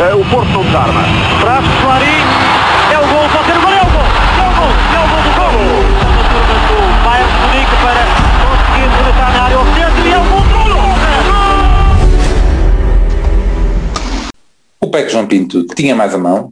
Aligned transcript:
Uh, 0.00 0.16
o 0.18 0.24
Porto 0.30 0.48
não 0.48 0.64
desarma. 0.64 1.02
Traz 1.42 1.62
Clarim. 1.82 2.24
É 2.90 2.96
o 2.96 3.06
gol. 3.06 3.28
Pode 3.28 3.44
ser 3.44 3.58
o 3.58 3.60
gol. 3.60 3.70
É 3.70 3.82
o 3.82 3.84
gol. 3.84 4.08
É 4.40 4.48
o 4.48 4.52
gol. 4.56 4.72
É 4.94 4.98
o 4.98 5.06
gol 5.10 5.20
do 5.20 5.32
gol. 5.36 5.52
Do 6.68 6.76
Bayern 7.04 7.28
de 7.30 7.36
Munique 7.44 7.76
para 7.82 8.02
conseguir 8.40 8.88
rematar 8.96 9.30
na 9.34 9.40
área 9.42 9.58
oficial. 9.60 9.90
E 10.02 10.08
é 10.10 10.18
o 10.18 10.24
gol 10.24 10.40
do 10.40 10.50
O 14.80 14.90
PEC 14.90 15.12
João 15.12 15.26
Pinto 15.26 15.66
tinha 15.66 15.94
mais 15.94 16.14
a 16.14 16.18
mão, 16.18 16.50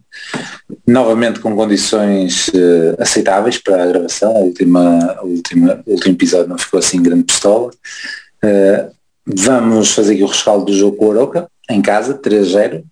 novamente 0.87 1.41
com 1.41 1.57
condições 1.57 2.49
uh, 2.49 3.01
aceitáveis 3.01 3.57
para 3.57 3.83
a 3.83 3.87
gravação, 3.87 4.37
a 4.37 4.41
última, 4.41 5.19
última, 5.23 5.83
o 5.87 5.93
último 5.93 6.15
episódio 6.15 6.49
não 6.49 6.59
ficou 6.59 6.79
assim 6.79 7.03
grande 7.03 7.25
pistola. 7.25 7.71
Uh, 8.45 8.91
vamos 9.25 9.95
fazer 9.95 10.13
aqui 10.13 10.23
o 10.23 10.27
rescaldo 10.27 10.67
do 10.67 10.77
jogo 10.77 10.99
com 10.99 11.07
o 11.07 11.13
Aroca, 11.13 11.49
em 11.71 11.81
casa, 11.81 12.13
3-0, 12.13 12.85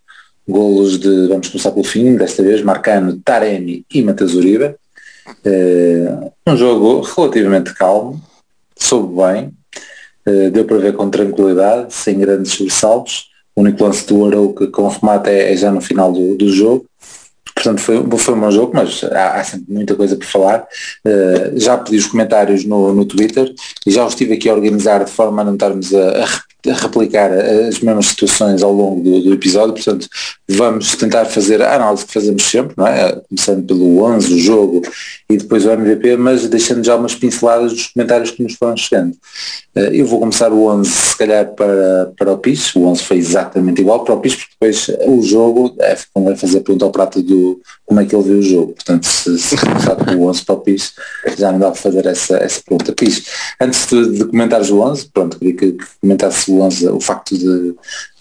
golos 0.49 0.99
de, 0.99 1.29
vamos 1.29 1.49
começar 1.49 1.71
pelo 1.73 1.85
fim, 1.85 2.17
desta 2.17 2.43
vez 2.43 2.63
Marcano, 2.63 3.21
Taremi 3.25 3.85
e 3.93 4.03
Matheus 4.03 4.35
Uribe. 4.35 4.75
Uh, 5.45 6.33
um 6.47 6.57
jogo 6.57 7.01
relativamente 7.01 7.75
calmo, 7.75 8.23
soube 8.79 9.23
bem, 9.23 9.53
deu 10.53 10.65
para 10.65 10.79
ver 10.79 10.93
com 10.95 11.09
tranquilidade, 11.09 11.93
sem 11.93 12.19
grandes 12.19 12.53
sobressaltos 12.53 13.31
o 13.57 13.63
único 13.63 13.83
lance 13.83 14.07
do 14.07 14.27
Arouca 14.27 14.67
com 14.67 14.87
remate 14.87 15.31
é, 15.31 15.53
é 15.53 15.57
já 15.57 15.73
no 15.73 15.81
final 15.81 16.13
do, 16.13 16.37
do 16.37 16.53
jogo. 16.53 16.85
Portanto, 17.55 17.81
foi, 17.81 18.05
foi 18.19 18.35
um 18.35 18.41
bom 18.41 18.51
jogo, 18.51 18.73
mas 18.75 19.03
há, 19.05 19.41
há 19.41 19.45
sempre 19.45 19.73
muita 19.73 19.95
coisa 19.95 20.15
por 20.15 20.27
falar. 20.27 20.67
Uh, 21.03 21.59
já 21.59 21.79
pedi 21.79 21.97
os 21.97 22.07
comentários 22.07 22.67
no, 22.67 22.93
no 22.93 23.07
Twitter 23.07 23.51
e 23.87 23.91
já 23.91 24.05
os 24.05 24.13
estive 24.13 24.35
aqui 24.35 24.51
a 24.51 24.55
organizar 24.55 25.03
de 25.03 25.11
forma 25.11 25.41
a 25.41 25.45
não 25.45 25.55
estarmos 25.55 25.95
a, 25.95 26.25
a 26.25 26.25
a 26.25 26.56
replicar 26.75 27.31
as 27.33 27.81
mesmas 27.81 28.07
situações 28.07 28.63
ao 28.63 28.73
longo 28.73 29.03
do, 29.03 29.23
do, 29.23 29.35
episódio, 29.35 29.75
portanto 29.75 30.09
vamos 30.49 30.95
tentar 30.97 31.25
fazer 31.27 31.63
a 31.63 31.75
análise 31.75 32.05
que 32.05 32.13
fazemos 32.13 32.43
sempre, 32.43 32.75
não 32.77 32.87
é? 32.87 33.21
começando 33.29 33.67
pelo 33.67 34.03
11, 34.03 34.35
o 34.35 34.39
jogo 34.39 34.83
e 35.29 35.37
depois 35.37 35.65
o 35.65 35.71
MVP, 35.71 36.17
mas 36.17 36.47
deixando 36.49 36.85
já 36.85 36.97
umas 36.97 37.15
pinceladas 37.15 37.73
dos 37.73 37.89
comentários 37.89 38.31
que 38.31 38.43
nos 38.43 38.55
foram 38.55 38.77
chegando. 38.77 39.17
Eh, 39.75 39.91
eu 40.01 40.07
vou 40.07 40.21
começar 40.21 40.53
o 40.53 40.67
11 40.67 40.91
se 40.91 41.17
calhar 41.17 41.55
para, 41.55 42.13
para 42.17 42.33
o 42.33 42.39
PIS, 42.39 42.75
o 42.75 42.87
11 42.87 43.03
foi 43.03 43.19
exatamente 43.19 43.81
igual 43.81 44.05
para 44.05 44.15
o 44.15 44.21
PIS, 44.21 44.37
porque 44.37 44.53
depois 44.61 44.91
o 45.07 45.23
jogo, 45.23 45.75
é, 45.81 45.97
vai 46.17 46.37
fazer 46.37 46.59
a 46.59 46.61
pergunta 46.63 46.85
ao 46.85 46.91
prato 46.91 47.23
do 47.23 47.61
como 47.85 48.01
é 48.01 48.05
que 48.05 48.15
ele 48.15 48.25
viu 48.25 48.39
o 48.39 48.43
jogo, 48.43 48.73
portanto 48.73 49.05
se, 49.05 49.39
se 49.39 49.57
começar 49.57 49.97
com 49.97 50.11
o 50.17 50.29
11 50.29 50.45
para 50.45 50.55
o 50.55 50.61
PIS, 50.61 50.93
já 51.37 51.53
não 51.53 51.59
dá 51.59 51.71
para 51.71 51.81
fazer 51.81 52.07
essa, 52.07 52.37
essa 52.39 52.61
pergunta. 52.63 52.93
PIS, 52.93 53.25
antes 53.61 53.87
de, 53.87 54.19
de 54.19 54.25
comentares 54.25 54.71
o 54.71 54.81
11, 54.81 55.09
pronto, 55.13 55.39
queria 55.39 55.55
que, 55.55 55.73
que 55.73 55.85
comentasse 56.01 56.51
o 56.51 56.56
11, 56.63 56.89
o 56.89 57.01
facto 57.01 57.37
de, 57.37 57.75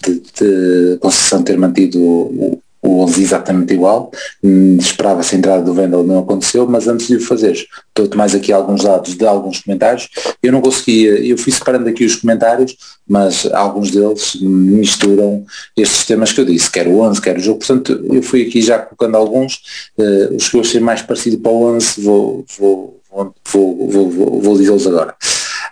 de, 0.03 0.19
de 0.19 0.97
Conceição 0.99 1.43
ter 1.43 1.57
mantido 1.57 1.99
o, 1.99 2.61
o 2.85 3.03
11 3.03 3.23
exatamente 3.23 3.73
igual, 3.73 4.11
hum, 4.43 4.77
esperava-se 4.79 5.35
a 5.35 5.37
entrada 5.37 5.63
do 5.63 5.73
Vendel, 5.73 6.03
não 6.03 6.19
aconteceu, 6.19 6.67
mas 6.67 6.87
antes 6.87 7.07
de 7.07 7.15
o 7.15 7.21
fazer, 7.21 7.57
dou-te 7.95 8.15
mais 8.15 8.35
aqui 8.35 8.53
alguns 8.53 8.83
dados 8.83 9.15
de 9.15 9.25
alguns 9.25 9.61
comentários, 9.61 10.07
eu 10.41 10.51
não 10.51 10.61
conseguia, 10.61 11.11
eu 11.25 11.37
fui 11.37 11.51
separando 11.51 11.89
aqui 11.89 12.05
os 12.05 12.15
comentários, 12.15 12.77
mas 13.07 13.47
alguns 13.51 13.91
deles 13.91 14.37
misturam 14.39 15.45
estes 15.75 16.05
temas 16.05 16.31
que 16.31 16.39
eu 16.39 16.45
disse, 16.45 16.69
quer 16.69 16.87
o 16.87 16.99
11, 16.99 17.21
quer 17.21 17.37
o 17.37 17.41
jogo, 17.41 17.59
portanto 17.59 18.05
eu 18.11 18.21
fui 18.21 18.43
aqui 18.43 18.61
já 18.61 18.77
colocando 18.77 19.17
alguns, 19.17 19.61
uh, 19.97 20.35
os 20.35 20.47
que 20.47 20.55
eu 20.55 20.61
achei 20.61 20.79
mais 20.79 21.01
parecido 21.01 21.39
para 21.39 21.51
o 21.51 21.75
11 21.75 22.01
vou, 22.01 22.45
vou, 22.57 23.01
vou, 23.11 23.33
vou, 23.51 23.89
vou, 23.89 24.09
vou, 24.09 24.41
vou 24.41 24.57
dizê-los 24.57 24.85
agora. 24.85 25.15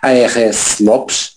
ARS 0.02 0.80
Lopes, 0.80 1.33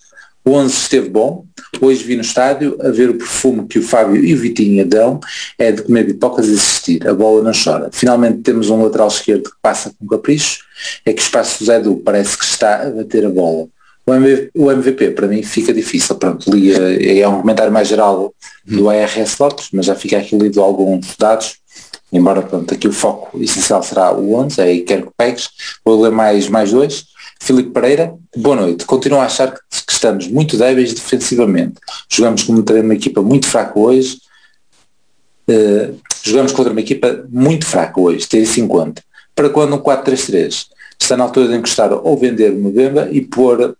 o 0.48 0.52
11 0.52 0.74
esteve 0.74 1.10
bom. 1.10 1.44
Hoje 1.80 2.02
vi 2.02 2.16
no 2.16 2.22
estádio 2.22 2.78
a 2.80 2.88
ver 2.88 3.10
o 3.10 3.14
perfume 3.14 3.66
que 3.66 3.78
o 3.78 3.82
Fábio 3.82 4.16
e 4.24 4.32
o 4.34 4.38
Vitinha 4.38 4.84
dão 4.84 5.20
é 5.58 5.70
de 5.70 5.82
comer 5.82 6.04
pipocas 6.04 6.48
e 6.48 6.54
assistir. 6.54 7.06
A 7.06 7.12
bola 7.12 7.42
não 7.42 7.52
chora. 7.52 7.90
Finalmente 7.92 8.38
temos 8.38 8.70
um 8.70 8.82
lateral 8.82 9.08
esquerdo 9.08 9.44
que 9.44 9.56
passa 9.60 9.92
com 9.98 10.06
capricho. 10.06 10.60
É 11.04 11.12
que 11.12 11.20
o 11.20 11.24
espaço 11.24 11.58
do 11.58 11.66
Zé 11.66 11.80
Du 11.80 11.96
parece 11.96 12.38
que 12.38 12.44
está 12.44 12.86
a 12.86 12.90
bater 12.90 13.26
a 13.26 13.28
bola. 13.28 13.68
O 14.54 14.70
MVP, 14.70 15.10
para 15.10 15.26
mim 15.26 15.42
fica 15.42 15.72
difícil. 15.72 16.14
Pronto, 16.14 16.50
li, 16.50 16.72
é 17.20 17.28
um 17.28 17.42
comentário 17.42 17.70
mais 17.70 17.88
geral 17.88 18.32
do 18.64 18.88
ARS 18.88 19.38
Lopes, 19.38 19.68
mas 19.70 19.84
já 19.84 19.94
fica 19.94 20.16
aqui 20.16 20.34
lido 20.34 20.62
alguns 20.62 21.14
dados. 21.18 21.56
Embora 22.10 22.40
pronto, 22.40 22.72
aqui 22.72 22.88
o 22.88 22.92
foco 22.92 23.38
essencial 23.38 23.82
será 23.82 24.14
o 24.14 24.32
11, 24.32 24.60
é 24.62 24.64
aí 24.64 24.80
quero 24.80 25.08
que 25.08 25.12
pegues. 25.14 25.50
Vou 25.84 26.00
ler 26.00 26.10
mais, 26.10 26.48
mais 26.48 26.72
dois. 26.72 27.04
Filipe 27.40 27.70
Pereira, 27.70 28.14
boa 28.36 28.56
noite. 28.56 28.84
Continuo 28.84 29.20
a 29.20 29.24
achar 29.24 29.52
que, 29.52 29.60
estamos 29.88 30.28
muito 30.28 30.56
débeis 30.56 30.92
defensivamente. 30.92 31.74
Jogamos 32.08 32.42
contra 32.42 32.80
uma 32.80 32.94
equipa 32.94 33.22
muito 33.22 33.46
fraca 33.46 33.78
hoje. 33.78 34.20
Uh, 35.48 35.98
jogamos 36.22 36.52
contra 36.52 36.72
uma 36.72 36.80
equipa 36.80 37.24
muito 37.30 37.66
fraca 37.66 38.00
hoje, 38.00 38.28
ter 38.28 38.42
isso 38.42 38.60
em 38.60 38.68
conta. 38.68 39.02
Para 39.34 39.48
quando 39.48 39.74
um 39.74 39.78
4-3-3? 39.78 40.66
Está 41.00 41.16
na 41.16 41.24
altura 41.24 41.48
de 41.48 41.54
encostar 41.54 41.92
ou 41.92 42.16
vender 42.18 42.52
o 42.52 42.56
Mbemba 42.56 43.08
e 43.10 43.20
pôr 43.20 43.76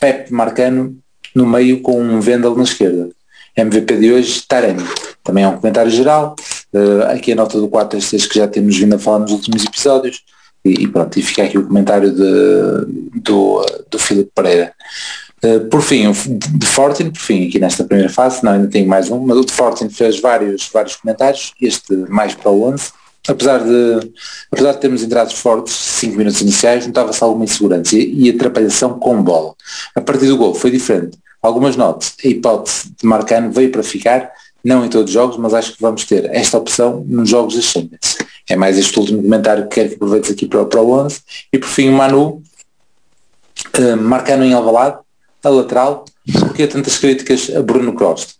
Pepe 0.00 0.32
Marcano 0.32 0.96
no 1.34 1.46
meio 1.46 1.80
com 1.80 2.00
um 2.00 2.20
Vendel 2.20 2.56
na 2.56 2.62
esquerda. 2.62 3.10
MVP 3.56 3.96
de 3.98 4.12
hoje, 4.12 4.42
Taremi. 4.48 4.82
Também 5.22 5.44
é 5.44 5.48
um 5.48 5.56
comentário 5.56 5.90
geral. 5.90 6.34
Uh, 6.72 7.02
aqui 7.10 7.32
a 7.32 7.36
nota 7.36 7.60
do 7.60 7.68
4-3-3 7.68 8.28
que 8.28 8.38
já 8.38 8.48
temos 8.48 8.76
vindo 8.76 8.94
a 8.94 8.98
falar 8.98 9.18
nos 9.18 9.32
últimos 9.32 9.64
episódios. 9.64 10.22
E, 10.64 10.86
pronto, 10.86 11.18
e 11.18 11.22
fica 11.22 11.42
aqui 11.42 11.58
o 11.58 11.66
comentário 11.66 12.12
de, 12.12 13.20
do, 13.20 13.66
do 13.90 13.98
Filipe 13.98 14.30
Pereira. 14.34 14.72
Uh, 15.44 15.68
por 15.68 15.82
fim, 15.82 16.06
o 16.06 16.12
de 16.12 16.66
Fortin, 16.66 17.10
por 17.10 17.18
fim, 17.18 17.48
aqui 17.48 17.58
nesta 17.58 17.82
primeira 17.82 18.08
fase, 18.08 18.44
não, 18.44 18.52
ainda 18.52 18.68
tenho 18.68 18.88
mais 18.88 19.10
um, 19.10 19.18
mas 19.18 19.36
o 19.36 19.44
de 19.44 19.52
Fortin 19.52 19.88
fez 19.88 20.20
vários, 20.20 20.70
vários 20.72 20.94
comentários, 20.94 21.52
este 21.60 21.96
mais 22.08 22.34
para 22.34 22.50
o 22.50 22.62
11. 22.62 22.92
Apesar 23.26 23.58
de, 23.58 24.12
apesar 24.50 24.72
de 24.72 24.80
termos 24.80 25.02
entrados 25.02 25.34
fortes, 25.34 25.74
5 25.74 26.16
minutos 26.16 26.40
iniciais, 26.40 26.86
notava-se 26.86 27.22
alguma 27.22 27.44
insegurança 27.44 27.96
e, 27.96 28.26
e 28.26 28.30
atrapalhação 28.30 28.98
com 28.98 29.22
bola. 29.22 29.54
A 29.94 30.00
partir 30.00 30.26
do 30.26 30.36
gol 30.36 30.54
foi 30.54 30.70
diferente. 30.70 31.18
Algumas 31.40 31.76
notas, 31.76 32.14
a 32.24 32.28
hipótese 32.28 32.92
de 33.00 33.06
Marcano 33.06 33.50
veio 33.50 33.70
para 33.70 33.82
ficar, 33.82 34.30
não 34.64 34.84
em 34.84 34.88
todos 34.88 35.06
os 35.06 35.12
jogos, 35.12 35.36
mas 35.38 35.54
acho 35.54 35.72
que 35.74 35.82
vamos 35.82 36.04
ter 36.04 36.24
esta 36.32 36.56
opção 36.56 37.04
nos 37.06 37.28
jogos 37.28 37.56
das 37.56 37.64
Champions. 37.64 38.16
É 38.48 38.56
mais 38.56 38.78
este 38.78 38.98
último 38.98 39.22
comentário 39.22 39.68
que 39.68 39.74
quero 39.74 39.88
que 39.90 39.94
aproveites 39.96 40.30
aqui 40.30 40.46
para, 40.46 40.64
para 40.64 40.80
o 40.80 40.90
11. 40.90 41.20
E 41.52 41.58
por 41.58 41.68
fim 41.68 41.88
o 41.88 41.92
Manu, 41.92 42.42
uh, 43.78 43.96
marcando 43.96 44.44
em 44.44 44.52
Alvalade, 44.52 44.98
a 45.42 45.48
lateral, 45.48 46.04
porque 46.40 46.62
há 46.62 46.68
tantas 46.68 46.98
críticas 46.98 47.50
a 47.54 47.62
Bruno 47.62 47.92
Costa. 47.94 48.34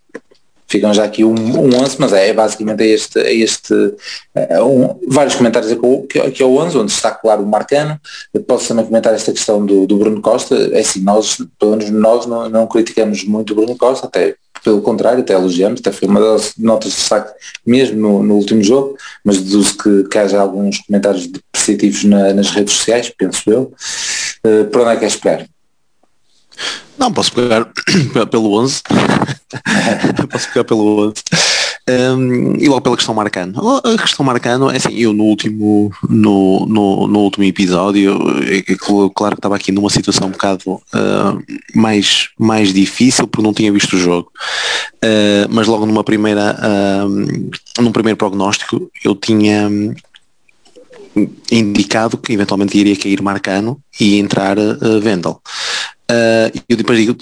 Ficam 0.67 0.93
já 0.93 1.03
aqui 1.03 1.23
um, 1.23 1.35
um 1.35 1.83
11, 1.83 1.97
mas 1.99 2.13
é, 2.13 2.29
é 2.29 2.33
basicamente 2.33 2.81
é 2.81 2.87
este, 2.87 3.19
é 3.19 3.33
este 3.35 3.73
é 4.33 4.63
um, 4.63 4.99
vários 5.07 5.35
comentários 5.35 5.71
aqui, 5.71 6.19
aqui 6.19 6.41
ao 6.41 6.55
11, 6.55 6.77
onde 6.77 6.91
está 6.91 7.11
claro 7.11 7.43
o 7.43 7.45
Marcano. 7.45 7.99
Posso 8.47 8.69
também 8.69 8.85
comentar 8.85 9.13
esta 9.13 9.31
questão 9.31 9.63
do, 9.63 9.85
do 9.85 9.97
Bruno 9.97 10.21
Costa. 10.21 10.55
É 10.71 10.79
assim, 10.79 11.01
nós, 11.01 11.37
pelo 11.59 11.75
menos 11.75 11.91
nós, 11.91 12.25
não, 12.25 12.49
não 12.49 12.65
criticamos 12.65 13.23
muito 13.23 13.51
o 13.51 13.55
Bruno 13.55 13.77
Costa, 13.77 14.07
até 14.07 14.35
pelo 14.63 14.81
contrário, 14.81 15.19
até 15.19 15.33
elogiamos, 15.33 15.79
até 15.79 15.91
foi 15.91 16.07
uma 16.07 16.19
das 16.19 16.53
notas 16.57 16.91
de 16.91 16.97
destaque 16.97 17.33
mesmo 17.65 17.99
no, 17.99 18.23
no 18.23 18.35
último 18.35 18.63
jogo, 18.63 18.97
mas 19.23 19.37
deduzo 19.37 19.77
que, 19.77 20.03
que 20.09 20.17
haja 20.17 20.39
alguns 20.39 20.79
comentários 20.79 21.27
depreciativos 21.27 22.03
na, 22.05 22.33
nas 22.33 22.49
redes 22.49 22.73
sociais, 22.73 23.11
penso 23.15 23.49
eu. 23.51 23.73
Uh, 24.45 24.65
para 24.65 24.81
onde 24.81 24.91
é 24.91 24.95
que 24.97 25.05
é 25.05 25.07
esperar? 25.07 25.47
Não, 26.97 27.11
posso 27.11 27.33
pegar 27.33 27.67
pelo 28.31 28.53
11. 28.59 28.81
posso 30.29 30.47
pegar 30.49 30.63
pelo 30.63 31.07
11. 31.09 31.13
Um, 31.89 32.55
e 32.55 32.69
logo 32.69 32.81
pela 32.81 32.95
questão 32.95 33.13
Marcano. 33.13 33.53
A 33.83 33.97
questão 33.97 34.25
Marcano, 34.25 34.69
é 34.69 34.77
assim, 34.77 34.93
eu 34.93 35.11
no 35.11 35.25
último, 35.25 35.91
no, 36.09 36.65
no, 36.65 37.07
no 37.07 37.19
último 37.19 37.43
episódio, 37.43 38.17
é, 38.41 38.59
é, 38.59 38.75
claro 39.13 39.35
que 39.35 39.39
estava 39.39 39.55
aqui 39.57 39.71
numa 39.71 39.89
situação 39.89 40.27
um 40.27 40.31
bocado 40.31 40.71
uh, 40.71 41.43
mais, 41.75 42.29
mais 42.39 42.73
difícil 42.73 43.27
porque 43.27 43.45
não 43.45 43.53
tinha 43.53 43.71
visto 43.71 43.93
o 43.93 43.99
jogo. 43.99 44.31
Uh, 45.03 45.49
mas 45.49 45.67
logo 45.67 45.85
numa 45.85 46.03
primeira, 46.03 46.57
uh, 46.57 47.81
num 47.81 47.91
primeiro 47.91 48.17
prognóstico, 48.17 48.89
eu 49.03 49.13
tinha 49.13 49.69
indicado 51.51 52.17
que 52.17 52.33
eventualmente 52.33 52.77
iria 52.77 52.95
cair 52.95 53.21
Marcano 53.21 53.79
e 53.99 54.19
entrar 54.19 54.57
uh, 54.57 54.99
Vendel. 55.01 55.41
Uh, 56.11 56.51
eu 56.67 56.75
depois 56.75 56.99
digo, 56.99 57.15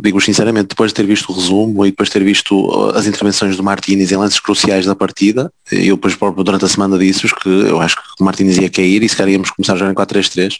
digo, 0.00 0.20
sinceramente, 0.20 0.68
depois 0.68 0.90
de 0.90 0.94
ter 0.94 1.06
visto 1.06 1.30
o 1.30 1.34
resumo 1.34 1.84
e 1.84 1.90
depois 1.90 2.08
de 2.08 2.14
ter 2.14 2.24
visto 2.24 2.90
as 2.94 3.06
intervenções 3.06 3.56
do 3.56 3.62
Martínez 3.62 4.10
em 4.10 4.16
lances 4.16 4.40
cruciais 4.40 4.86
da 4.86 4.96
partida, 4.96 5.52
eu 5.70 5.96
depois 5.96 6.16
durante 6.36 6.64
a 6.64 6.68
semana 6.68 6.98
disse 6.98 7.28
que 7.34 7.48
eu 7.48 7.80
acho 7.80 7.96
que 7.96 8.02
o 8.22 8.24
Martínez 8.24 8.56
ia 8.56 8.70
cair 8.70 9.02
e 9.02 9.08
se 9.08 9.14
calhar 9.14 9.32
íamos 9.32 9.50
começar 9.50 9.74
a 9.74 9.76
jogar 9.76 9.92
em 9.92 9.94
4-3-3, 9.94 10.56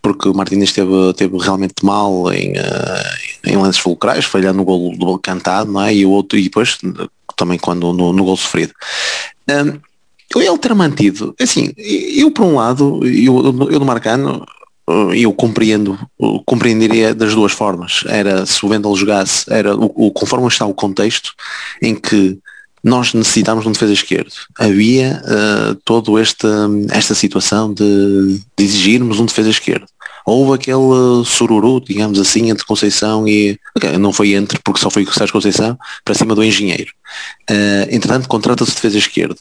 porque 0.00 0.28
o 0.28 0.34
Martínez 0.34 0.68
esteve, 0.68 1.12
teve 1.16 1.36
realmente 1.38 1.74
mal 1.82 2.32
em, 2.32 2.52
uh, 2.52 3.44
em 3.44 3.56
lances 3.56 3.80
fulcrais, 3.80 4.24
falhando 4.24 4.58
no 4.58 4.64
gol 4.64 4.96
do 4.96 5.18
cantado, 5.18 5.72
não 5.72 5.82
é? 5.82 5.92
E 5.92 6.06
o 6.06 6.10
outro, 6.10 6.38
e 6.38 6.44
depois 6.44 6.78
também 7.36 7.58
quando 7.58 7.92
no, 7.92 8.12
no 8.12 8.24
gol 8.24 8.36
sofrido. 8.36 8.72
Um, 9.50 9.80
ele 10.34 10.58
ter 10.58 10.74
mantido, 10.74 11.34
assim, 11.40 11.72
eu 11.76 12.30
por 12.30 12.44
um 12.44 12.56
lado, 12.56 13.00
eu, 13.06 13.68
eu 13.70 13.78
no 13.80 13.86
Marcano, 13.86 14.44
eu 15.14 15.32
compreendo, 15.32 15.98
compreenderia 16.44 17.14
das 17.14 17.34
duas 17.34 17.52
formas. 17.52 18.04
Era 18.06 18.46
se 18.46 18.64
o 18.64 18.68
Vendel 18.68 18.94
jogasse, 18.94 19.44
era 19.52 19.74
o, 19.76 19.90
o, 19.94 20.10
conforme 20.12 20.46
está 20.46 20.64
o 20.64 20.74
contexto 20.74 21.32
em 21.82 21.94
que 21.94 22.38
nós 22.84 23.12
necessitámos 23.12 23.64
de 23.64 23.68
um 23.68 23.72
defesa 23.72 23.92
esquerdo. 23.92 24.32
Havia 24.56 25.20
uh, 25.24 25.74
todo 25.84 26.18
este, 26.20 26.46
esta 26.92 27.16
situação 27.16 27.74
de, 27.74 28.40
de, 28.56 28.64
exigirmos 28.64 29.18
um 29.18 29.26
defesa 29.26 29.50
esquerdo. 29.50 29.86
Houve 30.26 30.54
aquele 30.54 31.24
sururu, 31.24 31.80
digamos 31.80 32.18
assim, 32.18 32.50
entre 32.50 32.64
Conceição 32.64 33.28
e... 33.28 33.56
Okay, 33.76 33.96
não 33.96 34.12
foi 34.12 34.34
entre, 34.34 34.58
porque 34.64 34.80
só 34.80 34.90
foi 34.90 35.04
o 35.04 35.12
Sérgio 35.12 35.32
Conceição, 35.32 35.78
para 36.04 36.14
cima 36.14 36.34
do 36.34 36.42
engenheiro. 36.42 36.92
Uh, 37.48 37.86
entretanto, 37.88 38.26
contrata-se 38.26 38.74
defesa 38.74 38.98
esquerdo. 38.98 39.36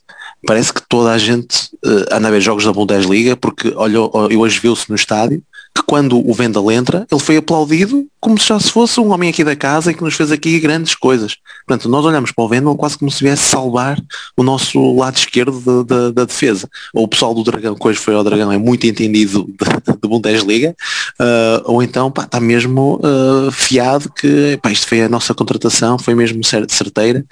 Parece 0.45 0.71
que 0.71 0.81
toda 0.87 1.11
a 1.11 1.17
gente 1.17 1.71
uh, 1.83 2.05
anda 2.15 2.27
a 2.27 2.31
ver 2.31 2.39
jogos 2.39 2.65
da 2.65 2.71
Bundesliga, 2.71 3.35
porque 3.35 3.73
olha, 3.75 3.99
hoje 3.99 4.59
viu-se 4.59 4.87
no 4.87 4.95
estádio, 4.95 5.41
que 5.75 5.83
quando 5.83 6.17
o 6.17 6.33
Vendel 6.33 6.71
entra, 6.71 7.05
ele 7.11 7.21
foi 7.21 7.35
aplaudido 7.35 8.07
como 8.21 8.39
se 8.39 8.47
já 8.47 8.59
se 8.59 8.71
fosse 8.71 8.99
um 8.99 9.11
homem 9.11 9.29
aqui 9.29 9.43
da 9.43 9.55
casa 9.55 9.91
e 9.91 9.93
que 9.93 10.03
nos 10.03 10.15
fez 10.15 10.31
aqui 10.31 10.57
grandes 10.59 10.95
coisas. 10.95 11.35
Portanto, 11.67 11.89
nós 11.89 12.05
olhamos 12.05 12.31
para 12.31 12.45
o 12.45 12.47
Vendel 12.47 12.75
quase 12.75 12.97
como 12.97 13.11
se 13.11 13.21
viesse 13.21 13.43
salvar 13.43 14.01
o 14.37 14.41
nosso 14.41 14.95
lado 14.95 15.17
esquerdo 15.17 15.83
da 15.83 16.23
defesa. 16.23 16.69
Ou 16.93 17.03
o 17.03 17.07
pessoal 17.07 17.33
do 17.35 17.43
Dragão, 17.43 17.75
que 17.75 17.87
hoje 17.87 17.99
foi 17.99 18.15
ao 18.15 18.23
Dragão, 18.23 18.51
é 18.51 18.57
muito 18.57 18.87
entendido 18.87 19.45
de, 19.85 19.93
de 20.01 20.07
Bundesliga, 20.07 20.75
uh, 21.19 21.61
ou 21.65 21.83
então 21.83 22.09
pá, 22.09 22.23
está 22.23 22.39
mesmo 22.39 23.01
uh, 23.03 23.51
fiado 23.51 24.09
que 24.09 24.57
pá, 24.63 24.71
isto 24.71 24.87
foi 24.87 25.01
a 25.01 25.09
nossa 25.09 25.33
contratação, 25.33 25.99
foi 25.99 26.15
mesmo 26.15 26.41
certeira 26.43 27.23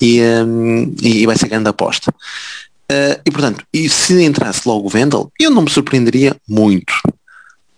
e, 0.00 0.22
um, 0.22 0.94
e 1.02 1.26
vai 1.26 1.36
ser 1.36 1.48
grande 1.48 1.68
aposta. 1.68 2.14
Uh, 2.90 3.20
e 3.26 3.30
portanto, 3.30 3.64
e 3.74 3.88
se 3.88 4.22
entrasse 4.22 4.66
logo 4.66 4.86
o 4.86 4.88
Vendel, 4.88 5.30
eu 5.38 5.50
não 5.50 5.62
me 5.62 5.70
surpreenderia 5.70 6.34
muito. 6.48 6.94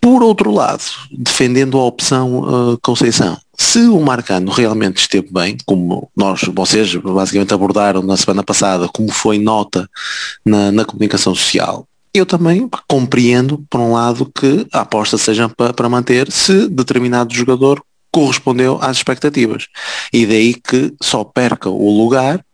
Por 0.01 0.23
outro 0.23 0.51
lado, 0.51 0.83
defendendo 1.11 1.79
a 1.79 1.85
opção 1.85 2.39
uh, 2.41 2.79
Conceição, 2.83 3.37
se 3.57 3.81
o 3.81 4.01
Marcano 4.01 4.51
realmente 4.51 4.97
esteve 4.97 5.29
bem, 5.31 5.59
como 5.67 6.11
nós, 6.17 6.41
vocês 6.55 6.95
basicamente 6.95 7.53
abordaram 7.53 8.03
na 8.03 8.17
semana 8.17 8.43
passada, 8.43 8.89
como 8.89 9.13
foi 9.13 9.39
nota 9.39 9.89
na, 10.45 10.73
na 10.73 10.85
comunicação 10.87 11.35
social, 11.35 11.87
eu 12.13 12.27
também 12.27 12.69
compreendo, 12.89 13.65
por 13.71 13.81
um 13.81 13.93
lado, 13.93 14.31
que 14.35 14.67
a 14.73 14.81
aposta 14.81 15.17
seja 15.17 15.49
para, 15.49 15.73
para 15.73 15.89
manter 15.89 16.31
se 16.33 16.69
determinado 16.69 17.35
jogador 17.35 17.83
correspondeu 18.13 18.79
às 18.81 18.97
expectativas. 18.97 19.69
E 20.13 20.27
daí 20.27 20.55
que 20.55 20.93
só 21.01 21.23
perca 21.23 21.71
o 21.71 21.97
lugar 21.97 22.45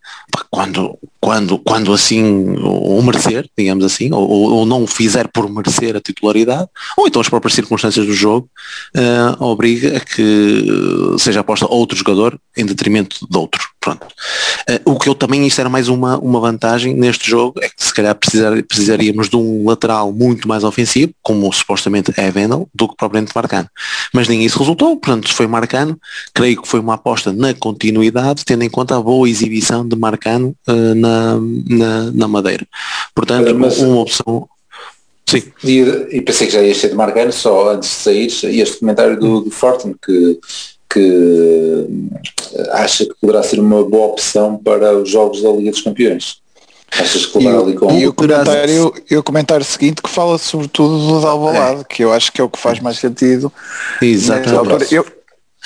quando, 0.50 0.98
quando, 1.20 1.58
quando 1.58 1.92
assim 1.92 2.56
o 2.58 3.00
merecer, 3.02 3.48
digamos 3.56 3.84
assim, 3.84 4.12
ou, 4.12 4.28
ou 4.28 4.66
não 4.66 4.84
o 4.84 4.86
fizer 4.86 5.28
por 5.28 5.48
merecer 5.48 5.96
a 5.96 6.00
titularidade, 6.00 6.68
ou 6.96 7.06
então 7.06 7.20
as 7.20 7.28
próprias 7.28 7.54
circunstâncias 7.54 8.06
do 8.06 8.12
jogo 8.12 8.48
uh, 8.96 9.44
obriga 9.44 9.96
a 9.96 10.00
que 10.00 10.66
seja 11.18 11.40
aposta 11.40 11.66
outro 11.66 11.96
jogador 11.96 12.38
em 12.56 12.64
detrimento 12.64 13.26
de 13.28 13.38
outro. 13.38 13.66
Pronto. 13.80 14.06
Uh, 14.68 14.92
o 14.92 14.98
que 14.98 15.08
eu 15.08 15.14
também, 15.14 15.46
isto 15.46 15.60
era 15.60 15.68
mais 15.68 15.88
uma, 15.88 16.18
uma 16.18 16.40
vantagem 16.40 16.94
neste 16.94 17.30
jogo, 17.30 17.60
é 17.62 17.68
que 17.68 17.84
se 17.84 17.94
calhar 17.94 18.14
precisar, 18.16 18.60
precisaríamos 18.64 19.28
de 19.28 19.36
um 19.36 19.68
lateral 19.68 20.12
muito 20.12 20.48
mais 20.48 20.64
ofensivo, 20.64 21.12
como 21.22 21.52
supostamente 21.52 22.12
é 22.16 22.30
Vendel, 22.30 22.68
do 22.74 22.88
que 22.88 22.96
propriamente 22.96 23.32
Marcano. 23.32 23.68
Mas 24.12 24.26
nem 24.26 24.44
isso 24.44 24.58
resultou, 24.58 24.96
portanto, 24.96 25.32
foi 25.32 25.46
Marcano, 25.46 25.96
creio 26.34 26.60
que 26.60 26.66
foi 26.66 26.80
uma 26.80 26.94
aposta 26.94 27.32
na 27.32 27.54
continuidade, 27.54 28.44
tendo 28.44 28.64
em 28.64 28.70
conta 28.70 28.96
a 28.96 29.00
boa 29.00 29.28
exibição 29.28 29.86
de 29.86 29.96
uh, 30.14 30.94
na, 30.94 31.36
na, 31.68 32.10
na, 32.12 32.28
Madeira. 32.28 32.66
Portanto, 33.14 33.54
Mas, 33.54 33.78
uma 33.78 34.02
opção. 34.02 34.48
Sim. 35.28 35.42
E, 35.64 35.80
e, 36.10 36.20
pensei 36.22 36.46
que 36.46 36.52
já 36.52 36.62
ia 36.62 36.74
ser 36.74 36.90
de 36.90 36.94
Marcano, 36.94 37.32
só 37.32 37.70
antes 37.70 37.88
de 37.88 37.94
sair, 37.96 38.26
este 38.60 38.78
comentário 38.78 39.18
do, 39.18 39.40
do 39.40 39.50
Fortin 39.50 39.94
que 40.00 40.38
que 40.88 41.86
acha 42.70 43.04
que 43.04 43.12
poderá 43.20 43.42
ser 43.42 43.60
uma 43.60 43.84
boa 43.84 44.06
opção 44.06 44.56
para 44.56 44.96
os 44.96 45.10
jogos 45.10 45.42
da 45.42 45.50
Liga 45.50 45.70
dos 45.70 45.82
Campeões. 45.82 46.38
Achas 46.90 47.26
que 47.26 47.38
e, 47.38 47.48
ali 47.48 47.74
com 47.74 47.92
e 47.92 48.06
o 48.06 48.14
comentário, 48.14 48.94
e 49.10 49.16
o 49.16 49.22
comentário 49.22 49.64
seguinte 49.64 50.00
que 50.00 50.08
fala 50.08 50.38
sobretudo 50.38 51.20
do 51.20 51.26
Alvalade, 51.26 51.80
é. 51.80 51.84
que 51.84 52.04
eu 52.04 52.12
acho 52.12 52.32
que 52.32 52.40
é 52.40 52.44
o 52.44 52.48
que 52.48 52.58
faz 52.58 52.80
mais 52.80 52.98
sentido. 52.98 53.52
Exatamente. 54.00 54.94
Eu, 54.94 55.04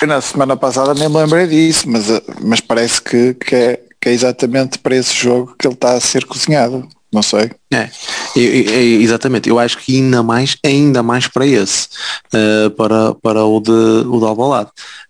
eu, 0.01 0.07
na 0.07 0.19
semana 0.19 0.57
passada 0.57 0.93
nem 0.93 1.07
me 1.07 1.15
lembrei 1.15 1.47
disso, 1.47 1.87
mas, 1.87 2.07
mas 2.41 2.59
parece 2.59 3.01
que, 3.01 3.35
que, 3.35 3.55
é, 3.55 3.79
que 4.01 4.09
é 4.09 4.13
exatamente 4.13 4.79
para 4.79 4.95
esse 4.95 5.15
jogo 5.15 5.55
que 5.57 5.67
ele 5.67 5.75
está 5.75 5.93
a 5.93 6.01
ser 6.01 6.25
cozinhado. 6.25 6.87
Não 7.13 7.21
sei. 7.21 7.51
É, 7.73 7.89
exatamente. 8.35 9.49
Eu 9.49 9.59
acho 9.59 9.77
que 9.77 9.97
ainda 9.97 10.23
mais, 10.23 10.55
ainda 10.65 11.03
mais 11.03 11.27
para 11.27 11.45
esse, 11.45 11.89
uh, 12.33 12.71
para, 12.71 13.13
para 13.15 13.45
o 13.45 13.59
de, 13.59 13.69
o 13.69 14.17
de 14.17 14.25
Alvalade. 14.25 14.69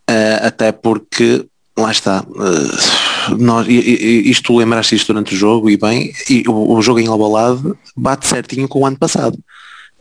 Uh, 0.10 0.42
até 0.42 0.72
porque, 0.72 1.46
lá 1.78 1.92
está, 1.92 2.26
uh, 2.28 3.38
nós, 3.38 3.68
isto 3.70 4.58
lembraste 4.58 4.96
isto 4.96 5.14
durante 5.14 5.36
o 5.36 5.38
jogo 5.38 5.70
e 5.70 5.78
bem, 5.78 6.12
e 6.28 6.44
o, 6.48 6.74
o 6.74 6.82
jogo 6.82 7.00
em 7.00 7.08
Alvalade 7.08 7.72
bate 7.96 8.28
certinho 8.28 8.68
com 8.68 8.80
o 8.80 8.86
ano 8.86 8.98
passado. 8.98 9.38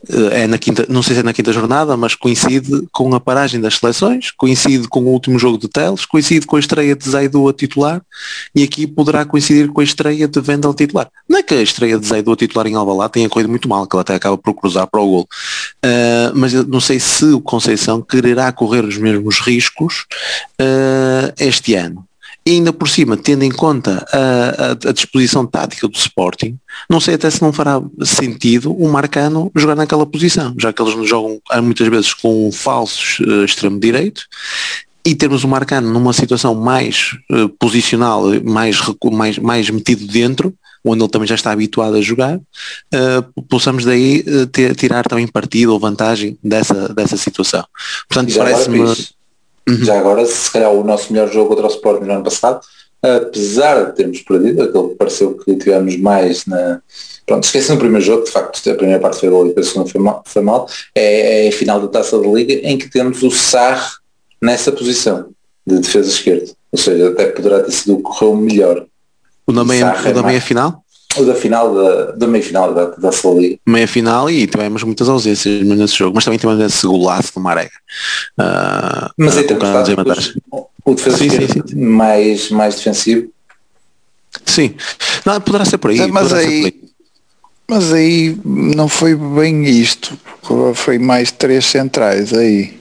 Eh, 0.08 0.42
é 0.42 0.46
na 0.46 0.58
quinta, 0.58 0.86
não 0.88 1.02
sei 1.02 1.14
se 1.14 1.20
é 1.20 1.22
na 1.22 1.32
quinta 1.32 1.52
jornada, 1.52 1.96
mas 1.96 2.14
coincide 2.14 2.86
com 2.92 3.14
a 3.14 3.20
paragem 3.20 3.60
das 3.60 3.76
seleções, 3.76 4.30
coincide 4.30 4.88
com 4.88 5.00
o 5.00 5.08
último 5.08 5.38
jogo 5.38 5.58
de 5.58 5.68
Teles, 5.68 6.04
coincide 6.04 6.46
com 6.46 6.56
a 6.56 6.60
estreia 6.60 6.96
de 6.96 7.08
Zaidu 7.08 7.48
a 7.48 7.52
titular 7.52 8.00
e 8.54 8.62
aqui 8.62 8.86
poderá 8.86 9.24
coincidir 9.24 9.68
com 9.68 9.80
a 9.80 9.84
estreia 9.84 10.26
de 10.26 10.40
Vendel 10.40 10.74
titular. 10.74 11.08
Não 11.28 11.38
é 11.38 11.42
que 11.42 11.54
a 11.54 11.62
estreia 11.62 11.98
de 11.98 12.06
Zaidu 12.06 12.32
a 12.32 12.36
titular 12.36 12.66
em 12.66 12.74
Alvalade 12.74 13.12
tenha 13.12 13.28
corrido 13.28 13.50
muito 13.50 13.68
mal, 13.68 13.86
que 13.86 13.94
ela 13.94 14.02
até 14.02 14.14
acaba 14.14 14.38
por 14.38 14.54
cruzar 14.54 14.86
para 14.86 15.00
o 15.00 15.06
gol. 15.06 15.28
Uh, 15.84 16.32
mas 16.34 16.52
não 16.52 16.80
sei 16.80 16.98
se 16.98 17.24
o 17.26 17.40
Conceição 17.40 18.00
quererá 18.00 18.50
correr 18.52 18.84
os 18.84 18.96
mesmos 18.96 19.40
riscos 19.40 20.06
uh, 20.60 21.32
este 21.38 21.74
ano 21.74 22.04
e 22.44 22.52
ainda 22.52 22.72
por 22.72 22.88
cima, 22.88 23.16
tendo 23.16 23.44
em 23.44 23.50
conta 23.50 24.06
a, 24.12 24.18
a, 24.18 24.88
a, 24.88 24.92
disposição 24.92 25.46
tática 25.46 25.86
do 25.86 25.96
Sporting, 25.96 26.58
não 26.88 26.98
sei 26.98 27.14
até 27.14 27.28
se 27.28 27.42
não 27.42 27.52
fará 27.52 27.80
sentido 28.02 28.72
o 28.72 28.88
Marcano 28.88 29.50
jogar 29.54 29.74
naquela 29.74 30.06
posição, 30.06 30.54
já 30.58 30.72
que 30.72 30.80
eles 30.80 31.08
jogam 31.08 31.38
muitas 31.62 31.86
vezes 31.88 32.14
com 32.14 32.50
falsos 32.50 33.20
uh, 33.20 33.44
extremo 33.44 33.78
direito 33.78 34.22
e 35.04 35.14
termos 35.14 35.44
o 35.44 35.48
Marcano 35.48 35.90
numa 35.92 36.12
situação 36.12 36.54
mais 36.54 37.16
uh, 37.30 37.48
posicional, 37.58 38.24
mais, 38.44 38.78
mais, 39.12 39.38
mais 39.38 39.70
metido 39.70 40.06
dentro, 40.06 40.54
onde 40.84 41.02
ele 41.02 41.10
também 41.10 41.28
já 41.28 41.34
está 41.34 41.52
habituado 41.52 41.96
a 41.96 42.00
jogar, 42.00 42.38
uh, 42.38 43.42
possamos 43.48 43.84
daí 43.84 44.24
uh, 44.26 44.46
ter, 44.46 44.74
tirar 44.74 45.06
também 45.06 45.26
partido 45.26 45.72
ou 45.72 45.78
vantagem 45.78 46.38
dessa, 46.42 46.88
dessa 46.94 47.16
situação. 47.16 47.64
Portanto, 48.08 48.34
parece-me 48.36 48.80
Uhum. 49.68 49.84
Já 49.84 49.98
agora, 49.98 50.24
se 50.26 50.50
calhar 50.50 50.72
o 50.72 50.84
nosso 50.84 51.12
melhor 51.12 51.30
jogo 51.30 51.50
contra 51.50 51.66
o 51.66 51.70
Sporting 51.70 52.04
no 52.04 52.12
ano 52.14 52.24
passado, 52.24 52.60
apesar 53.02 53.86
de 53.86 53.96
termos 53.96 54.20
perdido, 54.20 54.62
aquele 54.62 54.88
que 54.88 54.94
pareceu 54.94 55.34
que 55.36 55.56
tivemos 55.56 55.96
mais 55.96 56.46
na. 56.46 56.80
Pronto, 57.26 57.44
esqueci 57.44 57.70
no 57.70 57.78
primeiro 57.78 58.04
jogo, 58.04 58.24
de 58.24 58.30
facto 58.30 58.70
a 58.70 58.74
primeira 58.74 59.00
parte 59.00 59.20
foi 59.20 59.30
boa 59.30 59.52
e 59.56 59.60
a 59.60 59.62
segunda 59.62 59.88
foi 59.88 60.00
mal, 60.00 60.22
foi 60.26 60.42
mal 60.42 60.68
é, 60.94 61.46
é, 61.46 61.48
a 61.48 61.52
final 61.52 61.80
da 61.80 61.86
taça 61.86 62.18
da 62.18 62.26
Liga 62.26 62.54
em 62.54 62.76
que 62.76 62.90
temos 62.90 63.22
o 63.22 63.30
Sar 63.30 63.98
nessa 64.42 64.72
posição 64.72 65.28
de 65.66 65.78
defesa 65.78 66.08
esquerda. 66.08 66.50
Ou 66.72 66.78
seja, 66.78 67.08
até 67.08 67.26
poderá 67.26 67.60
ter 67.60 67.70
sido 67.70 67.94
o 67.94 67.96
que 67.98 68.02
correu 68.02 68.34
melhor. 68.34 68.86
O 69.46 69.52
da 69.52 69.64
meia, 69.64 69.94
o 70.08 70.12
da 70.12 70.22
meia 70.22 70.40
final? 70.40 70.79
O 71.16 71.24
da 71.24 71.34
final 71.34 71.74
da, 71.74 72.12
da 72.12 72.26
meia 72.26 72.44
final 72.44 72.72
da, 72.72 72.86
da 72.86 73.10
sua 73.10 73.34
liga. 73.34 73.58
Meia 73.66 73.88
final 73.88 74.30
e 74.30 74.46
tivemos 74.46 74.84
muitas 74.84 75.08
ausências 75.08 75.66
nesse 75.66 75.96
jogo, 75.96 76.14
mas 76.14 76.24
também 76.24 76.38
tivemos 76.38 76.64
esse 76.64 76.86
golaço 76.86 77.34
do 77.34 77.40
Marega. 77.40 77.72
Uh, 78.38 79.10
mas 79.16 79.36
uh, 79.36 79.40
em 79.40 79.44
o 80.84 80.94
defesa 80.94 81.16
sim, 81.16 81.30
sim, 81.30 81.48
sim. 81.66 81.76
mais, 81.76 82.50
mais 82.50 82.76
defensivo. 82.76 83.28
Sim, 84.46 84.74
não, 85.26 85.40
poderá 85.40 85.64
ser 85.64 85.78
por 85.78 85.90
aí. 85.90 86.06
Mas 86.06 86.32
aí, 86.32 86.64
aí, 86.66 86.80
mas 87.68 87.92
aí 87.92 88.38
não 88.44 88.88
foi 88.88 89.16
bem 89.16 89.64
isto, 89.64 90.16
foi 90.74 90.98
mais 90.98 91.32
três 91.32 91.66
centrais 91.66 92.32
aí. 92.32 92.78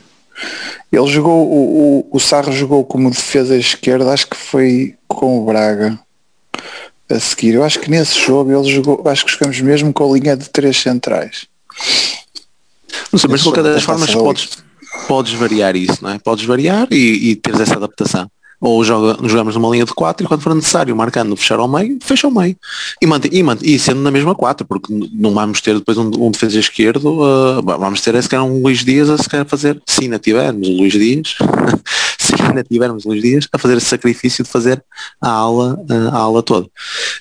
Ele 0.92 1.08
jogou, 1.08 1.48
o, 1.48 2.00
o, 2.12 2.18
o 2.18 2.20
Sarro 2.20 2.52
jogou 2.52 2.86
como 2.86 3.10
defesa 3.10 3.58
esquerda, 3.58 4.14
acho 4.14 4.28
que 4.28 4.38
foi 4.38 4.96
com 5.08 5.42
o 5.42 5.46
Braga 5.46 6.00
a 7.10 7.20
seguir. 7.20 7.56
Eu 7.56 7.64
acho 7.64 7.80
que 7.80 7.90
nesse 7.90 8.20
jogo 8.20 8.52
ele 8.52 8.72
jogou, 8.72 9.02
acho 9.06 9.26
que 9.26 9.32
jogamos 9.32 9.60
mesmo 9.62 9.92
com 9.94 10.12
a 10.14 10.18
linha 10.18 10.38
de 10.38 10.50
três 10.50 10.78
centrais. 10.78 11.48
Não 13.12 13.20
sei, 13.20 13.30
mas 13.30 13.42
de 13.42 13.46
qualquer 13.48 13.64
das 13.64 13.84
formas 13.84 14.12
podes, 14.12 14.50
podes 15.08 15.34
variar 15.34 15.76
isso, 15.76 16.04
não 16.04 16.12
é? 16.12 16.20
Podes 16.20 16.46
variar 16.46 16.88
e, 16.92 17.32
e 17.32 17.36
teres 17.36 17.62
essa 17.62 17.76
adaptação 17.76 18.30
ou 18.62 18.84
joga, 18.84 19.18
jogamos 19.28 19.56
numa 19.56 19.70
linha 19.70 19.86
de 19.86 19.94
4 19.94 20.26
e 20.26 20.28
quando 20.28 20.42
for 20.42 20.54
necessário 20.54 20.96
marcando 20.96 21.36
fechar 21.36 21.60
ao 21.60 21.68
meio, 21.68 21.98
fecha 22.02 22.28
ao 22.28 22.34
meio. 22.34 22.56
E, 23.02 23.06
mantém, 23.06 23.32
e, 23.34 23.42
mantém, 23.42 23.70
e 23.70 23.80
sendo 23.80 24.02
na 24.02 24.12
mesma 24.12 24.36
4, 24.36 24.68
porque 24.68 24.94
não 25.14 25.34
vamos 25.34 25.62
ter 25.62 25.76
depois 25.76 25.98
um, 25.98 26.12
um 26.20 26.32
defesa 26.32 26.60
esquerdo, 26.60 27.22
uh, 27.22 27.62
vamos 27.64 28.02
ter 28.02 28.20
que 28.28 28.36
era 28.36 28.44
um 28.44 28.62
Luís 28.62 28.84
Dias 28.84 29.10
a 29.10 29.18
se 29.18 29.30
quer 29.30 29.46
fazer, 29.46 29.82
se 29.88 30.04
ainda 30.04 30.20
tivermos 30.20 30.68
o 30.68 30.74
Luís 30.74 30.94
Dias, 30.94 31.36
se 32.38 32.44
ainda 32.44 32.64
tivermos 32.64 33.06
Luís 33.06 33.22
Dias, 33.22 33.48
a 33.52 33.58
fazer 33.58 33.78
esse 33.78 33.88
sacrifício 33.88 34.44
de 34.44 34.50
fazer 34.50 34.84
a 35.22 35.30
aula, 35.30 35.80
a 36.12 36.18
aula 36.18 36.44
toda. 36.44 36.68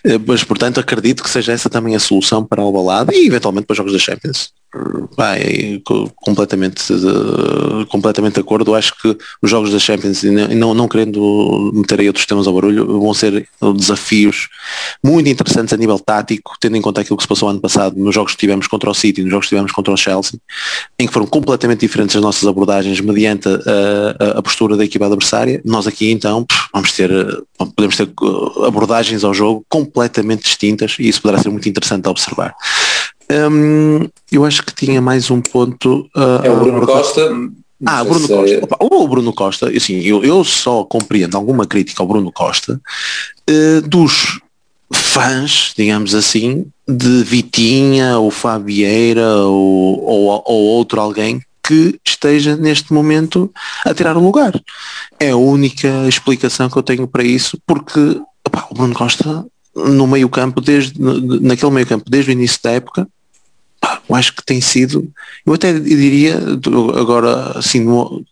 Uh, 0.04 0.20
mas 0.26 0.44
portanto 0.44 0.80
acredito 0.80 1.22
que 1.22 1.30
seja 1.30 1.52
essa 1.52 1.70
também 1.70 1.94
a 1.94 2.00
solução 2.00 2.44
para 2.44 2.62
o 2.62 2.72
balado 2.72 3.12
e 3.12 3.26
eventualmente 3.26 3.66
para 3.66 3.72
os 3.72 3.76
jogos 3.76 3.92
da 3.92 3.98
Champions. 3.98 4.52
Vai, 5.16 5.80
completamente, 6.16 6.82
de, 6.92 7.87
completamente 7.87 8.35
de 8.35 8.40
acordo. 8.40 8.75
Acho 8.75 8.94
que 9.00 9.16
os 9.42 9.50
jogos 9.50 9.70
da 9.73 9.78
Champions, 9.78 10.23
não, 10.23 10.75
não 10.75 10.88
querendo 10.88 11.73
meter 11.75 12.00
aí 12.00 12.06
outros 12.06 12.26
temas 12.26 12.47
ao 12.47 12.54
barulho, 12.54 13.00
vão 13.00 13.14
ser 13.14 13.49
desafios 13.76 14.49
muito 15.02 15.28
interessantes 15.28 15.73
a 15.73 15.76
nível 15.76 15.99
tático, 15.99 16.54
tendo 16.61 16.76
em 16.76 16.82
conta 16.82 17.00
aquilo 17.00 17.16
que 17.16 17.23
se 17.23 17.28
passou 17.28 17.49
ano 17.49 17.61
passado 17.61 17.97
nos 17.97 18.14
jogos 18.14 18.32
que 18.32 18.38
tivemos 18.38 18.66
contra 18.66 18.90
o 18.90 18.94
City, 18.94 19.23
nos 19.23 19.30
jogos 19.30 19.47
que 19.47 19.50
tivemos 19.50 19.73
contra 19.73 19.92
o 19.92 19.97
Chelsea, 19.97 20.38
em 20.99 21.06
que 21.06 21.12
foram 21.12 21.26
completamente 21.26 21.80
diferentes 21.80 22.16
as 22.16 22.23
nossas 22.23 22.47
abordagens 22.47 23.00
mediante 23.00 23.49
a, 23.49 24.35
a, 24.37 24.38
a 24.38 24.42
postura 24.42 24.76
da 24.76 24.85
equipa 24.85 25.06
adversária. 25.06 25.61
Nós 25.64 25.87
aqui 25.87 26.11
então 26.11 26.47
vamos 26.73 26.92
ter, 26.92 27.11
podemos 27.75 27.97
ter 27.97 28.08
abordagens 28.66 29.25
ao 29.25 29.35
jogo 29.35 29.64
completamente 29.68 30.42
distintas 30.42 30.97
e 30.99 31.08
isso 31.08 31.23
poderá 31.23 31.42
ser 31.42 31.50
muito 31.50 31.68
interessante 31.68 32.06
a 32.06 32.11
observar. 32.11 32.54
Um, 33.30 34.08
eu 34.32 34.44
acho 34.44 34.62
que 34.62 34.75
tinha 34.75 35.00
mais 35.00 35.30
um 35.30 35.40
ponto. 35.40 36.08
Uh, 36.16 36.44
é 36.44 36.50
o 36.50 36.56
Bruno 36.56 36.87
Costa. 36.87 37.30
Ah, 37.87 38.02
Bruno 38.02 38.26
se 38.26 38.28
Costa. 38.28 38.54
É... 38.54 38.64
Opa, 38.64 38.76
o 38.80 39.08
Bruno 39.08 39.32
Costa, 39.32 39.70
assim, 39.70 40.00
eu, 40.00 40.25
eu 40.25 40.42
só 40.42 40.85
compreendo 40.85 41.37
alguma 41.37 41.66
crítica 41.66 42.02
ao 42.02 42.08
Bruno 42.08 42.32
Costa 42.32 42.80
uh, 43.49 43.88
dos 43.88 44.40
fãs, 44.92 45.75
digamos 45.76 46.14
assim, 46.14 46.66
de 46.88 47.23
Vitinha 47.23 48.18
ou 48.18 48.30
Fabieira 48.30 49.37
ou, 49.37 50.02
ou, 50.02 50.42
ou 50.47 50.64
outro 50.64 51.00
alguém 51.00 51.40
que 51.62 52.00
esteja 52.04 52.56
neste 52.56 52.92
momento 52.94 53.52
a 53.85 53.92
tirar 53.92 54.16
o 54.16 54.25
lugar. 54.25 54.58
É 55.20 55.30
a 55.30 55.37
única 55.37 56.08
explicação 56.08 56.70
que 56.70 56.78
eu 56.78 56.82
tenho 56.82 57.06
para 57.06 57.23
isso, 57.23 57.58
porque 57.66 58.18
opa, 58.47 58.66
o 58.70 58.75
Bruno 58.75 58.94
Costa 58.94 59.44
no 59.76 60.06
meio 60.06 60.28
campo, 60.28 60.61
desde, 60.61 60.94
naquele 60.99 61.70
meio 61.70 61.87
campo, 61.87 62.11
desde 62.11 62.30
o 62.30 62.32
início 62.32 62.58
da 62.62 62.70
época, 62.70 63.06
eu 64.08 64.14
acho 64.14 64.34
que 64.34 64.44
tem 64.44 64.60
sido, 64.60 65.10
eu 65.44 65.52
até 65.52 65.72
diria, 65.78 66.38
agora 66.98 67.58
assim, 67.58 67.80
no, 67.80 68.24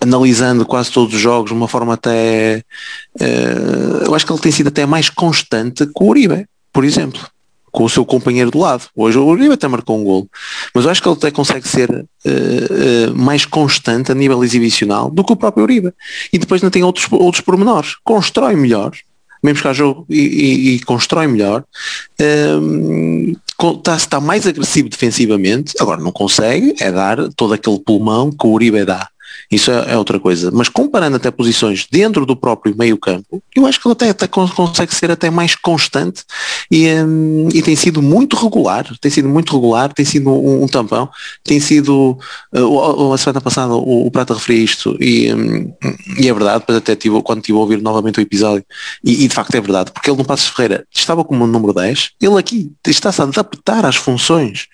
analisando 0.00 0.64
quase 0.64 0.90
todos 0.90 1.14
os 1.14 1.20
jogos 1.20 1.50
de 1.50 1.56
uma 1.56 1.68
forma 1.68 1.94
até, 1.94 2.62
uh, 3.20 4.04
eu 4.04 4.14
acho 4.14 4.26
que 4.26 4.32
ele 4.32 4.40
tem 4.40 4.52
sido 4.52 4.68
até 4.68 4.86
mais 4.86 5.08
constante 5.08 5.86
que 5.86 6.02
o 6.02 6.06
Uribe, 6.06 6.46
por 6.72 6.84
exemplo, 6.84 7.20
com 7.72 7.84
o 7.84 7.88
seu 7.88 8.04
companheiro 8.04 8.50
do 8.50 8.58
lado. 8.58 8.84
Hoje 8.94 9.18
o 9.18 9.26
Uribe 9.26 9.54
até 9.54 9.66
marcou 9.66 9.98
um 9.98 10.04
gol, 10.04 10.28
mas 10.74 10.84
eu 10.84 10.90
acho 10.90 11.02
que 11.02 11.08
ele 11.08 11.16
até 11.16 11.30
consegue 11.30 11.66
ser 11.66 11.90
uh, 11.90 13.10
uh, 13.10 13.14
mais 13.14 13.44
constante 13.44 14.12
a 14.12 14.14
nível 14.14 14.44
exibicional 14.44 15.10
do 15.10 15.24
que 15.24 15.32
o 15.32 15.36
próprio 15.36 15.64
Uribe. 15.64 15.92
E 16.32 16.38
depois 16.38 16.62
não 16.62 16.70
tem 16.70 16.84
outros, 16.84 17.06
outros 17.10 17.40
pormenores. 17.40 17.96
Constrói 18.04 18.54
melhor, 18.54 18.92
vem 19.44 19.52
buscar 19.52 19.74
jogo 19.74 20.06
e, 20.08 20.20
e, 20.20 20.74
e 20.74 20.80
constrói 20.80 21.26
melhor, 21.26 21.62
um, 22.60 23.34
está, 23.62 23.94
está 23.94 24.18
mais 24.18 24.46
agressivo 24.46 24.88
defensivamente, 24.88 25.74
agora 25.78 26.00
não 26.00 26.10
consegue 26.10 26.74
é 26.80 26.90
dar 26.90 27.28
todo 27.36 27.52
aquele 27.52 27.78
pulmão 27.78 28.30
que 28.30 28.46
o 28.46 28.50
Uribe 28.50 28.84
dá. 28.86 29.06
Isso 29.54 29.70
é, 29.70 29.92
é, 29.92 29.96
outra 29.96 30.18
coisa. 30.18 30.50
Mas 30.50 30.68
comparando 30.68 31.16
até 31.16 31.30
posições 31.30 31.86
dentro 31.90 32.26
do 32.26 32.34
próprio 32.34 32.76
meio 32.76 32.98
campo, 32.98 33.42
eu 33.54 33.66
acho 33.66 33.80
que 33.80 33.86
ele 33.86 33.92
até, 33.92 34.10
até 34.10 34.26
consegue 34.26 34.94
ser 34.94 35.10
até 35.10 35.30
mais 35.30 35.54
constante 35.54 36.24
e, 36.70 36.88
um, 36.88 37.48
e, 37.52 37.62
tem 37.62 37.76
sido 37.76 38.02
muito 38.02 38.36
regular, 38.36 38.86
tem 39.00 39.10
sido 39.10 39.28
muito 39.28 39.52
regular, 39.52 39.92
tem 39.92 40.04
sido 40.04 40.30
um, 40.30 40.64
um 40.64 40.66
tampão, 40.66 41.08
tem 41.44 41.60
sido, 41.60 42.18
uh, 42.52 43.12
a 43.12 43.18
semana 43.18 43.40
passada 43.40 43.74
o, 43.74 44.06
o 44.06 44.10
Prata 44.10 44.34
referiu 44.34 44.64
isto 44.64 44.96
e, 45.00 45.32
um, 45.32 45.72
e 46.18 46.28
é 46.28 46.32
verdade, 46.32 46.60
depois 46.60 46.78
até 46.78 46.96
tive, 46.96 47.22
quando 47.22 47.42
tive 47.42 47.56
a 47.56 47.60
ouvir 47.60 47.80
novamente 47.80 48.18
o 48.18 48.22
episódio, 48.22 48.64
e, 49.04 49.24
e, 49.24 49.28
de 49.28 49.34
facto 49.34 49.54
é 49.54 49.60
verdade, 49.60 49.92
porque 49.92 50.10
ele 50.10 50.18
no 50.18 50.24
Passos 50.24 50.48
Ferreira 50.48 50.84
estava 50.92 51.24
como 51.24 51.46
número 51.46 51.72
10, 51.72 52.10
ele 52.20 52.38
aqui 52.38 52.72
está-se 52.86 53.20
a 53.20 53.24
adaptar 53.24 53.86
às 53.86 53.96
funções 53.96 54.66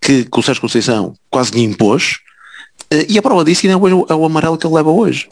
que, 0.00 0.24
que 0.24 0.38
o 0.38 0.42
Sérgio 0.42 0.60
Conceição 0.60 1.14
quase 1.30 1.52
lhe 1.52 1.62
impôs, 1.62 2.18
e 3.08 3.18
a 3.18 3.22
prova 3.22 3.44
disso 3.44 3.66
é 3.66 3.76
o, 3.76 4.06
é 4.08 4.14
o 4.14 4.24
amarelo 4.24 4.58
que 4.58 4.66
ele 4.66 4.74
leva 4.74 4.90
hoje. 4.90 5.28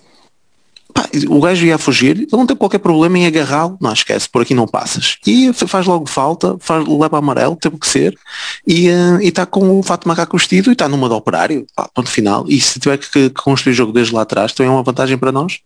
Pá, 0.94 1.08
o 1.28 1.40
gajo 1.40 1.66
ia 1.66 1.76
fugir, 1.76 2.18
ele 2.18 2.28
não 2.30 2.46
tem 2.46 2.56
qualquer 2.56 2.78
problema 2.78 3.18
em 3.18 3.26
agarrá-lo, 3.26 3.76
não 3.80 3.92
esquece, 3.92 4.28
por 4.28 4.42
aqui 4.42 4.54
não 4.54 4.68
passas. 4.68 5.16
E 5.26 5.52
faz 5.52 5.87
logo 5.87 6.08
falta, 6.08 6.56
faz, 6.61 6.87
leva 6.87 7.18
amarelo, 7.18 7.56
teve 7.56 7.76
que 7.78 7.88
ser, 7.88 8.16
e 8.64 8.87
está 9.20 9.44
com 9.44 9.76
o 9.76 9.82
fato 9.82 10.06
macaco 10.06 10.38
vestido 10.38 10.70
e 10.70 10.73
está 10.73 10.88
numa 10.88 11.08
de 11.08 11.14
operário, 11.14 11.66
pá, 11.75 11.88
ponto 11.92 12.08
final. 12.08 12.44
E 12.49 12.61
se 12.61 12.78
tiver 12.78 12.99
que, 12.99 13.11
que 13.11 13.30
construir 13.30 13.73
o 13.73 13.75
jogo 13.76 13.92
desde 13.92 14.14
lá 14.14 14.23
atrás, 14.23 14.52
também 14.52 14.70
é 14.70 14.75
uma 14.75 14.84
vantagem 14.84 15.18
para 15.18 15.32
nós, 15.32 15.58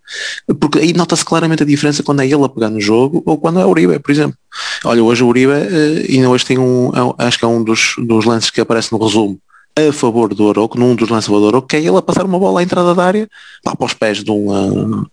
porque 0.58 0.78
aí 0.78 0.94
nota-se 0.94 1.26
claramente 1.26 1.62
a 1.62 1.66
diferença 1.66 2.02
quando 2.02 2.22
é 2.22 2.24
ele 2.24 2.44
a 2.44 2.48
pegar 2.48 2.70
no 2.70 2.80
jogo 2.80 3.22
ou 3.26 3.36
quando 3.36 3.60
é 3.60 3.66
o 3.66 3.68
Uribe, 3.68 3.98
por 3.98 4.10
exemplo. 4.10 4.38
Olha, 4.82 5.04
hoje 5.04 5.22
o 5.22 5.26
Uribe, 5.26 5.52
uh, 5.52 6.10
e 6.10 6.26
hoje 6.26 6.46
tem 6.46 6.58
um, 6.58 6.90
é 7.18 7.26
acho 7.26 7.38
que 7.38 7.44
é 7.44 7.48
um 7.48 7.62
dos, 7.62 7.96
dos 7.98 8.24
lances 8.24 8.48
que 8.48 8.62
aparece 8.62 8.92
no 8.92 9.04
resumo, 9.04 9.38
a 9.86 9.92
favor 9.92 10.34
do 10.34 10.44
Oroco, 10.44 10.78
num 10.78 10.94
dos 10.94 11.08
lançadores 11.08 11.52
do 11.52 11.62
que 11.62 11.76
é 11.76 11.80
ele 11.80 11.96
a 11.96 12.02
passar 12.02 12.24
uma 12.24 12.38
bola 12.38 12.60
à 12.60 12.62
entrada 12.62 12.94
da 12.94 13.04
área, 13.04 13.28
para 13.62 13.84
os 13.84 13.94
pés 13.94 14.24
de 14.24 14.30
um, 14.30 15.04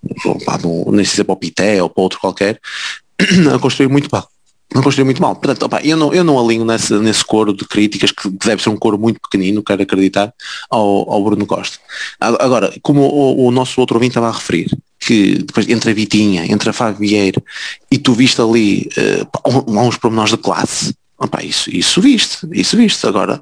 pá, 0.46 0.58
de 0.58 0.66
um 0.66 0.92
nem 0.92 1.06
sei 1.06 1.16
se 1.16 1.22
é 1.22 1.24
para 1.24 1.34
o 1.34 1.38
Pité 1.38 1.84
ou 1.84 1.90
para 1.90 2.04
outro 2.04 2.20
qualquer, 2.20 2.60
a 3.54 3.60
construir 3.60 3.90
muito 3.90 4.10
mal. 4.12 4.28
Não 4.74 4.82
construir 4.82 5.06
muito 5.06 5.22
mal. 5.22 5.36
Portanto, 5.36 5.64
opa, 5.64 5.80
eu, 5.84 5.96
não, 5.96 6.14
eu 6.14 6.24
não 6.24 6.40
alinho 6.40 6.66
nesse, 6.66 6.94
nesse 6.96 7.24
coro 7.24 7.54
de 7.54 7.66
críticas, 7.66 8.12
que, 8.12 8.30
que 8.30 8.48
deve 8.48 8.62
ser 8.62 8.70
um 8.70 8.78
coro 8.78 8.98
muito 8.98 9.20
pequenino, 9.22 9.64
quero 9.64 9.84
acreditar, 9.84 10.34
ao, 10.70 11.10
ao 11.10 11.24
Bruno 11.24 11.46
Costa. 11.46 11.78
Agora, 12.20 12.74
como 12.82 13.02
o, 13.02 13.48
o 13.48 13.52
nosso 13.52 13.80
outro 13.80 13.96
ouvinte 13.96 14.12
estava 14.12 14.30
a 14.30 14.32
referir, 14.32 14.76
que 15.00 15.38
depois 15.40 15.70
entre 15.70 15.92
a 15.92 15.94
Vitinha, 15.94 16.52
entre 16.52 16.70
a 16.70 16.74
Fábio 16.74 17.00
Vieira, 17.00 17.42
e 17.92 17.98
tu 17.98 18.14
viste 18.14 18.42
ali 18.42 18.90
uh, 18.98 19.72
uns 19.72 19.98
pormenores 19.98 20.32
de 20.32 20.38
classe, 20.38 20.96
opa, 21.18 21.44
isso, 21.44 21.70
isso 21.70 22.02
viste, 22.02 22.48
isso 22.52 22.76
viste. 22.76 23.06
Agora, 23.06 23.42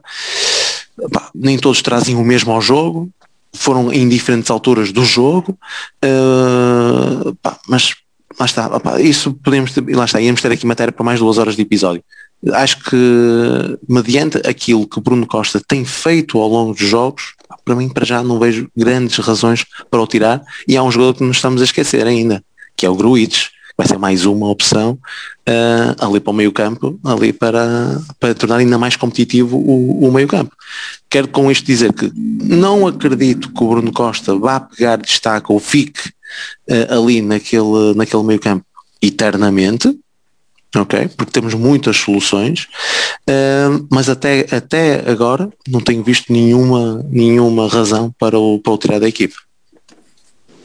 pá, 1.12 1.29
nem 1.33 1.57
todos 1.57 1.81
trazem 1.81 2.15
o 2.15 2.23
mesmo 2.23 2.51
ao 2.51 2.62
jogo, 2.62 3.09
foram 3.53 3.91
em 3.93 4.07
diferentes 4.09 4.50
alturas 4.50 4.91
do 4.91 5.05
jogo, 5.05 5.57
uh, 6.03 7.35
pá, 7.35 7.59
mas 7.67 7.95
lá 8.39 8.45
está, 8.45 8.79
pá, 8.79 9.00
isso 9.00 9.33
podemos 9.33 9.71
ter, 9.71 9.95
lá 9.95 10.05
está, 10.05 10.19
íamos 10.19 10.41
ter 10.41 10.51
aqui 10.51 10.65
matéria 10.65 10.91
para 10.91 11.05
mais 11.05 11.19
duas 11.19 11.38
horas 11.38 11.55
de 11.55 11.62
episódio. 11.62 12.03
Acho 12.51 12.83
que 12.83 13.77
mediante 13.88 14.38
aquilo 14.45 14.88
que 14.88 15.00
Bruno 15.00 15.25
Costa 15.25 15.62
tem 15.65 15.85
feito 15.85 16.38
ao 16.39 16.50
longo 16.50 16.73
dos 16.73 16.88
jogos, 16.88 17.35
para 17.63 17.75
mim 17.75 17.88
para 17.88 18.05
já 18.05 18.21
não 18.21 18.39
vejo 18.39 18.69
grandes 18.75 19.17
razões 19.19 19.65
para 19.89 20.01
o 20.01 20.07
tirar 20.07 20.41
e 20.67 20.75
há 20.75 20.83
um 20.83 20.91
jogador 20.91 21.13
que 21.13 21.23
nos 21.23 21.38
estamos 21.38 21.62
a 21.62 21.65
esquecer 21.65 22.05
ainda, 22.05 22.43
que 22.75 22.85
é 22.85 22.89
o 22.89 22.95
Gruites 22.95 23.52
vai 23.77 23.87
ser 23.87 23.97
mais 23.97 24.25
uma 24.25 24.49
opção 24.49 24.97
uh, 25.49 26.05
ali 26.05 26.19
para 26.19 26.31
o 26.31 26.33
meio 26.33 26.51
campo, 26.51 26.99
ali 27.03 27.33
para, 27.33 27.99
para 28.19 28.35
tornar 28.35 28.57
ainda 28.57 28.77
mais 28.77 28.95
competitivo 28.95 29.57
o, 29.57 30.07
o 30.07 30.11
meio 30.11 30.27
campo. 30.27 30.55
Quero 31.09 31.27
com 31.27 31.51
isto 31.51 31.65
dizer 31.65 31.91
que 31.93 32.11
não 32.15 32.85
acredito 32.85 33.51
que 33.51 33.63
o 33.63 33.69
Bruno 33.69 33.91
Costa 33.91 34.35
vá 34.35 34.59
pegar 34.59 34.97
destaque 34.97 35.51
ou 35.51 35.59
fique 35.59 36.09
uh, 36.69 36.99
ali 36.99 37.21
naquele, 37.21 37.93
naquele 37.95 38.23
meio 38.23 38.39
campo 38.39 38.65
eternamente, 39.01 39.97
ok? 40.75 41.09
Porque 41.17 41.31
temos 41.31 41.53
muitas 41.55 41.97
soluções, 41.97 42.67
uh, 43.29 43.87
mas 43.89 44.07
até, 44.07 44.47
até 44.51 45.03
agora 45.09 45.49
não 45.67 45.81
tenho 45.81 46.03
visto 46.03 46.31
nenhuma, 46.31 47.03
nenhuma 47.09 47.67
razão 47.67 48.13
para 48.19 48.37
o, 48.37 48.59
para 48.59 48.73
o 48.73 48.77
tirar 48.77 48.99
da 48.99 49.07
equipe. 49.07 49.35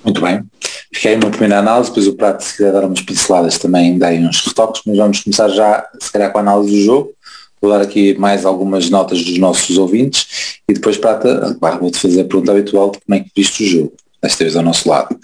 Muito 0.08 0.22
bem. 0.22 0.42
Fiquei 0.90 1.16
uma 1.16 1.28
primeira 1.28 1.58
análise, 1.58 1.90
depois 1.90 2.06
o 2.06 2.14
Prato, 2.14 2.42
se 2.42 2.56
quiser 2.56 2.72
dar 2.72 2.82
umas 2.86 3.02
pinceladas 3.02 3.58
também, 3.58 3.98
dá 3.98 4.08
uns 4.08 4.40
retoques, 4.40 4.80
mas 4.86 4.96
vamos 4.96 5.20
começar 5.20 5.50
já, 5.50 5.86
se 6.00 6.10
calhar, 6.10 6.32
com 6.32 6.38
a 6.38 6.40
análise 6.40 6.70
do 6.70 6.82
jogo. 6.82 7.10
Vou 7.60 7.70
dar 7.70 7.82
aqui 7.82 8.14
mais 8.18 8.46
algumas 8.46 8.88
notas 8.88 9.22
dos 9.22 9.36
nossos 9.36 9.76
ouvintes 9.76 10.60
e 10.66 10.72
depois, 10.72 10.96
Prata, 10.96 11.54
vou-te 11.78 11.98
fazer 11.98 12.22
a 12.22 12.24
pergunta 12.24 12.52
habitual 12.52 12.90
de 12.90 13.00
como 13.00 13.18
é 13.18 13.20
que 13.20 13.30
viste 13.36 13.64
o 13.64 13.66
jogo, 13.66 13.92
desta 14.22 14.44
vez 14.44 14.56
ao 14.56 14.62
nosso 14.62 14.88
lado. 14.88 15.14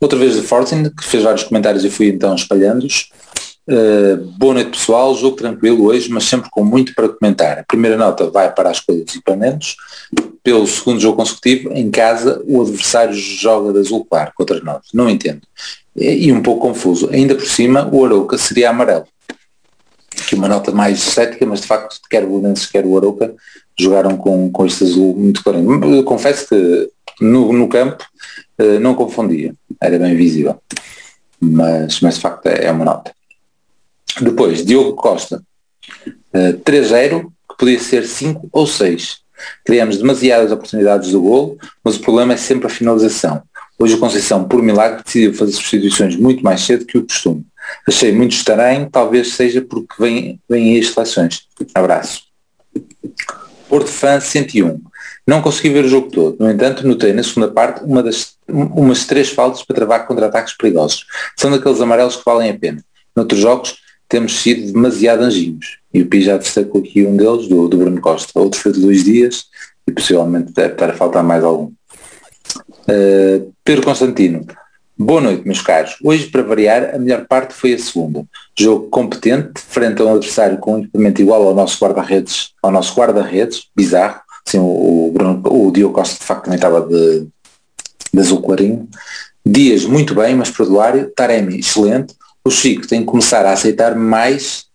Outra 0.00 0.18
vez 0.18 0.34
de 0.34 0.42
Fortin, 0.42 0.90
que 0.90 1.04
fez 1.04 1.22
vários 1.22 1.44
comentários 1.44 1.84
e 1.84 1.90
fui 1.90 2.08
então 2.08 2.34
espalhando-os. 2.34 3.08
Uh, 3.68 4.16
boa 4.38 4.54
noite 4.54 4.70
pessoal, 4.70 5.12
jogo 5.16 5.36
tranquilo 5.36 5.86
hoje, 5.86 6.08
mas 6.08 6.22
sempre 6.22 6.48
com 6.50 6.64
muito 6.64 6.94
para 6.94 7.08
comentar. 7.08 7.58
A 7.58 7.64
primeira 7.64 7.96
nota 7.96 8.30
vai 8.30 8.52
para 8.54 8.70
as 8.70 8.78
coisas 8.78 9.12
e. 9.16 9.76
Pelo 10.40 10.64
segundo 10.68 11.00
jogo 11.00 11.16
consecutivo, 11.16 11.72
em 11.72 11.90
casa, 11.90 12.40
o 12.46 12.62
adversário 12.62 13.12
joga 13.12 13.72
de 13.72 13.80
azul 13.80 14.04
claro 14.04 14.30
contra 14.36 14.60
nós. 14.60 14.86
Não 14.94 15.10
entendo. 15.10 15.42
E, 15.96 16.28
e 16.28 16.32
um 16.32 16.40
pouco 16.40 16.68
confuso. 16.68 17.10
Ainda 17.10 17.34
por 17.34 17.46
cima, 17.46 17.88
o 17.92 18.04
Arouca 18.04 18.38
seria 18.38 18.70
amarelo. 18.70 19.06
Aqui 20.16 20.36
uma 20.36 20.46
nota 20.48 20.70
mais 20.70 21.00
cética, 21.00 21.44
mas 21.44 21.60
de 21.62 21.66
facto, 21.66 21.98
quer 22.08 22.22
o 22.22 22.28
Belenenses, 22.28 22.66
quer 22.66 22.86
o 22.86 22.96
Arouca, 22.96 23.34
jogaram 23.76 24.16
com, 24.16 24.50
com 24.50 24.64
este 24.64 24.84
azul 24.84 25.16
muito 25.16 25.42
claro. 25.42 26.04
Confesso 26.04 26.46
que 26.48 26.90
no, 27.20 27.52
no 27.52 27.68
campo 27.68 28.04
uh, 28.60 28.78
não 28.78 28.94
confundia. 28.94 29.52
Era 29.82 29.98
bem 29.98 30.14
visível. 30.14 30.56
Mas, 31.40 32.00
mas 32.00 32.14
de 32.14 32.20
facto 32.20 32.46
é 32.46 32.70
uma 32.70 32.84
nota. 32.84 33.15
Depois, 34.20 34.64
Diogo 34.64 34.94
Costa, 34.94 35.42
uh, 36.34 36.58
3-0, 36.64 37.26
que 37.50 37.56
podia 37.58 37.78
ser 37.78 38.06
5 38.06 38.48
ou 38.52 38.66
6. 38.66 39.18
Criamos 39.64 39.98
demasiadas 39.98 40.50
oportunidades 40.50 41.10
do 41.10 41.20
golo, 41.20 41.58
mas 41.84 41.96
o 41.96 42.00
problema 42.00 42.34
é 42.34 42.36
sempre 42.36 42.66
a 42.66 42.70
finalização. 42.70 43.42
Hoje 43.78 43.94
o 43.94 43.98
Conceição, 43.98 44.44
por 44.44 44.62
milagre, 44.62 45.02
decidiu 45.04 45.34
fazer 45.34 45.52
substituições 45.52 46.16
muito 46.16 46.42
mais 46.42 46.62
cedo 46.62 46.86
que 46.86 46.96
o 46.96 47.06
costume. 47.06 47.44
Achei 47.86 48.10
muito 48.10 48.32
estranho, 48.32 48.88
talvez 48.90 49.34
seja 49.34 49.60
porque 49.60 49.94
vem, 49.98 50.40
vem 50.48 50.72
aí 50.72 50.80
as 50.80 50.88
seleções. 50.88 51.42
Abraço. 51.74 52.22
Porto 53.68 53.88
Fã 53.88 54.18
101. 54.18 54.80
Não 55.26 55.42
consegui 55.42 55.70
ver 55.70 55.84
o 55.84 55.88
jogo 55.88 56.10
todo. 56.10 56.36
No 56.38 56.50
entanto, 56.50 56.86
notei 56.86 57.12
na 57.12 57.22
segunda 57.22 57.48
parte 57.48 57.84
uma 57.84 58.02
das, 58.02 58.36
umas 58.48 59.04
três 59.04 59.28
faltas 59.28 59.62
para 59.62 59.76
travar 59.76 60.06
contra-ataques 60.06 60.56
perigosos. 60.56 61.04
São 61.36 61.50
daqueles 61.50 61.80
amarelos 61.80 62.16
que 62.16 62.24
valem 62.24 62.50
a 62.50 62.58
pena. 62.58 62.82
Noutros 63.14 63.40
jogos 63.40 63.76
temos 64.08 64.40
sido 64.40 64.72
demasiado 64.72 65.22
anjinhos. 65.22 65.78
E 65.92 66.02
o 66.02 66.06
Pi 66.06 66.22
já 66.22 66.36
destacou 66.36 66.80
aqui 66.80 67.06
um 67.06 67.16
deles, 67.16 67.48
do, 67.48 67.68
do 67.68 67.78
Bruno 67.78 68.00
Costa. 68.00 68.38
Outro 68.38 68.60
foi 68.60 68.72
de 68.72 68.80
Luís 68.80 69.04
Dias 69.04 69.46
e 69.86 69.92
possivelmente 69.92 70.52
deve 70.52 70.72
estar 70.72 70.90
a 70.90 70.94
faltar 70.94 71.22
mais 71.22 71.42
algum. 71.42 71.72
Uh, 72.88 73.52
Pedro 73.64 73.84
Constantino. 73.84 74.46
Boa 74.98 75.20
noite, 75.20 75.46
meus 75.46 75.60
caros. 75.60 75.96
Hoje, 76.02 76.26
para 76.28 76.42
variar, 76.42 76.94
a 76.94 76.98
melhor 76.98 77.26
parte 77.26 77.52
foi 77.52 77.74
a 77.74 77.78
segunda. 77.78 78.24
Jogo 78.58 78.88
competente, 78.88 79.60
frente 79.60 80.00
a 80.00 80.06
um 80.06 80.14
adversário 80.14 80.56
com 80.56 80.76
um 80.76 80.78
equipamento 80.78 81.20
igual 81.20 81.42
ao 81.42 81.54
nosso 81.54 81.78
guarda-redes, 81.84 82.50
ao 82.62 82.70
nosso 82.70 82.94
guarda-redes, 82.94 83.66
bizarro. 83.76 84.20
Sim, 84.46 84.60
o, 84.60 85.10
Bruno, 85.12 85.42
o 85.44 85.70
Diogo 85.70 85.92
Costa 85.92 86.18
de 86.18 86.24
facto 86.24 86.44
também 86.44 86.56
estava 86.56 86.80
de, 86.80 87.26
de 88.14 88.20
azul 88.20 88.40
clarinho. 88.40 88.88
Dias 89.44 89.84
muito 89.84 90.14
bem, 90.14 90.34
mas 90.34 90.50
perdoário. 90.50 91.12
Taremi 91.14 91.58
excelente. 91.58 92.14
O 92.46 92.50
Chico 92.50 92.86
tem 92.86 93.00
que 93.00 93.06
começar 93.06 93.44
a 93.44 93.52
aceitar 93.52 93.96
mais, 93.96 94.66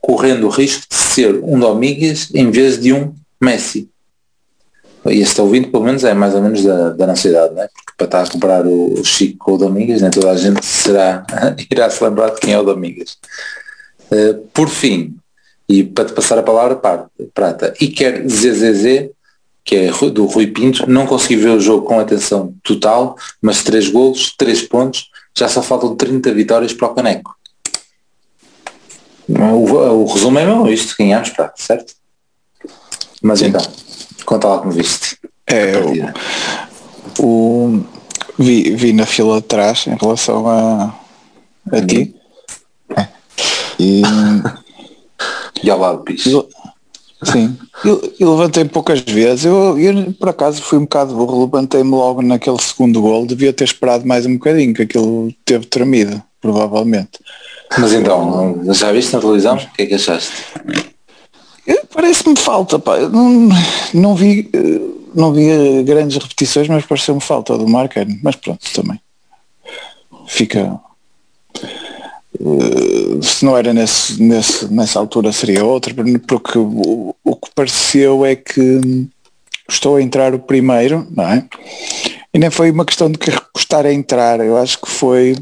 correndo 0.00 0.46
o 0.46 0.50
risco 0.50 0.84
de 0.90 0.96
ser 0.96 1.34
um 1.42 1.58
Domingues 1.58 2.32
em 2.34 2.50
vez 2.50 2.78
de 2.78 2.92
um 2.92 3.14
Messi 3.40 3.88
e 5.12 5.20
este 5.20 5.40
ouvinte 5.40 5.68
pelo 5.68 5.84
menos 5.84 6.04
é 6.04 6.14
mais 6.14 6.34
ou 6.34 6.40
menos 6.40 6.62
da, 6.64 6.90
da 6.90 7.06
nossa 7.06 7.28
idade, 7.28 7.54
né? 7.54 7.68
porque 7.74 7.92
para 7.96 8.06
estar 8.06 8.22
a 8.22 8.28
comprar 8.28 8.66
o, 8.66 9.00
o 9.00 9.04
Chico 9.04 9.38
com 9.38 9.52
o 9.52 9.58
Domingues, 9.58 10.00
nem 10.00 10.10
toda 10.10 10.30
a 10.30 10.36
gente 10.36 10.64
será, 10.64 11.24
irá 11.70 11.90
se 11.90 12.02
lembrar 12.02 12.30
de 12.30 12.40
quem 12.40 12.54
é 12.54 12.58
o 12.58 12.64
Domingues. 12.64 13.18
Uh, 14.10 14.46
por 14.52 14.68
fim, 14.68 15.16
e 15.68 15.82
para 15.82 16.06
te 16.06 16.12
passar 16.12 16.38
a 16.38 16.42
palavra, 16.42 16.80
Prata, 17.34 17.74
e 17.80 17.88
quer 17.88 18.26
ZZZ, 18.26 19.10
que 19.64 19.76
é 19.76 19.90
do 20.10 20.26
Rui 20.26 20.48
Pinto, 20.48 20.88
não 20.88 21.06
consegui 21.06 21.36
ver 21.36 21.50
o 21.50 21.60
jogo 21.60 21.86
com 21.86 21.98
atenção 21.98 22.54
total, 22.62 23.16
mas 23.40 23.62
três 23.62 23.88
golos, 23.88 24.34
três 24.36 24.62
pontos, 24.62 25.08
já 25.36 25.48
só 25.48 25.62
faltam 25.62 25.96
30 25.96 26.32
vitórias 26.32 26.72
para 26.72 26.88
o 26.88 26.94
Caneco. 26.94 27.36
O, 29.28 29.72
o 29.72 30.12
resumo 30.12 30.38
é 30.38 30.46
mesmo 30.46 30.68
isto, 30.68 30.94
ganhamos, 30.98 31.30
Prata, 31.30 31.54
certo? 31.56 31.94
Mas 33.22 33.38
Sim. 33.40 33.46
então. 33.46 33.62
Conta 34.24 34.48
lá 34.48 34.58
como 34.58 34.72
viste. 34.72 35.18
É, 35.46 35.72
o, 37.18 37.24
o, 37.24 37.84
vi, 38.38 38.74
vi 38.74 38.92
na 38.92 39.06
fila 39.06 39.40
de 39.40 39.46
trás 39.46 39.86
em 39.86 39.96
relação 39.96 40.48
a, 40.48 40.94
a 41.72 41.86
ti. 41.86 42.14
É. 42.96 43.08
E, 43.78 44.02
e 45.62 45.70
ao 45.70 45.78
lado 45.78 46.02
piso. 46.02 46.48
Sim, 47.24 47.56
eu, 47.84 48.14
eu, 48.20 48.30
levantei 48.32 48.64
poucas 48.64 49.00
vezes, 49.00 49.44
eu, 49.44 49.78
eu, 49.78 50.12
por 50.12 50.28
acaso 50.28 50.62
fui 50.62 50.78
um 50.78 50.82
bocado 50.82 51.14
burro, 51.14 51.44
levantei-me 51.44 51.90
logo 51.90 52.22
naquele 52.22 52.60
segundo 52.60 53.00
gol, 53.00 53.26
devia 53.26 53.52
ter 53.52 53.64
esperado 53.64 54.06
mais 54.06 54.26
um 54.26 54.34
bocadinho, 54.34 54.74
que 54.74 54.82
aquilo 54.82 55.32
teve 55.44 55.66
tremido, 55.66 56.22
provavelmente. 56.40 57.18
Mas 57.78 57.92
então, 57.92 58.60
já 58.72 58.92
viste 58.92 59.12
na 59.14 59.20
televisão? 59.20 59.56
O 59.56 59.72
que 59.72 59.82
é 59.82 59.86
que 59.86 59.94
achaste? 59.94 60.32
Parece-me 61.92 62.36
falta, 62.36 62.78
pá. 62.78 62.98
Não, 62.98 63.48
não 63.94 64.14
vi 64.14 64.50
não 65.14 65.32
vi 65.32 65.82
grandes 65.84 66.16
repetições, 66.16 66.68
mas 66.68 66.84
pareceu-me 66.84 67.20
falta 67.20 67.56
do 67.56 67.68
Marcano. 67.68 68.18
Mas 68.22 68.34
pronto, 68.34 68.60
também. 68.74 69.00
Fica. 70.26 70.80
Se 73.22 73.44
não 73.44 73.56
era 73.56 73.72
nesse, 73.72 74.20
nesse, 74.22 74.72
nessa 74.72 74.98
altura 74.98 75.32
seria 75.32 75.64
outra, 75.64 75.94
porque 76.26 76.58
o, 76.58 77.14
o 77.22 77.36
que 77.36 77.50
pareceu 77.54 78.24
é 78.24 78.34
que 78.34 78.80
estou 79.68 79.96
a 79.96 80.02
entrar 80.02 80.34
o 80.34 80.38
primeiro, 80.38 81.06
não 81.10 81.24
é? 81.24 81.44
E 82.32 82.38
nem 82.38 82.50
foi 82.50 82.70
uma 82.70 82.84
questão 82.84 83.10
de 83.10 83.18
que 83.18 83.30
custar 83.52 83.86
a 83.86 83.92
entrar, 83.92 84.40
eu 84.40 84.56
acho 84.56 84.80
que 84.80 84.90
foi 84.90 85.36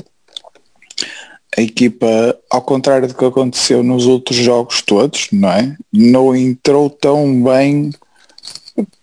a 1.56 1.60
equipa, 1.60 2.06
ao 2.50 2.62
contrário 2.62 3.08
do 3.08 3.14
que 3.14 3.24
aconteceu 3.24 3.82
nos 3.82 4.06
outros 4.06 4.36
jogos 4.36 4.80
todos, 4.82 5.28
não 5.32 5.50
é? 5.50 5.76
Não 5.92 6.34
entrou 6.34 6.88
tão 6.88 7.42
bem 7.42 7.90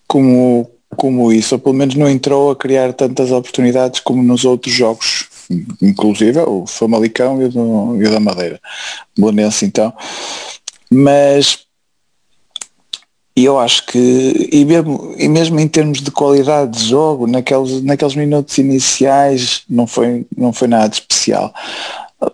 como, 0.07 0.69
como 0.95 1.31
isso, 1.31 1.55
ou 1.55 1.59
pelo 1.59 1.75
menos 1.75 1.95
não 1.95 2.09
entrou 2.09 2.49
a 2.49 2.55
criar 2.55 2.93
tantas 2.93 3.31
oportunidades 3.31 3.99
como 3.99 4.23
nos 4.23 4.45
outros 4.45 4.73
jogos, 4.73 5.27
inclusive 5.81 6.39
o 6.39 6.65
Famalicão 6.67 7.41
e 7.41 7.45
o, 7.45 7.49
do, 7.49 8.01
e 8.01 8.07
o 8.07 8.11
da 8.11 8.19
Madeira. 8.19 8.59
Bonense 9.17 9.65
então. 9.65 9.93
Mas 10.91 11.59
eu 13.35 13.57
acho 13.57 13.85
que, 13.85 14.49
e 14.51 14.65
mesmo, 14.65 15.15
e 15.17 15.27
mesmo 15.27 15.59
em 15.59 15.67
termos 15.67 16.01
de 16.01 16.11
qualidade 16.11 16.77
de 16.77 16.89
jogo, 16.89 17.25
naqueles, 17.25 17.81
naqueles 17.81 18.15
minutos 18.15 18.57
iniciais 18.57 19.63
não 19.69 19.87
foi, 19.87 20.25
não 20.35 20.51
foi 20.51 20.67
nada 20.67 20.93
especial 20.93 21.53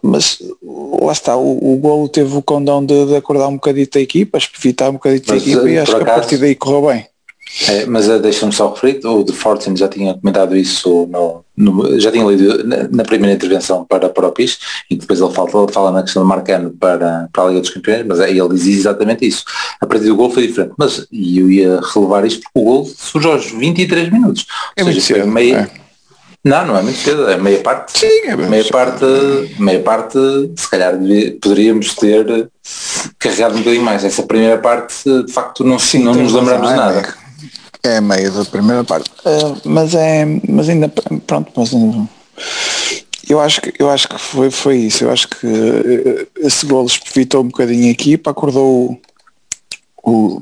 mas 0.02 0.40
lá 0.62 1.12
está, 1.12 1.38
o, 1.38 1.74
o 1.74 1.78
golo 1.78 2.10
teve 2.10 2.36
o 2.36 2.42
condão 2.42 2.84
de, 2.84 3.06
de 3.06 3.16
acordar 3.16 3.48
um 3.48 3.56
bocadito 3.56 3.98
a 3.98 4.02
equipa, 4.02 4.40
evitar 4.58 4.90
um 4.90 4.94
bocadito 4.94 5.32
a 5.32 5.38
equipa 5.38 5.70
e 5.70 5.78
acho 5.78 5.96
que 5.96 6.02
a 6.02 6.06
partir 6.06 6.38
daí 6.38 6.56
correu 6.56 6.88
bem. 6.88 7.08
É, 7.70 7.86
mas 7.86 8.10
uh, 8.10 8.20
deixa-me 8.20 8.52
só 8.52 8.74
referir, 8.74 9.06
o 9.06 9.24
de 9.24 9.32
Fortin 9.32 9.76
já 9.76 9.88
tinha 9.88 10.16
comentado 10.16 10.58
isso, 10.58 11.08
no, 11.08 11.45
no, 11.56 12.00
já 12.00 12.12
tinha 12.12 12.26
lido 12.26 12.64
na, 12.64 12.88
na, 12.90 13.04
primeira 13.04 13.36
intervenção 13.36 13.86
para, 13.86 14.10
para 14.10 14.28
o 14.28 14.32
PIS, 14.32 14.60
e 14.90 14.96
depois 14.96 15.20
ele 15.20 15.34
fala, 15.34 15.50
ele 15.64 15.72
fala 15.72 15.92
na 15.92 16.04
questão 16.04 16.24
do 16.24 16.28
Marcano 16.28 16.72
para, 16.72 17.30
para 17.32 17.44
a 17.44 17.48
Liga 17.48 17.62
dos 17.62 17.70
Campeões, 17.70 18.06
mas 18.06 18.20
é, 18.20 18.30
ele 18.30 18.50
diz 18.50 18.68
exatamente 18.68 19.26
isso. 19.26 19.46
A 19.80 19.86
partir 19.86 20.06
do 20.06 20.16
gol 20.16 20.30
foi 20.30 20.48
diferente, 20.48 20.74
mas 20.78 21.08
e 21.12 21.40
eu 21.40 21.50
ia 21.50 21.80
relevar 21.94 22.26
isto 22.26 22.42
porque 22.42 22.60
o 22.60 22.64
gol 22.64 22.86
surgiu 22.86 23.32
aos 23.32 23.50
23 23.52 24.12
minutos. 24.12 24.46
É 24.76 24.84
Ou 24.84 24.92
seja, 24.92 25.26
muito 25.26 25.40
cedo, 25.40 25.60
é 25.72 25.86
não, 26.46 26.64
não 26.64 26.78
é 26.78 26.84
muito 26.84 27.00
cedo, 27.00 27.28
é 27.28 27.38
meia 27.38 27.60
parte. 27.62 27.98
Sim, 27.98 28.22
é 28.28 28.36
meia 28.36 28.66
parte, 28.66 29.04
meia 29.58 29.80
parte, 29.80 30.20
se 30.56 30.70
calhar 30.70 30.94
poderíamos 31.42 31.96
ter 31.96 32.52
carregado 33.18 33.56
um 33.56 33.60
bocadinho 33.60 33.84
mais. 33.84 34.04
Essa 34.04 34.22
primeira 34.22 34.60
parte, 34.60 34.96
de 35.24 35.32
facto, 35.34 35.64
não, 35.64 35.80
Sim, 35.80 36.04
não 36.04 36.14
nos 36.14 36.34
lembramos 36.34 36.70
de 36.70 36.76
nada. 36.76 37.25
É, 37.86 38.02
meio 38.02 38.32
da 38.32 38.46
primeira 38.46 38.84
parte. 38.84 39.12
Uh, 39.26 39.62
mas 39.64 39.94
é, 39.94 40.26
mas 40.50 40.68
ainda, 40.68 40.90
pronto, 41.28 41.52
mas 41.56 41.72
eu 43.30 43.40
acho 43.40 43.62
que, 43.62 43.74
eu 43.80 43.90
acho 43.90 44.08
que 44.08 44.18
foi, 44.18 44.52
foi 44.52 44.78
isso. 44.78 45.04
Eu 45.04 45.12
acho 45.12 45.28
que 45.28 45.46
uh, 45.46 46.28
esse 46.38 46.66
gol 46.66 46.88
evitou 47.16 47.42
um 47.42 47.48
bocadinho 47.48 47.88
a 47.88 47.92
equipa, 47.92 48.32
acordou 48.32 49.00
o, 50.04 50.12
o 50.12 50.42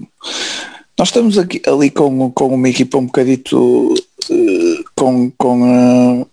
nós 0.98 1.08
estamos 1.08 1.38
aqui, 1.38 1.62
ali 1.66 1.90
com, 1.90 2.32
com 2.32 2.48
uma 2.48 2.70
equipa 2.70 2.98
um 2.98 3.06
bocadito 3.06 3.94
uh, 3.94 4.84
com, 4.96 5.32
com, 5.32 6.22
uh, 6.22 6.28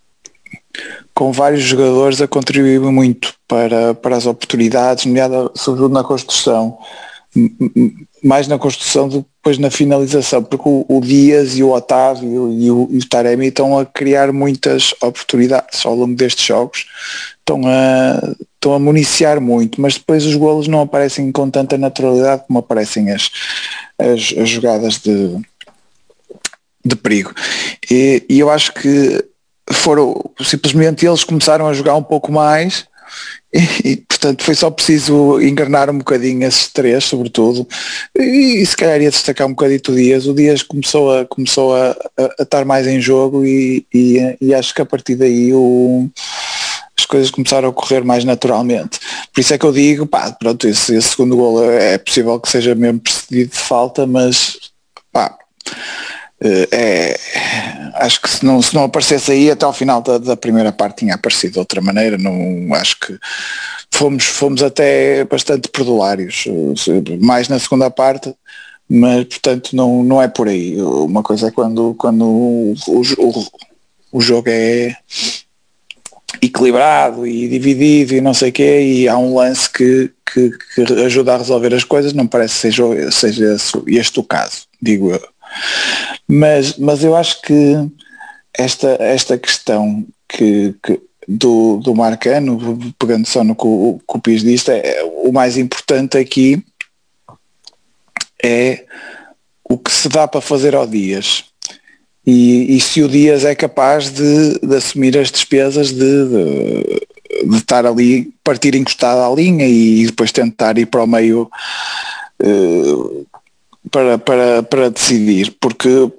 com 1.15 1.33
vários 1.33 1.63
jogadores 1.63 2.21
a 2.21 2.29
contribuir 2.29 2.81
muito 2.81 3.35
para, 3.49 3.95
para 3.95 4.17
as 4.17 4.27
oportunidades, 4.27 5.07
nomeada 5.07 5.51
sobretudo 5.55 5.95
na 5.95 6.05
construção, 6.05 6.79
mais 8.23 8.47
na 8.49 8.59
construção 8.59 9.09
do 9.09 9.25
depois 9.41 9.57
na 9.57 9.71
finalização, 9.71 10.45
porque 10.45 10.69
o, 10.69 10.85
o 10.87 11.01
Dias 11.01 11.57
e 11.57 11.63
o 11.63 11.71
Otávio 11.71 12.53
e 12.53 12.71
o, 12.71 12.89
e 12.91 12.99
o 12.99 13.09
Taremi 13.09 13.47
estão 13.47 13.79
a 13.79 13.87
criar 13.87 14.33
muitas 14.35 14.95
oportunidades 15.01 15.85
ao 15.87 15.95
longo 15.95 16.15
destes 16.15 16.45
jogos, 16.45 16.87
estão 17.39 17.63
a, 17.67 18.37
estão 18.55 18.75
a 18.75 18.79
municiar 18.79 19.41
muito, 19.41 19.81
mas 19.81 19.95
depois 19.95 20.27
os 20.27 20.35
golos 20.35 20.69
não 20.69 20.83
aparecem 20.83 21.33
com 21.33 21.49
tanta 21.49 21.79
naturalidade 21.79 22.45
como 22.47 22.59
aparecem 22.59 23.11
as, 23.11 23.31
as, 23.99 24.35
as 24.37 24.49
jogadas 24.51 24.99
de, 24.99 25.35
de 26.85 26.95
perigo. 26.97 27.33
E, 27.91 28.23
e, 28.29 28.39
eu 28.39 28.51
acho 28.51 28.75
que 28.75 29.25
foram 29.73 30.23
simplesmente 30.43 31.07
eles 31.07 31.25
começaram 31.25 31.67
a 31.67 31.73
jogar 31.73 31.95
um 31.95 32.03
pouco 32.03 32.31
mais 32.31 32.87
e, 33.53 33.91
e, 33.91 33.97
portanto 33.97 34.45
foi 34.45 34.55
só 34.55 34.71
preciso 34.71 35.41
enganar 35.41 35.91
um 35.91 35.99
bocadinho 35.99 36.47
esses 36.47 36.69
três 36.69 37.05
sobretudo 37.05 37.67
e, 38.17 38.63
e 38.63 38.67
se 38.67 38.77
calhar 38.77 39.01
ia 39.01 39.11
destacar 39.11 39.47
um 39.47 39.51
bocadinho 39.51 39.81
o 39.89 39.95
Dias 39.95 40.27
o 40.27 40.35
Dias 40.35 40.63
começou 40.63 41.13
a, 41.13 41.25
começou 41.27 41.75
a, 41.75 41.91
a, 41.91 42.25
a 42.39 42.43
estar 42.43 42.65
mais 42.65 42.87
em 42.87 43.01
jogo 43.01 43.45
e, 43.45 43.87
e, 43.93 44.55
acho 44.55 44.75
que 44.75 44.83
a 44.83 44.87
partir 44.87 45.17
daí 45.17 45.53
o 45.53 46.09
as 46.99 47.07
coisas 47.07 47.31
começaram 47.31 47.71
a 47.71 47.73
correr 47.73 48.05
mais 48.05 48.25
naturalmente. 48.25 49.01
Por 49.33 49.41
isso 49.41 49.55
é 49.55 49.59
que 49.59 49.65
eu 49.65 49.73
digo, 49.73 50.07
pá, 50.07 50.31
pronto, 50.33 50.69
esse, 50.69 50.95
esse 50.95 51.09
segundo 51.09 51.35
gol 51.35 51.65
é 51.65 51.97
possível 51.97 52.39
que 52.39 52.51
seja 52.51 52.75
mesmo 52.75 53.01
precedido 53.01 53.51
de 53.53 53.57
falta, 53.57 54.07
mas 54.07 54.59
pá, 55.11 55.35
é, 56.43 57.21
acho 57.95 58.21
que 58.21 58.31
se 58.31 58.45
não, 58.45 58.63
se 58.63 58.75
não 58.75 58.85
aparecesse 58.85 59.31
aí 59.33 59.51
até 59.51 59.65
ao 59.65 59.73
final 59.73 60.01
da, 60.01 60.19
da 60.19 60.37
primeira 60.37 60.73
parte 60.73 61.01
tinha 61.01 61.15
aparecido 61.15 61.55
de 61.55 61.59
outra 61.59 61.81
maneira, 61.81 62.17
não 62.17 62.75
acho 62.75 62.99
que 62.99 63.19
fomos, 63.91 64.25
fomos 64.25 64.63
até 64.63 65.25
bastante 65.25 65.69
perdulários, 65.69 66.45
eh, 66.47 67.17
mais 67.21 67.49
na 67.49 67.59
segunda 67.59 67.91
parte, 67.91 68.35
mas 68.89 69.25
portanto 69.25 69.77
não, 69.77 70.03
não 70.03 70.23
é 70.23 70.29
por 70.29 70.49
aí. 70.49 70.81
Uma 70.81 71.23
coisa 71.23 71.49
é 71.49 71.51
quando, 71.51 71.95
quando 71.99 72.25
o, 72.25 72.75
o, 72.89 73.47
o 74.13 74.21
jogo 74.21 74.49
é 74.49 74.97
equilibrado 76.41 77.27
e 77.27 77.49
dividido 77.49 78.15
e 78.15 78.21
não 78.21 78.33
sei 78.33 78.49
o 78.51 78.53
quê, 78.53 78.81
e 78.81 79.09
há 79.09 79.19
um 79.19 79.35
lance 79.35 79.69
que, 79.69 80.11
que, 80.33 80.51
que, 80.75 80.83
ajuda 81.05 81.35
a 81.35 81.39
resolver 81.39 81.75
as 81.75 81.85
coisas, 81.85 82.13
não 82.13 82.27
parece 82.27 82.55
que 82.55 82.61
seja, 82.61 83.11
seja 83.11 83.57
este 83.87 84.21
o 84.21 84.25
caso. 84.25 84.63
digo 84.81 85.11
eu. 85.11 85.29
Mas, 86.31 86.79
mas 86.79 87.03
eu 87.03 87.17
acho 87.17 87.43
que 87.43 87.77
esta, 88.55 88.97
esta 89.01 89.37
questão 89.37 90.07
que, 90.29 90.75
que 90.83 91.01
do, 91.27 91.79
do 91.79 91.95
Marcano, 91.95 92.79
pegando 92.99 93.27
só 93.27 93.45
no 93.45 93.55
que 93.55 93.67
o, 93.67 94.01
o 94.07 94.19
Pis 94.21 94.43
disse, 94.43 94.71
é, 94.71 95.03
o 95.05 95.33
mais 95.33 95.57
importante 95.57 96.19
aqui 96.19 96.63
é 98.43 98.85
o 99.65 99.79
que 99.79 99.91
se 99.93 100.09
dá 100.09 100.27
para 100.27 100.41
fazer 100.41 100.75
ao 100.75 100.87
Dias. 100.87 101.45
E, 102.27 102.77
e 102.77 102.81
se 102.81 103.03
o 103.03 103.09
Dias 103.09 103.45
é 103.45 103.55
capaz 103.55 104.11
de, 104.11 104.59
de 104.59 104.77
assumir 104.77 105.17
as 105.17 105.31
despesas 105.31 105.93
de, 105.93 105.99
de, 105.99 107.47
de, 107.49 107.57
estar 107.57 107.87
ali, 107.87 108.33
partir 108.45 108.75
encostado 108.75 109.21
à 109.21 109.35
linha 109.35 109.67
e 109.67 110.07
depois 110.07 110.33
tentar 110.33 110.79
ir 110.79 110.87
para 110.87 111.03
o 111.03 111.07
meio 111.07 111.51
uh, 112.43 113.27
para, 113.91 114.19
para, 114.19 114.63
para 114.63 114.91
decidir, 114.91 115.57
porque 115.61 116.11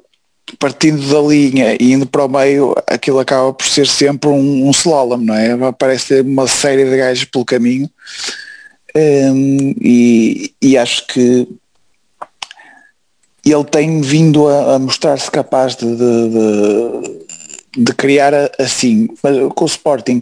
partindo 0.60 1.02
da 1.08 1.20
linha 1.22 1.76
e 1.80 1.94
indo 1.94 2.06
para 2.06 2.26
o 2.26 2.30
meio, 2.30 2.76
aquilo 2.88 3.20
acaba 3.20 3.54
por 3.54 3.66
ser 3.66 3.88
sempre 3.88 4.30
um, 4.30 4.68
um 4.68 4.72
slalom, 4.72 5.18
não 5.18 5.36
é? 5.36 5.72
Parece 5.72 6.08
ter 6.08 6.22
uma 6.22 6.48
série 6.48 6.86
de 6.86 6.98
gajos 6.98 7.26
pelo 7.26 7.46
caminho 7.46 7.90
um, 8.96 9.74
e, 9.82 10.54
e 10.62 10.78
acho 10.78 11.08
que 11.08 11.48
ele 13.46 13.64
tem 13.66 14.02
vindo 14.02 14.48
a, 14.48 14.76
a 14.76 14.80
mostrar-se 14.80 15.32
capaz 15.32 15.76
de, 15.76 15.86
de, 15.86 16.30
de, 16.30 17.84
de, 17.84 17.94
criar 17.94 18.34
assim, 18.60 19.10
mas 19.24 19.36
com 19.54 19.64
o 19.64 19.68
Sporting 19.68 20.22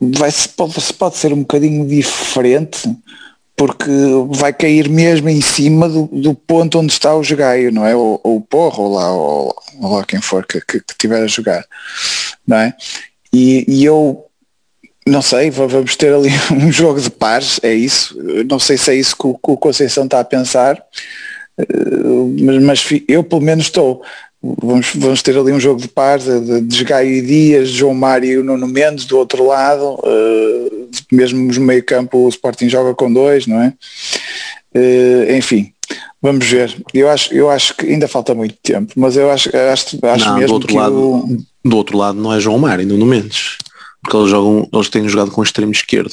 vai 0.00 0.30
-se, 0.30 0.48
pode, 0.48 0.74
pode 0.94 1.16
ser 1.16 1.32
um 1.32 1.40
bocadinho 1.40 1.86
diferente 1.86 2.88
porque 3.56 3.90
vai 4.32 4.52
cair 4.52 4.88
mesmo 4.88 5.30
em 5.30 5.40
cima 5.40 5.88
do, 5.88 6.06
do 6.12 6.34
ponto 6.34 6.78
onde 6.78 6.92
está 6.92 7.16
o 7.16 7.24
jogaio, 7.24 7.72
não 7.72 7.86
é? 7.86 7.96
Ou, 7.96 8.20
o 8.22 8.40
porro, 8.40 8.84
ou 8.84 8.94
lá, 8.94 9.10
ou, 9.12 9.56
ou 9.80 9.96
lá 9.96 10.04
quem 10.04 10.20
for 10.20 10.46
que, 10.46 10.60
que, 10.60 10.80
que 10.80 10.98
tiver 10.98 11.22
a 11.22 11.26
jogar, 11.26 11.64
não 12.46 12.58
é? 12.58 12.74
E, 13.32 13.64
e, 13.66 13.84
eu 13.84 14.26
não 15.06 15.22
sei, 15.22 15.50
vamos 15.50 15.96
ter 15.96 16.12
ali 16.12 16.30
um 16.52 16.70
jogo 16.70 17.00
de 17.00 17.10
pares, 17.10 17.58
é 17.62 17.72
isso. 17.72 18.14
Não 18.48 18.58
sei 18.58 18.76
se 18.76 18.90
é 18.90 18.94
isso 18.94 19.16
que 19.16 19.26
o, 19.26 19.34
que 19.34 19.50
o 19.50 19.56
Conceição 19.56 20.04
está 20.04 20.20
a 20.20 20.24
pensar, 20.24 20.82
eh, 21.58 21.64
mas, 22.42 22.62
mas 22.62 22.88
eu 23.08 23.24
pelo 23.24 23.40
menos 23.40 23.66
estou. 23.66 24.02
Vamos, 24.62 24.88
vamos 24.94 25.22
ter 25.22 25.36
ali 25.36 25.52
um 25.52 25.60
jogo 25.60 25.80
de 25.80 25.88
pares 25.88 26.24
de, 26.24 26.60
de 26.60 26.84
Gaio 26.84 27.10
e 27.10 27.22
Dias, 27.22 27.68
João 27.70 27.94
Mário 27.94 28.30
e 28.30 28.38
o 28.38 28.44
Nuno 28.44 28.66
Mendes 28.66 29.04
do 29.04 29.18
outro 29.18 29.46
lado, 29.46 29.94
uh, 29.94 30.88
mesmo 31.10 31.52
no 31.52 31.60
meio 31.60 31.84
campo 31.84 32.18
o 32.18 32.28
Sporting 32.28 32.68
joga 32.68 32.94
com 32.94 33.12
dois, 33.12 33.46
não 33.46 33.60
é? 33.60 33.72
Uh, 34.74 35.36
enfim, 35.36 35.72
vamos 36.20 36.46
ver. 36.46 36.74
Eu 36.92 37.08
acho, 37.08 37.34
eu 37.34 37.50
acho 37.50 37.76
que 37.76 37.86
ainda 37.86 38.06
falta 38.06 38.34
muito 38.34 38.54
tempo, 38.62 38.92
mas 38.96 39.16
eu 39.16 39.30
acho, 39.30 39.50
acho, 39.56 39.98
acho 40.02 40.24
não, 40.24 40.34
mesmo 40.36 40.48
do 40.48 40.54
outro 40.54 40.68
que 40.68 40.74
lado, 40.74 40.96
o... 40.96 41.44
do 41.64 41.76
outro 41.76 41.96
lado 41.96 42.20
não 42.20 42.32
é 42.32 42.40
João 42.40 42.58
Mário 42.58 42.82
e 42.82 42.86
Nuno 42.86 43.06
Mendes, 43.06 43.58
porque 44.02 44.16
eles 44.16 44.30
jogam, 44.30 44.68
eles 44.72 44.88
têm 44.88 45.08
jogado 45.08 45.30
com 45.30 45.40
o 45.40 45.44
extremo 45.44 45.72
esquerdo 45.72 46.12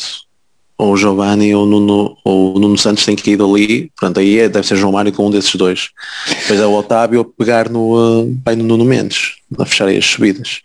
ou 0.83 0.93
o 0.93 0.97
Giovanni 0.97 1.55
ou 1.55 1.63
o 1.63 1.65
Nuno, 1.65 2.17
ou 2.25 2.55
o 2.55 2.59
Nuno 2.59 2.77
Santos 2.77 3.05
tem 3.05 3.15
que 3.15 3.31
ir 3.31 3.37
dali, 3.37 3.89
portanto 3.97 4.19
aí 4.19 4.39
é, 4.39 4.49
deve 4.49 4.67
ser 4.67 4.75
João 4.75 4.91
Mário 4.91 5.13
com 5.13 5.27
um 5.27 5.31
desses 5.31 5.55
dois. 5.55 5.89
Depois 6.27 6.59
é 6.59 6.65
o 6.65 6.73
Otávio 6.73 7.21
a 7.21 7.25
pegar 7.25 7.69
no, 7.69 7.95
uh, 7.95 8.25
bem 8.25 8.57
no 8.57 8.65
Nuno 8.65 8.83
Mendes, 8.83 9.35
a 9.57 9.65
fechar 9.65 9.87
aí 9.87 9.97
as 9.97 10.05
subidas. 10.05 10.59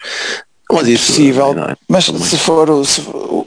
Mas 0.70 0.87
isso 0.88 1.07
possível, 1.07 1.57
é, 1.59 1.74
mas 1.88 2.04
se 2.04 2.37
for, 2.37 2.85
se, 2.85 3.02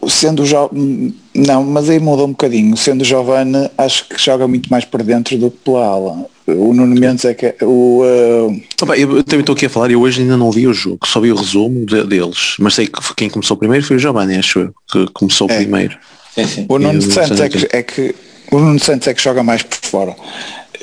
sendo 0.10 0.44
jovem, 0.44 1.14
não, 1.36 1.64
mas 1.64 1.88
aí 1.88 2.00
muda 2.00 2.24
um 2.24 2.30
bocadinho, 2.30 2.76
sendo 2.76 3.04
Giovanni 3.04 3.70
acho 3.78 4.08
que 4.08 4.20
joga 4.20 4.48
muito 4.48 4.72
mais 4.72 4.86
por 4.86 5.04
dentro 5.04 5.38
do 5.38 5.52
que 5.52 5.58
pela 5.58 5.86
ala. 5.86 6.26
O 6.48 6.74
Nuno 6.74 7.00
Mendes 7.00 7.26
é 7.26 7.36
que 7.36 7.46
é, 7.46 7.56
o 7.62 8.02
uh... 8.02 8.94
eu 8.96 9.24
também 9.24 9.42
estou 9.42 9.54
aqui 9.54 9.68
a 9.68 9.70
falar 9.70 9.92
e 9.92 9.96
hoje 9.96 10.22
ainda 10.22 10.36
não 10.36 10.52
vi 10.52 10.66
o 10.68 10.74
jogo, 10.74 11.06
só 11.06 11.20
vi 11.20 11.32
o 11.32 11.36
resumo 11.36 11.86
de, 11.86 12.04
deles, 12.06 12.56
mas 12.58 12.74
sei 12.74 12.88
que 12.88 13.00
quem 13.16 13.30
começou 13.30 13.56
primeiro 13.56 13.86
foi 13.86 13.98
o 13.98 14.00
Giovanni, 14.00 14.38
acho 14.38 14.60
eu, 14.60 14.74
que 14.92 15.06
começou 15.14 15.48
é. 15.52 15.58
primeiro. 15.58 15.96
Sim, 16.36 16.48
sim. 16.48 16.65
O 16.70 16.80
Nuno 16.80 17.02
Santos 17.02 17.39
é 17.39 17.50
que, 17.50 17.67
é 17.72 17.84
que 17.84 18.15
o 18.52 18.60
Nuno 18.60 18.80
Santos 18.80 19.08
é 19.08 19.13
que 19.13 19.22
joga 19.22 19.44
mais 19.44 19.63
por 19.63 19.78
fora. 19.78 20.15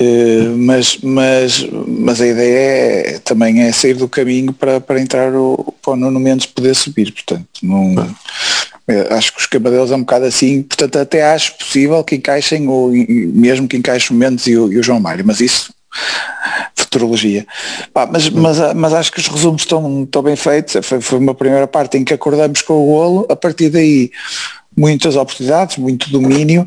Uh, 0.01 0.57
mas, 0.57 0.99
mas, 1.03 1.67
mas 1.89 2.21
a 2.21 2.27
ideia 2.27 2.59
é, 2.59 3.19
também 3.19 3.63
é 3.63 3.73
sair 3.73 3.95
do 3.95 4.09
caminho 4.09 4.53
para, 4.53 4.81
para 4.81 5.01
entrar 5.01 5.35
o, 5.35 5.75
para 5.83 5.93
o 5.93 5.97
Nuno 5.97 6.21
Mendes 6.21 6.47
poder 6.47 6.75
subir, 6.77 7.11
portanto 7.11 7.49
não, 7.65 7.97
ah. 7.99 9.17
acho 9.17 9.35
que 9.35 9.41
os 9.41 9.47
cabadelos 9.47 9.91
é 9.91 9.97
um 9.97 10.01
bocado 10.01 10.27
assim, 10.27 10.63
portanto 10.63 11.01
até 11.01 11.25
acho 11.25 11.59
possível 11.59 12.05
que 12.05 12.15
encaixem 12.15 12.69
ou 12.69 12.93
mesmo 12.93 13.67
que 13.67 13.77
encaixem 13.77 14.17
o 14.17 14.19
Mendes 14.21 14.47
e 14.47 14.57
o, 14.57 14.73
e 14.73 14.79
o 14.79 14.83
João 14.85 15.01
Mário, 15.01 15.25
mas 15.27 15.41
isso 15.41 15.75
futurologia. 16.77 17.47
Pá, 17.93 18.07
mas, 18.07 18.29
mas, 18.31 18.75
mas 18.75 18.93
acho 18.93 19.13
que 19.13 19.19
os 19.19 19.27
resumos 19.27 19.63
estão, 19.63 20.05
estão 20.05 20.23
bem 20.23 20.37
feitos, 20.37 20.87
foi, 20.87 21.01
foi 21.01 21.19
uma 21.19 21.35
primeira 21.35 21.67
parte 21.67 21.99
em 21.99 22.05
que 22.05 22.15
acordamos 22.15 22.63
com 22.63 22.75
o 22.75 22.87
golo, 22.87 23.27
a 23.29 23.37
partir 23.37 23.69
daí 23.69 24.11
muitas 24.79 25.17
oportunidades, 25.17 25.77
muito 25.77 26.11
domínio, 26.11 26.67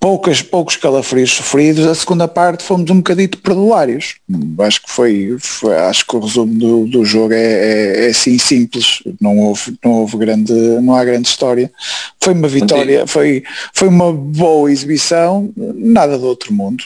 poucas, 0.00 0.40
poucos 0.40 0.76
calafrios 0.76 1.30
sofridos, 1.30 1.86
a 1.86 1.94
segunda 1.94 2.26
parte 2.26 2.64
fomos 2.64 2.90
um 2.90 2.96
bocadito 2.96 3.36
perdulários. 3.38 4.16
Acho 4.58 4.82
que 4.82 4.90
foi, 4.90 5.36
foi 5.38 5.76
acho 5.76 6.06
que 6.06 6.16
o 6.16 6.20
resumo 6.20 6.58
do, 6.58 6.86
do 6.86 7.04
jogo 7.04 7.34
é, 7.34 7.36
é, 7.36 8.06
é, 8.06 8.08
assim 8.08 8.38
simples, 8.38 9.02
não 9.20 9.38
houve, 9.38 9.76
não 9.84 9.92
houve 9.92 10.16
grande, 10.16 10.52
não 10.80 10.94
há 10.96 11.04
grande 11.04 11.28
história. 11.28 11.70
Foi 12.18 12.32
uma 12.32 12.48
vitória, 12.48 13.06
foi, 13.06 13.44
foi 13.74 13.88
uma 13.88 14.10
boa 14.10 14.72
exibição, 14.72 15.52
nada 15.56 16.16
do 16.18 16.26
outro 16.26 16.52
mundo. 16.52 16.82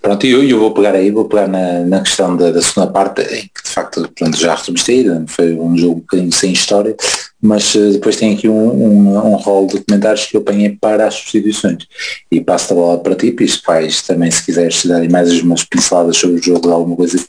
Pronto, 0.00 0.24
e 0.24 0.30
eu, 0.30 0.42
eu 0.44 0.58
vou 0.58 0.72
pegar 0.72 0.94
aí, 0.94 1.10
vou 1.10 1.26
pegar 1.26 1.48
na, 1.48 1.80
na 1.80 2.00
questão 2.00 2.36
da, 2.36 2.50
da, 2.50 2.62
segunda 2.62 2.90
parte, 2.90 3.22
em 3.22 3.42
que 3.42 3.62
de 3.62 3.68
facto 3.68 4.08
pronto, 4.14 4.36
já 4.36 4.54
resumiste 4.54 4.90
aí, 4.90 5.04
foi 5.26 5.54
um 5.54 5.76
jogo 5.76 5.96
um 5.96 6.00
bocadinho 6.00 6.32
sem 6.32 6.52
história, 6.52 6.96
mas 7.40 7.74
uh, 7.74 7.92
depois 7.92 8.16
tem 8.16 8.34
aqui 8.34 8.48
um, 8.48 8.70
um, 8.70 9.32
um 9.32 9.36
rol 9.36 9.66
de 9.66 9.80
comentários 9.80 10.26
que 10.26 10.36
eu 10.36 10.40
apanhei 10.40 10.76
para 10.80 11.06
as 11.06 11.14
substituições. 11.14 11.86
E 12.30 12.40
passo 12.40 12.72
a 12.72 12.76
bola 12.76 12.98
para 12.98 13.14
ti, 13.14 13.30
Pisto, 13.30 13.62
vais 13.66 14.02
também 14.02 14.30
se 14.30 14.44
quiseres 14.44 14.84
dar 14.86 15.06
mais 15.08 15.40
umas 15.42 15.64
pinceladas 15.64 16.16
sobre 16.16 16.40
o 16.40 16.42
jogo, 16.42 16.70
alguma 16.70 16.96
coisa 16.96 17.18
que 17.18 17.24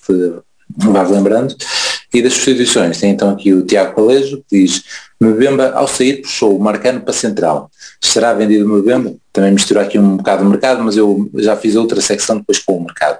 te 0.79 0.87
vais 0.87 1.09
lembrando. 1.09 1.55
E 2.13 2.21
das 2.21 2.33
substituições, 2.33 2.99
tem 2.99 3.11
então 3.11 3.29
aqui 3.29 3.53
o 3.53 3.65
Tiago 3.65 3.95
Palejo, 3.95 4.43
que 4.49 4.61
diz 4.61 4.83
Mbemba 5.19 5.71
ao 5.71 5.87
sair 5.87 6.21
puxou 6.21 6.57
o 6.57 6.59
Marcano 6.59 7.01
para 7.01 7.13
central. 7.13 7.69
Será 8.01 8.33
vendido 8.33 8.65
o 8.65 8.77
Mbemba? 8.77 9.13
Também 9.33 9.51
misturou 9.51 9.83
aqui 9.83 9.99
um 9.99 10.17
bocado 10.17 10.43
o 10.43 10.49
mercado, 10.49 10.83
mas 10.83 10.95
eu 10.95 11.29
já 11.35 11.55
fiz 11.57 11.75
outra 11.75 11.99
secção 11.99 12.37
depois 12.37 12.59
com 12.59 12.77
o 12.77 12.83
mercado. 12.83 13.19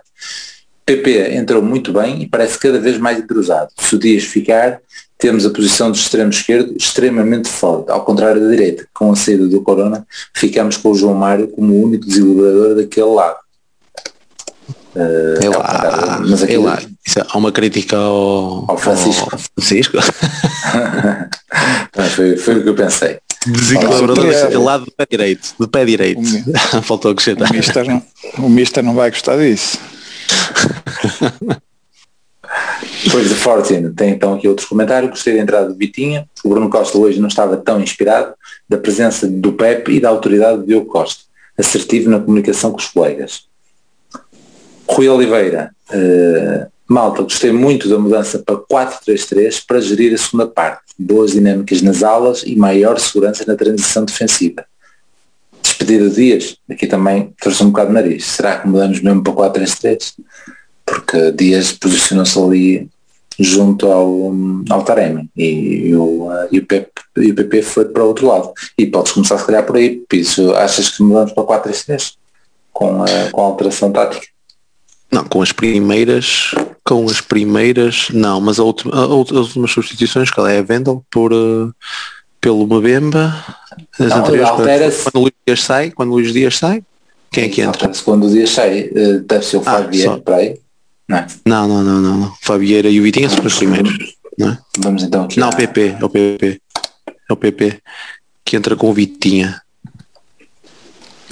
PP 0.85 1.35
entrou 1.35 1.61
muito 1.61 1.91
bem 1.91 2.21
e 2.21 2.27
parece 2.27 2.57
cada 2.57 2.79
vez 2.79 2.97
mais 2.97 3.19
entrosado. 3.19 3.69
Se 3.77 3.95
o 3.95 3.99
Dias 3.99 4.23
ficar, 4.23 4.79
temos 5.17 5.45
a 5.45 5.49
posição 5.49 5.91
do 5.91 5.97
extremo 5.97 6.29
esquerdo 6.29 6.75
extremamente 6.77 7.49
forte, 7.49 7.89
ao 7.89 8.05
contrário 8.05 8.41
da 8.41 8.49
direita. 8.49 8.87
Com 8.93 9.11
a 9.11 9.15
saída 9.15 9.47
do 9.47 9.61
Corona, 9.61 10.05
ficamos 10.33 10.77
com 10.77 10.91
o 10.91 10.95
João 10.95 11.15
Mário 11.15 11.47
como 11.47 11.73
o 11.73 11.85
único 11.85 12.05
desequilibrador 12.05 12.75
daquele 12.75 13.07
lado. 13.07 13.37
Uh, 14.95 15.43
é 15.43 15.49
lá, 15.49 16.21
mas 16.27 16.41
aqui, 16.41 16.55
é 16.55 16.59
lá. 16.59 16.81
Isso, 17.05 17.19
há 17.27 17.37
uma 17.37 17.51
crítica 17.51 17.97
ao, 17.97 18.65
ao 18.69 18.77
Francisco. 18.77 19.29
Ao 19.31 19.37
Francisco. 19.37 19.97
foi, 22.15 22.37
foi 22.37 22.59
o 22.59 22.63
que 22.63 22.69
eu 22.69 22.75
pensei. 22.75 23.19
Desequilibrador 23.45 24.25
é 24.25 24.57
lado 24.57 24.85
do 24.85 24.91
pé 24.91 25.05
direito. 25.09 25.53
Do 25.59 25.67
pé 25.67 25.85
direito. 25.85 26.21
Faltou 26.83 27.11
acrescentar. 27.11 27.49
O 27.49 27.53
Mister, 27.53 27.85
não, 27.85 28.01
o 28.39 28.49
Mister 28.49 28.83
não 28.83 28.95
vai 28.95 29.11
gostar 29.11 29.37
disso. 29.37 29.77
Depois 33.03 33.29
de 33.29 33.35
Fortune 33.35 33.93
tem 33.93 34.11
então 34.11 34.33
aqui 34.33 34.47
outros 34.47 34.67
comentários, 34.67 35.11
gostei 35.11 35.35
da 35.35 35.41
entrada 35.41 35.71
de 35.71 35.77
Vitinha, 35.77 36.27
o 36.43 36.49
Bruno 36.49 36.69
Costa 36.69 36.97
hoje 36.97 37.19
não 37.19 37.27
estava 37.27 37.57
tão 37.57 37.81
inspirado, 37.81 38.33
da 38.67 38.77
presença 38.77 39.27
do 39.27 39.53
Pepe 39.53 39.93
e 39.93 39.99
da 39.99 40.09
autoridade 40.09 40.61
de 40.61 40.67
Diogo 40.67 40.87
Costa, 40.87 41.23
assertivo 41.57 42.09
na 42.09 42.19
comunicação 42.19 42.71
com 42.71 42.77
os 42.77 42.87
colegas. 42.87 43.45
Rui 44.87 45.07
Oliveira, 45.09 45.71
uh, 45.89 46.71
Malta, 46.87 47.21
gostei 47.21 47.51
muito 47.51 47.89
da 47.89 47.99
mudança 47.99 48.39
para 48.39 48.55
4-3-3 48.55 49.63
para 49.67 49.81
gerir 49.81 50.13
a 50.13 50.17
segunda 50.17 50.47
parte, 50.47 50.81
boas 50.97 51.31
dinâmicas 51.31 51.81
nas 51.81 52.01
alas 52.01 52.43
e 52.45 52.55
maior 52.55 52.97
segurança 52.97 53.43
na 53.45 53.55
transição 53.55 54.05
defensiva. 54.05 54.65
Despedida 55.61 56.09
de 56.09 56.15
Dias, 56.15 56.57
aqui 56.69 56.87
também 56.87 57.33
trouxe 57.41 57.63
um 57.63 57.67
bocado 57.67 57.89
de 57.89 57.93
nariz, 57.93 58.25
será 58.25 58.59
que 58.59 58.67
mudamos 58.67 59.01
mesmo 59.01 59.21
para 59.21 59.33
4-3-3? 59.33 60.13
Porque 60.87 61.31
Dias 61.33 61.73
posicionou-se 61.73 62.39
ali 62.39 62.89
junto 63.37 63.91
ao, 63.91 64.33
ao 64.69 64.83
Taremi 64.83 65.29
e, 65.35 65.89
e, 65.89 65.95
o, 65.95 66.29
e, 66.51 66.59
o 66.59 66.65
PP, 66.65 66.91
e 67.17 67.31
o 67.31 67.35
PP 67.35 67.61
foi 67.61 67.85
para 67.85 68.03
o 68.03 68.07
outro 68.07 68.27
lado. 68.27 68.51
E 68.77 68.87
podes 68.87 69.11
começar 69.11 69.37
se 69.37 69.45
calhar 69.45 69.65
por 69.65 69.75
aí, 69.75 70.01
por 70.09 70.15
isso 70.15 70.55
achas 70.55 70.89
que 70.89 71.03
mudamos 71.03 71.33
para 71.33 71.43
4-3-3 71.43 72.13
com 72.71 73.03
a, 73.03 73.07
com 73.31 73.41
a 73.41 73.45
alteração 73.45 73.91
tática? 73.91 74.25
Não, 75.11 75.23
com 75.23 75.41
as 75.41 75.51
primeiras, 75.51 76.53
com 76.83 77.05
as 77.05 77.21
primeiras, 77.21 78.07
não, 78.11 78.41
mas 78.41 78.59
a 78.59 78.63
última, 78.63 78.93
a, 78.93 79.03
as 79.03 79.09
últimas 79.09 79.71
substituições, 79.71 80.31
qual 80.31 80.47
é 80.47 80.59
a 80.59 80.61
Vendel 80.61 81.03
por 81.09 81.31
uh, 81.31 81.73
pelo 82.41 82.67
Mabemba, 82.67 83.33
as 83.99 84.09
não, 84.09 84.17
anteriores, 84.17 85.03
quando 85.03 85.15
o 85.15 85.19
Luís 85.19 85.33
Dias 85.45 85.61
sai, 85.61 85.91
quando 85.91 86.09
o 86.09 86.13
Luís 86.13 86.33
Dias 86.33 86.57
sai, 86.57 86.83
quem 87.31 87.45
é 87.45 87.49
que 87.49 87.61
entra? 87.61 87.91
Quando 88.03 88.25
o 88.25 88.29
Dias 88.29 88.49
sai, 88.49 88.89
deve 89.25 89.45
ser 89.45 89.57
o 89.57 89.61
Fabiano 89.61 90.17
ah, 90.17 90.21
para 90.21 90.35
aí. 90.37 90.59
Não, 91.07 91.17
é? 91.17 91.27
não, 91.45 91.67
não, 91.67 91.83
não, 91.83 92.17
não. 92.17 92.33
Fabieira 92.41 92.89
e 92.89 92.99
o 92.99 93.03
Vitinha 93.03 93.29
são 93.29 93.45
os 93.45 93.55
primeiros. 93.55 94.15
Não, 94.37 94.49
é? 94.49 94.57
Vamos 94.79 95.03
então 95.03 95.23
aqui. 95.23 95.39
não 95.39 95.49
o 95.49 95.55
PP, 95.55 95.97
é 95.99 96.05
o 96.05 96.09
PP. 96.09 96.61
É 97.29 97.33
o 97.33 97.35
PP 97.37 97.81
que 98.45 98.55
entra 98.55 98.75
com 98.75 98.89
o 98.89 98.93
Vitinha. 98.93 99.61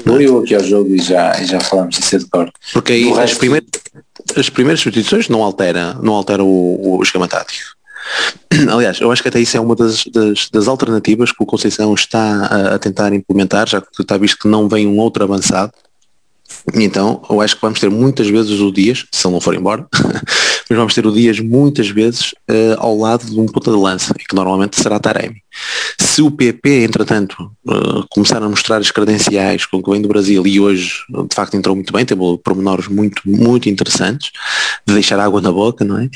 Vou 0.06 0.20
eu 0.22 0.40
aqui 0.40 0.54
ao 0.54 0.64
jogo 0.64 0.94
e 0.94 1.00
já, 1.00 1.34
já 1.44 1.60
falamos 1.60 1.98
isso 1.98 2.20
de 2.20 2.26
cor. 2.26 2.52
Porque 2.74 2.94
aí 2.94 3.10
as 3.12 3.18
resto- 3.18 3.40
primeiras, 3.40 3.70
as 4.38 4.50
primeiras 4.50 4.80
substituições 4.82 5.30
não 5.30 5.42
altera, 5.44 5.94
não 6.02 6.14
altera 6.14 6.44
o, 6.44 6.98
o 6.98 7.04
esquema 7.04 7.28
tático. 7.28 7.70
Aliás, 8.72 9.00
eu 9.00 9.12
acho 9.12 9.22
que 9.22 9.30
até 9.30 9.40
isso 9.40 9.56
é 9.58 9.60
uma 9.60 9.76
das, 9.76 10.04
das, 10.06 10.50
das 10.52 10.68
alternativas 10.68 11.32
que 11.32 11.42
o 11.42 11.46
Conceição 11.46 11.94
está 11.94 12.20
a, 12.46 12.76
a 12.76 12.80
tentar 12.80 13.14
implementar, 13.14 13.68
já 13.68 13.82
que 13.82 14.02
está 14.02 14.18
visto 14.18 14.38
que 14.38 14.48
não 14.48 14.68
vem 14.68 14.86
um 14.86 14.98
outro 15.00 15.24
avançado. 15.24 15.72
Então, 16.74 17.22
eu 17.30 17.42
acho 17.42 17.56
que 17.56 17.62
vamos 17.62 17.80
ter 17.80 17.90
muitas 17.90 18.28
vezes 18.28 18.60
o 18.60 18.72
Dias, 18.72 19.06
se 19.12 19.28
ele 19.28 19.34
não 19.34 19.42
for 19.42 19.54
embora, 19.54 19.86
mas 20.68 20.78
vamos 20.78 20.94
ter 20.94 21.06
o 21.06 21.12
Dias 21.12 21.40
muitas 21.40 21.90
vezes 21.90 22.34
eh, 22.48 22.76
ao 22.80 22.98
lado 22.98 23.26
de 23.26 23.40
um 23.40 23.46
ponta 23.46 23.72
de 23.72 23.78
lança, 23.78 24.14
e 24.20 24.24
que 24.24 24.36
normalmente 24.36 24.82
será 24.82 25.00
Taremi. 25.00 25.44
Se 26.00 26.22
o 26.22 26.32
PP, 26.32 26.86
entretanto, 26.86 27.52
eh, 27.70 28.04
começar 28.10 28.42
a 28.42 28.50
mostrar 28.50 28.78
as 28.78 28.90
credenciais 28.90 29.66
com 29.66 29.82
que 29.82 29.92
vem 29.92 30.02
do 30.02 30.08
Brasil 30.08 30.46
e 30.48 30.60
hoje 30.60 31.04
de 31.30 31.36
facto 31.36 31.56
entrou 31.56 31.76
muito 31.76 31.94
bem, 31.94 32.04
teve 32.04 32.22
pormenores 32.44 32.88
muito, 32.88 33.22
muito 33.26 33.70
interessantes, 33.70 34.32
de 34.88 34.94
deixar 34.94 35.20
água 35.20 35.40
na 35.40 35.52
boca, 35.52 35.86
não 35.86 36.00
é? 36.00 36.10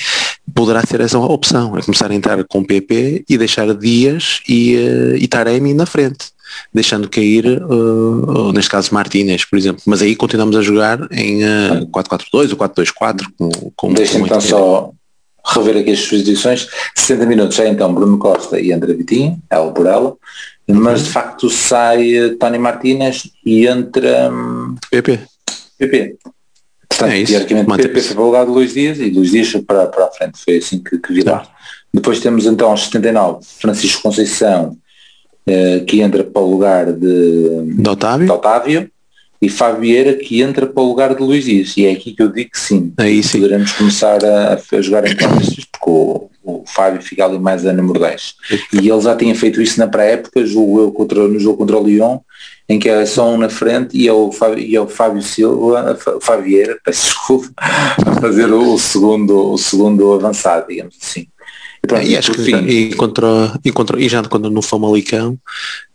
Poderá 0.53 0.81
ser 0.81 0.99
essa 1.01 1.19
uma 1.19 1.31
opção, 1.31 1.77
é 1.77 1.81
começar 1.81 2.09
a 2.09 2.15
entrar 2.15 2.43
com 2.45 2.59
o 2.59 2.65
PP 2.65 3.23
e 3.29 3.37
deixar 3.37 3.71
Dias 3.75 4.41
e, 4.49 4.75
eh, 4.75 5.17
e 5.19 5.27
Taremi 5.27 5.75
na 5.75 5.85
frente 5.85 6.38
deixando 6.73 7.09
cair, 7.09 7.61
uh, 7.63 8.51
neste 8.51 8.69
caso 8.69 8.93
Martínez, 8.93 9.45
por 9.45 9.57
exemplo. 9.57 9.81
Mas 9.85 10.01
aí 10.01 10.15
continuamos 10.15 10.55
a 10.55 10.61
jogar 10.61 10.99
em 11.11 11.43
uh, 11.43 11.87
4-4-2 11.87 12.51
ou 12.51 12.57
4-2-4. 12.57 13.25
Com, 13.37 13.49
com, 13.75 13.93
Deixa-me 13.93 14.25
então 14.25 14.41
só 14.41 14.91
rever 15.45 15.77
aqui 15.77 15.91
as 15.91 15.99
substituições. 15.99 16.67
60 16.95 17.25
minutos 17.25 17.55
já 17.55 17.67
então 17.67 17.93
Bruno 17.93 18.17
Costa 18.17 18.59
e 18.59 18.71
André 18.71 18.93
Vitinho, 18.93 19.39
ela 19.49 19.71
por 19.71 19.85
ela. 19.85 20.15
Mas 20.67 21.05
de 21.05 21.09
facto 21.09 21.49
sai 21.49 22.15
eh, 22.15 22.29
Tony 22.39 22.59
Martínez 22.59 23.23
e 23.43 23.65
entra 23.65 24.31
hum, 24.31 24.75
PP. 24.91 25.19
PP. 25.79 26.15
Portanto, 26.87 27.11
É 27.11 27.17
isso, 27.17 27.31
teoricamente. 27.31 27.87
PP 27.87 28.01
foi 28.01 28.13
para 28.13 28.23
o 28.23 28.25
lugar 28.25 28.45
de 28.45 28.51
Luís 28.51 28.73
Dias 28.73 28.99
e 28.99 29.09
Luís 29.09 29.31
Dias 29.31 29.51
para, 29.65 29.87
para 29.87 30.05
a 30.05 30.11
frente. 30.11 30.37
Foi 30.43 30.57
assim 30.57 30.83
que, 30.83 30.99
que 30.99 31.13
vi 31.13 31.23
lá. 31.23 31.47
Depois 31.91 32.19
temos 32.19 32.45
então 32.45 32.69
aos 32.69 32.85
79 32.85 33.39
Francisco 33.59 34.03
Conceição 34.03 34.77
eh, 35.47 35.83
que 35.87 36.01
entra 36.01 36.23
para 36.23 36.41
o 36.41 36.51
lugar 36.51 36.91
de, 36.91 37.73
De 37.75 37.89
Otávio. 37.89 38.25
de 38.25 38.31
Otávio 38.31 38.91
e 39.41 39.49
Fábio 39.49 39.81
Vieira 39.81 40.13
que 40.13 40.41
entra 40.41 40.67
para 40.67 40.83
o 40.83 40.87
lugar 40.87 41.15
de 41.15 41.23
Luís 41.23 41.45
Dias. 41.45 41.77
E 41.77 41.85
é 41.85 41.91
aqui 41.91 42.13
que 42.13 42.21
eu 42.21 42.31
digo 42.31 42.51
que 42.51 42.59
sim. 42.59 42.93
Aí 42.97 43.23
sim. 43.23 43.39
Poderemos 43.39 43.71
começar 43.71 44.23
a, 44.23 44.53
a 44.71 44.81
jogar 44.81 45.07
em 45.07 45.15
costas 45.15 45.65
porque 45.65 45.89
o, 45.89 46.29
o 46.43 46.63
Fábio 46.67 47.01
fica 47.01 47.25
ali 47.25 47.39
mais 47.39 47.65
a 47.65 47.71
número 47.71 47.99
10. 47.99 48.35
E 48.73 48.89
ele 48.89 49.01
já 49.01 49.15
tinha 49.15 49.33
feito 49.33 49.61
isso 49.61 49.79
na 49.79 49.87
pré-época, 49.87 50.45
julgo 50.45 50.79
eu, 50.81 50.91
contra, 50.91 51.27
no 51.27 51.39
jogo 51.39 51.57
contra 51.57 51.77
o 51.77 51.83
Lyon, 51.83 52.19
em 52.67 52.79
que 52.79 52.89
é 52.89 53.05
só 53.05 53.29
um 53.29 53.37
na 53.37 53.49
frente 53.49 53.97
e 53.97 54.07
é 54.07 54.13
o 54.13 54.31
Fábio, 54.31 54.59
e 54.59 54.75
é 54.75 54.81
o 54.81 54.87
Fábio 54.87 55.21
Silva, 55.21 55.97
o 56.15 56.21
Fábio 56.21 56.43
Vieira, 56.43 56.77
peço 56.83 57.05
desculpa, 57.05 57.49
a 57.57 58.21
fazer 58.21 58.51
o, 58.51 58.73
o 58.73 58.79
segundo, 58.79 59.53
o 59.53 59.57
segundo 59.57 60.13
avançado, 60.13 60.67
digamos 60.67 60.95
assim. 61.01 61.27
E, 61.83 61.87
pronto, 61.87 62.05
E 62.07 62.17
acho 62.17 62.31
que 62.33 62.41
fim, 62.43 62.55
e 62.67 62.93
contra, 62.95 63.59
e 63.63 63.71
contra, 63.71 63.99
e 64.01 64.09
já 64.09 64.21
quando 64.23 64.49
no 64.49 64.61
Famalicão 64.61 65.37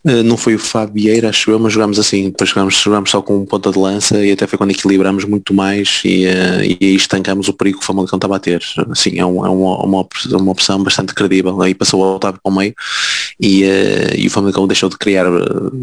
eh, 0.06 0.22
não 0.22 0.36
foi 0.36 0.54
o 0.54 0.58
Fabieira, 0.58 1.28
acho 1.28 1.50
eu, 1.50 1.58
mas 1.58 1.72
jogámos 1.74 1.98
assim, 1.98 2.24
depois 2.30 2.48
jogámos, 2.50 2.74
jogámos 2.76 3.10
só 3.10 3.20
com 3.20 3.38
um 3.38 3.44
ponta 3.46 3.70
de 3.70 3.78
lança 3.78 4.24
e 4.24 4.32
até 4.32 4.46
foi 4.46 4.56
quando 4.56 4.70
equilibramos 4.70 5.24
muito 5.24 5.52
mais 5.52 6.00
e, 6.04 6.24
eh, 6.24 6.66
e 6.80 6.84
aí 6.86 6.94
estancamos 6.94 7.48
o 7.48 7.52
perigo 7.52 7.78
que 7.78 7.84
o 7.84 7.86
Famalicão 7.86 8.16
estava 8.16 8.36
a 8.36 8.40
ter. 8.40 8.62
Assim, 8.90 9.18
é, 9.18 9.26
um- 9.26 9.44
é 9.44 9.48
uma, 9.50 9.84
uma, 9.84 9.98
op- 10.00 10.26
uma 10.32 10.52
opção 10.52 10.82
bastante 10.82 11.14
credível. 11.14 11.60
Aí 11.60 11.74
passou 11.74 12.00
o 12.00 12.16
Otávio 12.16 12.40
para 12.42 12.50
o 12.52 12.56
meio 12.56 12.74
e, 13.40 13.64
eh, 13.64 14.14
e 14.16 14.26
o 14.26 14.30
Famalicão 14.30 14.66
deixou 14.66 14.88
de 14.88 14.96
criar 14.96 15.26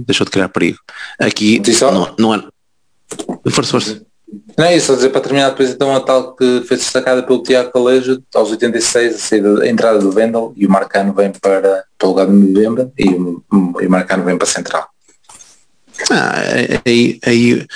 deixou 0.08 0.26
de 0.26 0.32
criar 0.32 0.50
perigo. 0.50 0.80
Aqui 1.20 1.60
não, 1.94 2.16
não 2.18 2.36
é. 2.36 2.44
Força, 3.52 3.72
força. 3.72 4.02
Não 4.58 4.66
é 4.66 4.78
isso, 4.78 4.88
só 4.88 4.96
dizer 4.96 5.10
para 5.10 5.22
terminar 5.22 5.50
depois 5.50 5.70
então 5.70 5.94
a 5.94 6.00
tal 6.00 6.36
que 6.36 6.64
foi 6.68 6.78
destacada 6.78 7.24
pelo 7.24 7.44
Tiago 7.44 7.72
Calejo 7.72 8.22
aos 8.34 8.52
86, 8.52 9.16
a, 9.16 9.18
saída, 9.18 9.64
a 9.64 9.68
entrada 9.68 10.00
do 10.00 10.12
Vendel 10.12 10.54
e 10.56 10.66
o 10.66 10.70
Marcano 10.70 11.14
vem 11.14 11.32
para, 11.32 11.84
para 11.98 12.08
o 12.08 12.12
lugar 12.12 12.28
de 12.28 12.34
novembro 12.34 12.92
e 12.98 13.10
o, 13.10 13.44
e 13.82 13.88
o 13.88 13.92
Marcano 13.92 14.24
vem 14.24 14.38
para 14.38 14.48
a 14.48 14.52
central. 14.52 14.88
Ah, 16.10 16.34
aí, 16.86 17.20
aí, 17.26 17.68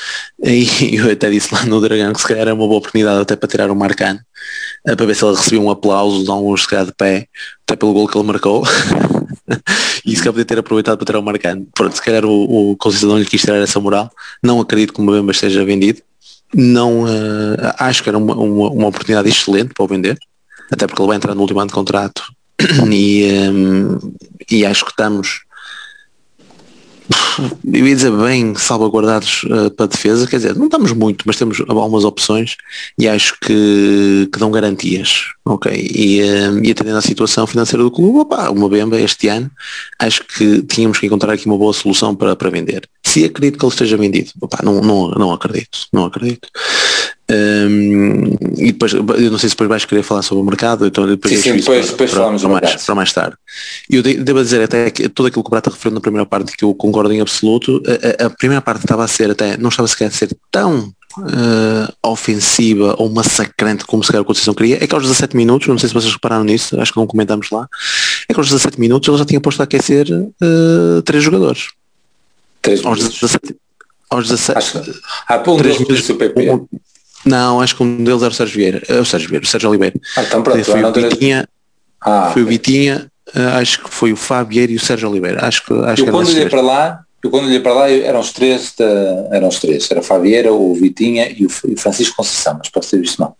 aí 0.43 0.67
eu 0.95 1.11
até 1.11 1.29
disse 1.29 1.53
lá 1.53 1.65
no 1.65 1.81
Dragão 1.81 2.13
que 2.13 2.21
se 2.21 2.27
calhar 2.27 2.43
era 2.43 2.53
uma 2.53 2.65
boa 2.65 2.79
oportunidade 2.79 3.21
até 3.21 3.35
para 3.35 3.49
tirar 3.49 3.69
o 3.69 3.75
Marcano, 3.75 4.19
eh, 4.87 4.95
para 4.95 5.05
ver 5.05 5.15
se 5.15 5.25
ele 5.25 5.35
recebia 5.35 5.61
um 5.61 5.69
aplauso 5.69 6.23
de 6.23 6.31
alguns 6.31 6.63
se 6.63 6.67
calhar 6.69 6.85
de 6.85 6.93
pé, 6.93 7.27
até 7.63 7.75
pelo 7.75 7.93
gol 7.93 8.07
que 8.07 8.17
ele 8.17 8.27
marcou. 8.27 8.63
e 10.05 10.15
se 10.15 10.17
calhar 10.17 10.33
podia 10.33 10.45
ter 10.45 10.59
aproveitado 10.59 10.97
para 10.97 11.05
tirar 11.05 11.19
o 11.19 11.23
Marcano. 11.23 11.67
Pronto, 11.73 11.95
se 11.95 12.01
calhar 12.01 12.25
o, 12.25 12.71
o 12.71 12.77
Conceição 12.77 13.09
não 13.09 13.19
lhe 13.19 13.25
quis 13.25 13.41
tirar 13.41 13.57
essa 13.57 13.79
moral. 13.79 14.09
Não 14.41 14.59
acredito 14.59 14.93
que 14.93 15.01
o 15.01 15.03
Mbemba 15.03 15.31
esteja 15.31 15.63
vendido. 15.63 16.01
Não 16.57 17.05
eh, 17.07 17.73
acho 17.77 18.01
que 18.01 18.09
era 18.09 18.17
uma, 18.17 18.33
uma, 18.33 18.69
uma 18.69 18.87
oportunidade 18.87 19.27
excelente 19.27 19.73
para 19.73 19.83
o 19.83 19.87
vender, 19.87 20.17
até 20.71 20.87
porque 20.87 21.01
ele 21.01 21.07
vai 21.07 21.17
entrar 21.17 21.35
no 21.35 21.41
último 21.41 21.59
ano 21.59 21.67
de 21.67 21.73
contrato. 21.73 22.23
E, 22.91 23.23
eh, 23.23 23.51
e 24.49 24.65
acho 24.65 24.85
que 24.85 24.91
estamos 24.91 25.44
eu 27.73 27.87
ia 27.87 27.95
dizer 27.95 28.11
bem 28.11 28.55
salvaguardados 28.55 29.43
uh, 29.43 29.69
para 29.71 29.87
defesa, 29.87 30.27
quer 30.27 30.37
dizer, 30.37 30.55
não 30.55 30.65
estamos 30.65 30.91
muito, 30.93 31.23
mas 31.25 31.37
temos 31.37 31.61
algumas 31.67 32.03
opções 32.03 32.55
e 32.97 33.07
acho 33.07 33.37
que, 33.39 34.29
que 34.31 34.39
dão 34.39 34.51
garantias, 34.51 35.25
ok? 35.45 35.71
E, 35.73 36.21
uh, 36.21 36.63
e 36.63 36.71
atendendo 36.71 36.97
à 36.97 37.01
situação 37.01 37.45
financeira 37.45 37.83
do 37.83 37.91
clube, 37.91 38.19
opa, 38.19 38.49
uma 38.49 38.69
Bemba 38.69 38.99
este 38.99 39.27
ano, 39.27 39.49
acho 39.99 40.23
que 40.23 40.61
tínhamos 40.63 40.97
que 40.97 41.05
encontrar 41.05 41.33
aqui 41.33 41.45
uma 41.45 41.57
boa 41.57 41.73
solução 41.73 42.15
para, 42.15 42.35
para 42.35 42.49
vender. 42.49 42.87
Se 43.03 43.25
acredito 43.25 43.59
que 43.59 43.65
ele 43.65 43.73
esteja 43.73 43.97
vendido, 43.97 44.31
opa, 44.41 44.59
não, 44.63 44.81
não, 44.81 45.11
não 45.11 45.31
acredito, 45.31 45.87
não 45.91 46.05
acredito. 46.05 46.49
Um, 47.31 48.35
e 48.57 48.71
depois, 48.71 48.93
eu 48.93 49.03
não 49.31 49.37
sei 49.39 49.49
se 49.49 49.55
depois 49.55 49.67
vais 49.69 49.83
querer 49.85 50.03
falar 50.03 50.21
sobre 50.21 50.43
o 50.43 50.45
mercado, 50.45 50.85
então 50.85 51.07
depois, 51.07 51.33
Sim, 51.33 51.41
sim, 51.41 51.55
depois- 51.57 51.85
para, 51.85 51.91
depois 51.91 52.11
para- 52.11 52.19
falamos 52.19 52.41
para 52.43 52.51
mais, 52.51 52.83
para 52.83 52.95
mais 52.95 53.13
tarde. 53.13 53.35
E 53.89 53.95
eu 53.95 54.03
de- 54.03 54.17
devo 54.23 54.43
dizer 54.43 54.61
até 54.63 54.91
que 54.91 55.09
tudo 55.09 55.27
aquilo 55.27 55.43
que 55.43 55.47
o 55.47 55.51
Brata 55.51 55.71
referiu 55.71 55.95
na 55.95 56.01
primeira 56.01 56.25
parte 56.25 56.55
que 56.55 56.63
eu 56.63 56.73
concordo 56.75 57.11
em 57.11 57.21
absoluto, 57.21 57.81
a, 58.21 58.25
a- 58.25 58.29
primeira 58.29 58.61
parte 58.61 58.81
estava 58.81 59.03
a 59.03 59.07
ser 59.07 59.31
até, 59.31 59.57
não 59.57 59.69
estava 59.69 59.87
sequer 59.87 60.05
a 60.07 60.11
ser 60.11 60.37
tão 60.51 60.93
eh, 61.17 61.93
ofensiva 62.03 62.93
ou 62.99 63.09
massacrante 63.09 63.85
como 63.85 64.03
se 64.03 64.11
calhar 64.11 64.21
a 64.21 64.25
Conceição 64.25 64.53
queria, 64.53 64.83
é 64.83 64.85
que 64.85 64.93
aos 64.93 65.03
17 65.03 65.35
minutos, 65.35 65.67
não 65.67 65.77
sei 65.79 65.87
se 65.87 65.95
vocês 65.95 66.11
repararam 66.13 66.43
nisso, 66.43 66.79
acho 66.79 66.91
que 66.91 66.99
não 66.99 67.07
comentámos 67.07 67.49
lá, 67.51 67.67
é 68.29 68.33
que 68.33 68.39
aos 68.39 68.47
17 68.49 68.79
minutos 68.79 69.07
ele 69.07 69.17
já 69.17 69.25
tinha 69.25 69.39
posto 69.41 69.61
a 69.61 69.63
aquecer 69.63 70.05
eh, 70.11 71.01
três 71.05 71.23
jogadores. 71.23 71.69
Três 72.61 72.83
Aos 72.85 72.97
minutos. 72.99 73.19
17, 73.21 73.55
aos 74.09 74.27
17 74.27 74.57
Acho 74.57 74.77
há 75.27 75.37
o 75.37 76.17
PP. 76.17 76.51
um- 76.51 76.67
não, 77.25 77.59
acho 77.61 77.75
que 77.75 77.83
um 77.83 78.03
deles 78.03 78.21
era 78.21 78.31
o 78.31 78.35
Sérgio 78.35 78.57
Vieira, 78.57 78.81
é 78.87 78.99
o 78.99 79.05
Sérgio 79.05 79.29
Vieira, 79.29 79.45
o 79.45 79.47
Sérgio 79.47 79.69
Oliveira. 79.69 79.95
Ah, 80.17 80.23
então 80.23 80.41
pronto, 80.43 80.63
foi, 80.63 80.83
o 80.83 80.91
Vitinha, 80.93 81.49
ah, 82.01 82.29
foi 82.33 82.41
o 82.43 82.45
Vitinha, 82.45 83.11
eh, 83.35 83.41
acho 83.59 83.83
que 83.83 83.89
foi 83.89 84.13
o 84.13 84.15
Fabieiro 84.15 84.71
e 84.71 84.75
o 84.75 84.79
Sérgio 84.79 85.09
Oliveira. 85.09 85.45
Acho 85.45 85.65
que 85.65 85.73
acho 85.73 86.01
eu 86.01 86.05
que 86.05 86.11
quando 86.11 86.27
olhei 86.27 86.47
para 86.49 86.61
lá, 86.61 86.99
eu 87.23 87.29
quando 87.31 87.45
olhei 87.45 87.59
para 87.59 87.73
lá 87.73 87.89
eram 87.89 88.19
os 88.19 88.31
três, 88.31 88.73
da- 88.77 89.27
eram 89.31 89.47
os 89.47 89.59
três, 89.59 89.89
era 89.89 90.01
Fabieira, 90.01 90.53
o 90.53 90.73
Vitinha 90.75 91.27
e 91.29 91.45
o, 91.45 91.49
F- 91.49 91.67
e 91.67 91.73
o 91.73 91.77
Francisco 91.77 92.15
Conceição, 92.17 92.55
mas 92.59 92.69
posso 92.69 92.91
ter 92.91 92.99
visto 93.01 93.17
mal. 93.19 93.35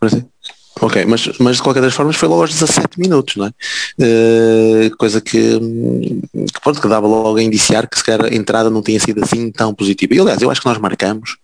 Ok, 0.78 1.06
mas, 1.06 1.30
mas 1.38 1.56
de 1.56 1.62
qualquer 1.62 1.80
das 1.80 1.94
formas 1.94 2.16
foi 2.16 2.28
logo 2.28 2.42
aos 2.42 2.50
17 2.50 3.00
minutos, 3.00 3.36
não 3.36 3.46
é? 3.46 3.50
Eh, 3.98 4.90
coisa 4.98 5.22
que, 5.22 5.58
que, 5.58 6.60
pronto, 6.62 6.82
que 6.82 6.88
dava 6.88 7.06
logo 7.06 7.38
a 7.38 7.42
indiciar 7.42 7.88
que 7.88 7.96
se 7.96 8.04
calhar 8.04 8.26
a 8.26 8.34
entrada 8.34 8.68
não 8.68 8.82
tinha 8.82 9.00
sido 9.00 9.24
assim 9.24 9.50
tão 9.50 9.72
positiva. 9.72 10.14
E 10.14 10.20
aliás, 10.20 10.42
eu 10.42 10.50
acho 10.50 10.60
que 10.60 10.66
nós 10.66 10.76
marcamos 10.76 11.38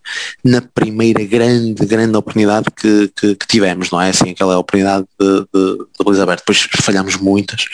na 0.44 0.60
primeira 0.60 1.24
grande, 1.24 1.86
grande 1.86 2.14
oportunidade 2.14 2.66
que, 2.76 3.10
que, 3.16 3.34
que 3.34 3.46
tivemos, 3.46 3.90
não 3.90 4.02
é? 4.02 4.10
Assim, 4.10 4.30
aquela 4.30 4.58
oportunidade 4.58 5.06
de, 5.18 5.46
de, 5.54 6.12
de 6.12 6.20
aberta. 6.20 6.42
Depois 6.42 6.68
falhámos 6.82 7.16
muitas, 7.16 7.64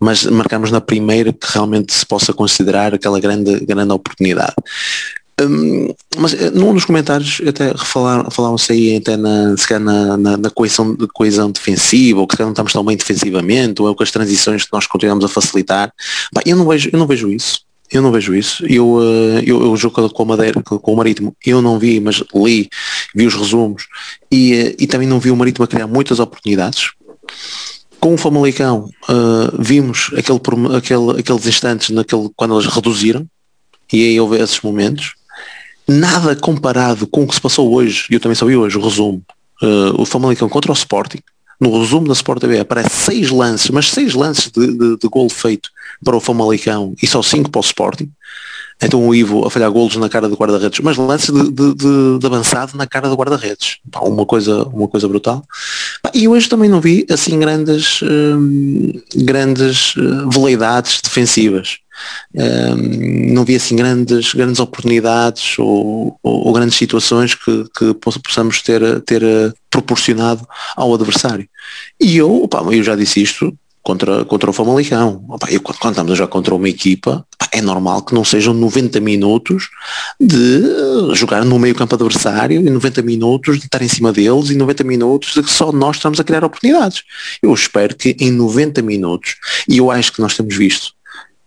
mas 0.00 0.24
marcamos 0.24 0.70
na 0.70 0.80
primeira 0.80 1.34
que 1.34 1.46
realmente 1.52 1.92
se 1.92 2.06
possa 2.06 2.32
considerar 2.32 2.94
aquela 2.94 3.20
grande, 3.20 3.60
grande 3.66 3.92
oportunidade. 3.92 4.54
Hum, 5.40 5.92
mas 6.16 6.32
eh, 6.34 6.50
num 6.50 6.72
dos 6.72 6.84
comentários 6.84 7.40
até 7.46 7.74
falaram, 7.76 8.30
falaram-se 8.30 8.72
aí 8.72 8.96
até 8.96 9.16
na, 9.16 9.56
se 9.56 9.78
na, 9.78 10.16
na, 10.16 10.36
na 10.36 10.50
coesão, 10.50 10.94
de 10.94 11.08
coesão 11.08 11.50
defensiva, 11.50 12.20
ou 12.20 12.26
que 12.26 12.34
se 12.34 12.38
calhar 12.38 12.48
não 12.48 12.52
estamos 12.52 12.72
tão 12.72 12.84
bem 12.84 12.96
defensivamente, 12.96 13.82
ou 13.82 13.90
é 13.90 13.94
com 13.94 14.02
as 14.02 14.12
transições 14.12 14.64
que 14.64 14.72
nós 14.72 14.86
continuamos 14.86 15.24
a 15.24 15.28
facilitar. 15.28 15.92
Pá, 16.32 16.40
eu, 16.46 16.56
não 16.56 16.66
vejo, 16.68 16.88
eu 16.92 16.98
não 16.98 17.06
vejo 17.06 17.30
isso. 17.30 17.64
Eu 17.90 18.00
não 18.00 18.12
vejo 18.12 18.34
isso. 18.34 18.64
Eu, 18.66 18.98
eh, 19.02 19.42
eu, 19.44 19.62
eu 19.62 19.76
jogo 19.76 20.08
com 20.10 20.22
a 20.22 20.26
Madeira, 20.26 20.62
com 20.62 20.92
o 20.92 20.96
Marítimo, 20.96 21.36
eu 21.44 21.60
não 21.60 21.78
vi, 21.78 22.00
mas 22.00 22.22
li, 22.34 22.68
vi 23.14 23.26
os 23.26 23.34
resumos 23.34 23.86
e, 24.30 24.54
eh, 24.54 24.76
e 24.78 24.86
também 24.86 25.06
não 25.06 25.20
vi 25.20 25.30
o 25.30 25.36
Marítimo 25.36 25.64
a 25.64 25.68
criar 25.68 25.86
muitas 25.86 26.20
oportunidades. 26.20 26.92
Com 28.00 28.14
o 28.14 28.18
Famalicão 28.18 28.88
eh, 29.08 29.50
vimos 29.58 30.10
aquele, 30.16 30.40
aquele, 30.76 31.20
aqueles 31.20 31.46
instantes 31.46 31.90
naquele, 31.90 32.30
quando 32.36 32.58
eles 32.58 32.72
reduziram 32.72 33.26
e 33.92 34.02
aí 34.02 34.20
houve 34.20 34.38
esses 34.40 34.60
momentos 34.60 35.14
nada 35.86 36.34
comparado 36.36 37.06
com 37.06 37.24
o 37.24 37.26
que 37.26 37.34
se 37.34 37.40
passou 37.40 37.72
hoje, 37.72 38.06
e 38.10 38.14
eu 38.14 38.20
também 38.20 38.36
vi 38.36 38.56
hoje 38.56 38.78
o 38.78 38.82
resumo, 38.82 39.22
uh, 39.62 40.00
o 40.00 40.04
Famalicão 40.04 40.48
contra 40.48 40.70
o 40.70 40.74
Sporting, 40.74 41.20
no 41.60 41.78
resumo 41.78 42.06
da 42.06 42.12
Sport 42.12 42.40
TV 42.40 42.58
aparece 42.58 42.90
seis 42.90 43.30
lances, 43.30 43.70
mas 43.70 43.90
seis 43.90 44.14
lances 44.14 44.50
de, 44.50 44.66
de, 44.66 44.96
de 44.98 45.08
gol 45.08 45.28
feito 45.28 45.70
para 46.04 46.16
o 46.16 46.20
Famalicão 46.20 46.94
e 47.02 47.06
só 47.06 47.22
cinco 47.22 47.50
para 47.50 47.60
o 47.60 47.64
Sporting. 47.64 48.10
Então 48.82 49.06
o 49.06 49.14
Ivo 49.14 49.46
a 49.46 49.50
falhar 49.50 49.70
golos 49.70 49.96
na 49.96 50.08
cara 50.08 50.28
do 50.28 50.36
guarda-redes, 50.36 50.80
mas 50.80 50.96
lances 50.96 51.30
de, 51.32 51.50
de, 51.50 51.74
de, 51.74 52.18
de, 52.18 52.26
avançado 52.26 52.76
na 52.76 52.86
cara 52.86 53.08
do 53.08 53.16
guarda-redes. 53.16 53.78
Uma 54.02 54.26
coisa, 54.26 54.64
uma 54.64 54.88
coisa 54.88 55.08
brutal. 55.08 55.44
E 56.12 56.28
hoje 56.28 56.48
também 56.48 56.68
não 56.68 56.80
vi 56.80 57.06
assim 57.10 57.38
grandes, 57.38 58.00
hum, 58.02 58.92
grandes 59.14 59.94
uh, 59.96 60.28
veleidades 60.30 61.00
defensivas. 61.00 61.78
Um, 62.34 63.32
não 63.32 63.44
vi 63.44 63.54
assim 63.54 63.76
grandes, 63.76 64.34
grandes 64.34 64.58
oportunidades 64.58 65.58
ou, 65.58 66.18
ou, 66.22 66.48
ou 66.48 66.52
grandes 66.52 66.76
situações 66.76 67.34
que, 67.34 67.64
que 67.78 67.94
possamos 67.94 68.60
ter, 68.62 69.00
ter 69.02 69.22
eh, 69.22 69.52
proporcionado 69.70 70.46
ao 70.76 70.92
adversário. 70.92 71.48
E 72.00 72.16
eu, 72.16 72.42
opa, 72.42 72.58
eu 72.72 72.82
já 72.82 72.96
disse 72.96 73.22
isto 73.22 73.56
contra, 73.84 74.24
contra 74.24 74.50
o 74.50 74.52
Famalicão. 74.52 75.24
Opa, 75.28 75.48
eu, 75.50 75.60
quando, 75.60 75.76
estamos 75.90 76.12
a 76.12 76.14
jogar 76.16 76.30
contra 76.30 76.54
uma 76.54 76.68
equipa, 76.68 77.24
é 77.52 77.60
normal 77.60 78.02
que 78.02 78.14
não 78.14 78.24
sejam 78.24 78.54
90 78.54 78.98
minutos 78.98 79.68
de 80.18 81.14
jogar 81.14 81.44
no 81.44 81.58
meio 81.58 81.74
campo 81.74 81.94
adversário 81.94 82.60
e 82.60 82.70
90 82.70 83.02
minutos 83.02 83.58
de 83.58 83.66
estar 83.66 83.82
em 83.82 83.88
cima 83.88 84.10
deles 84.10 84.50
e 84.50 84.56
90 84.56 84.82
minutos 84.82 85.34
de 85.34 85.42
que 85.42 85.52
só 85.52 85.70
nós 85.70 85.96
estamos 85.96 86.18
a 86.18 86.24
criar 86.24 86.42
oportunidades. 86.42 87.02
Eu 87.42 87.52
espero 87.52 87.94
que 87.94 88.16
em 88.18 88.32
90 88.32 88.80
minutos, 88.82 89.36
e 89.68 89.76
eu 89.76 89.90
acho 89.90 90.12
que 90.12 90.20
nós 90.20 90.34
temos 90.34 90.56
visto 90.56 90.92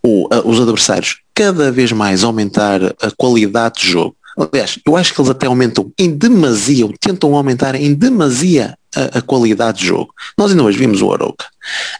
o, 0.02 0.28
a, 0.32 0.46
os 0.46 0.60
adversários 0.60 1.18
cada 1.34 1.72
vez 1.72 1.90
mais 1.92 2.22
aumentar 2.22 2.80
a 2.84 3.10
qualidade 3.16 3.80
de 3.80 3.88
jogo. 3.88 4.16
Aliás, 4.38 4.78
eu 4.86 4.96
acho 4.96 5.12
que 5.12 5.20
eles 5.20 5.30
até 5.30 5.48
aumentam 5.48 5.92
em 5.98 6.16
demasia, 6.16 6.86
ou 6.86 6.94
tentam 6.98 7.34
aumentar 7.34 7.74
em 7.74 7.92
demasia 7.92 8.77
a, 8.94 9.18
a 9.18 9.22
qualidade 9.22 9.78
de 9.78 9.86
jogo. 9.86 10.12
Nós 10.36 10.50
ainda 10.50 10.62
hoje 10.62 10.78
vimos 10.78 11.02
o 11.02 11.12
Aroca 11.12 11.46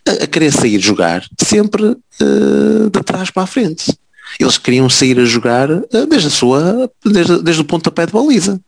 a, 0.06 0.24
a 0.24 0.26
querer 0.26 0.52
sair 0.52 0.78
jogar 0.80 1.24
sempre 1.38 1.84
uh, 1.84 2.90
de 2.90 3.02
trás 3.02 3.30
para 3.30 3.42
a 3.44 3.46
frente. 3.46 3.92
Eles 4.38 4.58
queriam 4.58 4.88
sair 4.90 5.18
a 5.18 5.24
jogar 5.24 5.70
uh, 5.70 6.06
desde 6.08 6.28
a 6.28 6.30
sua, 6.30 6.90
desde, 7.04 7.42
desde 7.42 7.62
o 7.62 7.64
pontapé 7.64 8.06
de 8.06 8.12
baliza. 8.12 8.60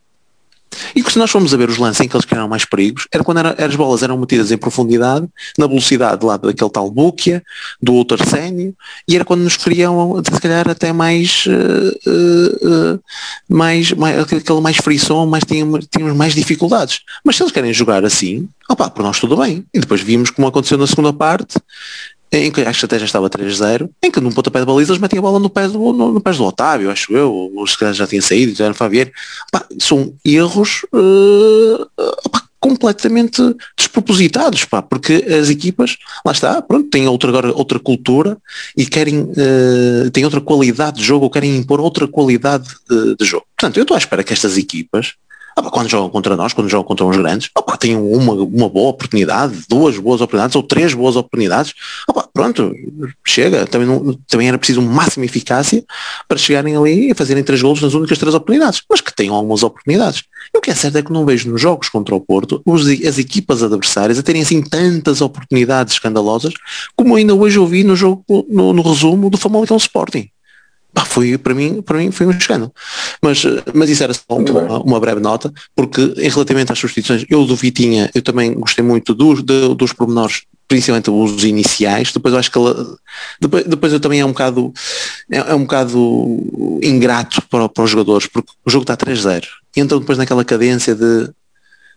E 0.95 1.03
que 1.03 1.11
se 1.11 1.19
nós 1.19 1.29
formos 1.29 1.53
a 1.53 1.57
ver 1.57 1.69
os 1.69 1.77
lances 1.77 2.01
em 2.01 2.07
que 2.07 2.15
eles 2.15 2.25
criaram 2.25 2.47
mais 2.47 2.65
perigos, 2.65 3.07
era 3.11 3.23
quando 3.23 3.39
era, 3.39 3.65
as 3.65 3.75
bolas 3.75 4.03
eram 4.03 4.17
metidas 4.17 4.51
em 4.51 4.57
profundidade, 4.57 5.27
na 5.57 5.67
velocidade 5.67 6.25
lá 6.25 6.37
daquele 6.37 6.69
tal 6.69 6.89
Búquia, 6.89 7.43
do 7.81 7.93
outro 7.93 8.17
Arsénio, 8.19 8.75
e 9.07 9.15
era 9.15 9.25
quando 9.25 9.41
nos 9.41 9.57
criam, 9.57 10.21
se 10.23 10.39
calhar, 10.39 10.69
até 10.69 10.93
mais, 10.93 11.45
uh, 11.47 12.09
uh, 12.09 12.99
mais, 13.49 13.91
mais 13.93 14.19
aquele 14.19 14.41
mais 14.61 14.77
mais 15.27 15.43
tínhamos, 15.45 15.87
tínhamos 15.87 16.15
mais 16.15 16.33
dificuldades. 16.33 17.01
Mas 17.23 17.35
se 17.35 17.43
eles 17.43 17.51
querem 17.51 17.73
jogar 17.73 18.03
assim, 18.05 18.47
opá, 18.69 18.89
por 18.89 19.03
nós 19.03 19.19
tudo 19.19 19.37
bem. 19.37 19.65
E 19.73 19.79
depois 19.79 20.01
vimos 20.01 20.29
como 20.29 20.47
aconteceu 20.47 20.77
na 20.77 20.87
segunda 20.87 21.13
parte, 21.13 21.57
em 22.31 22.49
que 22.49 22.61
até 22.61 22.97
já 22.97 23.05
estava 23.05 23.29
3-0, 23.29 23.89
em 24.01 24.09
que 24.09 24.21
num 24.21 24.31
pontapé 24.31 24.59
de 24.59 24.65
baliza 24.65 24.91
eles 24.91 25.01
metiam 25.01 25.19
a 25.19 25.21
bola 25.23 25.39
no 25.39 25.49
pé 25.49 25.67
do, 25.67 25.91
no, 25.91 26.13
no 26.13 26.21
pé 26.21 26.31
do 26.31 26.45
Otávio, 26.45 26.89
acho 26.89 27.13
eu, 27.13 27.31
ou 27.33 27.67
se 27.67 27.77
calhar 27.77 27.93
já 27.93 28.07
tinha 28.07 28.21
saído, 28.21 28.55
já 28.55 28.65
era. 28.65 29.11
Pá, 29.51 29.65
são 29.79 30.13
erros 30.23 30.85
uh, 30.93 31.89
completamente 32.59 33.41
despropositados, 33.77 34.63
pá, 34.65 34.81
porque 34.81 35.13
as 35.13 35.49
equipas, 35.49 35.97
lá 36.25 36.31
está, 36.31 36.61
pronto, 36.61 36.89
têm 36.89 37.07
outra, 37.07 37.29
agora, 37.29 37.51
outra 37.53 37.79
cultura 37.79 38.37
e 38.77 38.85
querem, 38.85 39.23
uh, 39.23 40.11
têm 40.13 40.23
outra 40.23 40.39
qualidade 40.39 40.97
de 40.97 41.03
jogo 41.03 41.25
ou 41.25 41.31
querem 41.31 41.57
impor 41.57 41.81
outra 41.81 42.07
qualidade 42.07 42.69
de, 42.89 43.15
de 43.17 43.25
jogo. 43.25 43.45
Portanto, 43.57 43.77
eu 43.77 43.81
estou 43.81 43.95
à 43.95 43.97
espera 43.97 44.23
que 44.23 44.31
estas 44.31 44.57
equipas 44.57 45.15
Quando 45.69 45.89
jogam 45.89 46.09
contra 46.09 46.35
nós, 46.35 46.53
quando 46.53 46.69
jogam 46.69 46.85
contra 46.85 47.05
uns 47.05 47.17
grandes, 47.17 47.49
opa, 47.55 47.77
têm 47.77 47.95
uma, 47.95 48.33
uma 48.33 48.69
boa 48.69 48.89
oportunidade, 48.89 49.63
duas 49.69 49.97
boas 49.97 50.21
oportunidades 50.21 50.55
ou 50.55 50.63
três 50.63 50.93
boas 50.93 51.15
oportunidades. 51.15 51.73
Pronto, 52.33 52.73
chega. 53.25 53.65
Também, 53.67 53.87
não, 53.87 54.13
também 54.27 54.47
era 54.47 54.57
preciso 54.57 54.81
máxima 54.81 55.25
eficácia 55.25 55.83
para 56.27 56.37
chegarem 56.37 56.75
ali 56.75 57.11
e 57.11 57.13
fazerem 57.13 57.43
três 57.43 57.61
golos 57.61 57.81
nas 57.81 57.93
únicas 57.93 58.17
três 58.17 58.33
oportunidades, 58.33 58.81
mas 58.89 59.01
que 59.01 59.13
tenham 59.13 59.35
algumas 59.35 59.63
oportunidades. 59.63 60.23
E 60.53 60.57
o 60.57 60.61
que 60.61 60.71
é 60.71 60.75
certo 60.75 60.97
é 60.97 61.01
que 61.01 61.11
não 61.11 61.25
vejo 61.25 61.49
nos 61.49 61.61
jogos 61.61 61.89
contra 61.89 62.15
o 62.15 62.21
Porto 62.21 62.61
os, 62.65 62.87
as 62.87 63.17
equipas 63.17 63.63
adversárias 63.63 64.17
a 64.17 64.23
terem 64.23 64.41
assim 64.41 64.61
tantas 64.61 65.21
oportunidades 65.21 65.93
escandalosas 65.93 66.53
como 66.95 67.15
ainda 67.15 67.33
hoje 67.35 67.59
ouvi 67.59 67.83
no 67.83 67.95
jogo, 67.95 68.23
no, 68.49 68.73
no 68.73 68.81
resumo 68.81 69.29
do 69.29 69.37
Famalicão 69.37 69.77
Sporting. 69.77 70.29
Pá, 70.93 71.05
foi, 71.05 71.37
para, 71.37 71.53
mim, 71.53 71.81
para 71.81 71.97
mim 71.97 72.11
foi 72.11 72.27
um 72.27 72.31
escândalo. 72.31 72.73
Mas, 73.21 73.43
mas 73.73 73.89
isso 73.89 74.03
era 74.03 74.13
só 74.13 74.21
uma, 74.29 74.79
uma, 74.83 74.99
breve 74.99 75.21
nota, 75.21 75.51
porque 75.75 76.01
em 76.17 76.29
relativamente 76.29 76.71
às 76.71 76.79
substituições, 76.79 77.25
eu 77.29 77.45
do 77.45 77.55
Vitinha, 77.55 78.09
eu 78.13 78.21
também 78.21 78.53
gostei 78.53 78.83
muito 78.83 79.13
dos, 79.13 79.41
dos 79.41 79.93
pormenores, 79.93 80.43
principalmente 80.67 81.09
os 81.09 81.43
iniciais, 81.43 82.11
depois 82.11 82.33
eu 82.33 82.39
acho 82.39 82.51
que 82.51 82.57
ela, 82.57 82.97
depois, 83.39 83.65
depois 83.65 83.93
eu 83.93 83.99
também 83.99 84.19
é 84.19 84.25
um 84.25 84.29
bocado 84.29 84.73
é, 85.29 85.37
é 85.37 85.55
um 85.55 85.61
bocado 85.61 86.79
ingrato 86.81 87.41
para, 87.49 87.69
para 87.69 87.83
os 87.83 87.89
jogadores, 87.89 88.27
porque 88.27 88.51
o 88.65 88.69
jogo 88.69 88.83
está 88.83 88.97
3-0. 88.97 89.45
Entram 89.75 89.99
depois 89.99 90.17
naquela 90.17 90.43
cadência 90.43 90.93
de 90.93 91.29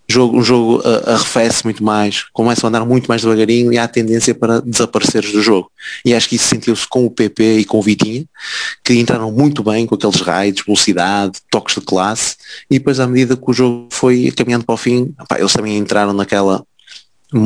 jogo, 0.08 0.38
o 0.38 0.42
jogo 0.42 0.78
uh, 0.78 1.10
arrefece 1.10 1.64
muito 1.64 1.82
mais, 1.82 2.24
começam 2.32 2.66
a 2.66 2.68
andar 2.68 2.84
muito 2.84 3.06
mais 3.06 3.22
devagarinho 3.22 3.72
e 3.72 3.78
há 3.78 3.88
tendência 3.88 4.34
para 4.34 4.60
desapareceres 4.60 5.32
do 5.32 5.42
jogo. 5.42 5.70
E 6.04 6.14
acho 6.14 6.28
que 6.28 6.36
isso 6.36 6.48
sentiu-se 6.48 6.86
com 6.88 7.06
o 7.06 7.10
PP 7.10 7.58
e 7.58 7.64
com 7.64 7.78
o 7.78 7.82
Vitinha, 7.82 8.24
que 8.82 8.94
entraram 8.94 9.32
muito 9.32 9.62
bem 9.62 9.86
com 9.86 9.94
aqueles 9.94 10.20
raids, 10.20 10.64
velocidade, 10.64 11.40
toques 11.50 11.74
de 11.74 11.80
classe, 11.80 12.36
e 12.70 12.78
depois 12.78 13.00
à 13.00 13.06
medida 13.06 13.36
que 13.36 13.50
o 13.50 13.52
jogo 13.52 13.88
foi 13.90 14.30
caminhando 14.30 14.64
para 14.64 14.74
o 14.74 14.78
fim, 14.78 15.14
opa, 15.20 15.38
eles 15.38 15.52
também 15.52 15.76
entraram 15.76 16.12
naquela 16.12 16.64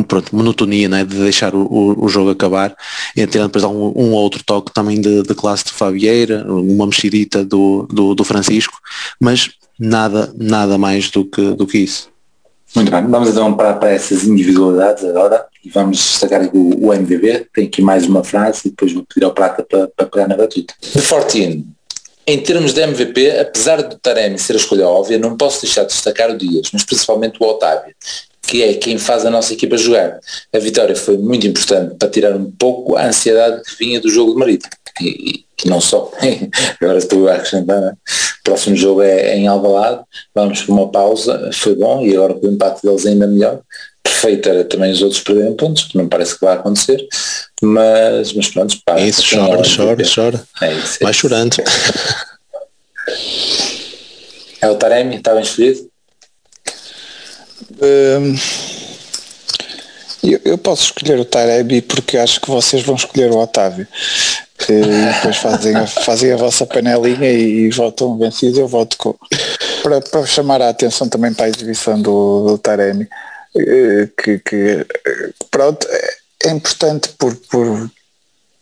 pronto, 0.07 0.35
monotonia 0.35 0.89
né, 0.89 1.05
de 1.05 1.17
deixar 1.17 1.55
o, 1.55 1.63
o, 1.63 2.05
o 2.05 2.09
jogo 2.09 2.31
acabar, 2.31 2.75
e 3.17 3.27
tendo 3.27 3.47
depois 3.47 3.65
um, 3.65 3.93
um 3.97 4.13
outro 4.13 4.43
toque 4.45 4.73
também 4.73 5.01
de, 5.01 5.23
de 5.23 5.35
classe 5.35 5.65
de 5.65 5.73
Fabieira, 5.73 6.45
uma 6.49 6.87
mexidita 6.87 7.45
do, 7.45 7.87
do, 7.91 8.15
do 8.15 8.25
Francisco, 8.25 8.79
mas 9.21 9.51
nada, 9.79 10.33
nada 10.37 10.77
mais 10.77 11.11
do 11.11 11.25
que, 11.25 11.53
do 11.53 11.67
que 11.67 11.79
isso. 11.79 12.11
Muito 12.75 12.91
bem, 12.91 13.07
vamos 13.07 13.31
então 13.31 13.55
para, 13.55 13.75
para 13.75 13.91
essas 13.91 14.25
individualidades 14.25 15.05
agora 15.05 15.47
e 15.65 15.71
vamos 15.71 15.97
destacar 15.99 16.49
o, 16.55 16.87
o 16.87 16.95
MVB. 16.95 17.49
Tem 17.53 17.67
aqui 17.67 17.81
mais 17.81 18.07
uma 18.07 18.23
frase 18.23 18.63
e 18.67 18.71
depois 18.71 18.93
vou 18.93 19.05
pedir 19.05 19.25
ao 19.25 19.33
Prata 19.33 19.63
para, 19.63 19.89
para 19.89 20.07
pegar 20.07 20.29
na 20.29 20.37
batuta. 20.37 20.75
De 20.81 21.01
Fortino, 21.01 21.67
em 22.27 22.39
termos 22.39 22.75
de 22.75 22.83
MVP, 22.83 23.39
apesar 23.41 23.83
do 23.83 23.99
Taremi 23.99 24.39
ser 24.39 24.53
a 24.53 24.57
escolha 24.57 24.87
óbvia, 24.87 25.19
não 25.19 25.35
posso 25.35 25.63
deixar 25.63 25.85
de 25.85 25.89
destacar 25.89 26.31
o 26.31 26.37
Dias, 26.37 26.69
mas 26.75 26.85
principalmente 26.85 27.39
o 27.41 27.47
Otávio, 27.47 27.95
que 28.43 28.63
é 28.63 28.75
quem 28.75 28.99
faz 28.99 29.25
a 29.25 29.31
nossa 29.31 29.55
equipa 29.55 29.79
jogar. 29.79 30.21
A 30.55 30.59
vitória 30.59 30.95
foi 30.95 31.17
muito 31.17 31.47
importante 31.47 31.97
para 31.99 32.11
tirar 32.11 32.37
um 32.37 32.51
pouco 32.51 32.97
a 32.97 33.07
ansiedade 33.07 33.63
que 33.63 33.79
vinha 33.79 33.99
do 33.99 34.11
jogo 34.11 34.33
de 34.33 34.39
Marítimo. 34.39 34.71
E, 35.01 35.45
e 35.65 35.69
não 35.69 35.81
só. 35.81 36.11
Agora 36.81 36.99
estou 36.99 37.29
a 37.29 37.35
acrescentar. 37.35 37.81
Né? 37.81 37.93
O 38.41 38.45
próximo 38.45 38.77
jogo 38.77 39.03
é, 39.03 39.33
é 39.33 39.37
em 39.37 39.47
Alvalade, 39.47 40.03
vamos 40.35 40.63
por 40.63 40.73
uma 40.73 40.89
pausa, 40.89 41.51
foi 41.53 41.75
bom 41.75 42.05
e 42.05 42.15
agora 42.15 42.35
com 42.35 42.47
o 42.47 42.51
empate 42.51 42.83
deles 42.83 43.07
ainda 43.07 43.27
melhor. 43.27 43.61
Perfeito 44.03 44.49
era 44.49 44.65
também 44.65 44.91
os 44.91 45.03
outros 45.03 45.21
perderem 45.21 45.55
pontos, 45.55 45.85
que 45.85 45.97
não 45.99 46.09
parece 46.09 46.35
que 46.35 46.45
vai 46.45 46.55
acontecer, 46.55 47.07
mas, 47.63 48.33
mas 48.33 48.49
pronto, 48.49 48.77
pá, 48.85 48.99
Isso, 49.01 49.23
chora, 49.23 49.63
chora, 49.63 50.03
chora. 50.15 50.45
É 50.63 50.73
isso, 50.73 50.99
é 51.01 51.05
vai 51.05 51.13
chorando. 51.13 51.57
É 54.61 54.69
o 54.69 54.77
Taremi, 54.77 55.17
está 55.17 55.35
bem 55.35 55.43
escolhido? 55.43 55.89
Um, 57.81 58.35
eu, 60.23 60.41
eu, 60.45 60.59
posso 60.59 60.85
escolher 60.85 61.19
o 61.19 61.25
Taremi 61.25 61.81
porque 61.81 62.19
acho 62.19 62.41
que 62.41 62.51
vocês 62.51 62.83
vão 62.83 62.97
escolher 62.97 63.31
o 63.31 63.39
Otávio. 63.39 63.87
E 64.69 65.15
depois 65.15 65.37
fazem, 65.37 65.75
a, 65.75 65.87
fazem 65.87 66.33
a 66.33 66.37
vossa 66.37 66.67
panelinha 66.67 67.31
e, 67.31 67.67
e 67.67 67.71
voltam 67.71 68.19
vencidos, 68.19 68.59
eu 68.59 68.69
volto 68.69 68.97
com. 68.99 69.15
Para, 69.83 70.01
para, 70.01 70.27
chamar 70.27 70.61
a 70.61 70.69
atenção 70.69 71.09
também 71.09 71.33
para 71.33 71.47
a 71.47 71.49
exibição 71.49 72.01
do, 72.01 72.47
do 72.47 72.59
Taremi, 72.59 73.09
eh, 73.57 74.09
que, 74.23 74.39
que 74.41 74.87
pronto, 75.51 75.87
é 76.45 76.51
importante 76.51 77.11
por, 77.19 77.35
por, 77.37 77.91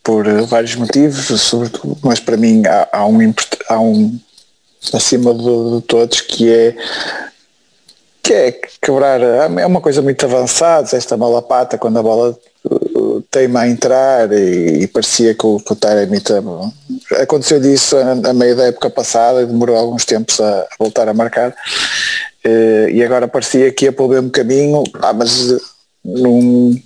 por 0.02 0.42
vários 0.42 0.74
motivos, 0.76 1.26
sobretudo, 1.40 1.98
mas 2.02 2.20
para 2.20 2.36
mim 2.36 2.62
há, 2.66 2.88
há 2.92 3.06
um, 3.06 3.34
há 3.68 3.80
um 3.80 4.18
acima 4.92 5.34
de, 5.34 5.76
de 5.76 5.82
todos 5.86 6.20
que 6.20 6.52
é 6.52 6.76
que 8.22 8.32
é 8.32 8.52
quebrar, 8.82 9.20
é 9.20 9.66
uma 9.66 9.80
coisa 9.80 10.02
muito 10.02 10.26
avançada, 10.26 10.96
esta 10.96 11.16
bola 11.16 11.40
pata, 11.40 11.78
quando 11.78 11.98
a 11.98 12.02
bola 12.02 12.36
teima 13.36 13.60
a 13.60 13.68
entrar 13.68 14.32
e, 14.32 14.84
e 14.84 14.86
parecia 14.86 15.34
que 15.34 15.46
o, 15.46 15.58
que 15.58 15.70
o 15.70 15.76
Taremi 15.76 16.22
aconteceu 17.20 17.60
disso 17.60 17.94
a, 17.98 18.30
a 18.30 18.32
meio 18.32 18.56
da 18.56 18.64
época 18.68 18.88
passada 18.88 19.42
e 19.42 19.46
demorou 19.46 19.76
alguns 19.76 20.06
tempos 20.06 20.40
a, 20.40 20.62
a 20.62 20.68
voltar 20.78 21.06
a 21.06 21.12
marcar 21.12 21.50
uh, 21.50 22.88
e 22.88 23.04
agora 23.04 23.28
parecia 23.28 23.70
que 23.70 23.84
ia 23.84 23.92
pelo 23.92 24.08
mesmo 24.08 24.30
caminho, 24.30 24.82
ah, 25.02 25.12
mas 25.12 25.50
uh, 25.50 25.60
num, 26.02 26.80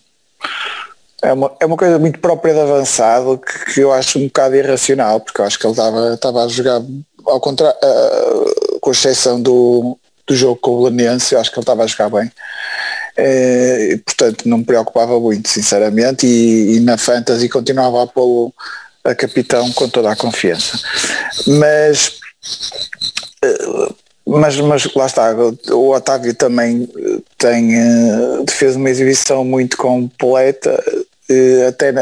é 1.22 1.32
uma, 1.32 1.52
é 1.60 1.66
uma 1.66 1.76
coisa 1.76 2.00
muito 2.00 2.18
própria 2.18 2.52
de 2.52 2.60
avançado 2.60 3.38
que, 3.38 3.74
que 3.74 3.80
eu 3.80 3.92
acho 3.92 4.18
um 4.18 4.24
bocado 4.24 4.56
irracional, 4.56 5.20
porque 5.20 5.40
eu 5.40 5.44
acho 5.44 5.56
que 5.56 5.66
ele 5.66 5.72
estava, 5.72 6.14
estava 6.14 6.44
a 6.44 6.48
jogar 6.48 6.82
ao 7.26 7.38
contrário, 7.38 7.78
uh, 7.80 8.80
com 8.80 8.90
exceção 8.90 9.40
do, 9.40 9.96
do 10.26 10.34
jogo 10.34 10.56
com 10.56 10.72
o 10.72 10.82
Lanense, 10.82 11.32
eu 11.32 11.40
acho 11.40 11.52
que 11.52 11.58
ele 11.58 11.62
estava 11.62 11.84
a 11.84 11.86
jogar 11.86 12.10
bem. 12.10 12.32
É, 13.22 13.98
portanto, 14.04 14.48
não 14.48 14.58
me 14.58 14.64
preocupava 14.64 15.18
muito, 15.20 15.48
sinceramente, 15.48 16.26
e, 16.26 16.76
e 16.76 16.80
na 16.80 16.96
Fantasy 16.96 17.48
continuava 17.48 18.02
a 18.02 18.06
pô 18.06 18.52
a 19.02 19.14
capitão 19.14 19.70
com 19.72 19.88
toda 19.88 20.10
a 20.12 20.16
confiança. 20.16 20.78
Mas, 21.46 22.18
eh, 23.42 23.92
mas, 24.26 24.60
mas 24.60 24.94
lá 24.94 25.06
está, 25.06 25.34
o 25.72 25.90
Otávio 25.90 26.34
também 26.34 26.88
tem, 27.38 27.72
fez 28.48 28.76
uma 28.76 28.90
exibição 28.90 29.42
muito 29.44 29.76
completa, 29.78 30.82
até, 31.66 31.92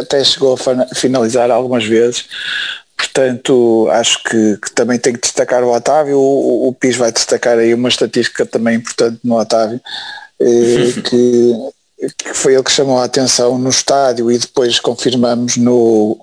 até 0.00 0.24
chegou 0.24 0.54
a 0.54 0.94
finalizar 0.94 1.50
algumas 1.50 1.84
vezes, 1.84 2.26
Portanto, 3.00 3.88
acho 3.90 4.22
que, 4.24 4.58
que, 4.58 4.72
também 4.72 4.98
tem 4.98 5.14
que 5.14 5.20
destacar 5.20 5.64
o 5.64 5.74
Otávio. 5.74 6.18
O, 6.18 6.68
o 6.68 6.74
PIS 6.74 6.96
vai 6.96 7.10
destacar 7.10 7.58
aí 7.58 7.72
uma 7.72 7.88
estatística 7.88 8.44
também 8.44 8.76
importante 8.76 9.18
no 9.24 9.38
Otávio, 9.38 9.80
eh, 9.80 10.29
que, 11.04 11.54
que, 12.16 12.34
foi 12.34 12.54
ele 12.54 12.62
que 12.62 12.72
chamou 12.72 12.98
a 12.98 13.04
atenção 13.04 13.58
no 13.58 13.70
estádio 13.70 14.32
e 14.32 14.38
depois 14.38 14.80
confirmamos 14.80 15.56
no, 15.56 16.18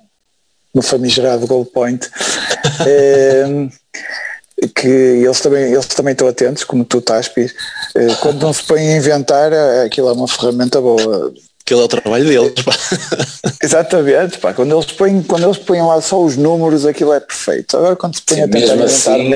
no 0.74 0.82
famigerado 0.82 1.46
goal 1.46 1.66
point. 1.66 2.10
eh, 2.86 3.68
que 4.76 4.88
eles 4.88 5.40
também, 5.40 5.72
eles 5.72 5.86
também 5.86 6.14
estão 6.14 6.28
atentos, 6.28 6.64
como 6.64 6.84
tu 6.84 6.98
estás, 6.98 7.28
Pis. 7.28 7.54
Eh, 7.96 8.16
quando 8.22 8.42
não 8.42 8.52
se 8.52 8.64
põe 8.64 8.80
a 8.80 8.98
inventar, 8.98 9.54
aquilo 9.86 10.10
é 10.10 10.14
uma 10.14 10.28
ferramenta 10.28 10.82
boa 10.82 11.32
aquele 11.68 11.82
é 11.82 11.84
o 11.84 11.88
trabalho 11.88 12.26
deles. 12.26 12.54
Pá. 12.64 12.74
Exatamente, 13.62 14.38
pá. 14.40 14.54
Quando, 14.54 14.74
eles 14.74 14.86
põem, 14.86 15.22
quando 15.22 15.44
eles 15.44 15.58
põem 15.58 15.82
lá 15.82 16.02
só 16.02 16.24
os 16.24 16.38
números, 16.38 16.86
aquilo 16.86 17.14
é 17.14 17.20
perfeito. 17.20 17.76
Agora 17.76 17.96
quando 17.98 18.16
se 18.16 18.22
põe 18.22 18.38
Sim, 18.38 18.44
a 18.44 18.48
tentar 18.48 18.76
mesmo 18.78 18.84
assim, 18.84 19.30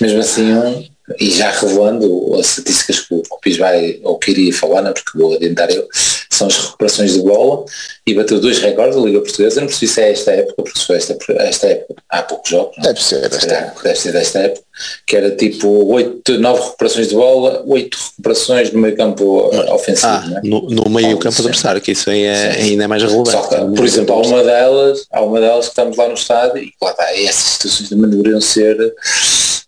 mesmo 0.00 0.20
assim 0.20 0.91
e 1.18 1.30
já 1.30 1.50
revelando 1.50 2.34
as 2.38 2.50
estatísticas 2.50 3.00
que 3.00 3.14
o 3.14 3.38
Pis 3.40 3.56
vai 3.56 3.98
ou 4.02 4.18
queria 4.18 4.52
falar, 4.52 4.82
não, 4.82 4.92
porque 4.92 5.18
vou 5.18 5.34
adiantar 5.34 5.70
eu, 5.70 5.86
são 6.30 6.46
as 6.46 6.56
recuperações 6.56 7.12
de 7.14 7.22
bola 7.22 7.64
e 8.06 8.14
bateu 8.14 8.40
dois 8.40 8.58
recordes 8.58 8.96
da 8.96 9.02
Liga 9.02 9.20
Portuguesa. 9.20 9.60
não 9.60 9.68
percebi 9.68 9.92
se 9.92 10.00
é 10.00 10.12
esta 10.12 10.32
época, 10.32 10.62
porque 10.62 10.80
foi 10.80 10.96
esta, 10.96 11.16
esta 11.38 11.66
época, 11.68 12.02
há 12.08 12.22
poucos 12.22 12.50
jogos. 12.50 12.76
Não? 12.76 12.84
Deve 12.84 13.02
ser 13.02 13.28
desta 13.28 13.54
época. 13.54 13.82
Deve 13.82 13.98
ser 13.98 14.12
desta 14.12 14.38
época, 14.38 14.62
que 15.06 15.16
era 15.16 15.30
tipo 15.32 15.68
8, 15.92 16.38
9 16.38 16.60
recuperações 16.60 17.08
de 17.08 17.14
bola, 17.14 17.62
8 17.66 17.98
recuperações 18.10 18.72
no 18.72 18.80
meio 18.80 18.96
campo 18.96 19.50
ofensivo. 19.72 20.06
Ah, 20.06 20.24
é? 20.36 20.48
no, 20.48 20.68
no, 20.68 20.90
meio 20.90 21.18
campo 21.18 21.36
adversário, 21.38 21.80
que 21.80 21.92
isso 21.92 22.10
aí 22.10 22.24
é, 22.24 22.52
ainda 22.52 22.84
é 22.84 22.86
mais 22.86 23.02
relevante. 23.02 23.48
Que, 23.48 23.76
por 23.76 23.84
exemplo, 23.84 24.14
há 24.14 24.18
uma 24.18 24.42
delas, 24.42 25.06
há 25.12 25.20
uma 25.20 25.40
delas 25.40 25.66
que 25.66 25.72
estamos 25.72 25.96
lá 25.96 26.08
no 26.08 26.14
estádio 26.14 26.62
e 26.62 26.72
lá 26.80 26.90
está, 26.90 27.12
essas 27.16 27.34
situações 27.34 27.88
também 27.88 28.10
deveriam 28.10 28.40
ser 28.40 28.94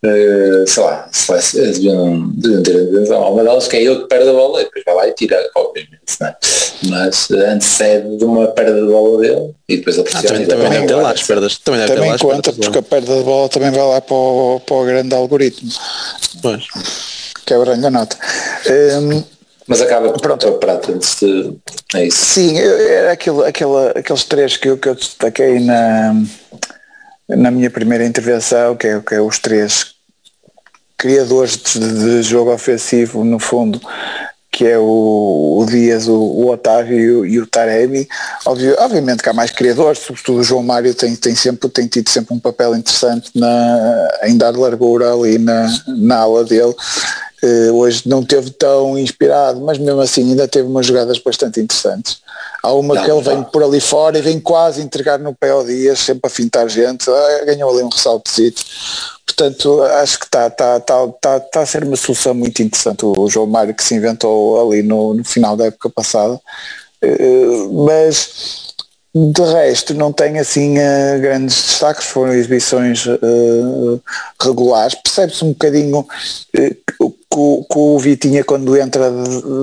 Uh, 0.03 0.67
sei 0.67 0.83
lá, 0.83 1.09
se 1.11 1.59
deviam, 1.59 2.29
deviam 2.29 2.63
ter 2.63 2.75
atenção. 2.75 3.23
Há 3.23 3.29
uma 3.29 3.43
delas 3.43 3.67
que 3.67 3.77
é 3.77 3.83
ele 3.83 4.01
que 4.01 4.07
perde 4.07 4.29
a 4.29 4.33
bola 4.33 4.61
e 4.61 4.65
depois 4.65 4.85
vai 4.85 4.95
lá 4.95 5.07
e 5.07 5.13
tira, 5.13 5.49
obviamente, 5.55 5.99
é? 6.21 6.35
mas 6.89 7.31
antecede 7.31 8.17
de 8.17 8.23
uma 8.25 8.47
perda 8.47 8.81
de 8.81 8.87
bola 8.87 9.19
dele 9.19 9.55
e 9.67 9.77
depois 9.77 9.97
ele 9.97 10.07
ah, 10.13 10.21
também, 10.21 10.45
também 10.45 10.69
deve 10.69 10.87
ter 10.87 10.95
lá 10.95 11.11
as 11.11 11.23
perdas. 11.23 11.57
Também, 11.57 11.79
deve 11.81 11.95
também 11.95 12.11
ter 12.11 12.19
conta 12.19 12.53
porque 12.53 12.77
a 12.77 12.83
perda 12.83 13.17
de 13.17 13.23
bola 13.23 13.49
também 13.49 13.71
vai 13.71 13.87
lá 13.87 14.01
para 14.01 14.15
o, 14.15 14.61
para 14.65 14.75
o 14.75 14.85
grande 14.85 15.15
algoritmo. 15.15 15.69
Pois. 16.41 16.63
Quebra-lhe 17.45 17.85
a 17.85 17.91
nota. 17.91 18.17
Um, 19.01 19.23
mas 19.67 19.81
acaba 19.81 20.11
pronto 20.13 20.59
de. 21.19 21.57
É 21.95 22.05
isso. 22.05 22.25
Sim, 22.25 22.57
era 22.59 23.13
aquele, 23.13 23.43
aquele, 23.45 23.89
aqueles 23.95 24.23
três 24.25 24.57
que 24.57 24.69
eu, 24.69 24.77
que 24.77 24.89
eu 24.89 24.95
destaquei 24.95 25.59
na, 25.59 26.15
na 27.27 27.49
minha 27.51 27.69
primeira 27.69 28.05
intervenção, 28.05 28.75
que 28.75 28.87
é, 28.87 28.99
que 28.99 29.15
é 29.15 29.21
os 29.21 29.39
três 29.39 29.95
criadores 30.97 31.57
de, 31.57 31.79
de, 31.79 32.23
jogo 32.23 32.53
ofensivo, 32.53 33.23
no 33.23 33.39
fundo, 33.39 33.81
que 34.51 34.65
é 34.65 34.77
o, 34.77 35.59
o 35.59 35.65
Dias, 35.65 36.07
o, 36.07 36.15
o 36.15 36.49
Otávio 36.49 37.25
e 37.25 37.39
o 37.39 37.45
Taremi. 37.45 38.07
Obvio, 38.45 38.75
obviamente 38.79 39.21
que 39.21 39.29
há 39.29 39.33
mais 39.33 39.51
criadores, 39.51 39.99
sobretudo 39.99 40.39
o 40.39 40.43
João 40.43 40.63
Mário 40.63 40.93
tem, 40.95 41.15
tem, 41.15 41.35
sempre, 41.35 41.67
tem 41.69 41.87
tido 41.87 42.09
sempre 42.09 42.33
um 42.33 42.39
papel 42.39 42.75
interessante 42.75 43.31
na, 43.35 44.07
em 44.23 44.37
dar 44.37 44.55
largura 44.55 45.13
ali 45.13 45.37
na, 45.37 45.67
na 45.87 46.17
ala 46.19 46.45
dele. 46.45 46.73
Hoje 47.71 48.03
não 48.05 48.23
teve 48.23 48.49
tão 48.51 48.97
inspirado, 48.97 49.61
mas 49.61 49.77
mesmo 49.77 50.01
assim 50.01 50.29
ainda 50.29 50.47
teve 50.47 50.67
umas 50.67 50.85
jogadas 50.85 51.19
bastante 51.19 51.59
interessantes. 51.59 52.19
Há 52.63 52.73
uma 52.73 52.95
não, 52.95 53.03
que 53.03 53.11
ele 53.11 53.21
vem 53.21 53.43
por 53.43 53.63
ali 53.63 53.79
fora 53.79 54.17
e 54.17 54.21
vem 54.21 54.39
quase 54.39 54.81
entregar 54.81 55.19
no 55.19 55.35
pé 55.35 55.51
ao 55.51 55.63
Dias, 55.63 55.99
sempre 55.99 56.21
a 56.25 56.29
fintar 56.29 56.67
gente, 56.69 57.09
ah, 57.09 57.45
ganhou 57.45 57.69
ali 57.71 57.83
um 57.83 57.89
ressaltezito. 57.89 58.63
Portanto, 59.25 59.83
acho 59.83 60.19
que 60.19 60.25
está 60.25 60.49
tá, 60.49 60.79
tá, 60.79 61.07
tá, 61.21 61.39
tá 61.39 61.61
a 61.61 61.65
ser 61.65 61.83
uma 61.83 61.95
solução 61.95 62.33
muito 62.33 62.61
interessante 62.61 63.05
o 63.05 63.27
João 63.27 63.45
Mário 63.45 63.75
que 63.75 63.83
se 63.83 63.93
inventou 63.93 64.71
ali 64.71 64.81
no, 64.81 65.13
no 65.13 65.23
final 65.23 65.57
da 65.57 65.65
época 65.65 65.89
passada. 65.89 66.39
Uh, 67.03 67.85
mas 67.85 68.73
de 69.15 69.41
resto 69.41 69.93
não 69.93 70.11
tem 70.11 70.39
assim 70.39 70.77
uh, 70.77 71.21
grandes 71.21 71.55
destaques, 71.55 72.05
foram 72.05 72.33
exibições 72.33 73.05
uh, 73.05 74.01
regulares. 74.41 74.95
Percebe-se 74.95 75.45
um 75.45 75.49
bocadinho 75.49 76.05
que, 76.53 76.77
que, 77.31 77.77
o 77.77 77.99
Vitinha 77.99 78.43
quando 78.43 78.77
entra 78.77 79.09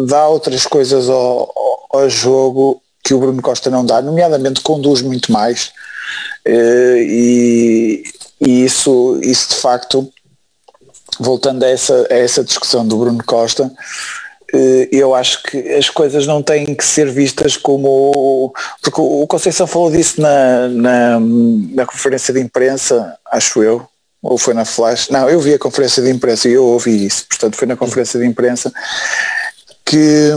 dá 0.09 0.27
outras 0.27 0.67
coisas 0.67 1.09
ao, 1.09 1.53
ao, 1.93 2.09
jogo 2.09 2.83
que 3.05 3.13
o 3.13 3.19
Bruno 3.19 3.43
Costa 3.43 3.69
não 3.69 3.85
dá, 3.85 4.01
nomeadamente 4.01 4.61
conduz 4.63 5.03
muito 5.03 5.31
mais. 5.31 5.73
e 6.47 8.03
e 8.45 8.65
isso, 8.65 9.21
isso 9.23 9.51
de 9.51 9.55
facto, 9.55 10.13
voltando 11.21 11.63
a 11.63 11.69
essa, 11.69 12.09
a 12.11 12.15
essa 12.15 12.43
discussão 12.43 12.87
do 12.87 12.97
Bruno 12.97 13.23
Costa, 13.25 13.71
eu 14.91 15.15
acho 15.15 15.43
que 15.43 15.57
as 15.75 15.89
coisas 15.89 16.27
não 16.27 16.43
têm 16.43 16.75
que 16.75 16.85
ser 16.85 17.11
vistas 17.11 17.57
como. 17.57 18.53
Porque 18.81 19.01
o 19.01 19.27
Conceição 19.27 19.67
falou 19.67 19.91
disso 19.91 20.21
na, 20.21 20.69
na, 20.69 21.21
na, 21.21 21.87
conferência 21.87 22.35
de 22.35 22.41
imprensa, 22.41 23.17
acho 23.31 23.63
eu, 23.63 23.87
ou 24.23 24.37
foi 24.37 24.55
na 24.55 24.65
Flash. 24.65 25.09
Não, 25.09 25.29
eu 25.29 25.41
vi 25.41 25.55
a 25.55 25.59
conferência 25.59 26.03
de 26.03 26.11
imprensa 26.11 26.49
e 26.49 26.53
eu 26.53 26.65
ouvi 26.65 27.07
isso, 27.07 27.27
portanto 27.29 27.57
foi 27.57 27.67
na 27.67 27.77
conferência 27.77 28.21
de 28.21 28.27
imprensa 28.27 28.73
que 29.85 30.33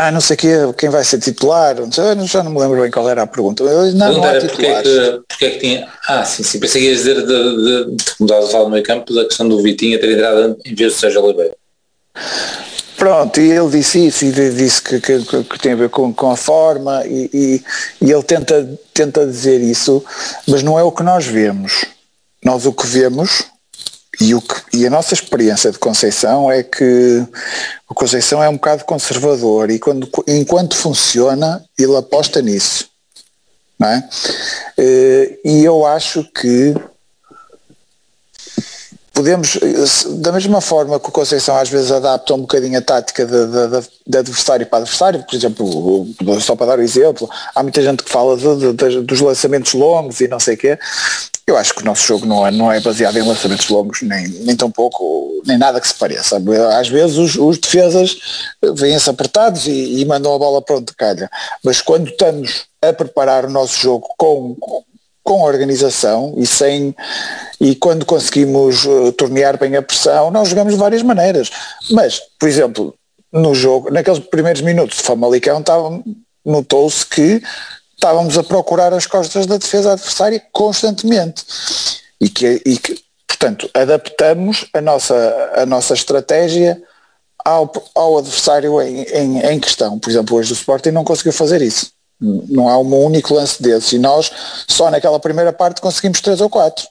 ah, 0.00 0.12
não 0.12 0.20
sei 0.20 0.36
quê, 0.36 0.48
quem 0.78 0.90
vai 0.90 1.02
ser 1.02 1.18
titular, 1.18 1.74
já 1.90 2.40
não 2.44 2.52
me 2.52 2.60
lembro 2.60 2.80
bem 2.80 2.88
qual 2.88 3.10
era 3.10 3.22
a 3.22 3.26
pergunta. 3.26 3.64
Não, 3.64 3.92
não, 3.92 4.12
não 4.12 4.24
há 4.24 4.40
porque 4.40 4.64
é, 4.64 4.82
que, 4.82 5.22
porque 5.26 5.44
é 5.44 5.50
que 5.50 5.58
tinha. 5.58 5.88
Ah, 6.06 6.24
sim, 6.24 6.44
sim, 6.44 6.60
pensei 6.60 6.82
que 6.82 6.88
ias 6.88 6.98
dizer 6.98 7.16
de, 7.16 7.26
de, 7.26 7.96
de, 7.96 8.16
como 8.16 8.32
a 8.32 8.46
falar 8.46 8.64
no 8.64 8.70
meio 8.70 8.84
campo, 8.84 9.12
da 9.12 9.24
questão 9.24 9.48
do 9.48 9.60
Vitinho 9.60 9.98
ter 9.98 10.12
entrado 10.12 10.56
em 10.64 10.74
vez 10.76 10.92
de 10.92 10.98
Sérgio 11.00 11.24
Oliveira. 11.24 11.56
Pronto, 12.98 13.40
e 13.40 13.52
ele 13.52 13.70
disse 13.70 14.06
isso 14.06 14.24
e 14.24 14.32
disse 14.32 14.82
que, 14.82 15.00
que, 15.00 15.44
que 15.44 15.58
tem 15.60 15.72
a 15.72 15.76
ver 15.76 15.88
com, 15.88 16.12
com 16.12 16.32
a 16.32 16.36
forma 16.36 17.06
e, 17.06 17.30
e, 17.32 17.64
e, 18.00 18.10
ele 18.10 18.24
tenta, 18.24 18.68
tenta 18.92 19.24
dizer 19.24 19.60
isso, 19.60 20.04
mas 20.48 20.64
não 20.64 20.76
é 20.76 20.82
o 20.82 20.90
que 20.90 21.04
nós 21.04 21.24
vemos. 21.24 21.84
Nós 22.44 22.66
o 22.66 22.72
que 22.72 22.86
vemos 22.88 23.44
e, 24.20 24.34
o 24.34 24.42
que, 24.42 24.76
e 24.76 24.84
a 24.84 24.90
nossa 24.90 25.14
experiência 25.14 25.70
de 25.70 25.78
Conceição 25.78 26.50
é 26.50 26.64
que 26.64 27.24
o 27.88 27.94
Conceição 27.94 28.42
é 28.42 28.48
um 28.48 28.54
bocado 28.54 28.84
conservador 28.84 29.70
e 29.70 29.78
quando, 29.78 30.10
enquanto 30.26 30.76
funciona, 30.76 31.64
ele 31.78 31.96
aposta 31.96 32.42
nisso. 32.42 32.88
Não 33.78 33.88
é? 33.88 34.08
Eh, 34.76 35.38
e 35.44 35.64
eu 35.64 35.86
acho 35.86 36.24
que 36.32 36.74
podemos, 39.18 39.58
da 40.20 40.30
mesma 40.30 40.60
forma 40.60 41.00
que 41.00 41.08
o 41.08 41.12
Conceição 41.12 41.56
às 41.56 41.68
vezes 41.68 41.90
adapta 41.90 42.34
um 42.34 42.42
bocadinho 42.42 42.78
a 42.78 42.80
tática 42.80 43.26
de, 43.26 43.32
de, 43.32 43.88
de 44.06 44.16
adversário 44.16 44.64
para 44.64 44.78
adversário, 44.78 45.24
por 45.24 45.34
exemplo, 45.34 46.06
só 46.40 46.54
para 46.54 46.66
dar 46.66 46.78
um 46.78 46.82
exemplo, 46.82 47.28
há 47.52 47.60
muita 47.60 47.82
gente 47.82 48.04
que 48.04 48.10
fala 48.10 48.36
de, 48.36 49.00
dos 49.02 49.20
lançamentos 49.20 49.74
longos 49.74 50.20
e 50.20 50.28
não 50.28 50.38
sei 50.38 50.54
o 50.54 50.58
quê. 50.58 50.78
Eu 51.48 51.56
acho 51.56 51.74
que 51.74 51.82
o 51.82 51.84
nosso 51.84 52.06
jogo 52.06 52.26
não 52.26 52.46
é, 52.46 52.52
não 52.52 52.70
é 52.70 52.78
baseado 52.78 53.16
em 53.16 53.26
lançamentos 53.26 53.68
longos, 53.68 54.02
nem, 54.02 54.28
nem 54.28 54.54
tão 54.54 54.70
pouco, 54.70 55.42
nem 55.44 55.58
nada 55.58 55.80
que 55.80 55.88
se 55.88 55.94
pareça. 55.94 56.40
Às 56.78 56.88
vezes 56.88 57.16
os, 57.16 57.34
os 57.34 57.58
defesas 57.58 58.18
vêm-se 58.76 59.10
apertados 59.10 59.66
e, 59.66 60.00
e, 60.00 60.04
mandam 60.04 60.32
a 60.32 60.38
bola 60.38 60.62
para 60.62 60.76
onde 60.76 60.94
calha. 60.94 61.28
Mas 61.64 61.80
quando 61.80 62.08
estamos 62.08 62.66
a 62.80 62.92
preparar 62.92 63.46
o 63.46 63.50
nosso 63.50 63.80
jogo 63.80 64.06
com, 64.16 64.56
com 65.28 65.42
organização 65.42 66.32
e 66.38 66.46
sem 66.46 66.96
e 67.60 67.74
quando 67.74 68.06
conseguimos 68.06 68.86
uh, 68.86 69.12
tornear 69.12 69.58
bem 69.58 69.76
a 69.76 69.82
pressão, 69.82 70.30
nós 70.30 70.48
jogamos 70.48 70.72
de 70.72 70.78
várias 70.78 71.02
maneiras. 71.02 71.50
Mas, 71.90 72.18
por 72.38 72.48
exemplo, 72.48 72.94
no 73.30 73.54
jogo, 73.54 73.90
naqueles 73.90 74.20
primeiros 74.20 74.62
minutos 74.62 74.96
de 74.96 75.02
Famalicão, 75.02 75.62
notou-se 76.42 77.04
que 77.04 77.42
estávamos 77.94 78.38
a 78.38 78.42
procurar 78.42 78.94
as 78.94 79.04
costas 79.04 79.44
da 79.44 79.58
defesa 79.58 79.92
adversária 79.92 80.42
constantemente. 80.50 81.44
E 82.18 82.30
que, 82.30 82.62
e 82.64 82.78
que 82.78 82.98
portanto, 83.26 83.68
adaptamos 83.74 84.64
a 84.72 84.80
nossa, 84.80 85.52
a 85.56 85.66
nossa 85.66 85.92
estratégia 85.92 86.82
ao, 87.44 87.70
ao 87.94 88.16
adversário 88.16 88.80
em, 88.80 89.02
em, 89.02 89.40
em 89.40 89.60
questão. 89.60 89.98
Por 89.98 90.08
exemplo, 90.08 90.38
hoje 90.38 90.52
o 90.52 90.54
Sporting 90.54 90.90
não 90.90 91.04
conseguiu 91.04 91.34
fazer 91.34 91.60
isso. 91.60 91.97
Não 92.20 92.68
há 92.68 92.78
um 92.78 93.04
único 93.04 93.34
lance 93.34 93.62
desses 93.62 93.92
e 93.92 93.98
nós 93.98 94.30
só 94.66 94.90
naquela 94.90 95.20
primeira 95.20 95.52
parte 95.52 95.80
conseguimos 95.80 96.20
três 96.20 96.40
ou 96.40 96.50
quatro. 96.50 96.86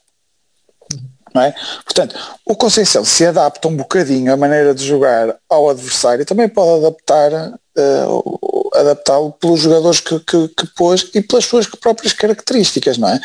É? 1.36 1.53
Portanto, 1.84 2.15
o 2.45 2.55
Conceição 2.55 3.05
se 3.05 3.23
adapta 3.25 3.67
um 3.67 3.75
bocadinho 3.75 4.34
a 4.34 4.38
maneira 4.38 4.73
de 4.73 4.84
jogar 4.84 5.36
ao 5.47 5.69
adversário, 5.69 6.25
também 6.25 6.49
pode 6.49 6.86
adaptar 6.86 7.53
uh, 7.78 8.39
adaptá-lo 8.73 9.32
pelos 9.34 9.59
jogadores 9.59 9.99
que, 9.99 10.19
que, 10.19 10.47
que, 10.47 10.67
pôs 10.75 11.07
e 11.13 11.21
pelas 11.21 11.45
suas 11.45 11.67
próprias 11.67 12.13
características, 12.13 12.97
não 12.97 13.09
é? 13.09 13.19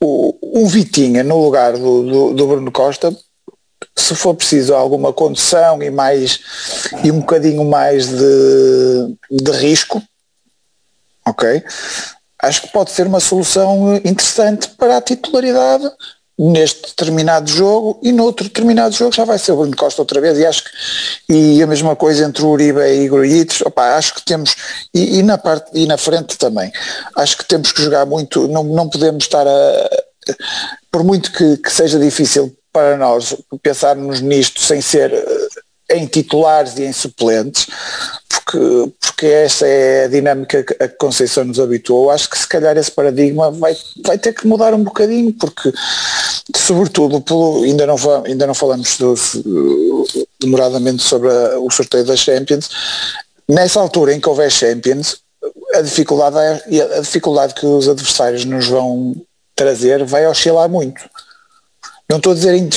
O, 0.00 0.66
Vitinha 0.66 1.24
no 1.24 1.42
lugar 1.42 1.72
do, 1.72 2.02
do, 2.02 2.34
do 2.34 2.46
Bruno 2.46 2.70
Costa 2.70 3.14
se 3.96 4.14
for 4.14 4.34
preciso 4.34 4.74
alguma 4.74 5.12
condução 5.12 5.82
e 5.82 5.90
mais 5.90 6.40
e 7.02 7.10
um 7.10 7.20
bocadinho 7.20 7.64
mais 7.64 8.08
de, 8.08 9.16
de 9.30 9.50
risco, 9.52 10.02
ok? 11.26 11.62
Acho 12.42 12.62
que 12.62 12.68
pode 12.68 12.90
ser 12.90 13.06
uma 13.06 13.20
solução 13.20 13.96
interessante 13.96 14.68
para 14.70 14.96
a 14.96 15.02
titularidade 15.02 15.90
neste 16.38 16.88
determinado 16.88 17.50
jogo 17.50 18.00
e 18.02 18.12
no 18.12 18.24
outro 18.24 18.44
determinado 18.44 18.94
jogo 18.94 19.14
já 19.14 19.26
vai 19.26 19.38
ser 19.38 19.52
o 19.52 19.56
Bruno 19.56 19.76
Costa 19.76 20.00
outra 20.00 20.22
vez 20.22 20.38
e 20.38 20.46
acho 20.46 20.64
que 20.64 20.70
e 21.28 21.62
a 21.62 21.66
mesma 21.66 21.94
coisa 21.94 22.24
entre 22.24 22.42
o 22.42 22.48
Uribe 22.48 22.80
e 22.80 23.04
Igor 23.04 23.26
Yites, 23.26 23.60
opa, 23.60 23.94
acho 23.96 24.14
que 24.14 24.24
temos 24.24 24.56
e, 24.94 25.18
e, 25.18 25.22
na 25.22 25.36
parte 25.36 25.70
e 25.74 25.86
na 25.86 25.98
frente 25.98 26.38
também 26.38 26.72
acho 27.14 27.36
que 27.36 27.44
temos 27.44 27.72
que 27.72 27.82
jogar 27.82 28.06
muito 28.06 28.48
não, 28.48 28.64
não 28.64 28.88
podemos 28.88 29.24
estar 29.24 29.46
a 29.46 29.90
por 30.90 31.04
muito 31.04 31.30
que, 31.30 31.58
que 31.58 31.70
seja 31.70 31.98
difícil 31.98 32.56
para 32.72 32.96
nós 32.96 33.36
pensarmos 33.62 34.22
nisto 34.22 34.62
sem 34.62 34.80
ser 34.80 35.12
eh, 35.12 35.48
em 35.90 36.06
titulares 36.06 36.76
e 36.78 36.84
em 36.84 36.92
suplentes, 36.92 37.66
porque, 38.28 38.92
porque 39.00 39.26
essa 39.26 39.66
é 39.66 40.04
a 40.04 40.08
dinâmica 40.08 40.62
que 40.62 40.82
a 40.82 40.88
Conceição 40.88 41.44
nos 41.44 41.60
habituou. 41.60 42.10
Acho 42.10 42.28
que 42.28 42.38
se 42.38 42.46
calhar 42.46 42.76
esse 42.76 42.90
paradigma 42.90 43.50
vai, 43.50 43.76
vai 44.04 44.18
ter 44.18 44.32
que 44.32 44.46
mudar 44.46 44.74
um 44.74 44.82
bocadinho, 44.82 45.32
porque 45.32 45.72
sobretudo 46.56 47.20
pelo, 47.20 47.62
ainda, 47.62 47.86
não, 47.86 47.96
ainda 48.24 48.46
não 48.46 48.54
falamos 48.54 48.96
do, 48.98 49.14
demoradamente 50.40 51.02
sobre 51.02 51.28
a, 51.28 51.58
o 51.58 51.70
sorteio 51.70 52.04
das 52.04 52.20
Champions, 52.20 52.68
nessa 53.48 53.80
altura 53.80 54.14
em 54.14 54.20
que 54.20 54.28
houver 54.28 54.50
Champions, 54.50 55.18
a 55.74 55.80
dificuldade, 55.80 56.36
é, 56.38 56.98
a 56.98 57.00
dificuldade 57.00 57.54
que 57.54 57.66
os 57.66 57.88
adversários 57.88 58.44
nos 58.44 58.66
vão 58.66 59.14
trazer 59.54 60.04
vai 60.04 60.26
oscilar 60.26 60.68
muito 60.68 61.00
não 62.10 62.16
estou 62.16 62.32
a 62.32 62.34
dizer 62.34 62.54
em, 62.54 62.68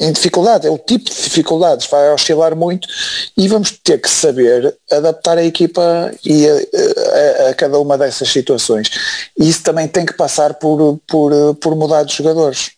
em, 0.00 0.10
dificuldade, 0.10 0.66
é 0.66 0.70
o 0.70 0.78
tipo 0.78 1.04
de 1.04 1.22
dificuldades, 1.22 1.86
vai 1.86 2.10
oscilar 2.10 2.56
muito 2.56 2.88
e 3.36 3.46
vamos 3.46 3.72
ter 3.72 4.00
que 4.00 4.08
saber 4.08 4.74
adaptar 4.90 5.36
a 5.36 5.44
equipa 5.44 6.10
e 6.24 6.48
a, 6.48 6.54
a, 6.54 7.50
a 7.50 7.54
cada 7.54 7.78
uma 7.78 7.98
dessas 7.98 8.30
situações. 8.30 8.90
E 9.38 9.46
isso 9.46 9.62
também 9.62 9.86
tem 9.86 10.06
que 10.06 10.14
passar 10.14 10.54
por, 10.54 10.98
por, 11.06 11.54
por 11.56 11.76
mudar 11.76 12.04
de 12.04 12.16
jogadores, 12.16 12.70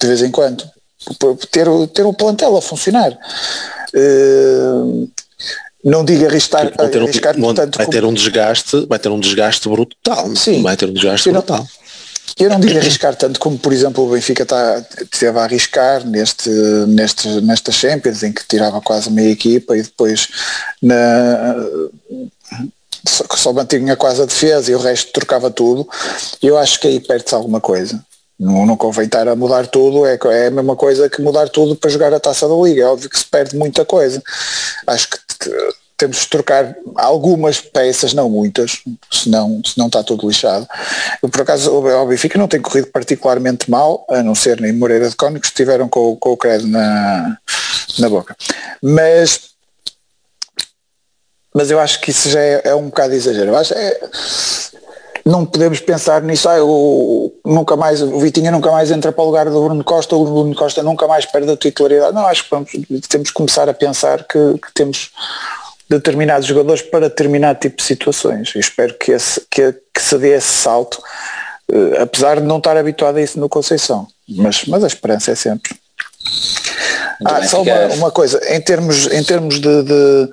de 0.00 0.06
vez 0.06 0.22
em 0.22 0.30
quando. 0.30 0.64
Por 1.18 1.36
ter, 1.36 1.66
ter 1.88 2.06
o 2.06 2.14
plantel 2.14 2.56
a 2.56 2.62
funcionar. 2.62 3.12
Uh, 3.94 5.10
não 5.84 6.06
digo 6.06 6.24
arriscar, 6.24 6.74
ter 6.74 7.02
um, 7.02 7.04
arriscar 7.04 7.34
tanto 7.54 7.76
vai 7.76 7.86
ter 7.86 8.04
um 8.04 8.14
desgaste, 8.14 8.86
vai 8.86 8.98
ter 8.98 9.10
um 9.10 9.20
desgaste 9.20 9.68
brutal. 9.68 10.34
Sim, 10.34 10.62
vai 10.62 10.74
ter 10.74 10.86
um 10.86 10.92
desgaste 10.92 11.30
brutal. 11.30 11.66
Eu 12.36 12.50
não 12.50 12.60
digo 12.60 12.78
arriscar 12.78 13.14
tanto 13.16 13.40
como, 13.40 13.58
por 13.58 13.72
exemplo, 13.72 14.04
o 14.04 14.10
Benfica 14.10 14.42
está, 14.42 14.84
esteve 15.00 15.38
a 15.38 15.42
arriscar 15.42 16.06
neste, 16.06 16.50
neste, 16.86 17.28
nesta 17.40 17.72
Champions, 17.72 18.22
em 18.22 18.32
que 18.32 18.46
tirava 18.46 18.80
quase 18.80 19.10
meia 19.10 19.30
equipa 19.30 19.76
e 19.76 19.82
depois 19.82 20.28
na, 20.82 21.56
só, 23.06 23.24
só 23.36 23.52
mantinha 23.52 23.96
quase 23.96 24.22
a 24.22 24.26
defesa 24.26 24.70
e 24.70 24.74
o 24.74 24.78
resto 24.78 25.12
trocava 25.12 25.50
tudo. 25.50 25.88
Eu 26.42 26.58
acho 26.58 26.80
que 26.80 26.88
aí 26.88 27.00
perde-se 27.00 27.34
alguma 27.34 27.60
coisa. 27.60 28.04
Não, 28.38 28.64
não 28.64 28.76
convém 28.76 29.06
estar 29.06 29.26
a 29.26 29.34
mudar 29.34 29.66
tudo, 29.66 30.06
é, 30.06 30.16
é 30.26 30.46
a 30.46 30.50
mesma 30.50 30.76
coisa 30.76 31.10
que 31.10 31.20
mudar 31.20 31.48
tudo 31.48 31.74
para 31.74 31.90
jogar 31.90 32.14
a 32.14 32.20
taça 32.20 32.48
da 32.48 32.54
liga. 32.54 32.82
É 32.82 32.86
óbvio 32.86 33.10
que 33.10 33.18
se 33.18 33.24
perde 33.24 33.56
muita 33.56 33.84
coisa. 33.84 34.22
Acho 34.86 35.08
que 35.10 35.18
temos 35.98 36.18
de 36.18 36.28
trocar 36.28 36.76
algumas 36.94 37.60
peças, 37.60 38.14
não 38.14 38.30
muitas, 38.30 38.82
senão, 39.10 39.60
senão 39.64 39.88
está 39.88 40.02
tudo 40.02 40.28
lixado. 40.28 40.66
Por 41.20 41.40
acaso, 41.40 41.74
o 41.74 42.06
Benfica 42.06 42.38
não 42.38 42.46
tem 42.46 42.62
corrido 42.62 42.86
particularmente 42.86 43.68
mal, 43.68 44.06
a 44.08 44.22
não 44.22 44.34
ser 44.34 44.60
nem 44.60 44.72
Moreira 44.72 45.10
de 45.10 45.16
Cónicos, 45.16 45.48
estiveram 45.48 45.88
com, 45.88 46.14
com 46.16 46.30
o 46.30 46.36
credo 46.36 46.68
na, 46.68 47.36
na 47.98 48.08
boca. 48.08 48.36
Mas 48.80 49.48
mas 51.52 51.72
eu 51.72 51.80
acho 51.80 52.00
que 52.00 52.12
isso 52.12 52.28
já 52.28 52.40
é, 52.40 52.60
é 52.66 52.74
um 52.74 52.86
bocado 52.86 53.14
exagero. 53.14 53.50
Eu 53.50 53.56
acho, 53.56 53.74
é, 53.74 54.00
não 55.24 55.44
podemos 55.44 55.80
pensar 55.80 56.22
nisso, 56.22 56.48
ah, 56.48 56.62
o, 56.62 57.32
nunca 57.44 57.74
mais, 57.74 58.00
o 58.00 58.20
Vitinha 58.20 58.52
nunca 58.52 58.70
mais 58.70 58.92
entra 58.92 59.10
para 59.10 59.24
o 59.24 59.26
lugar 59.26 59.50
do 59.50 59.64
Bruno 59.64 59.82
Costa, 59.82 60.14
o 60.14 60.24
Bruno 60.24 60.54
Costa 60.54 60.82
nunca 60.84 61.08
mais 61.08 61.26
perde 61.26 61.50
a 61.50 61.56
titularidade. 61.56 62.14
Não, 62.14 62.26
acho 62.26 62.44
que 62.44 62.50
vamos, 62.50 62.70
temos 63.08 63.28
que 63.28 63.34
começar 63.34 63.68
a 63.68 63.74
pensar 63.74 64.22
que, 64.24 64.38
que 64.58 64.72
temos 64.72 65.10
determinados 65.88 66.46
jogadores 66.46 66.82
para 66.82 67.08
determinado 67.08 67.60
tipo 67.60 67.76
de 67.76 67.82
situações. 67.82 68.52
Eu 68.54 68.60
espero 68.60 68.94
que, 68.94 69.12
esse, 69.12 69.40
que, 69.50 69.72
que 69.72 70.02
se 70.02 70.18
dê 70.18 70.36
esse 70.36 70.48
salto, 70.48 71.02
uh, 71.70 72.02
apesar 72.02 72.40
de 72.40 72.46
não 72.46 72.58
estar 72.58 72.76
habituado 72.76 73.16
a 73.16 73.22
isso 73.22 73.40
no 73.40 73.48
Conceição. 73.48 74.06
Mas, 74.28 74.64
mas 74.66 74.84
a 74.84 74.86
esperança 74.86 75.30
é 75.30 75.34
sempre. 75.34 75.74
ah, 77.24 77.46
só 77.46 77.62
uma, 77.62 77.86
uma, 77.94 78.10
coisa, 78.10 78.40
em 78.54 78.60
termos, 78.60 79.06
em 79.06 79.24
termos 79.24 79.58
de, 79.58 79.82
de, 79.82 80.30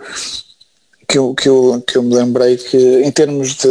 que, 1.08 1.18
eu, 1.18 1.34
que, 1.34 1.48
eu, 1.48 1.84
que 1.88 1.98
eu 1.98 2.04
me 2.04 2.14
lembrei 2.14 2.58
que 2.58 2.78
em 3.04 3.12
termos 3.12 3.56
de, 3.56 3.70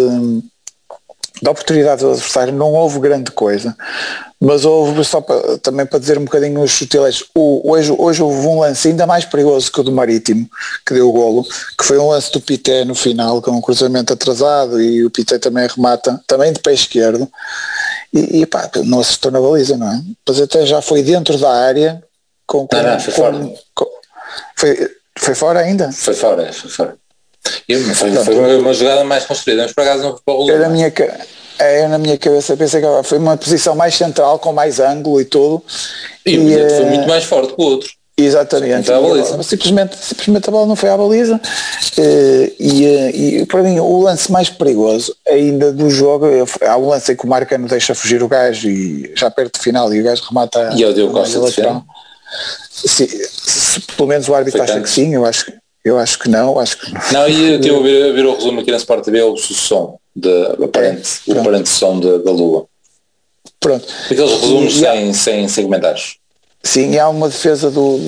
de 1.43 1.49
oportunidade 1.49 2.01
do 2.01 2.12
adversário 2.12 2.55
não 2.55 2.72
houve 2.72 2.99
grande 3.01 3.30
coisa 3.30 3.76
mas 4.45 4.66
houve, 4.66 5.03
só 5.05 5.22
para, 5.22 5.59
também 5.59 5.86
para 5.86 5.99
dizer 5.99 6.18
um 6.18 6.24
bocadinho 6.24 6.61
os 6.61 6.72
sutilés, 6.72 7.24
hoje, 7.34 7.95
hoje 7.97 8.22
houve 8.22 8.47
um 8.47 8.61
lance 8.61 8.88
ainda 8.88 9.07
mais 9.07 9.24
perigoso 9.24 9.72
que 9.72 9.80
o 9.80 9.82
do 9.82 9.90
Marítimo, 9.90 10.47
que 10.86 10.92
deu 10.92 11.09
o 11.09 11.12
golo, 11.12 11.45
que 11.78 11.84
foi 11.84 11.99
um 11.99 12.09
lance 12.09 12.30
do 12.30 12.40
Pité 12.40 12.84
no 12.84 12.95
final, 12.95 13.40
com 13.40 13.53
um 13.53 13.61
cruzamento 13.62 14.12
atrasado 14.12 14.80
e 14.82 15.03
o 15.03 15.11
Pité 15.11 15.38
também 15.38 15.66
remata, 15.66 16.20
também 16.26 16.53
de 16.53 16.61
pé 16.61 16.74
esquerdo, 16.74 17.26
e, 18.12 18.42
e 18.42 18.47
pá, 18.47 18.70
não 18.84 19.01
acertou 19.01 19.32
na 19.32 19.40
baliza, 19.40 19.78
não 19.78 19.90
é? 19.90 20.03
Mas 20.28 20.38
até 20.38 20.66
já 20.66 20.82
foi 20.82 21.03
dentro 21.03 21.38
da 21.38 21.51
área, 21.51 22.03
com, 22.47 22.66
com, 22.66 22.76
não, 22.76 22.82
não, 22.82 23.01
foi, 23.01 23.14
com, 23.14 23.22
fora. 23.22 23.55
Com, 23.74 23.86
foi, 24.57 24.90
foi 25.18 25.34
fora 25.34 25.61
ainda? 25.61 25.90
Foi 25.90 26.14
fora, 26.14 26.53
foi 26.53 26.70
fora. 26.70 26.97
Eu, 27.66 27.80
foi, 27.95 28.11
foi, 28.12 28.59
uma 28.59 28.74
jogada 28.74 29.05
mais 29.05 29.24
construída, 29.24 29.62
mas 29.62 29.72
por 29.72 29.82
acaso 29.82 30.03
não 30.03 30.11
foi 30.12 30.20
para 30.22 30.34
o 30.34 30.51
Era 30.51 30.66
a 30.66 30.70
minha, 30.70 30.92
é, 31.59 31.86
na 31.88 31.98
minha 31.98 32.18
cabeça 32.18 32.57
pensei 32.57 32.80
que 32.80 32.86
foi 33.05 33.18
uma 33.18 33.36
posição 33.36 33.74
mais 33.74 33.94
central, 33.94 34.38
com 34.38 34.52
mais 34.52 34.80
ângulo 34.80 35.20
e 35.20 35.24
tudo. 35.24 35.62
E, 36.26 36.38
o 36.38 36.70
foi 36.70 36.84
muito 36.86 37.09
mais 37.09 37.24
forte 37.24 37.55
que 37.55 37.61
o 37.61 37.64
outro. 37.64 37.90
Exatamente. 38.16 38.90
E, 38.90 39.44
simplesmente, 39.44 39.96
simplesmente 39.96 40.48
a 40.48 40.52
bola 40.52 40.66
não 40.66 40.76
foi 40.76 40.88
à 40.88 40.96
baliza. 40.96 41.40
Eh, 41.98 42.52
e, 42.61 42.86
eh, 42.86 43.11
e, 43.11 43.46
para 43.46 43.62
mim 43.62 43.80
o 43.80 44.00
lance 44.02 44.30
mais 44.30 44.48
perigoso 44.48 45.16
ainda 45.28 45.72
do 45.72 45.90
jogo, 45.90 46.26
há 46.62 46.76
um 46.76 46.88
lance 46.88 47.12
em 47.12 47.16
que 47.16 47.24
o 47.24 47.28
Marcano 47.28 47.66
deixa 47.66 47.94
fugir 47.94 48.22
o 48.22 48.28
gajo 48.28 48.68
e 48.68 49.12
já 49.16 49.30
perto 49.30 49.59
do 49.59 49.62
final 49.62 49.92
e 49.92 50.00
o 50.00 50.05
gajo 50.05 50.22
remata. 50.28 50.70
E 50.76 50.84
é 50.84 50.86
o 50.86 50.94
Diogo 50.94 51.12
Costa 51.12 51.40
de 51.40 51.52
se, 52.70 53.07
se, 53.07 53.80
pelo 53.96 54.09
menos 54.09 54.28
o 54.28 54.34
árbitro 54.34 54.62
acha 54.62 54.80
que 54.80 54.90
sim, 54.90 55.14
eu 55.14 55.24
acho, 55.24 55.52
eu 55.84 55.98
acho 55.98 56.18
que 56.18 56.28
não. 56.28 56.59
Acho 56.59 56.78
que... 56.78 56.92
Não, 57.12 57.28
e 57.28 57.52
eu 57.52 57.57
estive 57.57 57.76
a 57.76 57.80
ver, 57.82 58.11
a 58.11 58.12
ver 58.12 58.26
o 58.26 58.34
resumo 58.34 58.61
aqui 58.61 58.70
na 58.70 58.76
Sport 58.76 59.05
TV, 59.05 59.22
o 59.22 59.36
som 59.36 59.98
de 60.15 60.65
aparente, 60.65 61.21
é, 61.29 61.33
o 61.33 61.41
aparente 61.41 61.69
som 61.69 61.99
de, 61.99 62.19
da 62.19 62.31
Lua. 62.31 62.67
Pronto. 63.59 63.87
Aqueles 64.11 64.31
resumos 64.41 64.79
sem, 64.79 65.12
sem, 65.12 65.49
sem 65.49 65.65
comentários. 65.65 66.19
Sim, 66.65 66.93
e 66.93 66.99
há 66.99 67.07
uma 67.11 67.29
defesa 67.29 67.71
do, 67.71 67.99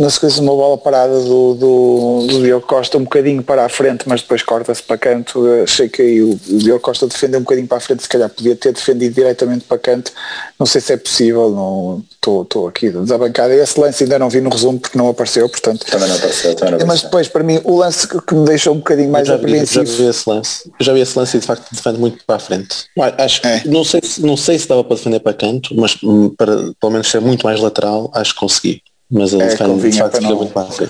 na 0.00 0.10
sequência 0.10 0.40
de 0.40 0.46
uma 0.46 0.56
bola 0.56 0.76
parada 0.76 1.20
do, 1.20 1.54
do, 1.54 2.26
do 2.28 2.42
Diogo 2.42 2.66
Costa 2.66 2.98
um 2.98 3.04
bocadinho 3.04 3.44
para 3.44 3.64
a 3.64 3.68
frente, 3.68 4.08
mas 4.08 4.22
depois 4.22 4.42
corta-se 4.42 4.82
para 4.82 4.98
canto. 4.98 5.46
Achei 5.62 5.88
que 5.88 6.02
aí 6.02 6.20
o, 6.20 6.32
o 6.32 6.58
Diogo 6.58 6.80
Costa 6.80 7.06
defendeu 7.06 7.38
um 7.38 7.44
bocadinho 7.44 7.68
para 7.68 7.78
a 7.78 7.80
frente, 7.80 8.02
se 8.02 8.08
calhar 8.08 8.28
podia 8.28 8.56
ter 8.56 8.72
defendido 8.72 9.14
diretamente 9.14 9.64
para 9.64 9.78
canto. 9.78 10.10
Não 10.58 10.66
sei 10.66 10.80
se 10.80 10.92
é 10.92 10.96
possível, 10.96 12.02
estou 12.12 12.66
aqui 12.66 12.90
desabancado. 12.90 13.52
Esse 13.52 13.78
lance 13.78 14.02
ainda 14.02 14.18
não 14.18 14.28
vi 14.28 14.40
no 14.40 14.50
resumo 14.50 14.80
porque 14.80 14.98
não 14.98 15.08
apareceu, 15.08 15.48
portanto. 15.48 15.86
Também 15.86 16.08
não 16.08 16.16
apareceu, 16.16 16.54
também 16.56 16.72
não 16.72 16.78
apareceu. 16.78 16.86
Mas 16.88 17.02
depois, 17.02 17.28
para 17.28 17.44
mim, 17.44 17.60
o 17.62 17.76
lance 17.76 18.08
que, 18.08 18.34
me 18.34 18.44
deixou 18.46 18.74
um 18.74 18.78
bocadinho 18.78 19.10
mais 19.10 19.30
apreensivo. 19.30 19.86
Já 19.86 19.92
vi 19.92 20.08
esse 20.08 20.28
lance. 20.28 20.70
Eu 20.78 20.84
já 20.84 20.92
vi 20.92 21.00
esse 21.00 21.16
lance 21.16 21.36
e 21.36 21.40
de 21.40 21.46
facto 21.46 21.72
defende 21.72 21.98
muito 22.00 22.24
para 22.26 22.36
a 22.36 22.38
frente. 22.40 22.86
Acho, 23.16 23.46
é. 23.46 23.62
não, 23.64 23.84
sei, 23.84 24.00
não 24.18 24.36
sei 24.36 24.58
se 24.58 24.66
dava 24.66 24.82
para 24.82 24.96
defender 24.96 25.20
para 25.20 25.34
canto, 25.34 25.72
mas 25.76 25.96
hum, 26.02 26.34
para 26.36 26.56
pelo 26.80 26.92
menos 26.92 27.08
ser 27.08 27.20
muito 27.20 27.46
mais 27.46 27.59
lateral, 27.62 28.10
acho 28.14 28.34
que 28.34 28.40
consegui. 28.40 28.82
Mas 29.10 29.32
ele 29.32 29.42
é, 29.42 29.48
de 29.48 29.56
facto 29.56 30.20
não... 30.20 30.36
muito 30.36 30.52
fácil. 30.52 30.88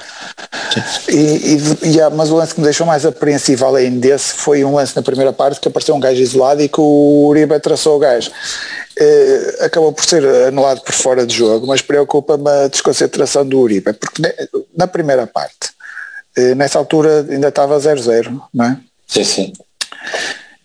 E, 1.08 1.14
e, 1.14 1.96
e, 1.96 2.10
mas 2.14 2.30
o 2.30 2.36
lance 2.36 2.54
que 2.54 2.60
me 2.60 2.64
deixou 2.64 2.86
mais 2.86 3.06
apreensivo 3.06 3.64
além 3.64 3.98
desse 3.98 4.34
foi 4.34 4.62
um 4.62 4.74
lance 4.74 4.94
na 4.94 5.02
primeira 5.02 5.32
parte 5.32 5.58
que 5.58 5.68
apareceu 5.68 5.94
um 5.94 6.00
gajo 6.00 6.20
isolado 6.20 6.60
e 6.60 6.68
que 6.68 6.80
o 6.80 7.26
Uribe 7.28 7.58
traçou 7.60 7.96
o 7.96 7.98
gajo. 7.98 8.30
Uh, 8.30 9.64
acabou 9.64 9.90
por 9.92 10.04
ser 10.04 10.22
anulado 10.46 10.82
por 10.82 10.92
fora 10.92 11.26
de 11.26 11.34
jogo, 11.34 11.66
mas 11.66 11.80
preocupa-me 11.80 12.50
a 12.50 12.68
desconcentração 12.68 13.46
do 13.46 13.58
Uribe, 13.58 13.94
porque 13.94 14.22
na 14.76 14.86
primeira 14.86 15.26
parte, 15.26 15.70
uh, 16.36 16.54
nessa 16.54 16.78
altura 16.78 17.26
ainda 17.28 17.48
estava 17.48 17.78
0-0, 17.78 18.38
não 18.52 18.64
é? 18.66 18.76
Sim, 19.08 19.24
sim. 19.24 19.52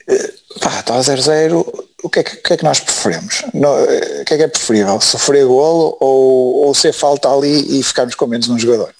Uh, 0.09 0.59
pá, 0.59 0.81
estava 0.81 0.99
0-0, 0.99 1.84
o 2.05 2.09
que 2.09 2.19
é 2.19 2.23
que, 2.23 2.35
que, 2.37 2.53
é 2.53 2.57
que 2.57 2.63
nós 2.63 2.79
preferimos? 2.79 3.43
No, 3.51 3.83
o 3.83 4.25
que 4.25 4.33
é 4.35 4.37
que 4.37 4.43
é 4.43 4.47
preferível? 4.47 5.01
Sofrer 5.01 5.45
golo 5.45 5.97
ou, 5.99 6.67
ou 6.67 6.73
ser 6.75 6.93
falta 6.93 7.27
ali 7.27 7.79
e 7.79 7.83
ficarmos 7.83 8.13
com 8.13 8.27
menos 8.27 8.47
um 8.47 8.59
jogador? 8.59 8.93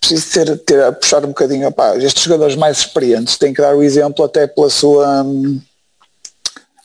Preciso 0.00 0.32
ter, 0.32 0.58
ter 0.60 0.82
a 0.82 0.92
puxar 0.92 1.22
um 1.24 1.28
bocadinho, 1.28 1.68
opá, 1.68 1.94
estes 1.96 2.24
jogadores 2.24 2.56
mais 2.56 2.78
experientes 2.78 3.36
têm 3.36 3.52
que 3.52 3.60
dar 3.60 3.76
o 3.76 3.82
exemplo 3.82 4.24
até 4.24 4.46
pela 4.46 4.70
sua 4.70 5.26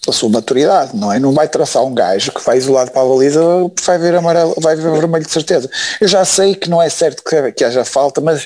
pela 0.04 0.14
sua 0.14 0.28
maturidade, 0.28 0.98
não 0.98 1.14
é? 1.14 1.18
Não 1.18 1.32
vai 1.32 1.48
traçar 1.48 1.82
um 1.82 1.94
gajo 1.94 2.34
que 2.34 2.44
vai 2.44 2.58
isolado 2.58 2.92
para 2.92 3.02
a 3.02 3.06
baliza, 3.06 3.42
vai 3.86 3.98
ver 3.98 4.16
amarelo, 4.16 4.54
vai 4.58 4.76
ver 4.76 4.92
vermelho 4.92 5.26
de 5.26 5.32
certeza. 5.32 5.70
Eu 6.02 6.10
já 6.10 6.26
sei 6.26 6.56
que 6.56 6.70
não 6.70 6.82
é 6.82 6.90
certo 6.90 7.24
que, 7.24 7.54
que 7.54 7.64
haja 7.64 7.86
falta, 7.86 8.20
mas 8.20 8.46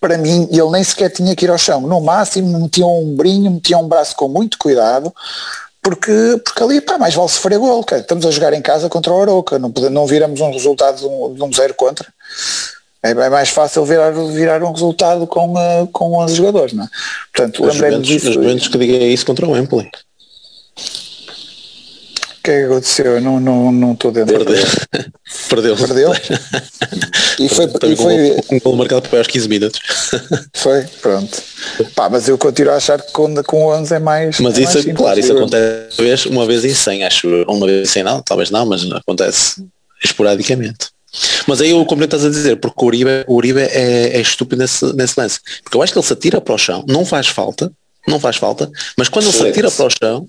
para 0.00 0.18
mim 0.18 0.48
ele 0.50 0.70
nem 0.70 0.82
sequer 0.82 1.10
tinha 1.10 1.36
que 1.36 1.44
ir 1.44 1.50
ao 1.50 1.58
chão. 1.58 1.80
No 1.82 2.00
máximo 2.00 2.58
metia 2.58 2.84
um 2.84 3.12
ombrinho, 3.12 3.52
metia 3.52 3.78
um 3.78 3.86
braço 3.86 4.16
com 4.16 4.26
muito 4.26 4.58
cuidado, 4.58 5.14
porque, 5.86 6.40
porque 6.44 6.62
ali 6.64 6.80
pá, 6.80 6.98
mais 6.98 7.14
vale 7.14 7.28
sofrer 7.28 7.60
gol, 7.60 7.84
cara. 7.84 8.02
estamos 8.02 8.26
a 8.26 8.30
jogar 8.32 8.52
em 8.52 8.60
casa 8.60 8.88
contra 8.88 9.12
o 9.12 9.22
Aroca, 9.22 9.56
não, 9.56 9.72
não 9.88 10.04
viramos 10.04 10.40
um 10.40 10.50
resultado 10.50 10.98
de 10.98 11.06
um, 11.06 11.32
de 11.32 11.40
um 11.44 11.52
zero 11.52 11.74
contra. 11.74 12.12
É, 13.04 13.10
é 13.10 13.30
mais 13.30 13.50
fácil 13.50 13.84
virar, 13.84 14.10
virar 14.10 14.64
um 14.64 14.72
resultado 14.72 15.28
com, 15.28 15.52
uh, 15.52 15.86
com 15.92 16.18
11 16.18 16.34
jogadores, 16.34 16.72
não 16.72 16.82
é? 16.82 16.88
Portanto, 17.32 17.64
lembrei-me 17.64 18.02
disso. 18.02 18.30
Os 18.30 18.34
Juventus 18.34 18.66
que 18.66 18.78
diga 18.78 18.96
isso 19.04 19.24
contra 19.24 19.46
o 19.46 19.56
Empoli 19.56 19.88
que 22.46 22.50
é 22.52 22.60
que 22.60 22.66
aconteceu? 22.66 23.06
Eu 23.16 23.20
não 23.20 23.38
estou 23.38 23.72
não, 23.72 23.72
não 23.72 23.94
dentro. 24.12 24.44
Perdeu. 24.44 24.64
Perdeu. 25.48 25.76
Perdeu? 25.76 26.12
E 27.38 27.50
foi, 27.50 27.66
e 27.66 27.96
foi... 27.96 28.36
um 28.50 28.58
gol 28.60 28.76
marcado 28.76 29.10
para 29.10 29.18
aos 29.18 29.26
15 29.26 29.46
minutos. 29.46 29.78
Foi, 30.56 30.84
pronto. 31.02 31.42
Pá, 31.94 32.08
mas 32.08 32.26
eu 32.28 32.38
continuo 32.38 32.72
a 32.72 32.76
achar 32.76 32.98
que 32.98 33.12
com, 33.12 33.34
com 33.42 33.66
11 33.66 33.94
é 33.94 33.98
mais. 33.98 34.40
Mas 34.40 34.56
é 34.56 34.62
isso, 34.62 34.82
mais 34.82 34.96
claro, 34.96 35.20
isso 35.20 35.32
acontece 35.36 36.28
uma 36.30 36.46
vez 36.46 36.64
em 36.64 36.72
100, 36.72 37.04
acho. 37.04 37.28
Uma 37.46 37.66
vez 37.66 37.90
em 37.90 37.92
100 37.92 38.04
não, 38.04 38.22
talvez 38.22 38.50
não, 38.50 38.64
mas 38.64 38.90
acontece 38.90 39.62
esporadicamente. 40.02 40.88
Mas 41.46 41.60
aí 41.60 41.72
eu 41.72 41.84
como 41.84 42.04
estás 42.04 42.24
a 42.24 42.30
dizer, 42.30 42.56
porque 42.56 42.82
o 42.82 42.86
Uribe, 42.86 43.24
o 43.26 43.34
Uribe 43.34 43.60
é, 43.60 44.16
é 44.16 44.20
estúpido 44.20 44.62
nesse, 44.62 44.90
nesse 44.94 45.20
lance. 45.20 45.38
Porque 45.62 45.76
eu 45.76 45.82
acho 45.82 45.92
que 45.92 45.98
ele 45.98 46.06
se 46.06 46.14
atira 46.14 46.40
para 46.40 46.54
o 46.54 46.58
chão, 46.58 46.86
não 46.88 47.04
faz 47.04 47.26
falta, 47.26 47.70
não 48.08 48.18
faz 48.18 48.36
falta, 48.36 48.70
mas 48.96 49.10
quando 49.10 49.26
ele 49.26 49.34
se 49.34 49.46
atira 49.46 49.70
para 49.70 49.84
o 49.84 49.90
chão, 49.90 50.26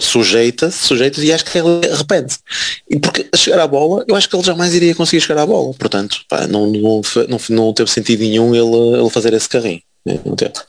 Sujeita-se, 0.00 0.86
sujeita 0.86 1.20
e 1.22 1.32
acho 1.32 1.44
que 1.44 1.58
ele 1.58 1.86
arrepende. 1.92 2.36
E 2.90 2.98
porque 2.98 3.28
a 3.32 3.36
chegar 3.36 3.60
à 3.60 3.66
bola, 3.66 4.04
eu 4.08 4.16
acho 4.16 4.28
que 4.28 4.36
ele 4.36 4.44
jamais 4.44 4.74
iria 4.74 4.94
conseguir 4.94 5.20
chegar 5.20 5.42
à 5.42 5.46
bola. 5.46 5.72
Portanto, 5.74 6.18
pá, 6.28 6.46
não, 6.46 6.66
não, 6.66 7.00
não, 7.28 7.40
não 7.50 7.72
teve 7.72 7.90
sentido 7.90 8.20
nenhum 8.20 8.54
ele, 8.54 9.00
ele 9.00 9.10
fazer 9.10 9.32
esse 9.32 9.48
carrinho. 9.48 9.82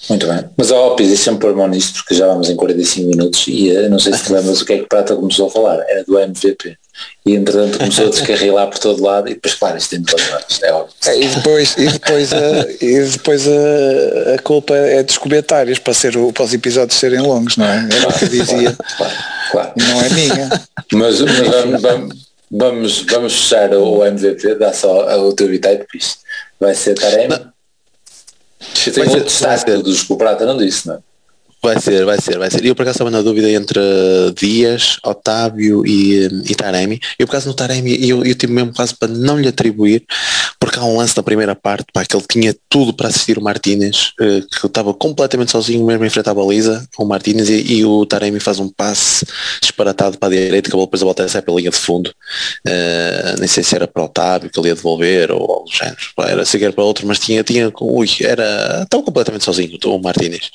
Muito 0.10 0.28
bem. 0.28 0.46
Mas 0.56 0.70
oh, 0.70 0.96
Pizzi, 0.96 1.18
sempre 1.18 1.41
pôr 1.41 1.56
mão 1.56 1.68
nisto, 1.68 1.96
porque 1.96 2.14
já 2.14 2.28
vamos 2.28 2.50
em 2.50 2.56
45 2.56 3.08
minutos 3.10 3.46
e 3.48 3.72
uh, 3.72 3.89
não 3.89 3.98
sei 3.98 4.14
se 4.14 4.32
lembras 4.32 4.62
o 4.62 4.66
que 4.66 4.74
é 4.74 4.78
que 4.80 4.88
Prata 4.88 5.16
começou 5.16 5.48
a 5.48 5.52
falar. 5.52 5.80
Era 5.89 6.04
do 6.04 6.20
MVP. 6.20 6.78
E 7.26 7.36
entretanto 7.36 7.78
começou 7.80 8.08
a 8.08 8.10
descarrilar 8.10 8.70
por 8.70 8.78
todo 8.78 9.02
lado 9.02 9.30
e 9.30 9.34
depois, 9.34 9.56
claro, 9.56 9.78
isto 9.78 9.89
tem 9.91 10.02
de 10.02 10.14
isto 10.50 10.66
é 10.66 10.74
óbvio. 10.74 10.94
É, 11.06 11.20
e 11.20 11.28
depois, 11.28 11.76
e 11.78 11.88
depois, 11.88 12.34
a, 12.34 12.72
e 12.82 13.02
depois 13.02 13.48
a, 13.48 14.36
a 14.36 14.39
culpa 14.39 14.76
é 14.76 15.02
dos 15.02 15.18
comentários 15.18 15.80
para, 15.80 15.94
ser 15.94 16.18
o, 16.18 16.32
para 16.32 16.44
os 16.44 16.54
episódios 16.54 17.00
serem 17.00 17.22
longos, 17.22 17.58
não 17.58 17.66
é? 17.66 17.88
Era 17.91 18.10
o 18.10 18.14
que 18.14 18.26
eu 18.26 18.30
dizia. 18.30 18.78
Claro, 18.98 19.14
claro. 19.52 19.74
Não 19.76 20.02
é 20.02 20.10
minha. 20.10 20.50
Mas, 20.94 21.22
mas 21.22 21.48
vamos, 21.48 21.82
vamos, 21.82 22.28
vamos, 22.52 23.06
vamos 23.10 23.34
fechar 23.34 23.74
o 23.74 24.06
MVP, 24.06 24.56
dá 24.56 24.74
só 24.74 25.20
o 25.28 25.34
teu 25.34 25.48
bitite, 25.48 25.88
vai 26.60 26.76
ser 26.76 26.94
Taremi. 26.94 27.36
Tem 28.94 29.04
outro 29.04 29.24
destaque 29.24 29.72
dos 29.78 30.04
que 30.04 30.14
o 30.14 30.18
Prata 30.18 30.46
não 30.46 30.58
disse, 30.58 30.88
não 30.88 30.96
é? 30.96 31.00
Vai 31.64 31.80
ser, 31.80 32.03
vai 32.03 32.20
ser, 32.20 32.38
vai 32.38 32.51
ser. 32.51 32.66
Eu 32.66 32.76
por 32.76 32.82
acaso 32.82 32.95
estava 32.95 33.09
na 33.09 33.22
dúvida 33.22 33.49
entre 33.49 33.80
Dias, 34.38 34.97
Otávio 35.01 35.86
e, 35.86 36.26
e 36.45 36.55
Taremi. 36.55 36.99
Eu 37.18 37.26
por 37.26 37.34
acaso 37.34 37.47
no 37.47 37.53
Taremi 37.53 38.05
eu, 38.05 38.26
eu 38.26 38.36
tive 38.36 38.51
mesmo 38.51 38.74
quase 38.74 38.93
para 38.93 39.07
não 39.07 39.39
lhe 39.39 39.47
atribuir, 39.47 40.03
porque 40.59 40.78
há 40.78 40.84
um 40.84 40.97
lance 40.97 41.16
na 41.16 41.24
primeira 41.24 41.55
parte 41.55 41.86
pá, 41.93 42.03
que 42.03 42.16
ele 42.16 42.26
tinha 42.30 42.55
tudo 42.68 42.93
para 42.93 43.07
assistir 43.07 43.38
o 43.38 43.41
Martínez, 43.41 44.11
eh, 44.20 44.41
que 44.59 44.66
estava 44.68 44.93
completamente 44.93 45.51
sozinho 45.51 45.86
mesmo 45.86 46.03
em 46.03 46.09
frente 46.09 46.30
à 46.30 46.34
baliza, 46.34 46.86
o 46.97 47.05
Martínez, 47.05 47.49
e, 47.49 47.76
e, 47.76 47.86
o 47.86 48.05
Taremi 48.05 48.41
faz 48.41 48.59
um 48.59 48.68
passe 48.68 49.26
disparatado 49.61 50.18
para 50.18 50.28
a 50.28 50.32
direita, 50.32 50.70
que 50.70 50.78
depois 50.78 51.01
a 51.01 51.05
volta 51.05 51.26
a 51.26 51.41
pela 51.41 51.59
linha 51.59 51.72
de 51.72 51.78
fundo. 51.78 52.09
Uh, 52.68 53.39
nem 53.39 53.47
sei 53.47 53.64
se 53.64 53.74
era 53.74 53.88
para 53.88 54.03
Otávio 54.03 54.49
que 54.49 54.59
ele 54.59 54.68
ia 54.68 54.76
devolver 54.76 55.32
ou 55.32 55.39
algo 55.39 55.66
do 55.70 55.74
género. 55.74 55.97
Pá, 56.16 56.30
era 56.30 56.43
sequer 56.43 56.74
para 56.74 56.84
outro, 56.84 57.07
mas 57.07 57.20
tinha, 57.20 57.41
tinha 57.41 57.72
ui, 57.80 58.07
era, 58.22 58.84
estava 58.84 59.03
completamente 59.03 59.45
sozinho 59.45 59.78
o 59.86 59.99
Martínez. 59.99 60.49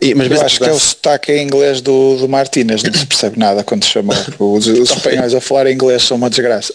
E, 0.00 0.14
mas 0.14 0.28
acho 0.44 0.58
que 0.58 0.64
é 0.64 0.72
o 0.72 0.78
sotaque 0.78 1.32
em 1.32 1.44
inglês 1.44 1.80
do, 1.80 2.16
do 2.16 2.28
Martínez, 2.28 2.82
não 2.82 2.92
se 2.92 3.06
percebe 3.06 3.38
nada 3.38 3.64
quando 3.64 3.84
se 3.84 3.90
chama. 3.90 4.14
Os, 4.38 4.66
os 4.66 4.90
espanhóis 4.90 5.34
a 5.34 5.40
falar 5.40 5.70
inglês 5.70 6.02
são 6.02 6.16
uma 6.16 6.30
desgraça. 6.30 6.74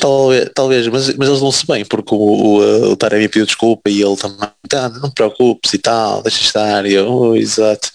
talvez, 0.00 0.50
talvez 0.54 0.86
mas, 0.88 1.14
mas 1.14 1.28
eles 1.28 1.40
não 1.40 1.52
se 1.52 1.66
bem, 1.66 1.84
porque 1.84 2.14
o, 2.14 2.18
o, 2.18 2.90
o 2.92 2.96
Taremi 2.96 3.28
pediu 3.28 3.46
desculpa 3.46 3.88
e 3.90 4.02
ele 4.02 4.16
também, 4.16 4.48
ah, 4.74 4.88
não 4.88 5.10
te 5.10 5.14
preocupes 5.14 5.72
e 5.74 5.78
tal, 5.78 6.22
deixa 6.22 6.42
estar, 6.42 6.86
e 6.86 6.94
eu, 6.94 7.10
oh, 7.10 7.36
exato. 7.36 7.90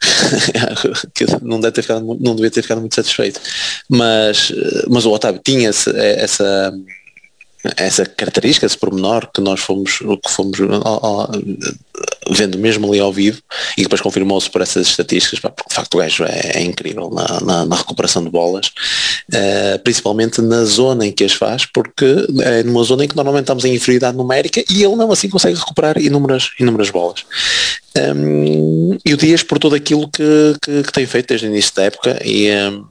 não, 1.42 1.60
deve 1.60 1.72
ter 1.72 1.82
ficado, 1.82 2.18
não 2.20 2.34
devia 2.34 2.50
ter 2.50 2.62
ficado 2.62 2.80
muito 2.80 2.94
satisfeito. 2.94 3.40
Mas, 3.88 4.52
mas 4.88 5.04
o 5.04 5.12
Otávio 5.12 5.40
tinha 5.44 5.68
essa, 5.68 6.72
essa 7.76 8.06
característica, 8.06 8.66
esse 8.66 8.78
pormenor 8.78 9.30
que 9.32 9.40
nós 9.40 9.60
fomos, 9.60 9.98
que 9.98 10.30
fomos 10.30 10.58
vendo 12.30 12.58
mesmo 12.58 12.88
ali 12.88 13.00
ao 13.00 13.12
vivo 13.12 13.42
e 13.76 13.82
depois 13.82 14.00
confirmou-se 14.00 14.48
por 14.48 14.62
essas 14.62 14.88
estatísticas, 14.88 15.40
pá, 15.40 15.50
porque 15.50 15.68
de 15.68 15.74
facto 15.74 15.94
o 15.94 15.98
gajo 15.98 16.24
é, 16.24 16.52
é 16.54 16.62
incrível 16.62 17.10
na, 17.10 17.40
na, 17.40 17.66
na, 17.66 17.76
recuperação 17.76 18.22
de 18.22 18.30
bolas, 18.30 18.68
uh, 19.32 19.78
principalmente 19.82 20.40
na 20.40 20.64
zona 20.64 21.06
em 21.06 21.12
que 21.12 21.24
as 21.24 21.32
faz, 21.32 21.66
porque 21.66 22.26
é 22.42 22.62
numa 22.62 22.82
zona 22.84 23.04
em 23.04 23.08
que 23.08 23.16
normalmente 23.16 23.44
estamos 23.44 23.64
em 23.64 23.74
inferioridade 23.74 24.16
numérica 24.16 24.62
e 24.70 24.82
ele 24.82 24.96
não 24.96 25.12
assim 25.12 25.28
consegue 25.28 25.58
recuperar 25.58 25.98
inúmeras, 25.98 26.50
inúmeras 26.58 26.90
bolas. 26.90 27.24
Um, 27.96 28.96
e 29.04 29.12
o 29.12 29.16
Dias 29.16 29.42
por 29.42 29.58
tudo 29.58 29.74
aquilo 29.74 30.08
que, 30.08 30.56
que, 30.62 30.82
que, 30.84 30.92
tem 30.92 31.06
feito 31.06 31.28
desde 31.28 31.46
o 31.46 31.50
início 31.50 31.74
da 31.74 31.84
época 31.84 32.20
e 32.24 32.48
um, 32.50 32.84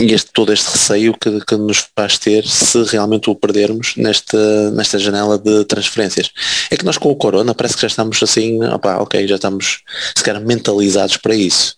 e 0.00 0.14
este, 0.14 0.30
todo 0.32 0.52
este 0.52 0.70
receio 0.70 1.14
que, 1.14 1.44
que, 1.44 1.56
nos 1.56 1.90
faz 1.94 2.18
ter 2.18 2.46
se 2.46 2.82
realmente 2.84 3.28
o 3.28 3.34
perdermos 3.34 3.94
nesta, 3.96 4.70
nesta 4.70 4.98
janela 4.98 5.38
de 5.38 5.64
transferências. 5.66 6.30
É 6.70 6.76
que 6.76 6.84
nós 6.84 6.96
com 6.96 7.10
o 7.10 7.16
Corona 7.16 7.54
parece 7.54 7.74
que 7.74 7.82
já 7.82 7.88
estamos 7.88 8.22
assim, 8.22 8.58
ok, 8.64 9.28
já 9.28 9.34
estamos 9.34 9.82
se 10.16 10.32
mentalizados 10.40 11.18
para 11.18 11.34
isso. 11.34 11.76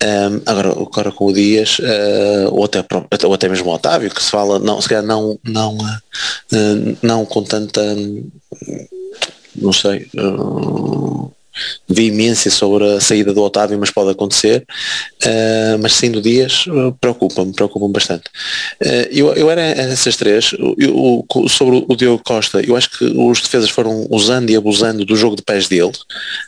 Um, 0.00 0.40
agora, 0.46 0.68
agora 0.70 1.12
com 1.12 1.26
o 1.26 1.32
Dias, 1.32 1.80
uh, 1.80 2.52
ou, 2.52 2.64
até, 2.64 2.84
ou 3.24 3.34
até 3.34 3.48
mesmo 3.48 3.68
o 3.68 3.74
Otávio, 3.74 4.10
que 4.10 4.22
se 4.22 4.30
fala, 4.30 4.60
não, 4.60 4.80
se 4.80 4.88
calhar 4.88 5.04
não, 5.04 5.36
não, 5.42 5.76
uh, 5.76 6.98
não 7.02 7.26
com 7.26 7.42
tanta, 7.42 7.82
não 9.56 9.72
sei, 9.72 10.08
uh, 10.16 11.32
veemência 11.88 12.50
sobre 12.50 12.84
a 12.84 13.00
saída 13.00 13.32
do 13.32 13.42
Otávio, 13.42 13.78
mas 13.78 13.90
pode 13.90 14.10
acontecer, 14.10 14.64
uh, 15.24 15.78
mas 15.80 15.94
sendo 15.94 16.20
Dias 16.20 16.66
uh, 16.66 16.92
preocupa-me, 17.00 17.52
preocupa-me 17.52 17.92
bastante. 17.92 18.24
Uh, 18.82 19.08
eu, 19.10 19.32
eu 19.34 19.50
era 19.50 19.60
essas 19.60 20.16
três, 20.16 20.52
eu, 20.58 20.74
eu, 20.78 21.48
sobre 21.48 21.84
o 21.88 21.96
Diogo 21.96 22.22
Costa, 22.24 22.60
eu 22.60 22.76
acho 22.76 22.90
que 22.90 23.04
os 23.04 23.40
defesas 23.40 23.70
foram 23.70 24.06
usando 24.10 24.50
e 24.50 24.56
abusando 24.56 25.04
do 25.04 25.16
jogo 25.16 25.36
de 25.36 25.42
pés 25.42 25.68
dele, 25.68 25.92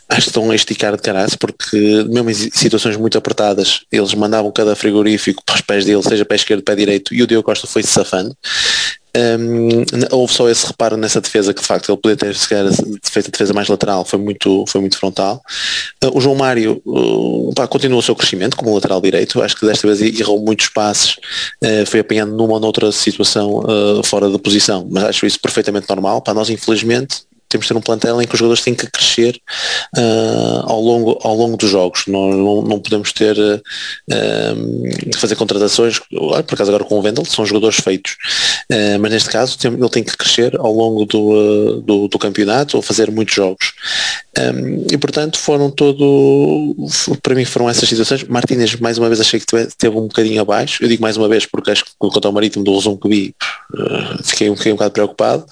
acho 0.09 0.21
que 0.21 0.29
estão 0.29 0.51
a 0.51 0.55
esticar 0.55 0.95
de 0.95 1.01
caraço, 1.01 1.37
porque 1.37 1.77
mesmo 2.09 2.29
em 2.29 2.33
situações 2.33 2.97
muito 2.97 3.17
apertadas, 3.17 3.81
eles 3.91 4.13
mandavam 4.13 4.51
cada 4.51 4.75
frigorífico 4.75 5.43
para 5.45 5.55
os 5.55 5.61
pés 5.61 5.85
dele, 5.85 6.03
seja 6.03 6.25
pé 6.25 6.35
esquerdo, 6.35 6.63
pé 6.63 6.75
direito, 6.75 7.13
e 7.13 7.21
o 7.23 7.27
Diogo 7.27 7.45
Costa 7.45 7.67
foi 7.67 7.83
safando. 7.83 8.35
Um, 9.15 9.83
houve 10.11 10.33
só 10.33 10.49
esse 10.49 10.65
reparo 10.65 10.95
nessa 10.95 11.19
defesa 11.19 11.53
que 11.53 11.61
de 11.61 11.67
facto 11.67 11.91
ele 11.91 11.97
podia 11.97 12.15
ter 12.15 12.35
sequer 12.35 12.65
feito 13.03 13.27
a 13.27 13.31
defesa 13.31 13.53
mais 13.53 13.67
lateral, 13.67 14.05
foi 14.05 14.17
muito, 14.17 14.65
foi 14.67 14.79
muito 14.79 14.97
frontal. 14.97 15.41
Uh, 16.03 16.17
o 16.17 16.21
João 16.21 16.35
Mário 16.35 16.81
uh, 16.85 17.53
pá, 17.53 17.67
continuou 17.67 17.99
o 17.99 18.03
seu 18.03 18.15
crescimento 18.15 18.55
como 18.55 18.73
lateral 18.73 19.01
direito, 19.01 19.41
acho 19.41 19.55
que 19.57 19.65
desta 19.65 19.85
vez 19.85 20.01
errou 20.19 20.39
muitos 20.39 20.69
passes, 20.69 21.17
uh, 21.61 21.85
foi 21.85 21.99
apanhando 21.99 22.35
numa 22.35 22.53
ou 22.53 22.59
noutra 22.59 22.91
situação 22.91 23.63
fora 24.03 24.29
da 24.29 24.39
posição, 24.39 24.87
mas 24.89 25.03
acho 25.05 25.25
isso 25.25 25.39
perfeitamente 25.39 25.89
normal. 25.89 26.21
Para 26.21 26.33
nós, 26.33 26.49
infelizmente, 26.49 27.23
temos 27.51 27.65
de 27.65 27.73
ter 27.73 27.77
um 27.77 27.81
plantel 27.81 28.21
em 28.21 28.25
que 28.25 28.33
os 28.33 28.39
jogadores 28.39 28.63
têm 28.63 28.73
que 28.73 28.87
crescer 28.87 29.39
uh, 29.97 30.63
ao, 30.63 30.81
longo, 30.81 31.19
ao 31.21 31.35
longo 31.35 31.57
dos 31.57 31.69
jogos. 31.69 32.03
Não, 32.07 32.29
não, 32.29 32.61
não 32.61 32.79
podemos 32.79 33.11
ter 33.11 33.37
uh, 33.37 35.17
fazer 35.17 35.35
contratações, 35.35 35.99
por 35.99 36.53
acaso 36.53 36.71
agora 36.71 36.83
com 36.83 36.97
o 36.97 37.01
Vendel, 37.01 37.25
são 37.25 37.45
jogadores 37.45 37.77
feitos. 37.77 38.13
Uh, 38.71 38.99
mas 38.99 39.11
neste 39.11 39.29
caso 39.29 39.57
tem, 39.57 39.73
ele 39.73 39.89
tem 39.89 40.03
que 40.03 40.15
crescer 40.15 40.57
ao 40.57 40.71
longo 40.71 41.05
do, 41.05 41.81
do, 41.81 42.07
do, 42.07 42.19
campeonato 42.19 42.77
ou 42.77 42.81
fazer 42.81 43.11
muitos 43.11 43.35
jogos. 43.35 43.73
Um, 44.37 44.85
e 44.89 44.97
portanto 44.97 45.37
foram 45.37 45.69
todo, 45.69 46.73
para 47.21 47.35
mim 47.35 47.43
foram 47.43 47.69
essas 47.69 47.87
situações. 47.89 48.23
Martínez 48.23 48.75
mais 48.77 48.97
uma 48.97 49.09
vez 49.09 49.19
achei 49.19 49.39
que 49.39 49.45
teve 49.77 49.97
um 49.97 50.07
bocadinho 50.07 50.41
abaixo. 50.41 50.83
Eu 50.83 50.87
digo 50.87 51.01
mais 51.01 51.17
uma 51.17 51.27
vez 51.27 51.45
porque 51.45 51.71
acho 51.71 51.83
que 51.83 51.91
quanto 51.99 52.25
ao 52.25 52.31
Marítimo 52.31 52.63
do 52.63 52.73
resumo 52.73 52.97
que 52.97 53.09
vi, 53.09 53.35
fiquei, 54.23 54.55
fiquei 54.55 54.71
um 54.71 54.75
bocado 54.75 54.93
preocupado 54.93 55.45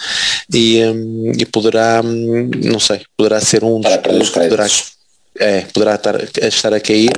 e, 0.54 0.84
um, 0.86 1.32
e 1.38 1.46
poderá, 1.46 1.89
não 2.04 2.80
sei, 2.80 3.02
poderá 3.18 3.40
ser 3.42 3.64
um 3.64 3.80
dos 3.82 4.30
poderá, 4.30 4.68
é, 5.40 5.62
poderá 5.74 5.96
estar, 5.96 6.16
estar 6.44 6.74
a 6.74 6.80
cair 6.80 7.12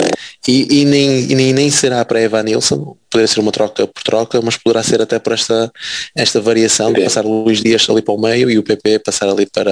e, 0.48 0.82
e, 0.82 0.86
nem, 0.86 1.32
e 1.32 1.36
nem, 1.36 1.54
nem 1.54 1.70
será 1.72 2.04
para 2.06 2.22
Evan 2.22 2.44
Nilsson, 2.44 2.96
poderá 3.10 3.28
ser 3.28 3.40
uma 3.40 3.52
troca 3.52 3.86
por 3.88 4.04
troca, 4.04 4.42
mas 4.42 4.58
poderá 4.58 4.84
ser 4.84 5.02
até 5.02 5.18
por 5.20 5.34
esta, 5.34 5.72
esta 6.16 6.40
variação 6.42 6.92
de 6.94 7.04
passar 7.04 7.26
o 7.26 7.44
Luís 7.44 7.62
Dias 7.62 7.88
ali 7.90 8.02
para 8.02 8.14
o 8.14 8.22
meio 8.22 8.50
e 8.50 8.58
o 8.58 8.64
PP 8.64 9.00
passar 9.00 9.28
ali 9.30 9.46
para, 9.46 9.72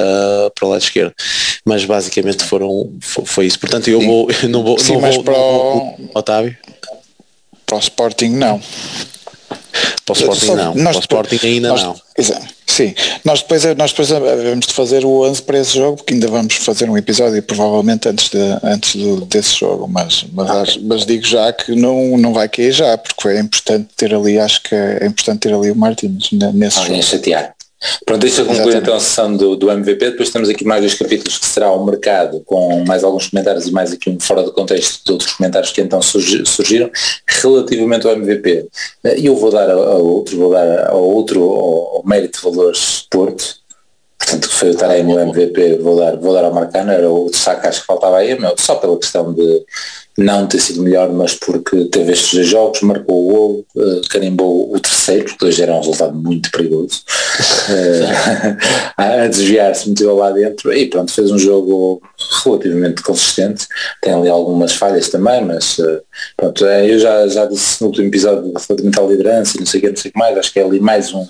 para 0.55 0.65
o 0.65 0.69
lado 0.69 0.81
esquerdo. 0.81 1.13
Mas 1.65 1.85
basicamente 1.85 2.43
foram, 2.43 2.91
foi, 3.01 3.25
foi 3.25 3.45
isso. 3.45 3.59
Portanto, 3.59 3.87
eu 3.89 3.99
vou, 4.01 4.27
eu 4.43 4.49
não 4.49 4.63
vou, 4.63 4.79
Sim, 4.79 4.93
não 4.93 5.01
mas 5.01 5.15
vou, 5.15 5.23
para 5.23 5.37
o- 5.37 5.95
Otávio, 6.15 6.57
Para 7.65 7.75
o 7.77 7.79
Sporting 7.79 8.29
não. 8.29 8.59
Para 10.05 10.13
o 10.13 10.15
Sporting 10.17 10.45
Só- 10.45 10.55
não, 10.55 10.75
nós 10.75 10.75
para 10.75 10.79
o 10.79 10.83
depois- 10.83 11.03
Sporting 11.33 11.47
ainda 11.47 11.69
nós- 11.69 11.83
não. 11.83 11.95
Exato. 12.17 12.59
Sim, 12.65 12.93
nós 13.25 13.41
depois, 13.41 13.63
nós 13.75 13.91
depois 13.91 14.07
devemos 14.09 14.67
de 14.67 14.73
fazer 14.73 15.03
o 15.03 15.23
11 15.27 15.41
para 15.41 15.59
esse 15.59 15.75
jogo, 15.75 15.97
porque 15.97 16.13
ainda 16.13 16.27
vamos 16.27 16.53
fazer 16.53 16.89
um 16.89 16.97
episódio 16.97 17.41
provavelmente 17.43 18.07
antes, 18.07 18.29
de, 18.29 18.37
antes 18.63 18.95
do, 18.95 19.25
desse 19.25 19.55
jogo, 19.59 19.87
mas, 19.87 20.25
mas, 20.31 20.49
acho- 20.49 20.79
mas 20.83 21.05
digo 21.05 21.25
já 21.25 21.51
que 21.51 21.75
não, 21.75 22.17
não 22.17 22.31
vai 22.33 22.47
cair 22.47 22.71
já, 22.71 22.97
porque 22.97 23.27
é 23.27 23.39
importante 23.39 23.87
ter 23.97 24.13
ali, 24.13 24.39
acho 24.39 24.61
que 24.63 24.73
é 24.75 25.05
importante 25.05 25.39
ter 25.39 25.53
ali 25.53 25.71
o 25.71 25.75
Martins 25.75 26.31
ne- 26.31 26.53
nesse 26.53 26.77
Alguém 26.79 27.01
jogo. 27.01 27.11
chatear. 27.11 27.53
Pronto, 28.05 28.19
deixa 28.21 28.41
eu 28.41 28.45
concluir 28.45 28.61
Exatamente. 28.75 28.83
então 28.83 28.95
a 28.95 28.99
sessão 28.99 29.37
do, 29.37 29.55
do 29.55 29.71
MVP, 29.71 30.11
depois 30.11 30.29
temos 30.29 30.49
aqui 30.49 30.65
mais 30.65 30.81
dois 30.81 30.95
capítulos 30.95 31.37
que 31.37 31.45
será 31.45 31.71
o 31.71 31.85
mercado, 31.85 32.41
com 32.45 32.83
mais 32.85 33.03
alguns 33.05 33.27
comentários 33.29 33.67
e 33.67 33.71
mais 33.71 33.93
aqui 33.93 34.09
um 34.09 34.19
fora 34.19 34.43
do 34.43 34.51
contexto 34.51 35.05
de 35.05 35.11
outros 35.13 35.33
comentários 35.33 35.71
que 35.71 35.79
então 35.79 36.01
surgi- 36.01 36.45
surgiram, 36.45 36.89
relativamente 37.25 38.05
ao 38.05 38.13
MVP. 38.13 38.67
Eh, 39.05 39.15
Eu 39.21 39.35
vou 39.37 39.49
dar 39.49 39.69
a, 39.69 39.73
a 39.73 39.95
outro, 39.95 40.37
vou 40.37 40.51
dar 40.51 40.89
ao 40.89 41.01
outro, 41.01 41.41
ao, 41.41 41.97
ao 41.97 42.03
mérito 42.05 42.39
de 42.39 42.43
valores 42.53 43.05
Porto, 43.09 43.55
portanto 44.17 44.49
que 44.49 44.55
foi 44.55 44.71
o 44.71 44.75
Taremi 44.75 45.13
o 45.13 45.19
MVP, 45.21 45.77
vou 45.77 45.95
dar, 45.97 46.17
vou 46.17 46.33
dar 46.33 46.43
ao 46.43 46.53
Marcano, 46.53 46.91
era 46.91 47.09
o 47.09 47.29
destaque 47.31 47.65
acho 47.65 47.79
que 47.81 47.87
faltava 47.87 48.17
aí, 48.17 48.37
meu, 48.37 48.53
só 48.57 48.75
pela 48.75 48.97
questão 48.99 49.33
de 49.33 49.65
não 50.19 50.45
ter 50.47 50.59
sido 50.59 50.81
melhor, 50.83 51.11
mas 51.13 51.33
porque 51.33 51.85
teve 51.85 52.11
estes 52.11 52.33
dois 52.33 52.47
jogos, 52.47 52.81
marcou 52.81 53.25
o 53.29 53.31
gol, 53.31 53.65
eh, 53.77 54.01
carimbou 54.09 54.73
o 54.73 54.79
terceiro, 54.79 55.25
porque 55.25 55.45
hoje 55.45 55.61
era 55.63 55.73
um 55.73 55.79
resultado 55.79 56.13
muito 56.15 56.51
perigoso, 56.51 57.01
eh, 57.69 58.57
a 58.97 59.27
desviar-se, 59.27 59.89
meteu 59.89 60.15
lá 60.15 60.31
dentro 60.31 60.73
e 60.73 60.87
pronto, 60.89 61.11
fez 61.11 61.31
um 61.31 61.37
jogo 61.37 62.01
relativamente 62.43 63.01
consistente, 63.01 63.65
tem 64.01 64.13
ali 64.13 64.27
algumas 64.29 64.73
falhas 64.73 65.07
também, 65.09 65.43
mas 65.43 65.79
eh, 65.79 66.01
pronto, 66.35 66.65
eu 66.65 66.99
já, 66.99 67.27
já 67.27 67.45
disse 67.45 67.81
no 67.81 67.87
último 67.87 68.07
episódio 68.07 68.51
relativamente 68.53 68.99
à 68.99 69.03
liderança 69.03 69.55
e 69.57 69.59
não 69.61 69.65
sei 69.67 69.79
o 69.79 69.83
que, 69.83 69.89
não 69.89 69.97
sei 69.97 70.09
o 70.09 70.13
que 70.13 70.19
mais, 70.19 70.37
acho 70.37 70.51
que 70.53 70.59
é 70.59 70.63
ali 70.63 70.79
mais 70.79 71.13
um 71.13 71.25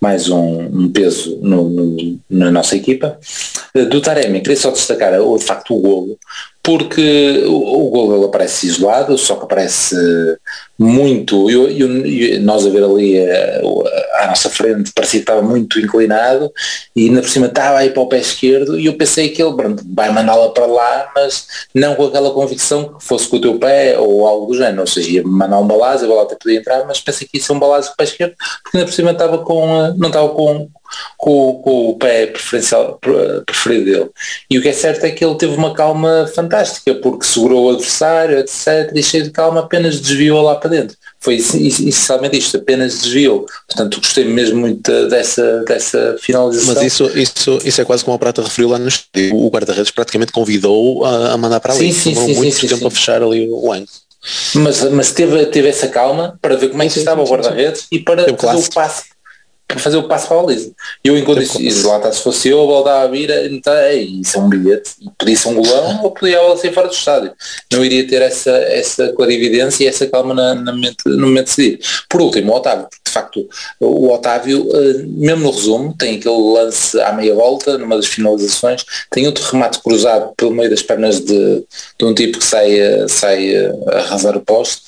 mais 0.00 0.28
um, 0.28 0.62
um 0.62 0.90
peso 0.90 1.38
no- 1.40 1.68
no- 1.68 2.18
na 2.28 2.50
nossa 2.50 2.74
equipa. 2.74 3.16
Do 3.88 4.00
Taremi, 4.00 4.40
queria 4.40 4.56
só 4.56 4.72
destacar 4.72 5.12
o, 5.20 5.38
de 5.38 5.44
facto 5.44 5.76
o 5.76 5.80
golo, 5.80 6.18
porque 6.64 7.42
o, 7.46 7.98
o 8.10 8.16
ele 8.16 8.24
aparece 8.26 8.66
isolado, 8.66 9.18
só 9.18 9.34
que 9.36 9.44
aparece 9.44 9.96
muito, 10.78 11.50
eu, 11.50 11.68
eu- 11.68 12.40
nós 12.42 12.66
a 12.66 12.70
ver 12.70 12.82
ali 12.84 13.16
eh, 13.16 13.60
à 14.20 14.26
nossa 14.26 14.48
frente 14.50 14.92
parecia 14.94 15.20
que 15.20 15.22
estava 15.24 15.42
muito 15.42 15.78
inclinado 15.78 16.52
e 16.96 17.08
ainda 17.08 17.20
por 17.20 17.28
cima 17.28 17.46
estava 17.46 17.78
aí 17.78 17.90
para 17.90 18.02
o 18.02 18.08
pé 18.08 18.18
esquerdo 18.18 18.78
e 18.78 18.86
eu 18.86 18.94
pensei 18.96 19.28
que 19.28 19.42
ele 19.42 19.54
pronto, 19.54 19.82
vai 19.94 20.10
mandá-la 20.12 20.50
para 20.50 20.66
lá, 20.66 21.10
mas 21.14 21.46
não 21.74 21.94
com 21.94 22.06
aquela 22.06 22.30
convicção 22.32 22.94
que 22.94 23.04
fosse 23.04 23.28
com 23.28 23.36
o 23.36 23.40
teu 23.40 23.58
pé 23.58 23.98
ou 23.98 24.26
algo 24.26 24.46
do 24.46 24.54
género, 24.56 24.80
ou 24.82 24.86
seja, 24.86 25.10
ia 25.10 25.22
mandar 25.24 25.58
um 25.60 25.66
balazo, 25.66 26.04
a 26.04 26.08
bola 26.08 26.22
até 26.22 26.36
podia 26.36 26.58
entrar, 26.58 26.84
mas 26.86 27.00
pensei 27.00 27.26
que 27.26 27.38
ia 27.38 27.42
ser 27.42 27.52
um 27.52 27.58
balazo 27.58 27.90
o 27.92 27.96
pé 27.96 28.04
esquerdo, 28.04 28.34
porque 28.62 28.78
ainda 28.78 28.86
por 28.88 28.94
cima 28.94 29.10
estava 29.12 29.38
com, 29.38 29.84
eh, 29.84 29.94
não 29.96 30.08
estava 30.08 30.28
com, 30.30 30.68
com, 31.16 31.60
com 31.62 31.88
o 31.90 31.96
pé 31.96 32.26
preferencial, 32.26 32.98
pre- 33.00 33.42
preferido 33.46 33.84
dele. 33.84 34.10
E 34.50 34.58
o 34.58 34.62
que 34.62 34.68
é 34.68 34.72
certo 34.72 35.04
é 35.04 35.10
que 35.10 35.24
ele 35.24 35.36
teve 35.36 35.54
uma 35.54 35.74
calma 35.74 36.30
fantástica, 36.34 36.94
porque 36.96 37.24
segurou 37.24 37.66
o 37.66 37.70
adversário, 37.70 38.38
etc, 38.38 38.90
e 38.94 39.02
cheio 39.02 39.24
de 39.24 39.30
calma 39.30 39.60
apenas 39.60 40.00
desviou 40.00 40.42
lá 40.42 40.54
para 40.56 40.70
dentro. 40.70 40.96
Foi 41.20 41.36
essencialmente 41.36 42.36
isto, 42.36 42.56
apenas 42.56 42.98
desviou. 42.98 43.46
Portanto, 43.68 44.00
gostei 44.00 44.24
mesmo 44.24 44.58
muito 44.58 45.08
dessa, 45.08 45.62
dessa 45.64 46.16
finalização. 46.20 46.74
Mas 46.74 46.82
isso, 46.82 47.10
isso, 47.16 47.58
isso 47.64 47.80
é 47.80 47.84
quase 47.84 48.04
como 48.04 48.16
a 48.16 48.18
Prata 48.18 48.42
referiu 48.42 48.70
lá 48.70 48.78
no 48.78 48.88
estúdio. 48.88 49.36
O 49.36 49.48
guarda-redes 49.48 49.92
praticamente 49.92 50.32
convidou 50.32 51.04
a, 51.04 51.32
a 51.32 51.36
mandar 51.36 51.60
para 51.60 51.74
ali. 51.74 51.92
Sim, 51.92 52.10
Demorou 52.10 52.28
sim, 52.28 52.36
muito 52.36 52.56
sim, 52.56 52.66
tempo 52.66 52.80
sim. 52.80 52.86
a 52.86 52.90
fechar 52.90 53.22
ali 53.22 53.48
o 53.48 53.72
ângulo. 53.72 53.88
Mas, 54.54 54.82
mas 54.90 55.10
teve, 55.12 55.46
teve 55.46 55.68
essa 55.68 55.88
calma 55.88 56.38
para 56.40 56.56
ver 56.56 56.68
como 56.70 56.82
é 56.82 56.88
que 56.88 56.98
estava 56.98 57.22
o 57.22 57.26
guarda-redes 57.26 57.86
e 57.90 57.98
para 57.98 58.24
fazer 58.36 58.68
o 58.68 58.72
passe 58.72 59.04
para 59.66 59.78
fazer 59.78 59.96
o 59.96 60.08
passe 60.08 60.28
para 60.28 60.38
a 60.38 60.42
baliza. 60.42 60.72
E 61.04 61.08
eu 61.08 61.16
enquanto 61.16 61.38
classe. 61.38 61.66
isso, 61.66 61.88
lá 61.88 61.96
está, 61.96 62.12
se 62.12 62.22
fosse 62.22 62.48
eu, 62.48 62.62
a 62.62 62.66
bola 62.66 62.84
dava 62.84 63.04
a 63.04 63.06
vir, 63.08 63.30
então, 63.50 63.74
ei, 63.74 64.20
isso 64.20 64.36
é 64.36 64.40
um 64.40 64.48
bilhete, 64.48 64.92
e 65.00 65.10
podia 65.18 65.36
ser 65.36 65.48
um 65.48 65.54
golão 65.54 66.02
ou 66.02 66.10
podia 66.10 66.38
a 66.38 66.42
bola 66.42 66.56
ser 66.56 66.72
fora 66.72 66.88
do 66.88 66.94
estádio. 66.94 67.32
Não 67.72 67.84
iria 67.84 68.06
ter 68.06 68.20
essa, 68.22 68.50
essa 68.50 69.12
clarividência 69.12 69.84
e 69.84 69.86
essa 69.86 70.06
calma 70.06 70.34
na, 70.34 70.54
na 70.54 70.72
mente, 70.72 70.96
no 71.06 71.26
momento 71.26 71.48
de 71.48 71.56
decidir. 71.56 71.80
Por 72.08 72.20
último, 72.20 72.52
o 72.52 72.56
Otávio, 72.56 72.86
porque 72.88 73.02
de 73.04 73.10
facto 73.10 73.48
o 73.80 74.12
Otávio, 74.12 74.68
eh, 74.74 75.04
mesmo 75.06 75.44
no 75.44 75.50
resumo, 75.50 75.94
tem 75.96 76.16
aquele 76.16 76.52
lance 76.52 77.00
à 77.00 77.12
meia 77.12 77.34
volta, 77.34 77.78
numa 77.78 77.96
das 77.96 78.06
finalizações, 78.06 78.84
tem 79.10 79.26
outro 79.26 79.44
remate 79.50 79.80
cruzado 79.80 80.32
pelo 80.36 80.52
meio 80.52 80.70
das 80.70 80.82
pernas 80.82 81.20
de, 81.20 81.64
de 81.98 82.04
um 82.04 82.14
tipo 82.14 82.38
que 82.38 82.44
sai, 82.44 82.78
sai 83.08 83.54
a 83.56 83.98
arrasar 83.98 84.36
o 84.36 84.40
poste, 84.40 84.82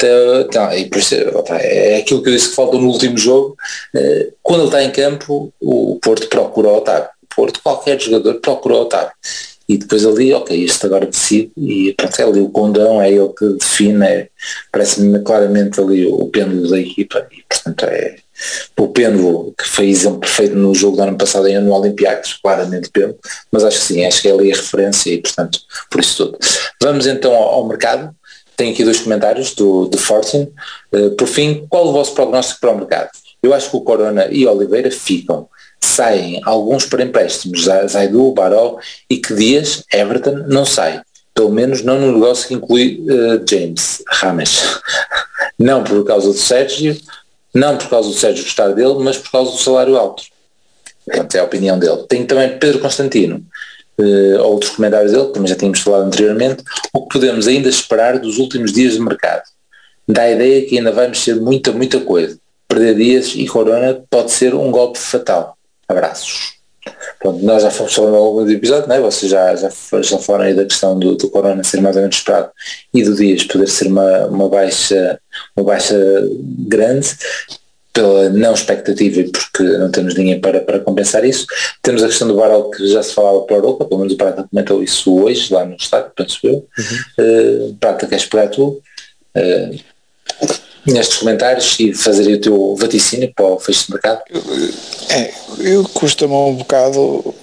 Tá- 0.00 0.44
tá, 0.50 0.76
e 0.76 0.88
por 0.88 0.98
isso, 0.98 1.14
é 1.14 1.98
aquilo 1.98 2.22
que 2.22 2.30
eu 2.30 2.32
disse 2.34 2.48
que 2.50 2.54
faltou 2.54 2.80
no 2.80 2.88
último 2.88 3.18
jogo. 3.18 3.54
eh, 3.94 4.28
Quando 4.42 4.60
ele 4.60 4.68
está 4.68 4.82
em 4.82 4.90
campo, 4.90 5.52
o 5.60 5.98
Porto 6.02 6.26
procura 6.28 6.68
o 6.68 6.76
Otávio. 6.78 7.08
O 7.22 7.34
Porto, 7.34 7.60
qualquer 7.62 8.00
jogador, 8.00 8.40
procura 8.40 8.76
o 8.76 8.80
Otávio. 8.82 9.12
E 9.68 9.76
depois 9.78 10.04
ali, 10.04 10.32
ok, 10.32 10.64
este 10.64 10.86
agora 10.86 11.06
decide 11.06 11.52
e 11.56 11.92
pronto, 11.96 12.18
é 12.20 12.24
ali 12.24 12.40
o 12.40 12.48
condão, 12.48 13.00
é 13.00 13.08
ele 13.12 13.28
que 13.38 13.46
define, 13.50 14.04
é, 14.04 14.28
parece-me 14.72 15.20
claramente 15.20 15.78
ali 15.80 16.06
o 16.06 16.26
pêndulo 16.26 16.68
da 16.68 16.80
equipa 16.80 17.24
e 17.30 17.44
portanto 17.48 17.84
é 17.84 18.16
o 18.76 18.88
pêndulo 18.88 19.54
que 19.56 19.64
foi 19.64 19.88
exemplo 19.88 20.18
perfeito 20.20 20.56
no 20.56 20.74
jogo 20.74 20.96
do 20.96 21.02
ano 21.04 21.16
passado 21.16 21.46
em 21.46 21.60
no 21.60 21.72
Olympiacos, 21.72 22.32
claramente 22.42 22.90
pêndulo, 22.90 23.16
mas 23.52 23.62
acho 23.62 23.78
que 23.78 23.84
sim, 23.84 24.04
acho 24.04 24.20
que 24.22 24.28
é 24.28 24.32
ali 24.32 24.52
a 24.52 24.56
referência 24.56 25.10
e 25.10 25.18
portanto, 25.18 25.60
por 25.88 26.00
isso 26.00 26.26
tudo. 26.26 26.38
Vamos 26.82 27.06
então 27.06 27.32
ao, 27.32 27.54
ao 27.54 27.68
mercado. 27.68 28.12
Tenho 28.60 28.74
aqui 28.74 28.84
dois 28.84 29.00
comentários 29.00 29.54
do, 29.54 29.86
do 29.86 29.96
Fortune. 29.96 30.52
Uh, 30.92 31.12
por 31.12 31.26
fim, 31.26 31.66
qual 31.70 31.86
o 31.88 31.92
vosso 31.92 32.12
prognóstico 32.12 32.60
para 32.60 32.72
o 32.72 32.76
mercado? 32.76 33.08
Eu 33.42 33.54
acho 33.54 33.70
que 33.70 33.76
o 33.76 33.80
Corona 33.80 34.26
e 34.30 34.46
Oliveira 34.46 34.90
ficam. 34.90 35.48
Saem 35.80 36.42
alguns 36.44 36.84
para 36.84 37.02
empréstimos, 37.02 37.64
Za- 37.64 37.86
Zaidu, 37.86 38.32
Baró 38.32 38.76
e 39.08 39.16
que 39.16 39.32
Dias, 39.32 39.82
Everton, 39.90 40.44
não 40.46 40.66
sai. 40.66 41.00
Pelo 41.34 41.48
menos 41.48 41.82
não 41.82 41.98
no 41.98 42.12
negócio 42.12 42.48
que 42.48 42.52
inclui 42.52 43.02
uh, 43.08 43.42
James 43.48 44.02
Rames. 44.06 44.60
não 45.58 45.82
por 45.82 46.04
causa 46.04 46.26
do 46.26 46.34
Sérgio, 46.34 47.00
não 47.54 47.78
por 47.78 47.88
causa 47.88 48.10
do 48.10 48.14
Sérgio 48.14 48.44
gostar 48.44 48.68
dele, 48.74 48.96
mas 48.98 49.16
por 49.16 49.30
causa 49.30 49.52
do 49.52 49.56
salário 49.56 49.96
alto. 49.96 50.22
Portanto, 51.06 51.34
é 51.34 51.38
a 51.40 51.44
opinião 51.44 51.78
dele. 51.78 52.04
Tenho 52.06 52.26
também 52.26 52.58
Pedro 52.58 52.78
Constantino, 52.78 53.42
uh, 54.00 54.42
outros 54.42 54.72
comentários 54.72 55.12
dele, 55.12 55.32
também 55.32 55.48
já 55.48 55.56
tínhamos 55.56 55.80
falado 55.80 56.04
anteriormente, 56.04 56.62
o 56.92 57.06
que 57.06 57.18
podemos 57.18 57.46
ainda 57.46 57.68
esperar 57.68 58.18
dos 58.18 58.38
últimos 58.38 58.72
dias 58.72 58.94
de 58.94 59.00
mercado. 59.00 59.42
Dá 60.08 60.22
a 60.22 60.30
ideia 60.30 60.66
que 60.66 60.78
ainda 60.78 60.92
vai 60.92 61.08
mexer 61.08 61.36
muita, 61.36 61.72
muita 61.72 62.00
coisa. 62.00 62.38
Perder 62.66 62.94
dias 62.96 63.32
e 63.34 63.46
corona 63.46 64.02
pode 64.08 64.30
ser 64.30 64.54
um 64.54 64.70
golpe 64.70 64.98
fatal. 64.98 65.56
Abraços. 65.88 66.60
Pronto, 67.18 67.44
nós 67.44 67.62
já 67.62 67.70
fomos 67.70 67.94
falando 67.94 68.16
ao 68.16 68.24
longo 68.24 68.44
do 68.44 68.50
episódio, 68.50 68.88
né? 68.88 68.98
vocês 68.98 69.30
já, 69.30 69.54
já, 69.54 69.70
já 70.00 70.18
falaram 70.18 70.46
aí 70.46 70.54
da 70.54 70.64
questão 70.64 70.98
do, 70.98 71.14
do 71.16 71.28
corona 71.28 71.62
ser 71.62 71.80
mais 71.80 71.94
ou 71.96 72.02
menos 72.02 72.16
esperado 72.16 72.50
e 72.94 73.02
do 73.02 73.14
dias 73.14 73.44
poder 73.44 73.68
ser 73.68 73.88
uma, 73.88 74.26
uma, 74.26 74.48
baixa, 74.48 75.20
uma 75.54 75.64
baixa 75.66 75.94
grande 76.66 77.08
pela 78.00 78.30
não 78.30 78.54
expectativa 78.54 79.20
e 79.20 79.30
porque 79.30 79.62
não 79.62 79.90
temos 79.90 80.14
ninguém 80.14 80.40
para, 80.40 80.60
para 80.60 80.80
compensar 80.80 81.22
isso. 81.22 81.46
Temos 81.82 82.02
a 82.02 82.06
questão 82.06 82.26
do 82.26 82.34
Barol 82.34 82.70
que 82.70 82.86
já 82.88 83.02
se 83.02 83.12
falava 83.12 83.42
para 83.42 83.56
a 83.56 83.58
Europa, 83.58 83.84
pelo 83.84 84.00
menos 84.00 84.14
o 84.14 84.16
Prata 84.16 84.48
comentou 84.50 84.82
isso 84.82 85.14
hoje 85.22 85.52
lá 85.52 85.66
no 85.66 85.76
estádio, 85.76 86.10
penso 86.16 86.38
eu. 86.44 86.66
Uhum. 86.78 87.70
Uh, 87.70 87.76
Prata, 87.78 88.06
queres 88.06 88.24
pegar 88.24 88.48
tu? 88.48 88.80
Uh, 89.36 89.78
nestes 90.86 91.18
comentários 91.18 91.78
e 91.78 91.92
fazer 91.92 92.32
o 92.32 92.40
teu 92.40 92.74
vaticínio 92.76 93.30
para 93.36 93.44
o 93.44 93.60
fecho 93.60 93.86
de 93.86 93.92
mercado? 93.92 94.22
É, 95.10 95.30
eu 95.58 95.84
custa-me 95.84 96.32
um 96.32 96.54
bocado 96.54 97.34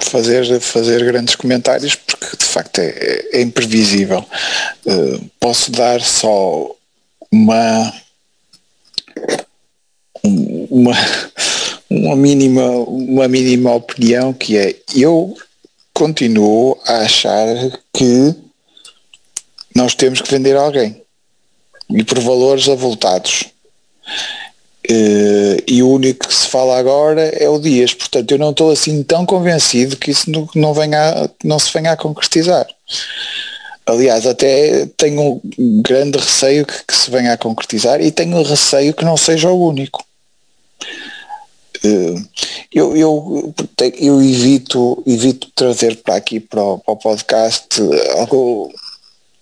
fazer, 0.00 0.60
fazer 0.60 1.02
grandes 1.02 1.34
comentários 1.34 1.94
porque 1.94 2.36
de 2.36 2.44
facto 2.44 2.78
é, 2.78 3.28
é 3.32 3.40
imprevisível. 3.40 4.22
Uh, 4.84 5.30
posso 5.40 5.72
dar 5.72 6.02
só 6.02 6.70
uma 7.32 8.01
uma, 10.24 10.92
uma 11.90 12.16
mínima 12.16 12.68
uma 12.70 13.28
mínima 13.28 13.74
opinião 13.74 14.32
que 14.32 14.56
é 14.56 14.76
eu 14.94 15.34
continuo 15.92 16.78
a 16.86 16.98
achar 16.98 17.46
que 17.92 18.34
nós 19.74 19.94
temos 19.94 20.20
que 20.20 20.30
vender 20.30 20.56
alguém 20.56 21.02
e 21.90 22.04
por 22.04 22.18
valores 22.20 22.68
avultados 22.68 23.52
Uh, 24.90 25.62
e 25.64 25.80
o 25.80 25.88
único 25.88 26.26
que 26.26 26.34
se 26.34 26.48
fala 26.48 26.76
agora 26.76 27.22
é 27.22 27.48
o 27.48 27.58
Dias. 27.58 27.94
Portanto, 27.94 28.32
eu 28.32 28.38
não 28.38 28.50
estou 28.50 28.70
assim 28.70 29.02
tão 29.04 29.24
convencido 29.24 29.96
que 29.96 30.10
isso 30.10 30.28
não, 30.56 30.74
venha 30.74 31.30
não 31.44 31.58
se 31.58 31.72
venha 31.72 31.92
a 31.92 31.96
concretizar. 31.96 32.66
Aliás, 33.84 34.26
até 34.26 34.86
tenho 34.96 35.40
um 35.58 35.82
grande 35.82 36.18
receio 36.18 36.64
que, 36.64 36.84
que, 36.84 36.94
se 36.94 37.10
venha 37.10 37.32
a 37.32 37.36
concretizar 37.36 38.00
e 38.00 38.12
tenho 38.12 38.42
receio 38.42 38.94
que 38.94 39.04
não 39.04 39.16
seja 39.16 39.50
o 39.50 39.68
único. 39.68 40.04
Uh, 41.84 42.24
eu, 42.72 42.96
eu, 42.96 43.54
eu 43.98 44.22
evito, 44.22 45.02
evito 45.04 45.48
trazer 45.52 45.96
para 45.96 46.14
aqui 46.14 46.38
para 46.38 46.62
o, 46.62 46.78
para 46.78 46.92
o 46.92 46.96
podcast 46.96 47.80
algo 48.16 48.72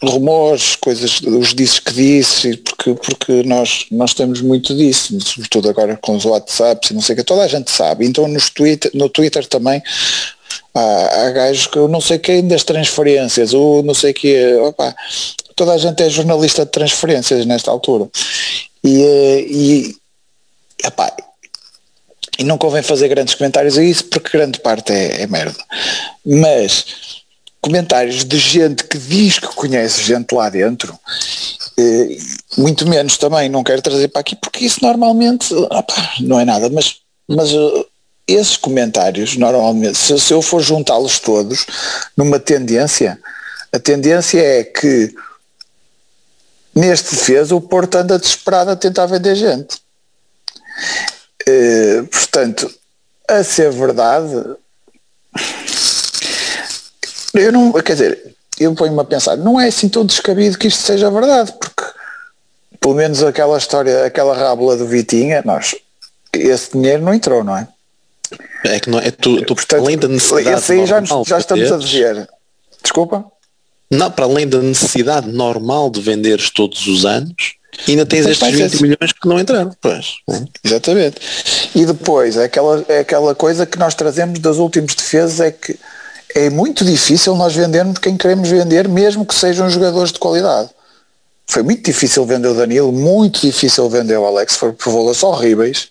rumores, 0.03 0.77
coisas, 0.77 1.21
os 1.21 1.55
disses 1.55 1.79
que 1.79 1.93
disse, 1.93 2.57
porque, 2.57 2.95
porque 2.95 3.43
nós, 3.43 3.87
nós 3.91 4.15
temos 4.15 4.41
muito 4.41 4.75
disso, 4.75 5.21
sobretudo 5.21 5.69
agora 5.69 5.99
com 6.01 6.17
os 6.17 6.25
WhatsApps 6.25 6.91
e 6.91 6.95
não 6.95 7.03
sei 7.03 7.13
o 7.15 7.19
que, 7.19 7.25
toda 7.25 7.43
a 7.43 7.49
gente 7.49 7.71
sabe. 7.71 8.07
Então 8.07 8.27
nos 8.27 8.49
Twitter, 8.49 8.91
no 8.95 9.09
Twitter 9.11 9.47
também 9.47 9.83
há, 10.75 11.27
há 11.27 11.31
gajos 11.31 11.67
que 11.67 11.77
eu 11.77 11.89
não 11.89 12.01
sei 12.01 12.19
quem 12.19 12.47
das 12.47 12.65
transferências, 12.65 13.53
ou 13.55 13.83
não 13.83 13.95
sei 13.95 14.13
que, 14.13 14.55
opa, 14.57 14.95
toda 15.57 15.73
a 15.73 15.79
gente 15.79 16.03
é 16.03 16.09
jornalista 16.09 16.65
de 16.65 16.71
transferências 16.71 17.45
nesta 17.47 17.71
altura. 17.71 18.09
E, 18.83 19.03
eh, 19.03 19.41
e, 19.49 19.97
epá, 20.85 21.15
e 22.39 22.45
não 22.45 22.57
convém 22.57 22.83
fazer 22.83 23.09
grandes 23.09 23.35
comentários 23.35 23.77
a 23.77 23.85
isso 23.85 24.05
porque 24.05 24.37
grande 24.37 24.59
parte 24.61 24.93
é, 24.93 25.23
é 25.23 25.27
merda. 25.27 25.63
Mas 26.25 26.87
comentários 27.61 28.25
de 28.25 28.39
gente 28.39 28.85
que 28.85 28.97
diz 28.97 29.39
que 29.39 29.49
conhece 29.49 30.03
gente 30.03 30.35
lá 30.35 30.49
dentro, 30.49 30.99
eh, 31.79 32.17
muito 32.57 32.89
menos 32.89 33.19
também 33.19 33.49
não 33.49 33.63
quero 33.63 33.83
trazer 33.83 34.09
para 34.09 34.21
aqui, 34.21 34.35
porque 34.35 34.65
isso 34.65 34.79
normalmente 34.83 35.53
opa, 35.55 36.13
não 36.21 36.41
é 36.41 36.45
nada, 36.45 36.71
mas, 36.71 36.97
mas 37.29 37.53
uh, 37.53 37.87
esses 38.35 38.57
comentários, 38.57 39.37
normalmente, 39.37 39.97
se, 39.97 40.19
se 40.19 40.33
eu 40.33 40.43
for 40.43 40.61
juntá-los 40.61 41.19
todos 41.19 41.67
numa 42.17 42.39
tendência, 42.39 43.19
a 43.73 43.79
tendência 43.79 44.41
é 44.41 44.65
que 44.65 45.15
neste 46.75 47.15
defesa 47.15 47.55
o 47.55 47.61
Porto 47.61 47.97
anda 47.97 48.19
desesperado 48.19 48.71
a 48.71 48.77
tentar 48.77 49.07
vender 49.07 49.35
gente. 49.35 49.79
Uh, 51.49 52.07
portanto, 52.07 52.71
a 53.29 53.45
ser 53.45 53.71
verdade, 53.71 54.57
eu 57.35 57.53
não, 57.53 57.73
quer 57.73 57.93
dizer, 57.93 58.35
eu 58.59 58.75
ponho-me 58.75 59.01
a 59.01 59.05
pensar, 59.05 59.37
não 59.37 59.61
é 59.61 59.69
assim 59.69 59.89
tão 59.89 60.05
descabido 60.05 60.59
que 60.59 60.69
isto 60.69 60.83
seja 60.83 61.11
verdade, 61.11 61.53
porque 61.59 61.85
pelo 62.81 62.95
menos 62.95 63.23
aquela 63.23 63.59
história, 63.59 64.05
aquela 64.05 64.35
rábula 64.35 64.77
do 64.77 64.87
Vitinha, 64.87 65.43
nós, 65.45 65.77
esse 66.33 66.73
dinheiro 66.73 67.03
não 67.03 67.15
entrou, 67.15 67.45
não 67.45 67.57
é? 67.57 67.69
É 68.65 68.81
que 68.81 68.91
não 68.91 68.99
é, 68.99 69.11
tu, 69.11 69.43
tu 69.45 69.55
Portanto, 69.55 69.83
além 69.83 69.99
da 69.99 70.09
necessidade 70.09 70.59
esse 70.59 70.73
aí 70.73 70.87
já, 70.87 71.03
já 71.27 71.39
estamos 71.39 71.73
a 71.73 71.77
dizer. 71.77 72.29
Desculpa? 72.83 73.25
Não, 73.91 74.11
para 74.11 74.25
além 74.25 74.47
da 74.47 74.59
necessidade 74.59 75.29
normal 75.29 75.91
de 75.91 76.01
venderes 76.01 76.51
todos 76.51 76.87
os 76.87 77.05
anos, 77.05 77.55
ainda 77.89 78.07
tens 78.07 78.27
estes 78.27 78.51
20 78.51 78.83
milhões 78.83 79.13
que 79.13 79.29
não 79.29 79.41
entraram. 79.41 79.75
Pois. 79.81 80.17
Exatamente. 80.65 81.17
E 81.75 81.85
depois, 81.85 82.37
é 82.37 82.45
aquela, 82.45 82.85
é 82.89 83.01
aquela 83.01 83.35
coisa 83.35 83.67
que 83.67 83.79
nós 83.79 83.95
trazemos 83.95 84.39
das 84.39 84.59
últimas 84.59 84.95
defesas, 84.95 85.41
é 85.41 85.51
que 85.51 85.77
é 86.35 86.49
muito 86.49 86.85
difícil 86.85 87.35
nós 87.35 87.55
vendermos 87.55 87.99
quem 87.99 88.17
queremos 88.17 88.49
vender, 88.49 88.89
mesmo 88.89 89.27
que 89.27 89.35
sejam 89.35 89.69
jogadores 89.69 90.13
de 90.13 90.19
qualidade. 90.19 90.71
Foi 91.47 91.65
muito 91.65 91.83
difícil 91.83 92.25
vender 92.25 92.49
o 92.49 92.55
Danilo, 92.55 92.93
muito 92.93 93.41
difícil 93.41 93.89
vender 93.91 94.17
o 94.17 94.25
Alex, 94.25 94.55
foi 94.55 94.73
por 94.73 94.93
valores 94.93 95.21
horríveis, 95.25 95.89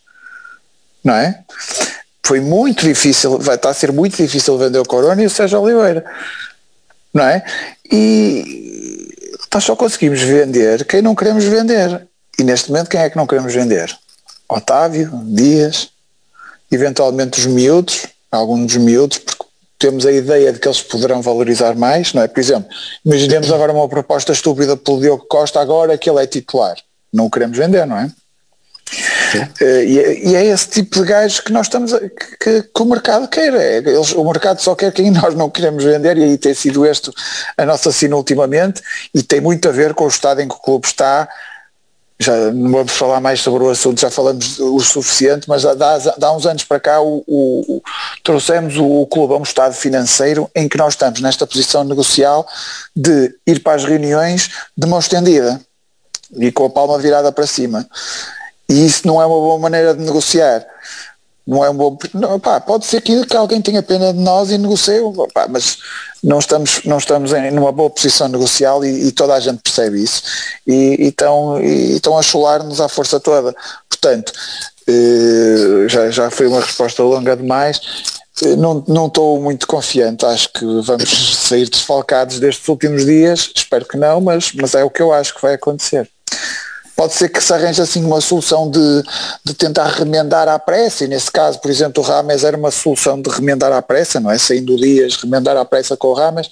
não 1.04 1.14
é? 1.14 1.44
Foi 2.30 2.40
muito 2.40 2.86
difícil, 2.86 3.40
vai 3.40 3.56
estar 3.56 3.72
a 3.72 3.74
ser 3.74 3.92
muito 3.92 4.16
difícil 4.16 4.56
vender 4.56 4.78
o 4.78 4.86
Corona 4.86 5.20
e 5.20 5.26
o 5.26 5.30
Sérgio 5.32 5.60
Oliveira, 5.62 6.06
não 7.12 7.24
é? 7.24 7.44
E 7.92 9.10
nós 9.52 9.64
só 9.64 9.76
conseguimos 9.76 10.22
vender 10.22 10.86
quem 10.86 11.02
não 11.02 11.16
queremos 11.16 11.44
vender. 11.44 12.08
E 12.38 12.44
neste 12.44 12.70
momento 12.70 12.88
quem 12.88 13.02
é 13.02 13.10
que 13.10 13.18
não 13.18 13.26
queremos 13.26 13.52
vender? 13.52 13.98
Otávio, 14.48 15.10
Dias, 15.26 15.90
eventualmente 16.72 17.40
os 17.40 17.48
miúdos, 17.48 18.06
alguns 18.32 18.74
dos 18.74 18.78
miúdos, 18.78 19.18
porque 19.18 19.46
temos 19.80 20.06
a 20.06 20.12
ideia 20.12 20.54
de 20.54 20.60
que 20.60 20.68
eles 20.68 20.84
poderão 20.84 21.24
valorizar 21.24 21.76
mais, 21.76 22.14
não 22.14 22.22
é? 22.22 22.28
Por 22.28 22.40
exemplo, 22.40 22.70
imaginemos 23.04 23.52
agora 23.52 23.74
uma 23.74 23.90
proposta 23.90 24.34
estúpida 24.34 24.78
pelo 24.78 25.02
Diogo 25.02 25.26
Costa 25.28 25.60
agora 25.60 25.98
que 25.98 26.08
ele 26.08 26.22
é 26.22 26.28
titular. 26.28 26.78
Não 27.12 27.26
o 27.26 27.32
queremos 27.32 27.58
vender, 27.58 27.88
não 27.88 27.98
é? 27.98 28.12
Uh, 29.38 29.84
e, 29.86 30.00
é, 30.00 30.28
e, 30.28 30.36
é 30.36 30.46
esse 30.46 30.68
tipo 30.68 31.00
de 31.00 31.06
gajos 31.06 31.40
que 31.40 31.52
nós 31.52 31.68
estamos 31.68 31.94
a, 31.94 32.00
que, 32.00 32.38
que, 32.40 32.64
que, 32.64 32.82
o 32.82 32.86
mercado 32.86 33.28
quer. 33.28 33.54
É, 33.54 33.78
eles, 33.78 34.12
o 34.14 34.24
mercado 34.24 34.60
só 34.62 34.76
quer 34.76 34.92
quem 34.92 35.12
nós 35.12 35.36
não 35.36 35.50
queremos 35.50 35.84
vender 35.84 36.18
e 36.18 36.24
aí 36.24 36.38
tem 36.38 36.54
sido 36.54 36.86
este 36.86 37.12
a 37.58 37.66
nossa 37.66 37.92
sina 37.92 38.16
ultimamente 38.16 38.82
e 39.14 39.22
tem 39.22 39.42
muito 39.42 39.68
a 39.68 39.72
ver 39.72 39.94
com 39.94 40.06
o 40.06 40.08
estado 40.08 40.42
em 40.42 40.48
que 40.48 40.56
o 40.56 40.60
clube 40.60 40.88
está, 40.88 41.28
já 42.20 42.52
não 42.52 42.72
vamos 42.72 42.92
falar 42.92 43.22
mais 43.22 43.40
sobre 43.40 43.64
o 43.64 43.70
assunto, 43.70 44.02
já 44.02 44.12
falamos 44.12 44.60
o 44.60 44.80
suficiente, 44.80 45.48
mas 45.48 45.66
há, 45.66 45.74
há 46.22 46.32
uns 46.34 46.46
anos 46.46 46.66
para 46.66 46.80
cá 46.80 47.02
o, 47.02 47.24
o, 47.26 47.82
trouxemos 48.24 48.78
o, 48.78 48.86
o 48.86 49.08
clube 49.08 49.34
a 49.34 49.38
um 49.38 49.44
estado 49.44 49.74
financeiro 49.74 50.50
em 50.54 50.68
que 50.68 50.78
nós 50.78 50.94
estamos 50.94 51.22
nesta 51.22 51.48
posição 51.48 51.84
negocial 51.86 52.46
de 52.94 53.34
ir 53.48 53.62
para 53.62 53.76
as 53.76 53.86
reuniões 53.86 54.50
de 54.76 54.86
mão 54.86 55.00
estendida 55.00 55.62
e 56.38 56.52
com 56.52 56.66
a 56.66 56.70
palma 56.70 56.98
virada 57.00 57.32
para 57.32 57.48
cima. 57.48 57.88
E 58.70 58.86
isso 58.86 59.08
não 59.08 59.22
é 59.22 59.26
uma 59.26 59.36
boa 59.36 59.60
maneira 59.60 59.94
de 59.94 60.04
negociar 60.04 60.66
não 61.50 61.66
é 61.66 61.70
um 61.72 61.74
bom. 61.74 61.98
Não, 62.14 62.40
pá, 62.40 62.62
pode 62.62 62.86
ser 62.86 63.02
que, 63.02 63.26
que 63.26 63.36
alguém 63.36 63.60
tenha 63.60 63.82
pena 63.82 64.14
de 64.14 64.20
nós 64.20 64.52
e 64.52 64.58
negocie, 64.58 65.00
pá, 65.34 65.48
mas 65.50 65.80
não 66.24 66.38
estamos, 66.38 66.82
não 66.86 67.00
estamos 67.00 67.34
em 67.34 67.50
numa 67.50 67.72
boa 67.72 67.90
posição 67.90 68.28
negocial 68.28 68.86
e, 68.86 69.08
e 69.08 69.12
toda 69.12 69.34
a 69.34 69.40
gente 69.40 69.60
percebe 69.64 70.04
isso 70.04 70.22
e, 70.68 71.08
estão, 71.08 71.56
a 72.18 72.22
chular-nos 72.22 72.80
à 72.80 72.88
força 72.88 73.20
toda. 73.20 73.56
Portanto, 73.90 74.32
eh, 74.88 75.88
já, 75.88 76.12
já 76.12 76.30
foi 76.30 76.46
uma 76.46 76.62
resposta 76.62 77.02
longa 77.02 77.36
demais. 77.36 77.82
Eh, 78.44 78.56
não, 78.56 78.84
não 78.88 79.08
estou 79.08 79.42
muito 79.42 79.66
confiante, 79.66 80.28
acho 80.28 80.54
que 80.54 80.66
vamos 80.84 81.38
sair 81.48 81.68
desfalcados 81.68 82.40
destes 82.40 82.68
últimos 82.68 83.06
dias, 83.06 83.50
espero 83.56 83.86
que 83.86 83.98
não, 83.98 84.22
mas, 84.22 84.52
mas 84.54 84.76
é 84.76 84.84
o 84.84 84.90
que 84.92 85.02
eu 85.02 85.12
acho 85.12 85.34
que 85.34 85.42
vai 85.42 85.56
acontecer 85.56 86.08
pode 87.00 87.14
ser 87.14 87.30
que 87.30 87.42
se 87.42 87.54
arranje 87.54 87.82
assim 87.82 88.04
uma 88.04 88.20
solução 88.20 88.70
de, 88.70 89.04
de 89.46 89.54
tentar 89.54 89.88
remendar 89.88 90.50
à 90.50 90.60
pressa, 90.60 91.06
e 91.06 91.08
nesse 91.08 91.32
caso, 91.32 91.58
por 91.62 91.72
exemplo, 91.72 92.04
o 92.04 92.06
Rames 92.06 92.44
era 92.44 92.58
uma 92.58 92.72
solução 92.72 93.22
de 93.22 93.30
remendar 93.30 93.72
à 93.72 93.82
pressa, 93.82 94.20
não 94.20 94.30
é? 94.30 94.38
Saindo 94.38 94.76
dias, 94.76 95.16
remendar 95.16 95.56
à 95.56 95.64
pressa 95.64 95.96
com 95.96 96.10
o 96.10 96.14
Rames, 96.14 96.50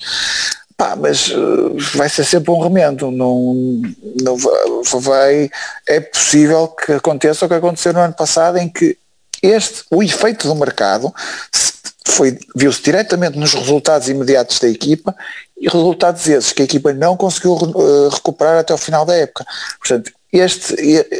pá, 0.77 0.95
mas 0.95 1.27
uh, 1.31 1.75
vai 1.95 2.07
ser 2.07 2.23
sempre 2.23 2.49
um 2.51 2.61
remendo, 2.61 3.11
não, 3.11 3.81
não 4.23 4.37
vai, 5.01 5.49
é 5.85 5.99
possível 5.99 6.69
que 6.69 6.93
aconteça 6.93 7.45
o 7.45 7.49
que 7.49 7.55
aconteceu 7.55 7.91
no 7.91 7.99
ano 7.99 8.13
passado, 8.13 8.57
em 8.57 8.69
que 8.69 8.97
este, 9.43 9.83
o 9.91 10.01
efeito 10.01 10.47
do 10.47 10.55
mercado 10.55 11.13
foi, 12.05 12.39
viu-se 12.55 12.81
diretamente 12.81 13.37
nos 13.37 13.53
resultados 13.53 14.07
imediatos 14.07 14.59
da 14.59 14.69
equipa 14.69 15.13
e 15.59 15.67
resultados 15.67 16.25
esses 16.25 16.53
que 16.53 16.61
a 16.61 16.65
equipa 16.65 16.93
não 16.93 17.17
conseguiu 17.17 17.51
uh, 17.51 18.07
recuperar 18.07 18.59
até 18.59 18.73
o 18.73 18.77
final 18.77 19.05
da 19.05 19.13
época. 19.13 19.45
Portanto, 19.77 20.15
este, 20.39 20.75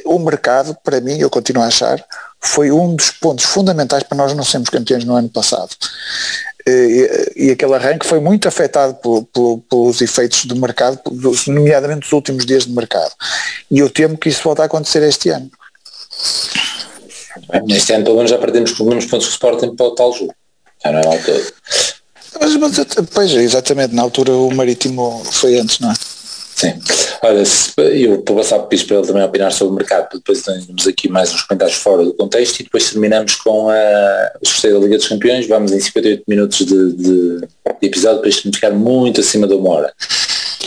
o 0.06 0.20
mercado, 0.20 0.78
para 0.84 1.02
mim, 1.02 1.18
eu 1.20 1.30
continuo 1.30 1.64
a 1.64 1.68
achar, 1.68 2.04
foi 2.40 2.72
um 2.72 2.96
dos 2.96 3.12
pontos 3.12 3.46
fundamentais 3.46 4.04
para 4.04 4.18
nós 4.18 4.34
não 4.34 4.44
sermos 4.44 4.70
campeões 4.70 5.04
no 5.04 5.16
ano 5.16 5.30
passado. 5.30 5.70
E, 6.68 7.32
e 7.36 7.52
aquele 7.52 7.74
arranque 7.74 8.06
foi 8.06 8.20
muito 8.20 8.48
afetado 8.48 8.96
por, 8.96 9.24
por, 9.32 9.62
pelos 9.70 10.02
efeitos 10.02 10.46
do 10.46 10.56
mercado, 10.56 11.00
nomeadamente 11.48 12.06
os 12.06 12.12
últimos 12.12 12.46
dias 12.46 12.66
de 12.66 12.72
mercado. 12.72 13.12
E 13.72 13.80
eu 13.80 13.90
temo 13.90 14.18
que 14.18 14.30
isso 14.30 14.44
volte 14.44 14.62
a 14.62 14.66
acontecer 14.66 15.02
este 15.04 15.30
ano. 15.30 15.50
Este 17.70 17.94
ano 17.94 18.04
pelo 18.04 18.18
menos 18.18 18.32
já 18.32 18.38
perdemos 18.38 18.72
pelo 18.74 18.90
menos 18.90 19.06
pontos 19.06 19.28
que 19.28 19.34
Sporting 19.34 19.76
para 19.76 19.86
o 19.86 19.96
tal 19.96 20.12
jogo. 20.12 20.36
Já 20.84 20.92
não 20.92 21.00
é 21.00 21.08
altura. 21.08 21.44
Mas, 22.40 22.56
mas, 22.56 22.80
pois, 23.14 23.32
exatamente, 23.32 23.96
na 23.96 24.02
altura 24.02 24.34
o 24.34 24.54
Marítimo 24.54 25.24
foi 25.26 25.58
antes, 25.60 25.80
não 25.80 25.92
é? 25.92 25.96
Sim. 26.58 26.74
Olha, 27.22 27.44
eu 27.94 28.24
vou 28.26 28.36
passar 28.36 28.58
para 28.58 28.68
para 28.84 28.98
ele 28.98 29.06
também 29.06 29.24
opinar 29.24 29.52
sobre 29.52 29.74
o 29.74 29.78
mercado, 29.78 30.10
depois 30.14 30.42
temos 30.42 30.88
aqui 30.88 31.08
mais 31.08 31.32
uns 31.32 31.44
comentários 31.44 31.78
fora 31.78 32.04
do 32.04 32.16
contexto 32.16 32.60
e 32.60 32.64
depois 32.64 32.90
terminamos 32.90 33.36
com 33.36 33.70
a, 33.70 34.32
o 34.42 34.48
sorteio 34.48 34.74
da 34.74 34.80
Liga 34.80 34.98
dos 34.98 35.08
Campeões, 35.08 35.48
vamos 35.48 35.72
em 35.72 35.80
58 35.80 36.24
minutos 36.28 36.66
de, 36.66 36.94
de, 36.94 37.42
de 37.42 37.48
episódio 37.84 38.22
para 38.22 38.30
isto 38.30 38.52
ficar 38.52 38.72
muito 38.72 39.22
acima 39.22 39.48
de 39.48 39.54
uma 39.54 39.70
hora. 39.70 39.94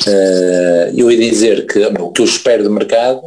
Uh, 0.07 0.97
eu 0.97 1.11
ia 1.11 1.19
dizer 1.19 1.67
que 1.67 1.81
o 1.85 2.13
que 2.13 2.23
eu 2.23 2.25
espero 2.25 2.63
do 2.63 2.71
mercado 2.71 3.23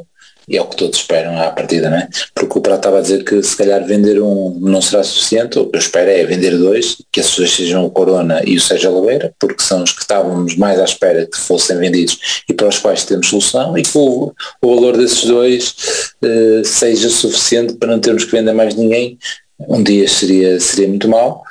e 0.47 0.57
é 0.57 0.61
o 0.61 0.65
que 0.65 0.75
todos 0.75 0.99
esperam 0.99 1.39
à 1.39 1.49
partida, 1.51 1.89
não 1.89 1.97
é? 1.97 2.07
Porque 2.33 2.57
o 2.57 2.61
Prato 2.61 2.79
estava 2.79 2.99
a 2.99 3.01
dizer 3.01 3.23
que 3.23 3.41
se 3.41 3.55
calhar 3.55 3.83
vender 3.85 4.21
um 4.21 4.57
não 4.59 4.81
será 4.81 5.03
suficiente, 5.03 5.57
eu 5.57 5.69
espero 5.73 6.09
é 6.09 6.23
vender 6.25 6.57
dois, 6.57 6.97
que 7.11 7.19
esses 7.19 7.35
dois 7.35 7.51
sejam 7.51 7.85
o 7.85 7.91
Corona 7.91 8.41
e 8.45 8.55
o 8.55 8.61
Sérgio 8.61 8.91
Oliveira, 8.91 9.33
porque 9.39 9.63
são 9.63 9.83
os 9.83 9.91
que 9.91 10.01
estávamos 10.01 10.55
mais 10.55 10.79
à 10.79 10.83
espera 10.83 11.25
que 11.25 11.37
fossem 11.37 11.77
vendidos 11.77 12.43
e 12.49 12.53
para 12.53 12.67
os 12.67 12.77
quais 12.77 13.05
temos 13.05 13.27
solução, 13.27 13.77
e 13.77 13.83
que 13.83 13.97
o, 13.97 14.33
o 14.61 14.75
valor 14.75 14.97
desses 14.97 15.25
dois 15.25 15.75
eh, 16.23 16.61
seja 16.63 17.09
suficiente 17.09 17.73
para 17.73 17.91
não 17.91 17.99
termos 17.99 18.25
que 18.25 18.31
vender 18.31 18.53
mais 18.53 18.75
ninguém. 18.75 19.17
Um 19.59 19.81
dia 19.81 20.07
seria, 20.09 20.59
seria 20.59 20.87
muito 20.87 21.07
mal, 21.07 21.43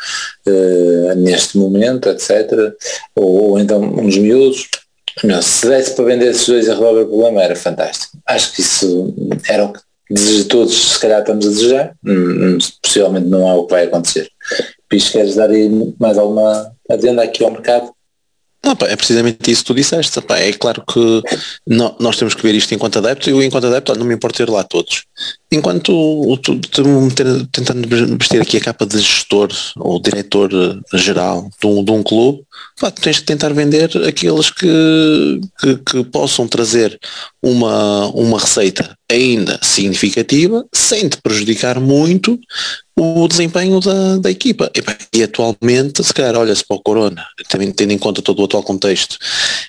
eh, 0.46 1.14
neste 1.16 1.56
momento, 1.56 2.08
etc. 2.08 2.74
Ou, 3.14 3.50
ou 3.50 3.58
então 3.58 3.80
uns 3.80 4.18
miúdos, 4.18 4.68
meu, 5.24 5.42
se 5.42 5.68
desse 5.68 5.94
para 5.94 6.04
vender 6.04 6.30
esses 6.30 6.46
dois 6.46 6.68
a 6.68 6.74
resolver 6.74 7.02
o 7.02 7.08
problema 7.08 7.42
era 7.42 7.56
fantástico. 7.56 8.18
Acho 8.26 8.52
que 8.52 8.60
isso 8.60 9.14
era 9.48 9.64
o 9.64 9.72
que 9.72 9.80
de 10.10 10.44
todos 10.44 10.92
se 10.92 10.98
calhar 10.98 11.20
estamos 11.20 11.46
a 11.46 11.48
desejar. 11.48 11.94
Hum, 12.04 12.56
hum, 12.56 12.58
possivelmente 12.82 13.28
não 13.28 13.48
é 13.48 13.54
o 13.54 13.64
que 13.64 13.72
vai 13.72 13.84
acontecer. 13.84 14.28
Picho, 14.88 15.12
queres 15.12 15.34
dar 15.34 15.50
aí 15.50 15.70
mais 15.98 16.18
alguma 16.18 16.72
adenda 16.90 17.22
aqui 17.22 17.44
ao 17.44 17.50
mercado? 17.50 17.92
Não, 18.64 18.76
pá, 18.76 18.86
é 18.86 18.94
precisamente 18.94 19.50
isso 19.50 19.62
que 19.62 19.66
tu 19.66 19.74
disseste. 19.74 20.20
Pá, 20.20 20.38
é 20.38 20.52
claro 20.52 20.84
que 20.86 21.22
nós 21.66 22.16
temos 22.16 22.34
que 22.34 22.42
ver 22.42 22.54
isto 22.54 22.72
enquanto 22.72 22.98
adepto 22.98 23.28
e 23.28 23.32
eu 23.32 23.42
enquanto 23.42 23.66
adepto 23.66 23.94
não 23.98 24.06
me 24.06 24.14
importa 24.14 24.38
ter 24.38 24.50
lá 24.50 24.62
todos. 24.62 25.04
Enquanto 25.50 26.36
tu, 26.38 26.60
tentando 27.52 27.88
vestir 28.16 28.40
aqui 28.40 28.58
a 28.58 28.60
capa 28.60 28.86
de 28.86 28.98
gestor 29.00 29.50
ou 29.76 30.00
diretor 30.00 30.50
geral 30.94 31.50
de 31.60 31.66
um, 31.66 31.84
de 31.84 31.90
um 31.90 32.02
clube, 32.02 32.42
pá, 32.80 32.90
tens 32.90 33.18
que 33.18 33.26
tentar 33.26 33.52
vender 33.52 33.90
aqueles 34.06 34.50
que, 34.50 35.40
que, 35.58 35.76
que, 35.78 36.04
possam 36.04 36.46
trazer 36.46 36.98
uma, 37.42 38.06
uma 38.08 38.38
receita 38.38 38.96
ainda 39.12 39.58
significativa 39.62 40.64
sem 40.72 41.08
te 41.08 41.18
prejudicar 41.22 41.78
muito 41.78 42.38
o 42.96 43.26
desempenho 43.26 43.80
da, 43.80 44.18
da 44.18 44.30
equipa. 44.30 44.70
E, 45.12 45.22
atualmente, 45.22 46.04
se 46.04 46.12
calhar, 46.12 46.36
olha-se 46.36 46.64
para 46.64 46.76
o 46.76 46.82
Corona, 46.82 47.24
também 47.48 47.70
tendo 47.72 47.92
em 47.92 47.98
conta 47.98 48.22
todo 48.22 48.40
o 48.40 48.44
atual 48.44 48.62
contexto, 48.62 49.16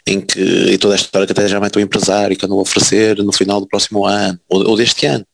em 0.06 0.20
que, 0.20 0.40
e 0.40 0.78
toda 0.78 0.96
esta 0.96 1.08
história 1.08 1.26
que 1.26 1.32
até 1.32 1.48
já 1.48 1.60
vai 1.60 1.70
o 1.76 1.80
empresário 1.80 2.36
que 2.36 2.46
andou 2.46 2.60
a 2.60 2.62
oferecer 2.62 3.18
no 3.24 3.32
final 3.32 3.60
do 3.60 3.68
próximo 3.68 4.06
ano, 4.06 4.40
ou, 4.50 4.70
ou 4.70 4.78
deste 4.78 5.06
ano, 5.06 5.26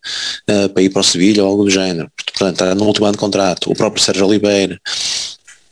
uh, 0.50 0.70
para 0.70 0.84
ir 0.84 0.90
para 0.90 1.02
o 1.02 1.04
Sevilha 1.04 1.44
ou 1.44 1.50
algo 1.50 1.64
do 1.64 1.70
género. 1.70 2.10
Portanto, 2.26 2.54
está 2.54 2.76
no 2.76 2.86
último 2.86 3.06
ano 3.06 3.14
de 3.14 3.20
contrato. 3.20 3.72
O 3.72 3.76
próprio 3.76 4.04
Sérgio 4.04 4.26
Oliveira. 4.26 4.80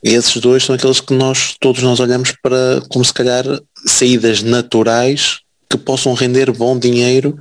E 0.04 0.14
esses 0.14 0.36
dois 0.38 0.64
são 0.64 0.76
aqueles 0.76 1.00
que 1.00 1.14
nós, 1.14 1.56
todos 1.60 1.82
nós 1.82 2.00
olhamos 2.00 2.34
para 2.42 2.82
como 2.90 3.04
se 3.04 3.14
calhar 3.14 3.44
saídas 3.86 4.42
naturais 4.44 5.40
que 5.70 5.78
possam 5.78 6.14
render 6.14 6.52
bom 6.52 6.78
dinheiro 6.78 7.38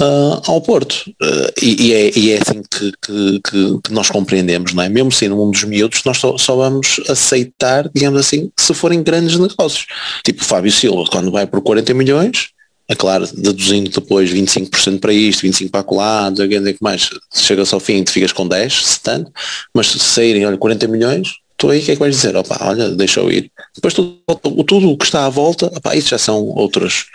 uh, 0.00 0.42
ao 0.46 0.60
Porto. 0.60 1.10
Uh, 1.22 1.52
e, 1.62 1.88
e, 1.88 1.92
é, 1.92 2.18
e, 2.18 2.30
é, 2.32 2.38
assim 2.40 2.62
que, 2.70 2.92
que, 3.02 3.40
que, 3.84 3.92
nós 3.92 4.10
compreendemos, 4.10 4.74
não 4.74 4.82
é? 4.82 4.88
Mesmo 4.88 5.12
sendo 5.12 5.40
um 5.42 5.50
dos 5.50 5.64
miúdos, 5.64 6.02
nós 6.04 6.18
só, 6.18 6.36
só, 6.36 6.56
vamos 6.56 7.00
aceitar, 7.08 7.88
digamos 7.94 8.20
assim, 8.20 8.50
se 8.58 8.74
forem 8.74 9.02
grandes 9.02 9.36
negócios. 9.38 9.86
Tipo 10.24 10.44
Fábio 10.44 10.72
Silva, 10.72 11.04
quando 11.10 11.30
vai 11.30 11.46
por 11.46 11.60
40 11.60 11.94
milhões, 11.94 12.48
é 12.88 12.94
claro, 12.96 13.24
deduzindo 13.32 13.88
depois 13.88 14.32
25% 14.32 14.98
para 14.98 15.12
isto, 15.12 15.46
25% 15.46 15.70
para 15.70 15.80
acolá, 15.80 16.28
o 16.28 16.34
que 16.34 16.76
mais, 16.80 17.08
chega-se 17.32 17.72
ao 17.72 17.78
fim 17.78 18.02
tu 18.02 18.10
ficas 18.10 18.32
com 18.32 18.48
10, 18.48 18.86
se 18.86 19.00
tanto, 19.00 19.30
mas 19.72 19.86
se 19.86 19.98
saírem, 20.00 20.44
olha, 20.44 20.58
40 20.58 20.88
milhões, 20.88 21.34
tu 21.60 21.68
aí 21.68 21.80
o 21.80 21.82
que 21.82 21.92
é 21.92 21.94
que 21.94 22.00
vais 22.00 22.16
dizer? 22.16 22.34
Opa, 22.34 22.58
olha, 22.62 22.88
deixa 22.88 23.20
eu 23.20 23.30
ir. 23.30 23.52
Depois 23.74 23.92
tudo, 23.92 24.18
tudo 24.64 24.90
o 24.90 24.96
que 24.96 25.04
está 25.04 25.26
à 25.26 25.28
volta, 25.28 25.66
opa, 25.66 25.94
isso 25.94 26.08
já 26.08 26.18
são 26.18 26.42
outros, 26.42 27.06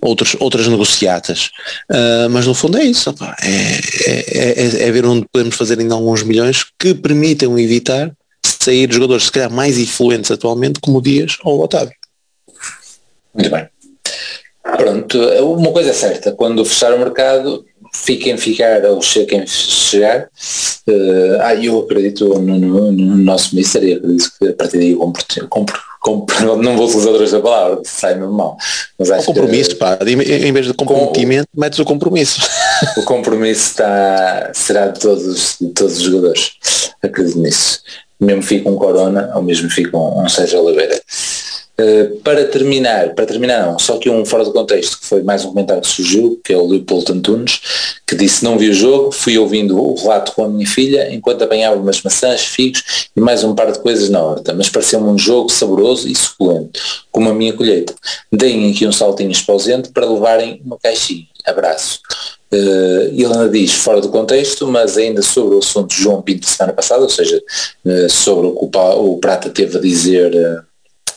outros, 0.00 0.36
outras 0.38 0.68
negociatas. 0.68 1.50
Uh, 1.90 2.30
mas 2.30 2.46
no 2.46 2.54
fundo 2.54 2.78
é 2.78 2.84
isso, 2.84 3.10
opa, 3.10 3.36
é, 3.42 3.50
é, 4.06 4.62
é, 4.62 4.88
é, 4.88 4.92
ver 4.92 5.04
onde 5.04 5.26
podemos 5.32 5.56
fazer 5.56 5.80
ainda 5.80 5.94
alguns 5.94 6.22
milhões 6.22 6.64
que 6.78 6.94
permitam 6.94 7.58
evitar 7.58 8.12
sair 8.46 8.90
jogadores 8.90 9.24
se 9.24 9.32
calhar 9.32 9.50
mais 9.50 9.76
influentes 9.78 10.30
atualmente 10.30 10.78
como 10.80 10.98
o 10.98 11.02
Dias 11.02 11.36
ou 11.42 11.58
o 11.58 11.64
Otávio. 11.64 11.94
Muito 13.34 13.50
bem. 13.50 13.68
Pronto, 14.62 15.18
uma 15.42 15.72
coisa 15.72 15.90
é 15.90 15.94
certa, 15.94 16.32
quando 16.32 16.64
fechar 16.64 16.92
o 16.94 16.98
mercado, 16.98 17.64
fiquem 18.04 18.36
ficar 18.36 18.84
ou 18.84 19.02
cheguem 19.02 19.46
chegar. 19.46 20.28
Uh, 20.88 21.62
eu 21.62 21.80
acredito 21.80 22.38
no, 22.38 22.58
no, 22.58 22.92
no 22.92 23.16
nosso 23.18 23.54
Ministério 23.54 23.88
e 23.88 23.92
acredito 23.94 24.32
que 24.38 24.48
a 24.48 24.54
partir 24.54 24.78
daí 24.78 24.96
compro, 25.48 25.78
compro, 26.00 26.56
não 26.56 26.76
vou 26.76 26.86
utilizar 26.86 27.12
outra 27.12 27.40
palavra, 27.40 27.80
sai 27.84 28.14
mesmo 28.14 28.32
mal. 28.32 28.56
Mas 28.98 29.10
acho 29.10 29.22
o 29.22 29.26
compromisso, 29.26 29.70
que, 29.70 29.76
pá, 29.76 29.98
em 30.06 30.52
vez 30.52 30.66
de 30.66 30.74
comprometimento, 30.74 31.48
com, 31.54 31.60
metes 31.60 31.78
o 31.78 31.84
compromisso. 31.84 32.40
O 32.96 33.02
compromisso 33.02 33.70
está, 33.70 34.50
será 34.54 34.88
de 34.88 35.00
todos, 35.00 35.56
de 35.60 35.68
todos 35.68 35.96
os 35.96 36.02
jogadores. 36.02 36.52
Acredito 37.02 37.38
nisso. 37.38 37.80
Mesmo 38.20 38.42
fica 38.42 38.68
um 38.68 38.76
Corona, 38.76 39.30
ou 39.34 39.42
mesmo 39.42 39.70
fica 39.70 39.96
um, 39.96 40.24
um 40.24 40.28
Sérgio 40.28 40.62
Oliveira. 40.64 41.00
Uh, 41.80 42.16
para 42.24 42.44
terminar, 42.44 43.14
para 43.14 43.24
terminar 43.24 43.64
não, 43.64 43.78
só 43.78 43.98
que 43.98 44.10
um 44.10 44.24
fora 44.24 44.42
do 44.42 44.52
contexto, 44.52 44.98
que 44.98 45.06
foi 45.06 45.22
mais 45.22 45.44
um 45.44 45.50
comentário 45.50 45.80
que 45.80 45.86
surgiu, 45.86 46.40
que 46.42 46.52
é 46.52 46.56
o 46.56 46.66
Leopoldo 46.66 47.12
Antunes, 47.12 47.60
que 48.04 48.16
disse 48.16 48.42
não 48.42 48.58
vi 48.58 48.70
o 48.70 48.74
jogo, 48.74 49.12
fui 49.12 49.38
ouvindo 49.38 49.80
o 49.80 49.94
relato 49.94 50.32
com 50.32 50.42
a 50.42 50.48
minha 50.48 50.66
filha, 50.66 51.14
enquanto 51.14 51.42
apanhava 51.42 51.76
umas 51.76 52.02
maçãs, 52.02 52.40
figos 52.40 52.82
e 53.14 53.20
mais 53.20 53.44
um 53.44 53.54
par 53.54 53.70
de 53.70 53.78
coisas 53.78 54.10
na 54.10 54.20
horta, 54.20 54.52
mas 54.52 54.68
pareceu-me 54.68 55.08
um 55.08 55.16
jogo 55.16 55.50
saboroso 55.50 56.08
e 56.08 56.16
suculento, 56.16 56.80
como 57.12 57.30
a 57.30 57.34
minha 57.34 57.52
colheita. 57.52 57.94
Deem 58.32 58.72
aqui 58.72 58.84
um 58.84 58.90
saltinho 58.90 59.30
exposente 59.30 59.90
para 59.90 60.04
levarem 60.04 60.60
uma 60.64 60.78
caixinha. 60.78 61.28
Abraço. 61.46 62.00
Uh, 62.52 63.12
ele 63.12 63.26
ainda 63.26 63.48
diz 63.48 63.72
fora 63.74 64.00
do 64.00 64.08
contexto, 64.08 64.66
mas 64.66 64.96
ainda 64.96 65.22
sobre 65.22 65.54
o 65.54 65.58
assunto 65.58 65.94
de 65.94 66.02
João 66.02 66.22
Pinto 66.22 66.40
de 66.40 66.48
semana 66.48 66.72
passada, 66.72 67.02
ou 67.02 67.08
seja, 67.08 67.40
uh, 67.84 68.08
sobre 68.08 68.48
o 68.48 68.68
que 68.68 68.76
o, 68.76 69.12
o 69.12 69.18
Prata 69.18 69.50
teve 69.50 69.76
a 69.76 69.80
dizer 69.80 70.34
uh, 70.34 70.67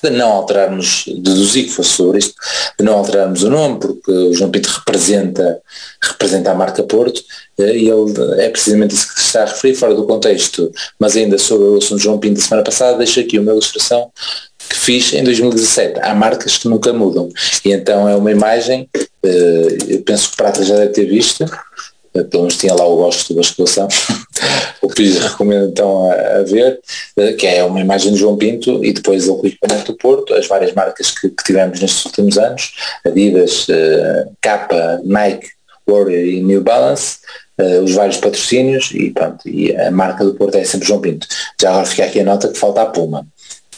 de 0.04 0.10
não 0.10 0.32
alterarmos, 0.32 1.06
deduzir 1.08 1.66
que 1.66 1.72
fosse 1.72 1.91
sobre 1.91 2.20
isto, 2.20 2.34
de 2.78 2.84
não 2.84 2.93
alterarmos 2.93 3.43
o 3.43 3.49
nome, 3.49 3.80
porque 3.80 4.12
o 4.12 4.34
João 4.34 4.49
Pinto 4.49 4.70
representa, 4.70 5.62
representa 6.02 6.52
a 6.52 6.56
marca 6.56 6.84
Porto, 6.84 7.24
eh, 7.60 7.78
e 7.78 7.89
ele 7.89 8.41
é 8.41 8.49
precisamente 8.49 8.95
isso 8.95 9.14
que 9.14 9.20
está 9.20 9.43
a 9.43 9.45
referir, 9.45 9.76
fora 9.76 9.93
do 9.93 10.06
contexto, 10.06 10.72
mas 10.99 11.16
ainda 11.16 11.38
sobre 11.38 11.68
o 11.68 11.78
assunto 11.78 11.97
de 11.97 12.04
João 12.04 12.20
Pinto 12.20 12.36
da 12.36 12.41
semana 12.41 12.64
passada, 12.64 12.97
deixo 12.97 13.20
aqui 13.20 13.38
uma 13.38 13.52
ilustração 13.52 14.12
que 14.70 14.78
fiz 14.78 15.14
em 15.14 15.24
2017. 15.24 15.99
Há 16.02 16.16
marcas 16.16 16.58
que 16.58 16.68
nunca 16.68 16.93
mudam. 16.93 17.30
E 17.66 17.74
então 17.74 18.08
é 18.08 18.16
uma 18.16 18.32
imagem, 18.32 18.88
eh, 19.24 19.78
eu 19.88 20.02
penso 20.02 20.30
que 20.30 20.34
o 20.36 20.38
Prata 20.38 20.64
já 20.64 20.76
deve 20.76 20.93
ter 20.93 21.06
visto, 21.06 21.45
pelo 22.12 22.43
menos 22.43 22.57
tinha 22.57 22.74
lá 22.74 22.86
o 22.86 22.97
gosto 22.97 23.34
da 23.34 23.41
escalação, 23.41 23.88
o 24.82 24.88
Pires 24.88 25.18
recomendo 25.20 25.68
então 25.68 26.12
a, 26.12 26.39
a, 26.39 26.43
ver, 26.43 26.80
eh, 27.18 27.34
que 27.34 27.47
é 27.47 27.64
uma 27.64 27.80
imagem 27.80 28.12
de 28.12 28.20
João 28.20 28.38
Pinto 28.38 28.84
e 28.84 28.91
depois 28.91 29.28
o 29.30 29.39
equipamento 29.45 29.91
do 29.91 29.97
Porto, 29.97 30.34
as 30.34 30.47
várias 30.47 30.74
marcas 30.74 31.12
que, 31.12 31.30
que 31.30 31.43
tivemos 31.43 31.80
nestes 31.80 32.05
últimos 32.05 32.38
anos, 32.38 32.74
Adidas, 33.05 33.68
uh, 33.70 34.32
Kappa, 34.41 34.99
Nike, 35.03 35.47
Warrior 35.88 36.26
e 36.26 36.41
New 36.41 36.62
Balance, 36.62 37.20
uh, 37.59 37.82
os 37.82 37.93
vários 37.93 38.18
patrocínios 38.18 38.91
e 38.93 39.12
pronto, 39.12 39.47
e 39.47 39.76
a 39.76 39.89
marca 39.89 40.26
do 40.26 40.34
Porto 40.34 40.55
é 40.55 40.64
sempre 40.64 40.88
João 40.88 40.99
Pinto. 40.99 41.28
Já 41.59 41.70
agora 41.70 41.86
fica 41.86 42.05
aqui 42.05 42.20
a 42.20 42.26
nota 42.26 42.49
que 42.49 42.57
falta 42.57 42.82
a 42.82 42.86
Puma 42.88 43.26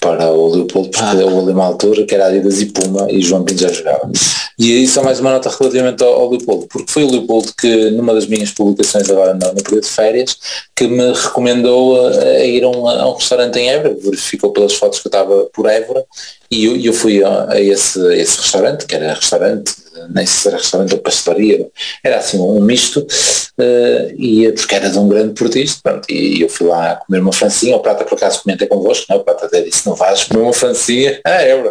para 0.03 0.29
o 0.29 0.53
Leopoldo, 0.53 0.89
porque 0.89 1.23
houve 1.23 1.37
ali 1.39 1.51
uma 1.53 1.65
altura 1.65 2.05
que 2.05 2.13
era 2.13 2.25
Adidas 2.25 2.61
e 2.61 2.65
Puma 2.65 3.09
e 3.09 3.21
João 3.21 3.45
Pinto 3.45 3.61
já 3.61 3.71
jogava. 3.71 4.11
E 4.59 4.75
aí 4.75 4.85
só 4.85 5.01
mais 5.01 5.21
uma 5.21 5.31
nota 5.31 5.49
relativamente 5.49 6.03
ao, 6.03 6.13
ao, 6.13 6.29
Leopoldo, 6.29 6.67
porque 6.67 6.91
foi 6.91 7.05
o 7.05 7.09
Leopoldo 7.11 7.53
que 7.57 7.89
numa 7.91 8.13
das 8.13 8.27
minhas 8.27 8.51
publicações 8.51 9.09
agora 9.09 9.33
no, 9.33 9.53
no 9.53 9.63
período 9.63 9.83
de 9.83 9.89
férias 9.89 10.37
que 10.75 10.87
me 10.87 11.13
recomendou 11.13 12.05
a, 12.05 12.09
a 12.09 12.45
ir 12.45 12.65
a 12.65 12.67
um, 12.67 12.87
a 12.87 13.09
um, 13.09 13.15
restaurante 13.15 13.57
em 13.57 13.69
Évora, 13.69 13.95
verificou 13.97 14.51
pelas 14.51 14.73
fotos 14.73 14.99
que 14.99 15.07
eu 15.07 15.09
estava 15.09 15.45
por 15.53 15.69
Évora 15.69 16.03
e 16.51 16.65
eu, 16.65 16.75
eu 16.75 16.93
fui 16.93 17.23
a, 17.23 17.51
a 17.51 17.61
esse, 17.61 17.99
esse 18.13 18.41
restaurante, 18.41 18.85
que 18.85 18.95
era 18.95 19.13
restaurante 19.13 19.73
nem 20.09 20.25
se 20.25 20.47
era 20.47 20.57
restaurante 20.57 20.93
ou 20.93 20.99
pastelaria, 20.99 21.67
era 22.03 22.17
assim 22.17 22.39
um 22.39 22.61
misto, 22.61 22.99
uh, 22.99 24.13
e 24.17 24.51
porque 24.51 24.75
era 24.75 24.89
de 24.89 24.97
um 24.97 25.07
grande 25.07 25.33
portista, 25.33 25.79
pronto, 25.83 26.09
e 26.09 26.41
eu 26.41 26.49
fui 26.49 26.67
lá 26.67 26.95
comer 26.95 27.19
uma 27.19 27.33
francinha, 27.33 27.75
o 27.75 27.79
Prata 27.79 28.03
por 28.03 28.15
acaso 28.15 28.43
comentei 28.43 28.67
convosco, 28.67 29.05
não, 29.09 29.17
o 29.17 29.23
Prata 29.23 29.45
até 29.45 29.61
disse, 29.61 29.85
não 29.85 29.95
vais 29.95 30.23
comer 30.23 30.43
uma 30.43 30.53
francinha, 30.53 31.19
ah, 31.25 31.29
é, 31.41 31.63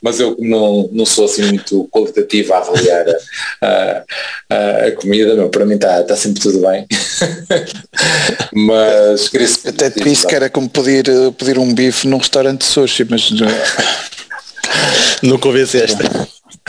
mas 0.00 0.20
eu 0.20 0.36
não, 0.38 0.88
não 0.92 1.06
sou 1.06 1.24
assim 1.24 1.42
muito 1.44 1.88
qualitativo 1.90 2.54
a 2.54 2.58
avaliar 2.58 3.06
a, 3.60 4.04
a, 4.50 4.86
a 4.86 4.92
comida, 4.92 5.34
meu, 5.34 5.48
para 5.48 5.64
mim 5.64 5.74
está 5.74 6.02
tá 6.02 6.16
sempre 6.16 6.40
tudo 6.40 6.60
bem, 6.60 6.86
mas 8.52 9.28
queria 9.28 9.48
Até 9.66 9.90
te 9.90 10.00
disse 10.00 10.26
que 10.26 10.34
era 10.34 10.50
como 10.50 10.68
pedir, 10.68 11.04
pedir 11.36 11.58
um 11.58 11.72
bife 11.72 12.06
num 12.06 12.18
restaurante 12.18 12.60
de 12.60 12.66
sushi, 12.66 13.06
mas... 13.08 13.30
Não 15.22 15.38
convenceste. 15.38 16.02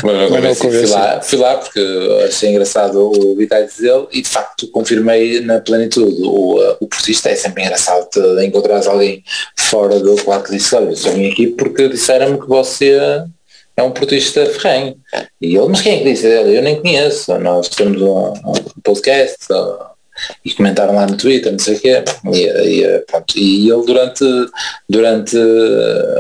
Mas, 0.04 0.30
mas 0.32 0.58
fui, 0.58 0.86
lá, 0.86 1.22
fui 1.22 1.40
lá 1.40 1.58
porque 1.58 1.80
achei 2.28 2.50
engraçado 2.50 3.12
o 3.12 3.36
detalhes 3.36 3.78
dele 3.78 4.08
e 4.12 4.22
de 4.22 4.30
facto 4.30 4.68
confirmei 4.68 5.40
na 5.42 5.60
plenitude. 5.60 6.22
O, 6.24 6.60
o 6.80 6.88
portista 6.88 7.30
é 7.30 7.36
sempre 7.36 7.64
engraçado 7.64 8.08
de 8.12 8.46
encontrar 8.46 8.86
alguém 8.88 9.24
fora 9.58 10.00
do 10.00 10.16
claro 10.16 10.44
que 10.44 10.52
disse, 10.52 10.76
olha, 10.76 10.96
sou 10.96 11.12
vim 11.14 11.32
aqui 11.32 11.48
porque 11.48 11.88
disseram-me 11.88 12.40
que 12.40 12.48
você 12.48 13.26
é 13.76 13.84
um 13.84 13.92
portista 13.92 14.46
ferrenho. 14.46 14.96
E 15.42 15.56
ele, 15.56 15.68
mas 15.70 15.82
quem 15.82 15.96
é 15.96 15.98
que 16.00 16.04
disse 16.06 16.24
dele? 16.24 16.58
Eu 16.58 16.62
nem 16.62 16.80
conheço. 16.80 17.38
Nós 17.40 17.70
temos 17.70 18.02
um, 18.02 18.34
um 18.34 18.82
podcast 18.84 19.38
e 20.44 20.54
comentaram 20.54 20.96
lá 20.96 21.06
no 21.06 21.18
Twitter, 21.18 21.52
não 21.52 21.60
sei 21.60 21.76
o 21.76 21.80
quê. 21.80 22.04
E, 22.34 22.46
e, 22.46 23.00
pronto, 23.00 23.38
e 23.38 23.70
ele 23.70 23.86
durante, 23.86 24.26
durante 24.90 25.38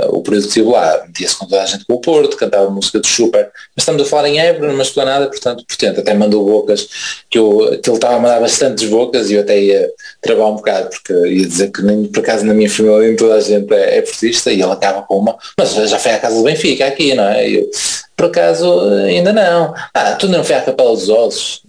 o 0.09 0.21
período 0.21 0.43
que 0.43 0.47
estive 0.47 0.69
lá, 0.69 1.03
metia-se 1.05 1.37
com 1.37 1.45
toda 1.45 1.63
a 1.63 1.65
gente 1.65 1.85
com 1.85 1.93
o 1.93 2.01
Porto, 2.01 2.37
cantava 2.37 2.69
música 2.69 2.99
do 2.99 3.07
Super, 3.07 3.51
mas 3.75 3.83
estamos 3.83 4.01
a 4.01 4.05
falar 4.05 4.27
em 4.27 4.39
Évora, 4.39 4.71
numa 4.71 4.83
esplanada, 4.83 5.27
portanto, 5.27 5.63
portanto, 5.67 5.99
até 5.99 6.13
mandou 6.13 6.45
bocas, 6.45 6.87
que, 7.29 7.37
eu, 7.37 7.79
que 7.81 7.89
ele 7.89 7.97
estava 7.97 8.15
a 8.15 8.19
mandar 8.19 8.39
bastantes 8.39 8.87
bocas 8.89 9.29
e 9.29 9.35
eu 9.35 9.41
até 9.41 9.59
ia 9.59 9.89
travar 10.21 10.47
um 10.47 10.55
bocado, 10.55 10.89
porque 10.89 11.13
ia 11.13 11.47
dizer 11.47 11.71
que 11.71 11.81
nem 11.81 12.05
por 12.05 12.19
acaso 12.19 12.45
na 12.45 12.53
minha 12.53 12.69
família 12.69 12.99
nem 12.99 13.15
toda 13.15 13.35
a 13.35 13.41
gente 13.41 13.73
é, 13.73 13.97
é 13.97 14.01
portista 14.01 14.51
e 14.51 14.61
ele 14.61 14.71
acaba 14.71 15.01
com 15.03 15.17
uma, 15.17 15.37
mas 15.57 15.73
já 15.73 15.99
foi 15.99 16.13
à 16.13 16.19
casa 16.19 16.35
do 16.35 16.43
Benfica 16.43 16.85
aqui, 16.85 17.13
não 17.13 17.25
é? 17.25 17.49
Eu, 17.49 17.69
por 18.15 18.27
acaso 18.27 18.79
ainda 19.05 19.33
não. 19.33 19.73
Ah, 19.93 20.13
tu 20.13 20.27
não 20.27 20.43
foi 20.43 20.55
à 20.55 20.61
Capela 20.61 20.91
dos 20.91 21.09
Ossos, 21.09 21.61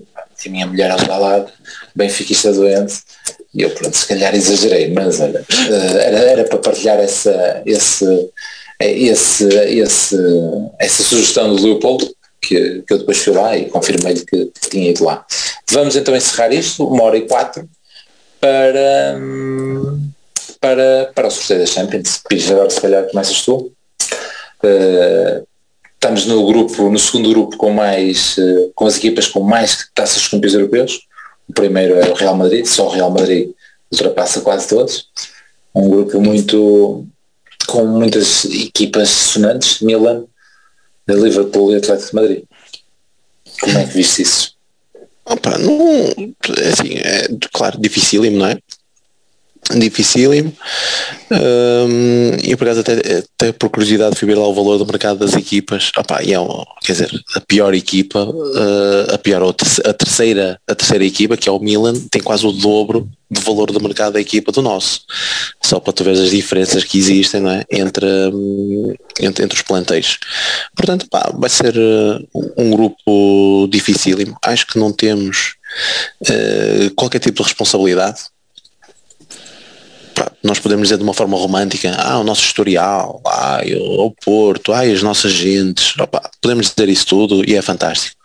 a 0.47 0.51
minha 0.51 0.67
mulher 0.67 0.91
ao 0.91 1.21
lado, 1.21 1.51
benfiquista 1.95 2.53
doente, 2.53 3.03
e 3.55 3.63
eu 3.63 3.71
pronto, 3.71 3.97
se 3.97 4.07
calhar 4.07 4.35
exagerei, 4.35 4.91
mas 4.91 5.21
olha, 5.21 5.45
eh, 5.49 6.07
era, 6.07 6.19
era 6.19 6.45
para 6.45 6.59
partilhar 6.59 6.99
essa, 6.99 7.63
esse, 7.65 8.05
eh, 8.81 8.99
esse, 8.99 9.47
esse, 9.47 10.17
essa 10.79 11.03
sugestão 11.05 11.55
do 11.55 11.63
Leopoldo, 11.63 12.13
que, 12.43 12.83
que 12.83 12.93
eu 12.93 12.99
depois 12.99 13.19
fui 13.19 13.33
lá 13.33 13.57
e 13.57 13.67
confirmei-lhe 13.67 14.25
que, 14.27 14.51
tinha 14.69 14.91
ido 14.91 15.05
lá. 15.05 15.25
Vamos 15.71 15.95
então 15.95 16.17
encerrar 16.17 16.53
isto, 16.53 16.85
uma 16.85 17.05
hora 17.05 17.17
e 17.17 17.29
quatro, 17.29 17.69
para, 18.41 19.19
para, 20.61 21.13
para 21.15 21.29
o 21.29 21.31
sorteio 21.31 21.61
da 21.61 21.67
Champions. 21.67 22.23
Pires 22.29 22.51
agora 22.51 22.69
se 22.69 22.81
calhar 22.81 23.09
começas 23.09 23.41
tu. 23.43 23.73
Uh, 24.63 25.47
estamos 25.95 26.27
no 26.27 26.45
grupo, 26.45 26.91
no 26.91 26.99
segundo 26.99 27.31
grupo 27.31 27.57
com 27.57 27.71
mais, 27.71 28.37
com 28.75 28.87
as 28.87 28.97
equipas 28.97 29.29
com 29.29 29.41
mais 29.41 29.89
taças 29.95 30.23
de 30.23 30.31
campeões 30.31 30.55
europeus. 30.55 31.01
O 31.49 31.53
primeiro 31.53 31.95
é 31.95 32.11
o 32.11 32.15
Real 32.15 32.37
Madrid, 32.37 32.67
só 32.67 32.87
o 32.87 32.91
Real 32.91 33.11
Madrid 33.11 33.51
ultrapassa 33.91 34.41
quase 34.41 34.69
todos. 34.69 35.09
Um 35.75 35.89
grupo 35.89 36.21
muito 36.21 37.07
com 37.67 37.87
muitas 37.87 38.45
equipas 38.45 39.09
sonantes, 39.09 39.81
Milan, 39.81 40.25
Liverpool 41.09 41.73
e 41.73 41.77
Atlético 41.77 42.11
de 42.11 42.15
Madrid. 42.15 42.45
Como 43.61 43.79
é 43.79 43.85
que 43.85 43.95
viste 43.95 44.23
isso? 44.23 44.55
Opa, 45.25 45.57
não, 45.59 45.97
é 46.59 46.69
assim, 46.69 46.95
é 46.97 47.29
claro, 47.53 47.81
dificílimo, 47.81 48.39
não 48.39 48.47
é? 48.47 48.59
Dificílimo. 49.71 50.53
Um, 51.31 52.37
e 52.43 52.55
por 52.55 52.65
acaso 52.65 52.81
até, 52.81 53.19
até 53.19 53.53
por 53.53 53.71
curiosidade 53.71 54.17
fui 54.17 54.29
ver 54.29 54.37
lá 54.37 54.47
o 54.47 54.55
valor 54.55 54.79
do 54.79 54.87
mercado 54.87 55.19
das 55.19 55.35
equipas. 55.35 55.91
Opa, 55.97 56.23
e 56.23 56.33
é 56.33 56.41
um, 56.41 56.63
quer 56.83 56.93
dizer 56.93 57.11
a 57.35 57.41
pior 57.41 57.75
equipa 57.75 58.25
uh, 58.25 59.15
a 59.15 59.19
pior 59.19 59.43
a 59.43 59.93
terceira 59.93 60.59
a 60.69 60.75
terceira 60.75 61.05
equipa 61.05 61.37
que 61.37 61.49
é 61.49 61.53
o 61.53 61.59
Milan 61.59 61.95
tem 62.11 62.23
quase 62.23 62.47
o 62.47 62.53
dobro 62.53 63.09
do 63.31 63.41
valor 63.41 63.73
do 63.73 63.81
mercado 63.81 64.13
da 64.13 64.21
equipa 64.21 64.53
do 64.53 64.63
nosso. 64.63 65.01
Só 65.63 65.81
para 65.81 65.93
tu 65.93 66.05
ver 66.05 66.13
as 66.13 66.31
diferenças 66.31 66.85
que 66.85 66.99
existem 66.99 67.41
não 67.41 67.51
é? 67.51 67.65
entre, 67.71 68.07
um, 68.07 68.95
entre, 69.21 69.45
entre 69.45 69.57
os 69.57 69.63
plantéis. 69.63 70.19
Portanto 70.77 71.07
pá, 71.11 71.33
vai 71.35 71.51
ser 71.51 71.75
uh, 71.77 72.53
um 72.57 72.71
grupo 72.71 73.67
dificílimo. 73.71 74.37
Acho 74.43 74.67
que 74.67 74.79
não 74.79 74.93
temos 74.93 75.57
uh, 76.23 76.95
qualquer 76.95 77.19
tipo 77.19 77.39
de 77.39 77.43
responsabilidade 77.43 78.34
nós 80.43 80.59
podemos 80.59 80.89
dizer 80.89 80.99
de 80.99 81.03
uma 81.03 81.15
forma 81.15 81.37
romântica, 81.37 81.95
ah, 81.99 82.19
o 82.19 82.25
nosso 82.25 82.43
historial, 82.43 83.21
ah, 83.27 83.61
o 83.81 84.11
Porto, 84.11 84.73
ah, 84.73 84.81
as 84.81 85.03
nossas 85.03 85.33
gentes, 85.33 85.99
opa, 85.99 86.31
podemos 86.41 86.71
dizer 86.71 86.89
isso 86.89 87.07
tudo 87.07 87.49
e 87.49 87.55
é 87.55 87.63
fantástico. 87.63 88.17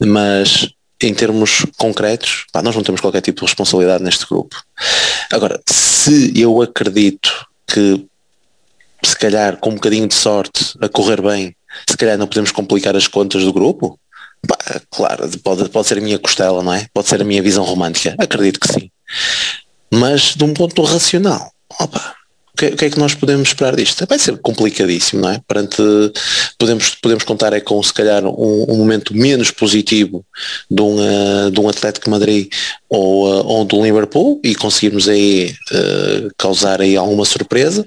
Mas 0.00 0.68
em 1.02 1.12
termos 1.12 1.66
concretos, 1.76 2.46
pá, 2.52 2.62
nós 2.62 2.74
não 2.74 2.82
temos 2.82 3.00
qualquer 3.00 3.20
tipo 3.20 3.40
de 3.40 3.46
responsabilidade 3.46 4.02
neste 4.02 4.26
grupo. 4.26 4.56
Agora, 5.30 5.60
se 5.66 6.32
eu 6.40 6.62
acredito 6.62 7.46
que 7.66 8.06
se 9.02 9.16
calhar 9.16 9.56
com 9.56 9.70
um 9.70 9.74
bocadinho 9.74 10.08
de 10.08 10.14
sorte 10.14 10.74
a 10.80 10.88
correr 10.88 11.20
bem, 11.20 11.54
se 11.88 11.96
calhar 11.96 12.16
não 12.16 12.26
podemos 12.26 12.50
complicar 12.50 12.96
as 12.96 13.06
contas 13.06 13.42
do 13.42 13.52
grupo, 13.52 13.98
pá, 14.46 14.56
claro, 14.90 15.28
pode, 15.42 15.68
pode 15.68 15.86
ser 15.86 15.98
a 15.98 16.00
minha 16.00 16.18
costela, 16.18 16.62
não 16.62 16.72
é? 16.72 16.86
Pode 16.94 17.08
ser 17.08 17.20
a 17.20 17.24
minha 17.24 17.42
visão 17.42 17.64
romântica, 17.64 18.14
acredito 18.18 18.60
que 18.60 18.72
sim 18.72 18.90
mas 19.96 20.34
de 20.34 20.44
um 20.44 20.52
ponto 20.52 20.82
racional. 20.82 21.50
Opa, 21.80 22.14
o 22.52 22.56
que, 22.56 22.66
o 22.68 22.76
que, 22.76 22.84
é 22.86 22.90
que 22.90 22.98
nós 22.98 23.14
podemos 23.14 23.48
esperar 23.48 23.76
disto? 23.76 24.06
Vai 24.06 24.18
ser 24.18 24.38
complicadíssimo, 24.38 25.20
não 25.20 25.30
é? 25.30 25.40
Perante, 25.46 25.76
podemos, 26.58 26.94
podemos 26.94 27.22
contar 27.24 27.52
é 27.52 27.60
com 27.60 27.82
se 27.82 27.92
calhar 27.92 28.24
um, 28.24 28.64
um 28.68 28.76
momento 28.76 29.14
menos 29.14 29.50
positivo 29.50 30.24
de 30.70 30.80
um, 30.80 30.96
uh, 30.96 31.50
de 31.50 31.60
um 31.60 31.68
Atlético 31.68 32.08
Madrid 32.08 32.48
ou, 32.88 33.26
uh, 33.28 33.46
ou 33.46 33.64
do 33.64 33.82
Liverpool 33.82 34.40
e 34.42 34.54
conseguirmos 34.54 35.06
aí 35.06 35.54
uh, 35.70 36.30
causar 36.38 36.80
aí 36.80 36.96
alguma 36.96 37.26
surpresa. 37.26 37.86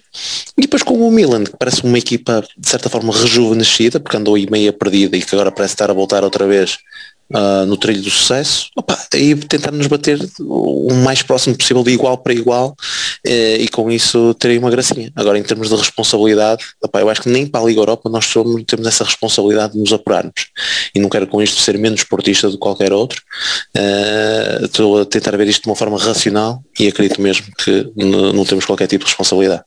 E 0.56 0.62
depois 0.62 0.84
com 0.84 0.96
o 0.96 1.12
Milan, 1.12 1.46
que 1.46 1.58
parece 1.58 1.84
uma 1.84 1.98
equipa 1.98 2.44
de 2.56 2.70
certa 2.70 2.90
forma 2.90 3.12
rejuvenescida, 3.12 4.00
porque 4.00 4.18
andou 4.18 4.36
aí 4.36 4.48
meia 4.50 4.72
perdida 4.72 5.18
e 5.18 5.22
que 5.22 5.34
agora 5.34 5.52
parece 5.52 5.74
estar 5.74 5.90
a 5.90 5.96
voltar 5.96 6.24
outra 6.24 6.46
vez 6.46 6.78
uh, 7.36 7.66
no 7.66 7.78
trilho 7.78 8.02
do 8.02 8.10
sucesso, 8.10 8.70
opa, 8.76 8.98
e 9.14 9.36
tentar 9.36 9.72
nos 9.72 9.88
bater 9.88 10.20
o 10.40 10.94
mais 10.94 11.22
próximo 11.22 11.58
possível 11.58 11.84
de 11.84 11.92
igual 11.92 12.18
para 12.18 12.34
igual 12.34 12.70
uh, 12.70 13.56
e 13.60 13.68
com 13.70 13.92
isso 13.92 14.34
terei 14.36 14.58
uma 14.58 14.70
gracinha. 14.70 15.12
Agora 15.16 15.38
em 15.38 15.44
termos 15.44 15.70
de 15.70 15.76
responsabilidade, 15.76 16.64
opa, 16.82 17.00
eu 17.00 17.10
acho 17.10 17.22
que 17.22 17.30
nem 17.30 17.46
para 17.46 17.62
a 17.62 17.66
Liga 17.66 17.82
Europa 17.82 18.10
nós 18.10 18.26
somos, 18.26 18.64
temos 18.66 18.88
essa 18.88 19.04
responsabilidade 19.04 19.74
de 19.74 19.80
nos 19.80 19.94
apurarmos 19.94 20.48
e 20.94 21.00
não 21.00 21.10
quero 21.10 21.28
com 21.28 21.42
isto 21.42 21.62
ser 21.62 21.78
menos 21.78 22.02
esportista 22.02 22.48
do 22.48 22.54
que 22.54 22.60
qualquer 22.60 22.94
outro, 22.94 23.22
uh, 23.78 24.66
estou 24.66 25.02
a 25.02 25.06
tentar 25.06 25.36
ver 25.38 25.48
isto 25.48 25.64
de 25.64 25.70
uma 25.70 25.76
forma 25.76 25.98
racional 25.98 26.64
e 26.80 26.88
acredito 26.88 27.22
mesmo 27.22 27.48
que 27.58 27.92
não 27.96 28.46
temos 28.46 28.66
qualquer 28.66 28.88
tipo 28.88 29.06
de 29.06 29.10
responsabilidade. 29.10 29.64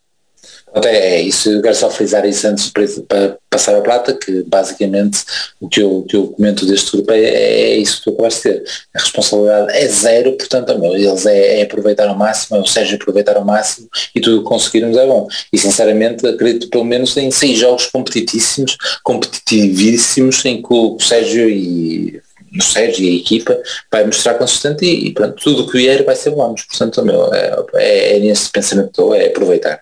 É, 0.74 1.20
isso, 1.20 1.50
eu 1.50 1.60
quero 1.60 1.74
só 1.74 1.90
frisar 1.90 2.24
isso 2.24 2.46
antes 2.46 2.70
para 2.70 3.36
passar 3.50 3.76
a 3.76 3.82
prata, 3.82 4.14
que 4.14 4.42
basicamente 4.44 5.22
o 5.60 5.68
que 5.68 5.82
eu, 5.82 6.02
que 6.08 6.16
eu 6.16 6.28
comento 6.28 6.64
deste 6.64 6.92
grupo 6.92 7.12
é, 7.12 7.20
é 7.20 7.76
isso 7.76 7.98
que 7.98 8.04
tu 8.04 8.10
acabaste 8.10 8.48
de 8.48 8.54
ter. 8.54 8.64
A 8.94 8.98
responsabilidade 8.98 9.76
é 9.76 9.88
zero, 9.88 10.32
portanto, 10.32 10.78
meu, 10.78 10.94
eles 10.94 11.26
é, 11.26 11.60
é, 11.60 11.62
aproveitar 11.62 12.08
ao 12.08 12.16
máximo, 12.16 12.56
é 12.56 12.60
o 12.60 12.66
Sérgio 12.66 12.96
aproveitar 12.96 13.36
ao 13.36 13.44
máximo 13.44 13.86
e 14.14 14.20
tudo 14.20 14.38
o 14.38 14.42
que 14.42 14.48
conseguirmos 14.48 14.96
é 14.96 15.06
bom. 15.06 15.28
E 15.52 15.58
sinceramente 15.58 16.26
acredito 16.26 16.70
pelo 16.70 16.84
menos 16.84 17.14
em 17.18 17.30
seis 17.30 17.58
jogos 17.58 17.86
competitíssimos, 17.86 18.78
competitivíssimos, 19.02 20.42
em 20.46 20.62
que 20.62 20.72
o 20.72 20.98
Sérgio 20.98 21.50
e 21.50 22.22
no 22.52 22.62
Sérgio 22.62 23.04
e 23.04 23.08
a 23.08 23.20
equipa 23.20 23.58
vai 23.90 24.04
mostrar 24.04 24.34
consistente 24.34 24.84
e, 24.84 25.08
e 25.08 25.12
pronto, 25.12 25.42
tudo 25.42 25.62
o 25.62 25.66
que 25.70 25.78
vier 25.78 26.04
vai 26.04 26.14
ser 26.14 26.30
bónus. 26.30 26.62
Portanto, 26.64 27.02
meu, 27.02 27.32
é, 27.32 27.56
é, 27.74 28.16
é 28.16 28.18
nesse 28.20 28.50
pensamento 28.50 28.86
que 28.86 28.92
estou, 28.92 29.14
é 29.14 29.26
aproveitar. 29.26 29.80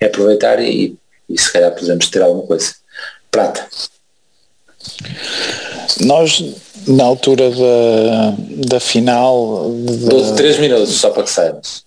É 0.00 0.06
aproveitar 0.06 0.62
e, 0.62 0.96
e 1.28 1.38
se 1.38 1.52
calhar 1.52 1.74
podemos 1.74 2.08
ter 2.08 2.22
alguma 2.22 2.46
coisa. 2.46 2.74
Prata. 3.30 3.66
Nós, 6.00 6.42
na 6.86 7.04
altura 7.04 7.50
da, 7.50 8.34
da 8.66 8.80
final... 8.80 9.70
De... 9.70 10.36
3 10.36 10.58
minutos, 10.58 10.94
só 10.94 11.10
para 11.10 11.24
que 11.24 11.30
saibas. 11.30 11.84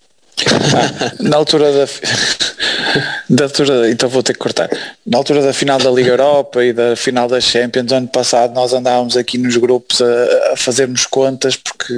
Na 1.20 1.36
altura 1.36 1.72
da, 1.72 1.86
da 3.30 3.44
altura, 3.44 3.90
então 3.90 4.08
vou 4.08 4.22
ter 4.22 4.34
que 4.34 4.38
cortar. 4.38 4.68
Na 5.06 5.18
altura 5.18 5.42
da 5.42 5.52
final 5.52 5.78
da 5.78 5.90
Liga 5.90 6.10
Europa 6.10 6.64
e 6.64 6.72
da 6.72 6.94
final 6.94 7.28
da 7.28 7.40
Champions, 7.40 7.92
ano 7.92 8.08
passado 8.08 8.54
nós 8.54 8.72
andávamos 8.72 9.16
aqui 9.16 9.38
nos 9.38 9.56
grupos 9.56 10.00
a, 10.02 10.52
a 10.52 10.56
fazermos 10.56 11.06
contas 11.06 11.56
porque 11.56 11.94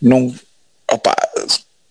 não 0.00 0.34
opa, 0.90 1.14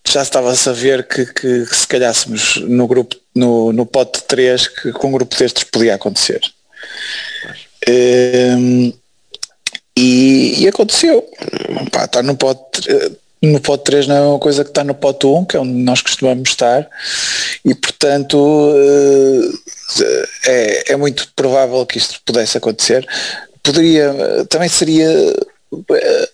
já 0.06 0.22
estava 0.22 0.50
a 0.50 0.56
saber 0.56 1.06
que, 1.06 1.26
que, 1.26 1.66
que, 1.66 1.76
se 1.76 1.86
calhássemos 1.86 2.56
no 2.56 2.86
grupo, 2.86 3.16
no, 3.34 3.72
no 3.72 3.84
pote 3.84 4.22
3 4.22 4.68
que 4.68 4.92
com 4.92 5.08
um 5.08 5.12
grupo 5.12 5.36
destes 5.36 5.64
podia 5.64 5.94
acontecer. 5.94 6.40
Um, 7.88 8.92
e, 9.96 10.62
e, 10.62 10.68
aconteceu. 10.68 11.28
Opa, 11.86 12.04
está 12.04 12.22
no 12.22 12.36
pote 12.36 12.88
no 13.42 13.60
pote 13.60 13.84
3 13.84 14.06
não 14.06 14.16
é 14.16 14.20
uma 14.20 14.38
coisa 14.38 14.64
que 14.64 14.70
está 14.70 14.82
no 14.82 14.94
pote 14.94 15.26
1, 15.26 15.44
que 15.44 15.56
é 15.56 15.60
onde 15.60 15.72
nós 15.72 16.02
costumamos 16.02 16.50
estar, 16.50 16.88
e 17.64 17.74
portanto 17.74 18.74
eh, 18.76 20.28
é, 20.46 20.92
é 20.92 20.96
muito 20.96 21.28
provável 21.36 21.84
que 21.86 21.98
isto 21.98 22.20
pudesse 22.24 22.58
acontecer. 22.58 23.06
Poderia, 23.62 24.46
também 24.48 24.68
seria 24.68 25.08
eh, 25.92 26.28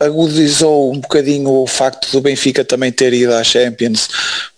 agudizou 0.00 0.92
um 0.92 0.98
bocadinho 0.98 1.50
o 1.50 1.66
facto 1.66 2.10
do 2.10 2.20
Benfica 2.20 2.64
também 2.64 2.90
ter 2.90 3.12
ido 3.12 3.34
à 3.34 3.44
Champions, 3.44 4.08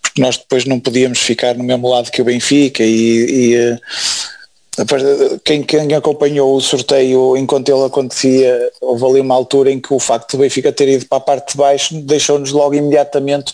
porque 0.01 0.21
nós 0.21 0.37
depois 0.37 0.65
não 0.65 0.79
podíamos 0.79 1.19
ficar 1.19 1.55
no 1.55 1.63
mesmo 1.63 1.87
lado 1.87 2.11
que 2.11 2.21
o 2.21 2.25
Benfica 2.25 2.83
e, 2.83 3.51
e 3.51 3.55
eh, 3.55 3.79
quem, 5.43 5.61
quem, 5.61 5.93
acompanhou 5.93 6.55
o 6.55 6.61
sorteio 6.61 7.37
enquanto 7.37 7.69
ele 7.69 7.85
acontecia, 7.85 8.71
houve 8.81 9.05
ali 9.05 9.19
uma 9.19 9.35
altura 9.35 9.71
em 9.71 9.79
que 9.79 9.93
o 9.93 9.99
facto 9.99 10.31
do 10.31 10.41
Benfica 10.41 10.71
ter 10.71 10.89
ido 10.89 11.05
para 11.05 11.19
a 11.19 11.21
parte 11.21 11.51
de 11.51 11.57
baixo 11.57 12.01
deixou-nos 12.01 12.51
logo 12.51 12.73
imediatamente 12.73 13.53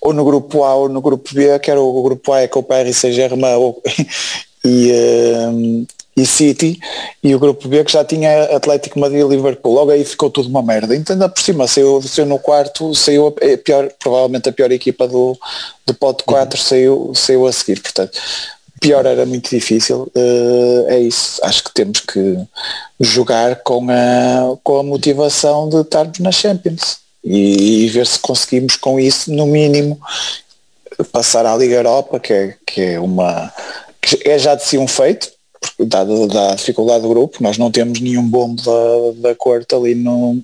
ou 0.00 0.12
no 0.12 0.24
grupo 0.24 0.64
A 0.64 0.74
ou 0.74 0.88
no 0.88 1.00
grupo 1.00 1.34
B, 1.34 1.58
que 1.58 1.70
era 1.70 1.80
o 1.80 2.02
grupo 2.02 2.32
A 2.32 2.42
é 2.42 2.48
com 2.48 2.60
o 2.60 2.62
Paris 2.62 2.96
Saint-Germain 2.96 3.74
e, 4.64 4.92
um, 5.48 5.86
e 6.16 6.26
City 6.26 6.78
e 7.22 7.34
o 7.34 7.38
grupo 7.38 7.66
B 7.68 7.82
que 7.84 7.92
já 7.92 8.04
tinha 8.04 8.44
Atlético 8.56 9.00
Madrid 9.00 9.20
e 9.20 9.28
Liverpool. 9.28 9.74
Logo 9.74 9.90
aí 9.90 10.04
ficou 10.04 10.30
tudo 10.30 10.48
uma 10.48 10.62
merda. 10.62 10.94
Então 10.94 11.14
ainda 11.14 11.28
por 11.28 11.40
cima 11.40 11.66
saiu, 11.66 12.02
saiu 12.02 12.26
no 12.26 12.38
quarto, 12.38 12.94
saiu 12.94 13.28
a 13.28 13.58
pior, 13.58 13.90
provavelmente 13.98 14.48
a 14.48 14.52
pior 14.52 14.70
equipa 14.70 15.08
do, 15.08 15.36
do 15.86 15.94
pote 15.94 16.24
4 16.24 16.58
uhum. 16.58 16.64
saiu, 16.64 17.12
saiu 17.14 17.46
a 17.46 17.52
seguir. 17.52 17.80
Portanto, 17.80 18.20
pior 18.82 19.06
era 19.06 19.24
muito 19.24 19.48
difícil. 19.48 20.10
Uh, 20.14 20.84
é 20.88 20.98
isso. 20.98 21.40
Acho 21.44 21.64
que 21.64 21.72
temos 21.72 22.00
que 22.00 22.36
jogar 23.00 23.56
com 23.62 23.86
a, 23.88 24.56
com 24.62 24.78
a 24.78 24.82
motivação 24.82 25.68
de 25.68 25.80
estarmos 25.80 26.18
na 26.18 26.32
Champions 26.32 26.98
e, 27.24 27.84
e 27.84 27.88
ver 27.88 28.06
se 28.06 28.18
conseguimos 28.18 28.76
com 28.76 28.98
isso, 28.98 29.32
no 29.32 29.46
mínimo, 29.46 29.98
passar 31.12 31.46
à 31.46 31.56
Liga 31.56 31.76
Europa, 31.76 32.18
que 32.20 32.32
é, 32.32 32.56
que 32.66 32.80
é 32.80 33.00
uma 33.00 33.52
que 34.00 34.28
é 34.28 34.36
já 34.36 34.56
de 34.56 34.64
si 34.64 34.76
um 34.76 34.88
feito, 34.88 35.30
dada 35.78 36.26
da 36.26 36.56
dificuldade 36.56 37.02
do 37.02 37.08
grupo, 37.08 37.40
nós 37.40 37.56
não 37.56 37.70
temos 37.70 38.00
nenhum 38.00 38.28
bombo 38.28 38.60
da, 38.60 39.28
da 39.28 39.34
corte 39.36 39.72
ali 39.76 39.94
no 39.94 40.42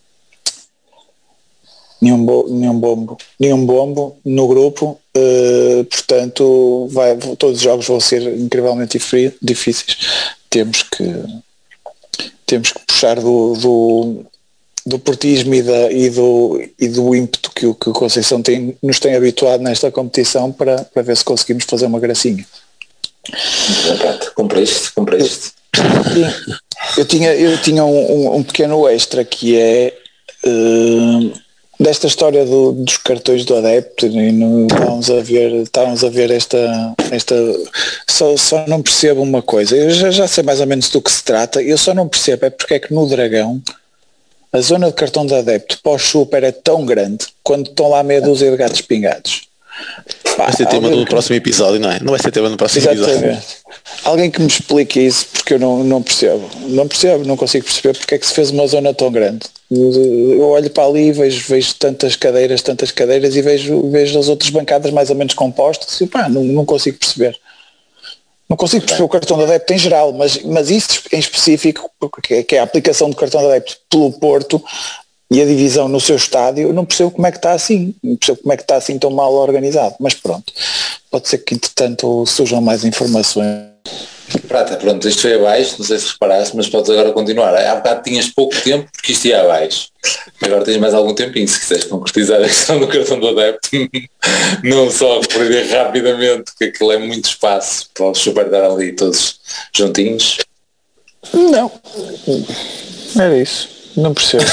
nenhum, 2.01 2.25
bo, 2.25 2.47
nenhum 2.49 2.79
bombo 2.79 3.19
nenhum 3.39 3.67
bombo 3.67 4.17
no 4.25 4.47
grupo 4.49 4.99
uh, 5.17 5.85
portanto 5.85 6.89
vai, 6.91 7.17
todos 7.17 7.57
os 7.57 7.63
jogos 7.63 7.87
vão 7.87 8.01
ser 8.01 8.23
incrivelmente 8.39 8.99
difíceis 9.43 9.97
temos 10.51 10.83
que 10.83 11.05
temos 12.49 12.73
que 12.73 12.81
puxar 12.87 13.17
do, 13.21 13.53
do, 13.55 14.25
do 14.87 14.99
portismo 14.99 15.55
e, 15.55 15.63
da, 15.63 15.93
e, 15.93 16.09
do, 16.09 16.61
e 16.79 16.89
do 16.89 17.15
ímpeto 17.15 17.53
que 17.55 17.67
o, 17.67 17.75
que 17.75 17.91
o 17.91 17.93
Conceição 17.93 18.43
tem, 18.43 18.77
nos 18.83 18.99
tem 18.99 19.15
habituado 19.15 19.61
nesta 19.61 19.91
competição 19.91 20.51
para, 20.51 20.83
para 20.85 21.03
ver 21.03 21.17
se 21.17 21.25
conseguimos 21.25 21.65
fazer 21.65 21.85
uma 21.87 22.01
gracinha. 22.01 22.45
Cumpriste, 24.35 24.93
cumpriste. 24.93 25.53
Eu 26.97 27.05
tinha, 27.05 27.35
eu 27.35 27.61
tinha 27.61 27.85
um, 27.85 28.37
um 28.37 28.43
pequeno 28.43 28.89
extra 28.89 29.25
que 29.25 29.57
é 29.57 29.95
uh, 30.47 31.33
desta 31.79 32.07
história 32.07 32.45
do, 32.45 32.73
dos 32.73 32.97
cartões 32.97 33.45
do 33.45 33.57
adepto 33.57 34.07
e 34.07 34.33
no, 34.33 34.67
estávamos 34.67 35.11
a 35.11 35.21
ver, 35.21 35.53
estávamos 35.63 36.05
a 36.05 36.09
ver 36.09 36.31
esta, 36.31 36.95
esta 37.11 37.35
só, 38.07 38.37
só 38.37 38.67
não 38.67 38.83
percebo 38.83 39.23
uma 39.23 39.43
coisa, 39.43 39.77
eu 39.77 39.91
já, 39.91 40.11
já 40.11 40.27
sei 40.27 40.43
mais 40.43 40.61
ou 40.61 40.67
menos 40.67 40.89
do 40.91 41.01
que 41.01 41.11
se 41.11 41.23
trata, 41.23 41.63
eu 41.63 41.79
só 41.79 41.95
não 41.95 42.09
percebo 42.09 42.47
é 42.47 42.51
porque 42.51 42.75
é 42.75 42.79
que 42.79 42.93
no 42.93 43.09
Dragão 43.09 43.63
a 44.53 44.61
zona 44.61 44.89
de 44.89 44.95
cartão 44.95 45.27
de 45.27 45.35
adepto 45.35 45.79
pós-super 45.83 46.43
é 46.43 46.53
tão 46.53 46.85
grande 46.85 47.27
quando 47.43 47.69
estão 47.69 47.91
lá 47.91 48.03
meia 48.03 48.23
dúzia 48.23 48.51
de 48.51 48.57
gatos 48.57 48.81
pingados. 48.81 49.43
Vai 50.45 50.53
ser 50.53 50.67
tema 50.67 50.89
do 50.89 51.05
que... 51.05 51.11
próximo 51.11 51.37
episódio, 51.37 51.81
não 51.81 51.91
é? 51.91 52.01
Não 52.01 52.11
vai 52.11 52.21
ser 52.21 52.31
tema 52.31 52.49
no 52.49 52.57
próximo 52.57 52.81
Exatamente. 52.81 53.25
episódio. 53.25 53.43
Alguém 54.05 54.31
que 54.31 54.41
me 54.41 54.47
explique 54.47 55.01
isso 55.01 55.27
porque 55.33 55.55
eu 55.55 55.59
não, 55.59 55.85
não 55.85 56.03
percebo. 56.03 56.49
Não 56.69 56.87
percebo, 56.87 57.25
não 57.25 57.37
consigo 57.37 57.65
perceber 57.65 57.97
porque 57.97 58.15
é 58.15 58.19
que 58.19 58.27
se 58.27 58.33
fez 58.33 58.51
uma 58.51 58.67
zona 58.67 58.95
tão 58.95 59.11
grande. 59.11 59.47
Eu 59.71 60.49
olho 60.49 60.71
para 60.71 60.87
ali 60.87 61.09
e 61.09 61.13
vejo, 61.13 61.45
vejo 61.49 61.75
tantas 61.75 62.17
cadeiras, 62.17 62.63
tantas 62.63 62.91
cadeiras 62.91 63.37
e 63.37 63.43
vejo, 63.43 63.91
vejo 63.91 64.19
as 64.19 64.29
outras 64.29 64.51
bancadas 64.51 64.91
mais 64.93 65.11
ou 65.11 65.17
menos 65.17 65.35
compostas 65.35 66.01
e 66.01 66.07
pá, 66.07 66.29
não, 66.29 66.43
não 66.43 66.65
consigo 66.65 66.99
perceber. 66.99 67.37
Não 68.49 68.57
consigo 68.57 68.87
perceber 68.87 69.05
o 69.05 69.09
cartão 69.09 69.37
de 69.37 69.45
adepto 69.45 69.75
em 69.75 69.79
geral, 69.79 70.13
mas, 70.15 70.43
mas 70.43 70.71
isso 70.71 71.03
em 71.13 71.19
específico, 71.19 71.91
que 72.23 72.35
é, 72.35 72.43
que 72.43 72.57
é 72.57 72.61
a 72.61 72.63
aplicação 72.63 73.11
do 73.11 73.17
cartão 73.17 73.41
de 73.43 73.47
adepto 73.49 73.77
pelo 73.91 74.11
Porto 74.13 74.63
e 75.31 75.43
a 75.43 75.45
divisão 75.45 75.89
no 75.89 76.01
seu 76.01 76.17
estádio, 76.17 76.73
não 76.73 76.85
percebo 76.85 77.11
como 77.11 77.27
é 77.27 77.31
que 77.31 77.37
está 77.37 77.53
assim, 77.53 77.95
não 78.03 78.17
percebo 78.17 78.39
como 78.43 78.53
é 78.53 78.57
que 78.57 78.63
está 78.63 78.77
assim 78.77 78.99
tão 78.99 79.11
mal 79.11 79.33
organizado, 79.35 79.95
mas 80.01 80.15
pronto, 80.15 80.53
pode 81.11 81.29
ser 81.29 81.39
que 81.39 81.55
entretanto 81.55 82.25
surjam 82.27 82.61
mais 82.61 82.85
informações. 82.85 83.69
Prata, 84.47 84.77
pronto, 84.77 85.09
isto 85.09 85.23
foi 85.23 85.35
abaixo, 85.35 85.77
não 85.79 85.87
sei 85.87 85.99
se 85.99 86.13
reparaste, 86.13 86.55
mas 86.55 86.69
podes 86.69 86.91
agora 86.91 87.13
continuar. 87.13 87.55
Há 87.55 87.77
bocado 87.77 88.03
tinhas 88.03 88.29
pouco 88.29 88.55
tempo 88.61 88.87
porque 88.93 89.13
isto 89.13 89.27
ia 89.27 89.41
abaixo. 89.41 89.89
Agora 90.43 90.65
tens 90.65 90.77
mais 90.77 90.93
algum 90.93 91.15
tempinho, 91.15 91.49
se 91.49 91.59
quiseres 91.59 91.85
concretizar 91.85 92.39
a 92.39 92.45
questão 92.45 92.79
do 92.79 92.87
cartão 92.87 93.19
do 93.19 93.29
adepto. 93.29 93.71
não 94.63 94.91
só 94.91 95.21
referir 95.21 95.71
rapidamente, 95.71 96.53
que 96.59 96.65
aquilo 96.65 96.93
é 96.93 96.99
muito 96.99 97.25
espaço 97.25 97.89
para 97.95 98.11
os 98.11 98.19
super 98.19 98.51
dar 98.51 98.65
ali 98.65 98.93
todos 98.93 99.41
juntinhos. 99.75 100.37
Não, 101.33 101.73
era 103.19 103.39
isso. 103.39 103.78
Não 103.99 104.15
percebo. 104.15 104.45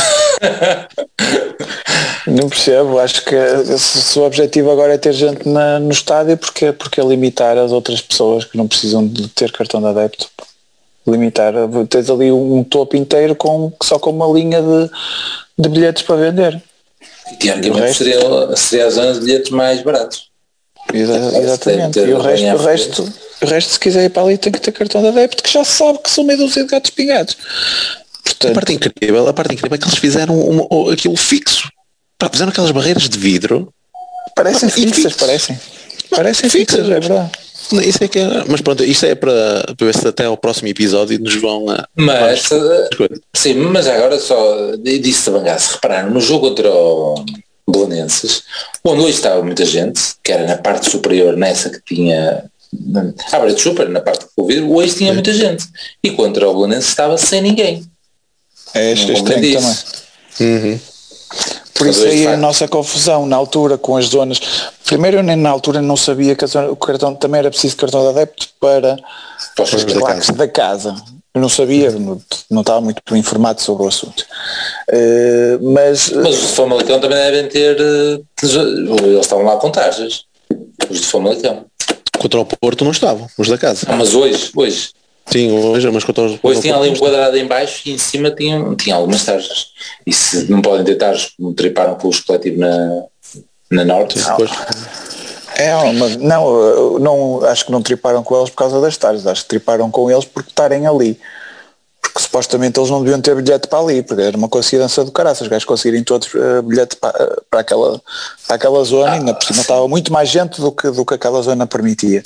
não 2.27 2.49
percebo. 2.49 2.99
Acho 2.99 3.23
que 3.23 3.35
se, 3.77 4.17
o 4.17 4.23
objetivo 4.23 4.71
agora 4.71 4.95
é 4.95 4.97
ter 4.97 5.13
gente 5.13 5.47
na, 5.47 5.79
no 5.79 5.91
estádio, 5.91 6.35
porque, 6.35 6.71
porque 6.71 6.99
é 6.99 7.03
limitar 7.03 7.57
as 7.57 7.71
outras 7.71 8.01
pessoas 8.01 8.43
que 8.43 8.57
não 8.57 8.67
precisam 8.67 9.07
de 9.07 9.27
ter 9.29 9.51
cartão 9.51 9.79
de 9.79 9.87
adepto. 9.87 10.27
Limitar. 11.07 11.53
Tens 11.87 12.09
ali 12.09 12.31
um 12.31 12.63
topo 12.63 12.97
inteiro 12.97 13.35
com, 13.35 13.71
só 13.83 13.99
com 13.99 14.09
uma 14.09 14.27
linha 14.27 14.61
de, 14.61 14.89
de 15.59 15.69
bilhetes 15.69 16.01
para 16.01 16.15
vender. 16.15 16.61
Teoricamente 17.39 17.81
resto... 17.81 18.03
seria, 18.03 18.55
seria 18.55 18.87
a 18.87 18.89
zona 18.89 19.13
de 19.13 19.19
bilhetes 19.19 19.51
mais 19.51 19.81
baratos. 19.83 20.29
Exa 20.91 21.39
exatamente. 21.39 21.99
E 21.99 22.13
o 22.13 22.19
resto, 22.19 22.45
o 22.45 22.57
resto, 22.57 23.13
o 23.41 23.45
resto, 23.45 23.71
se 23.71 23.79
quiser 23.79 24.05
ir 24.05 24.09
para 24.09 24.23
ali, 24.23 24.37
tem 24.37 24.51
que 24.51 24.59
ter 24.59 24.71
cartão 24.71 25.01
de 25.01 25.07
adepto, 25.07 25.43
que 25.43 25.51
já 25.51 25.63
sabe 25.63 25.99
que 25.99 26.09
são 26.09 26.23
meio 26.23 26.39
dúzia 26.39 26.63
de 26.63 26.69
gatos 26.69 26.91
pingados. 26.91 27.37
Portanto, 28.39 28.51
a 28.51 28.53
parte 28.53 28.73
incrível, 28.73 29.27
a 29.27 29.33
parte 29.33 29.53
incrível 29.53 29.75
é 29.75 29.77
que 29.77 29.85
eles 29.85 29.97
fizeram 29.97 30.35
um, 30.37 30.67
um, 30.71 30.89
aquilo 30.89 31.15
fixo. 31.15 31.69
Pá, 32.17 32.29
fizeram 32.29 32.51
aquelas 32.51 32.71
barreiras 32.71 33.09
de 33.09 33.17
vidro. 33.17 33.73
Parecem 34.35 34.69
fixas, 34.69 35.13
parecem. 35.13 35.59
Parecem 36.09 36.49
fixas, 36.49 36.79
fixas, 36.79 36.89
é 36.89 36.99
verdade. 36.99 37.31
Isso 37.83 38.03
é 38.03 38.07
que 38.07 38.19
é, 38.19 38.43
mas 38.47 38.61
pronto, 38.61 38.83
isto 38.83 39.05
é 39.05 39.15
para, 39.15 39.73
para 39.75 39.85
ver 39.87 39.95
se 39.95 40.07
até 40.07 40.25
ao 40.25 40.37
próximo 40.37 40.67
episódio 40.67 41.19
nos 41.19 41.35
vão 41.35 41.69
a. 41.69 41.87
Mas, 41.95 42.47
sim, 43.35 43.55
mas 43.55 43.87
agora 43.87 44.19
só 44.19 44.75
disse 44.75 45.29
a 45.29 45.57
se 45.57 45.73
repararam, 45.73 46.11
no 46.11 46.21
jogo 46.21 46.49
contra 46.49 46.69
o 46.71 47.25
Belenenses, 47.67 48.43
onde 48.83 49.01
hoje 49.01 49.15
estava 49.15 49.41
muita 49.41 49.65
gente, 49.65 49.99
que 50.23 50.31
era 50.31 50.45
na 50.45 50.57
parte 50.57 50.91
superior, 50.91 51.35
nessa 51.35 51.69
que 51.69 51.81
tinha 51.83 52.43
abre 53.31 53.53
de 53.53 53.61
super, 53.61 53.89
na 53.89 54.01
parte 54.01 54.25
do 54.37 54.45
vidro, 54.45 54.71
hoje 54.73 54.95
tinha 54.95 55.13
muita 55.13 55.33
gente. 55.33 55.65
E 56.03 56.11
contra 56.11 56.47
o 56.47 56.53
Belenenses 56.53 56.89
estava 56.89 57.17
sem 57.17 57.41
ninguém. 57.41 57.83
É 58.75 58.91
estranho 58.91 59.23
também. 59.23 59.57
Uhum. 60.39 60.79
Por 61.73 61.87
isso 61.87 62.05
aí 62.05 62.25
a 62.25 62.37
nossa 62.37 62.67
confusão 62.67 63.25
na 63.25 63.35
altura 63.35 63.77
com 63.77 63.97
as 63.97 64.05
zonas. 64.05 64.39
Primeiro 64.85 65.17
eu 65.17 65.23
nem 65.23 65.35
na 65.35 65.49
altura 65.49 65.81
não 65.81 65.97
sabia 65.97 66.35
que 66.35 66.45
zona, 66.45 66.71
o 66.71 66.75
cartão 66.75 67.13
também 67.13 67.39
era 67.39 67.49
preciso 67.49 67.75
cartão 67.75 68.01
de 68.01 68.09
adepto 68.09 68.47
para 68.59 68.97
os 69.59 69.83
claques 69.83 70.29
da 70.29 70.47
casa. 70.47 70.95
Eu 71.33 71.41
não 71.41 71.49
sabia, 71.49 71.91
não, 71.91 72.21
não 72.49 72.61
estava 72.61 72.79
muito 72.79 73.01
informado 73.13 73.61
sobre 73.61 73.83
o 73.83 73.87
assunto. 73.89 74.25
Uh, 74.89 75.73
mas, 75.73 76.09
mas 76.11 76.35
os 76.35 76.47
de 76.47 76.53
Famalicão 76.53 76.97
também 77.01 77.17
devem 77.17 77.49
ter. 77.49 77.77
Eh, 77.77 78.21
eles 78.41 79.19
estavam 79.19 79.43
lá 79.43 79.57
com 79.57 79.69
taxas. 79.69 80.23
Os 80.89 81.01
de 81.01 81.05
Famalicão. 81.05 81.65
Contra 82.17 82.39
o 82.39 82.45
Porto 82.45 82.85
não 82.85 82.91
estavam, 82.91 83.27
os 83.37 83.49
da 83.49 83.57
casa. 83.57 83.85
Ah, 83.89 83.97
mas 83.97 84.15
hoje, 84.15 84.49
hoje. 84.55 84.91
Sim, 85.27 85.51
hoje, 85.51 85.89
mas 85.91 86.03
Hoje 86.43 86.61
tinha 86.61 86.75
ali 86.75 86.89
um 86.89 86.95
quadrado 86.95 87.35
em 87.35 87.47
baixo 87.47 87.81
e 87.85 87.93
em 87.93 87.97
cima 87.97 88.31
tinha, 88.31 88.75
tinha 88.75 88.95
algumas 88.95 89.25
tarjas. 89.25 89.71
E 90.05 90.13
se 90.13 90.49
não 90.49 90.61
podem 90.61 90.85
ter 90.85 90.95
tarjas 90.95 91.31
como 91.35 91.53
triparam 91.53 91.95
com 91.95 92.07
os 92.07 92.19
coletivos 92.19 92.59
na, 92.59 93.03
na 93.71 93.85
Norte. 93.85 94.19
Depois. 94.19 94.51
É, 95.57 95.73
mas 95.93 96.17
não, 96.17 96.99
não, 96.99 97.45
acho 97.45 97.65
que 97.65 97.71
não 97.71 97.81
triparam 97.81 98.23
com 98.23 98.37
eles 98.37 98.49
por 98.49 98.57
causa 98.57 98.81
das 98.81 98.97
tarjas, 98.97 99.25
acho 99.25 99.43
que 99.43 99.49
triparam 99.49 99.89
com 99.89 100.11
eles 100.11 100.25
por 100.25 100.43
estarem 100.43 100.85
ali 100.85 101.17
porque 102.15 102.27
supostamente 102.27 102.79
eles 102.79 102.89
não 102.89 103.03
deviam 103.03 103.19
ter 103.19 103.35
bilhete 103.35 103.67
para 103.67 103.79
ali, 103.79 104.01
porque 104.01 104.21
era 104.21 104.37
uma 104.37 104.47
coincidência 104.47 105.03
do 105.03 105.11
caraças, 105.11 105.41
os 105.41 105.47
gajos 105.49 105.65
conseguirem 105.65 106.01
todos 106.01 106.33
uh, 106.33 106.61
bilhete 106.63 106.95
para, 106.95 107.09
uh, 107.09 107.43
para, 107.51 107.59
aquela, 107.59 108.01
para 108.47 108.55
aquela 108.55 108.83
zona, 108.85 109.09
ah, 109.09 109.13
ainda 109.15 109.33
por 109.33 109.45
cima 109.45 109.59
estava 109.59 109.85
muito 109.89 110.13
mais 110.13 110.29
gente 110.29 110.61
do 110.61 110.71
que, 110.71 110.89
do 110.91 111.05
que 111.05 111.13
aquela 111.13 111.41
zona 111.41 111.67
permitia. 111.67 112.23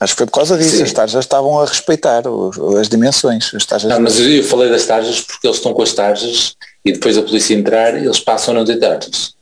Acho 0.00 0.14
que 0.14 0.18
foi 0.18 0.26
por 0.26 0.32
causa 0.32 0.58
disso, 0.58 0.78
sim. 0.78 0.82
as 0.82 0.92
tarjas 0.92 1.24
estavam 1.24 1.60
a 1.60 1.64
respeitar 1.64 2.26
os, 2.26 2.58
as 2.80 2.88
dimensões. 2.88 3.52
As 3.54 3.64
tarjas 3.64 3.88
não, 3.88 4.00
mas 4.00 4.18
eu 4.18 4.42
falei 4.42 4.68
das 4.68 4.84
tarjas 4.84 5.20
porque 5.20 5.46
eles 5.46 5.58
estão 5.58 5.72
com 5.72 5.82
as 5.82 5.92
tarjas 5.92 6.56
e 6.84 6.90
depois 6.90 7.16
a 7.16 7.22
polícia 7.22 7.54
entrar 7.54 7.94
eles 7.94 8.18
passam 8.18 8.52
não 8.52 8.64
ter 8.64 8.80
tarjas. 8.80 9.32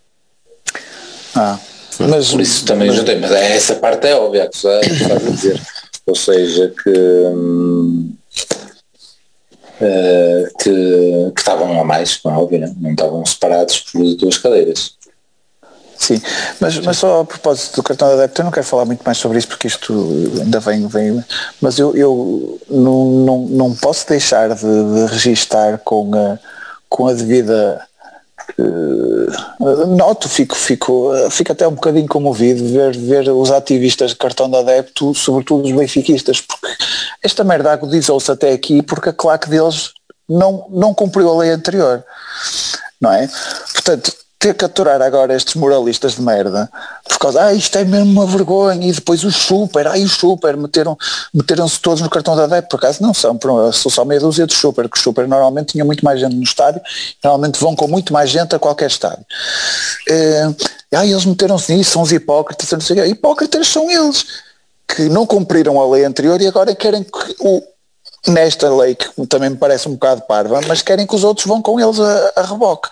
Ah, 1.34 1.58
mas, 1.98 2.30
por 2.30 2.42
isso 2.42 2.66
também 2.66 2.88
mas, 2.88 2.96
juntei, 2.98 3.18
mas 3.18 3.30
é, 3.30 3.56
essa 3.56 3.74
parte 3.76 4.06
é 4.06 4.14
óbvia 4.14 4.48
que 4.48 4.56
estás 4.56 5.26
a 5.26 5.30
dizer. 5.30 5.58
Ou 6.04 6.14
seja, 6.14 6.74
que... 6.84 6.90
Hum, 6.90 8.12
uh, 9.80 10.58
que, 10.58 11.32
que 11.34 11.40
estavam 11.40 11.80
a 11.80 11.84
mais, 11.84 12.16
com 12.16 12.28
a 12.28 12.38
óbvio, 12.38 12.60
não, 12.60 12.74
não 12.80 12.90
estavam 12.90 13.24
separados 13.26 13.80
por 13.80 14.02
duas 14.16 14.38
cadeiras. 14.38 14.98
Sim, 15.98 16.22
mas, 16.60 16.78
mas 16.78 16.96
só 16.96 17.22
a 17.22 17.24
propósito 17.24 17.76
do 17.76 17.82
cartão 17.82 18.08
de 18.08 18.14
adepto, 18.14 18.40
eu 18.40 18.44
não 18.44 18.52
quero 18.52 18.64
falar 18.64 18.84
muito 18.84 19.02
mais 19.02 19.18
sobre 19.18 19.36
isso 19.38 19.48
porque 19.48 19.66
isto 19.66 19.92
ainda 20.40 20.60
vem, 20.60 20.86
vem. 20.86 21.24
Mas 21.60 21.76
eu, 21.78 21.96
eu 21.96 22.60
não, 22.70 23.04
não, 23.10 23.38
não 23.48 23.74
posso 23.74 24.06
deixar 24.08 24.54
de, 24.54 24.60
de 24.62 25.06
registar 25.06 25.78
com 25.78 26.14
a, 26.14 26.38
com 26.88 27.08
a 27.08 27.12
devida 27.12 27.84
noto, 29.86 30.28
fico, 30.28 30.54
fico, 30.54 31.10
fico 31.30 31.52
até 31.52 31.66
um 31.66 31.74
bocadinho 31.74 32.06
comovido 32.06 32.64
ver, 32.64 32.96
ver 32.96 33.30
os 33.30 33.50
ativistas 33.50 34.10
de 34.10 34.16
cartão 34.16 34.50
de 34.50 34.56
adepto, 34.56 35.14
sobretudo 35.14 35.66
os 35.66 35.72
benfiquistas, 35.72 36.40
porque 36.40 36.66
esta 37.22 37.44
merda 37.44 37.72
agudizou-se 37.72 38.30
até 38.30 38.52
aqui 38.52 38.82
porque 38.82 39.10
a 39.10 39.12
claque 39.12 39.48
deles 39.48 39.92
não, 40.28 40.66
não 40.70 40.94
cumpriu 40.94 41.28
a 41.28 41.38
lei 41.38 41.50
anterior, 41.50 42.04
não 43.00 43.12
é? 43.12 43.28
Portanto, 43.72 44.12
ter 44.38 44.54
que 44.54 44.64
aturar 44.64 45.02
agora 45.02 45.34
estes 45.34 45.54
moralistas 45.54 46.14
de 46.14 46.22
merda 46.22 46.70
por 47.08 47.18
causa, 47.18 47.46
ah, 47.46 47.52
isto 47.52 47.76
é 47.76 47.84
mesmo 47.84 48.12
uma 48.12 48.26
vergonha, 48.26 48.88
e 48.88 48.92
depois 48.92 49.24
os 49.24 49.34
super, 49.34 49.88
ai 49.88 50.04
os 50.04 50.12
super, 50.12 50.56
meteram, 50.56 50.96
meteram-se 51.34 51.80
todos 51.80 52.00
no 52.00 52.08
cartão 52.08 52.36
da 52.36 52.44
adepto, 52.44 52.70
por 52.70 52.76
acaso 52.76 53.02
não 53.02 53.12
são, 53.12 53.36
são 53.72 53.90
só 53.90 54.04
meia 54.04 54.20
dúzia 54.20 54.46
de 54.46 54.54
super, 54.54 54.88
que 54.88 54.96
os 54.96 55.02
super 55.02 55.26
normalmente 55.26 55.72
tinham 55.72 55.84
muito 55.84 56.04
mais 56.04 56.20
gente 56.20 56.36
no 56.36 56.42
estádio, 56.44 56.80
normalmente 57.24 57.58
vão 57.58 57.74
com 57.74 57.88
muito 57.88 58.12
mais 58.12 58.30
gente 58.30 58.54
a 58.54 58.58
qualquer 58.58 58.86
estádio. 58.86 59.24
Ah, 60.94 61.04
eles 61.04 61.24
meteram-se 61.24 61.74
nisso, 61.74 61.90
são 61.90 62.02
os 62.02 62.12
hipócritas, 62.12 62.70
não 62.70 62.80
sei, 62.80 63.00
hipócritas 63.10 63.66
são 63.66 63.90
eles, 63.90 64.24
que 64.86 65.08
não 65.08 65.26
cumpriram 65.26 65.80
a 65.80 65.90
lei 65.90 66.04
anterior 66.04 66.40
e 66.40 66.46
agora 66.46 66.72
querem 66.72 67.02
que 67.02 67.36
o, 67.40 67.60
nesta 68.28 68.72
lei, 68.72 68.94
que 68.94 69.26
também 69.26 69.50
me 69.50 69.56
parece 69.56 69.88
um 69.88 69.94
bocado 69.94 70.22
parva, 70.22 70.60
mas 70.68 70.82
querem 70.82 71.06
que 71.06 71.16
os 71.16 71.24
outros 71.24 71.46
vão 71.46 71.60
com 71.60 71.80
eles 71.80 71.98
a, 71.98 72.32
a 72.36 72.42
reboque 72.42 72.88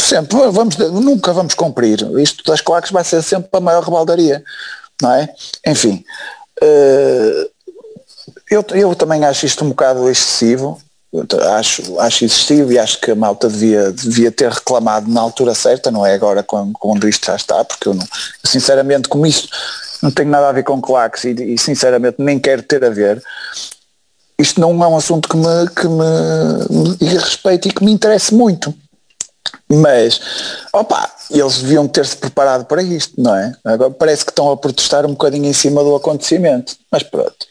sempre, 0.00 0.36
vamos, 0.50 0.76
nunca 0.76 1.32
vamos 1.32 1.54
cumprir. 1.54 2.00
Isto 2.18 2.44
das 2.44 2.60
claques 2.60 2.90
vai 2.90 3.04
ser 3.04 3.22
sempre 3.22 3.48
a 3.52 3.60
maior 3.60 3.82
rebaldaria, 3.82 4.42
não 5.00 5.12
é? 5.12 5.28
Enfim, 5.66 6.04
uh, 6.62 7.50
eu, 8.50 8.64
eu 8.72 8.94
também 8.94 9.24
acho 9.24 9.46
isto 9.46 9.64
um 9.64 9.70
bocado 9.70 10.08
excessivo, 10.10 10.80
acho, 11.56 11.98
acho 12.00 12.24
excessivo 12.24 12.72
e 12.72 12.78
acho 12.78 13.00
que 13.00 13.10
a 13.12 13.14
malta 13.14 13.48
devia, 13.48 13.92
devia 13.92 14.32
ter 14.32 14.50
reclamado 14.50 15.08
na 15.10 15.20
altura 15.20 15.54
certa, 15.54 15.90
não 15.90 16.04
é 16.04 16.14
agora 16.14 16.42
quando, 16.42 16.72
quando 16.72 17.08
isto 17.08 17.26
já 17.26 17.36
está, 17.36 17.64
porque 17.64 17.88
eu, 17.88 17.94
não, 17.94 18.06
sinceramente 18.44 19.08
como 19.08 19.26
isto 19.26 19.48
não 20.02 20.10
tem 20.10 20.26
nada 20.26 20.48
a 20.48 20.52
ver 20.52 20.64
com 20.64 20.80
claques 20.80 21.24
e, 21.24 21.54
e, 21.54 21.58
sinceramente 21.58 22.16
nem 22.18 22.38
quero 22.38 22.62
ter 22.62 22.84
a 22.84 22.90
ver, 22.90 23.22
isto 24.38 24.60
não 24.60 24.82
é 24.82 24.88
um 24.88 24.96
assunto 24.96 25.28
que 25.28 25.36
me, 25.36 25.68
que 25.70 25.86
me, 25.86 26.88
me 26.90 26.96
diga 26.96 27.20
respeito 27.20 27.68
e 27.68 27.72
que 27.72 27.84
me 27.84 27.92
interesse 27.92 28.34
muito. 28.34 28.74
Mas, 29.68 30.20
opa, 30.72 31.10
eles 31.30 31.62
deviam 31.62 31.88
ter-se 31.88 32.16
preparado 32.16 32.64
para 32.66 32.82
isto, 32.82 33.12
não 33.20 33.34
é? 33.34 33.52
Agora 33.64 33.90
parece 33.90 34.24
que 34.24 34.30
estão 34.30 34.50
a 34.50 34.56
protestar 34.56 35.04
um 35.04 35.10
bocadinho 35.10 35.46
em 35.46 35.52
cima 35.52 35.82
do 35.82 35.94
acontecimento. 35.94 36.76
Mas 36.90 37.02
pronto. 37.02 37.46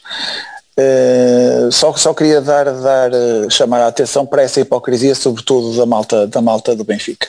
Uh, 0.76 1.70
só, 1.70 1.94
só 1.94 2.12
queria 2.12 2.40
dar, 2.40 2.64
dar, 2.64 3.10
uh, 3.12 3.50
chamar 3.50 3.80
a 3.80 3.86
atenção 3.86 4.26
para 4.26 4.42
essa 4.42 4.60
hipocrisia, 4.60 5.14
sobretudo 5.14 5.76
da 5.76 5.86
malta, 5.86 6.26
da 6.26 6.42
malta 6.42 6.74
do 6.74 6.84
Benfica. 6.84 7.28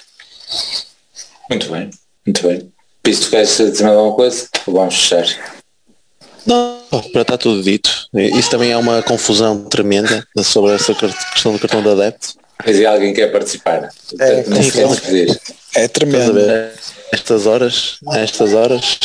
Muito 1.49 1.71
bem, 1.71 1.89
muito 2.25 2.47
bem. 2.47 2.71
Pisto, 3.03 3.29
queres 3.29 3.55
dizer 3.55 3.85
alguma 3.85 4.15
coisa? 4.15 4.47
Vamos 4.65 4.95
fechar. 4.95 5.27
Não, 6.45 6.79
para 7.11 7.21
estar 7.21 7.37
tudo 7.37 7.61
dito. 7.61 8.07
Isso 8.13 8.49
também 8.49 8.71
é 8.71 8.77
uma 8.77 9.03
confusão 9.03 9.63
tremenda 9.65 10.25
sobre 10.43 10.73
essa 10.73 10.93
questão 10.93 11.53
do 11.53 11.59
cartão 11.59 11.83
de 11.83 11.89
adepto. 11.89 12.35
Mas 12.63 12.77
e 12.77 12.85
alguém 12.85 13.13
quer 13.13 13.31
participar? 13.31 13.89
É, 14.19 14.43
não 14.47 14.61
se 14.61 15.27
é 15.75 15.87
tremendo. 15.87 16.39
Estas 17.11 17.45
horas, 17.45 17.97
estas 18.13 18.53
horas, 18.53 18.99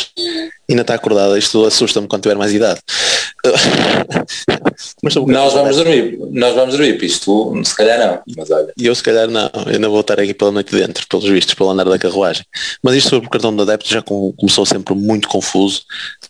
ainda 0.69 0.83
está 0.83 0.95
acordada. 0.95 1.39
Isto 1.39 1.65
assusta-me 1.65 2.07
quando 2.07 2.23
tiver 2.23 2.37
mais 2.37 2.53
idade. 2.53 2.81
Mas 5.03 5.15
nós 5.15 5.53
vamos 5.53 5.77
dormir, 5.77 6.19
nós 6.31 6.55
vamos 6.55 6.77
dormir, 6.77 7.03
isto 7.03 7.53
se 7.65 7.75
calhar 7.75 7.99
não, 7.99 8.21
mas 8.37 8.51
olha. 8.51 8.73
E 8.79 8.87
eu 8.87 8.95
se 8.95 9.03
calhar 9.03 9.29
não, 9.29 9.51
eu 9.67 9.73
ainda 9.73 9.89
vou 9.89 10.01
estar 10.01 10.19
aqui 10.19 10.35
pela 10.35 10.53
noite 10.53 10.75
dentro, 10.75 11.07
pelos 11.07 11.27
vistos, 11.27 11.55
pelo 11.55 11.71
andar 11.71 11.85
da 11.85 11.99
carruagem. 11.99 12.45
Mas 12.83 12.95
isto 12.97 13.11
sobre 13.11 13.27
o 13.27 13.31
cartão 13.31 13.55
de 13.55 13.63
adepto 13.63 13.89
já 13.89 14.03
começou 14.03 14.65
sempre 14.67 14.95
muito 14.95 15.29
confuso, 15.29 15.83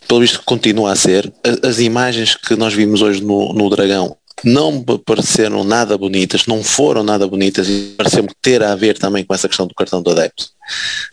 pelo 0.07 0.21
visto 0.21 0.43
continua 0.45 0.93
a 0.93 0.97
ser. 0.97 1.33
As 1.63 1.79
imagens 1.79 2.35
que 2.35 2.57
nós 2.57 2.73
vimos 2.73 3.03
hoje 3.03 3.23
no, 3.23 3.53
no 3.53 3.69
Dragão 3.71 4.17
não 4.45 4.83
pareceram 5.05 5.65
nada 5.65 5.97
bonitas, 5.97 6.47
não 6.47 6.63
foram 6.63 7.03
nada 7.03 7.27
bonitas 7.27 7.69
e 7.69 7.95
pareceu-me 7.97 8.31
ter 8.41 8.63
a 8.63 8.75
ver 8.75 8.99
também 8.99 9.25
com 9.25 9.35
essa 9.35 9.49
questão 9.49 9.67
do 9.67 9.75
cartão 9.75 10.03
do 10.03 10.11
adepto, 10.11 10.51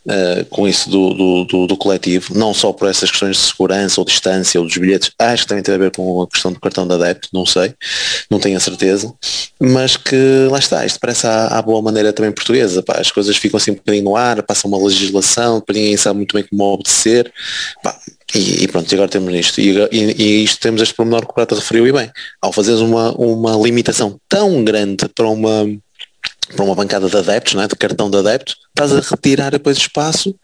uh, 0.05 0.45
com 0.49 0.67
isso 0.67 0.89
do, 0.89 1.13
do, 1.13 1.43
do, 1.45 1.67
do, 1.67 1.77
coletivo, 1.77 2.37
não 2.37 2.53
só 2.53 2.71
por 2.71 2.87
essas 2.87 3.09
questões 3.09 3.37
de 3.37 3.43
segurança 3.43 3.99
ou 3.99 4.05
distância 4.05 4.59
ou 4.59 4.65
dos 4.65 4.77
bilhetes, 4.77 5.11
acho 5.19 5.43
que 5.43 5.49
também 5.49 5.63
tem 5.63 5.75
a 5.75 5.77
ver 5.77 5.91
com 5.91 6.21
a 6.21 6.27
questão 6.27 6.51
do 6.51 6.59
cartão 6.59 6.87
do 6.87 6.93
adepto, 6.93 7.29
não 7.33 7.45
sei, 7.45 7.73
não 8.29 8.39
tenho 8.39 8.57
a 8.57 8.61
certeza, 8.61 9.13
mas 9.59 9.97
que 9.97 10.47
lá 10.49 10.59
está, 10.59 10.85
isto 10.85 10.99
parece 10.99 11.27
a, 11.27 11.47
a 11.47 11.61
boa 11.61 11.81
maneira 11.81 12.13
também 12.13 12.31
portuguesa, 12.31 12.81
pá, 12.81 12.97
as 12.99 13.11
coisas 13.11 13.35
ficam 13.37 13.57
assim 13.57 13.71
um 13.71 13.75
bocadinho 13.75 14.03
no 14.03 14.15
ar, 14.15 14.41
passa 14.43 14.67
uma 14.67 14.77
legislação, 14.77 15.63
ninguém 15.69 15.97
sabe 15.97 16.17
muito 16.17 16.33
bem 16.33 16.45
como 16.47 16.63
obedecer, 16.63 17.31
pá, 17.83 17.97
e, 18.35 18.63
e, 18.63 18.67
pronto, 18.67 18.93
agora 18.93 19.09
temos 19.09 19.33
isto. 19.33 19.61
E, 19.61 19.69
e, 19.91 20.21
e, 20.21 20.43
isto 20.43 20.59
temos 20.59 20.81
este 20.81 20.93
pormenor 20.93 21.25
que 21.25 21.31
o 21.31 21.33
Prata 21.33 21.55
referiu 21.55 21.87
e 21.87 21.91
bem. 21.91 22.11
Ao 22.41 22.51
fazeres 22.51 22.81
uma, 22.81 23.11
uma 23.13 23.55
limitação 23.55 24.19
tão 24.27 24.63
grande 24.65 25.07
para 25.07 25.29
uma, 25.29 25.65
para 26.53 26.65
uma 26.65 26.75
bancada 26.75 27.09
de 27.09 27.17
adeptos, 27.17 27.53
não 27.53 27.63
é? 27.63 27.67
de 27.67 27.75
cartão 27.75 28.09
de 28.09 28.17
adeptos, 28.17 28.57
estás 28.69 28.91
a 28.93 28.99
retirar 28.99 29.51
depois 29.51 29.77
espaço 29.77 30.35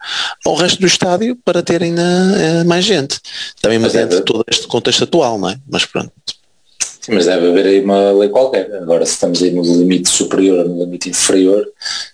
ao 0.46 0.54
resto 0.54 0.80
do 0.80 0.86
estádio 0.86 1.36
para 1.44 1.62
terem 1.62 1.94
uh, 1.94 2.64
mais 2.66 2.84
gente. 2.84 3.20
Também 3.60 3.78
mediante 3.78 4.20
todo 4.22 4.44
este 4.48 4.66
contexto 4.66 5.04
atual, 5.04 5.38
não 5.38 5.50
é? 5.50 5.56
Mas 5.70 5.84
pronto. 5.84 6.12
Sim, 7.04 7.12
mas 7.12 7.26
deve 7.26 7.48
haver 7.48 7.66
aí 7.66 7.80
uma 7.82 8.12
lei 8.12 8.30
qualquer. 8.30 8.74
Agora 8.76 9.04
se 9.04 9.12
estamos 9.12 9.42
aí 9.42 9.50
no 9.50 9.62
limite 9.62 10.08
superior 10.08 10.60
ou 10.60 10.68
no 10.70 10.84
limite 10.84 11.10
inferior, 11.10 11.66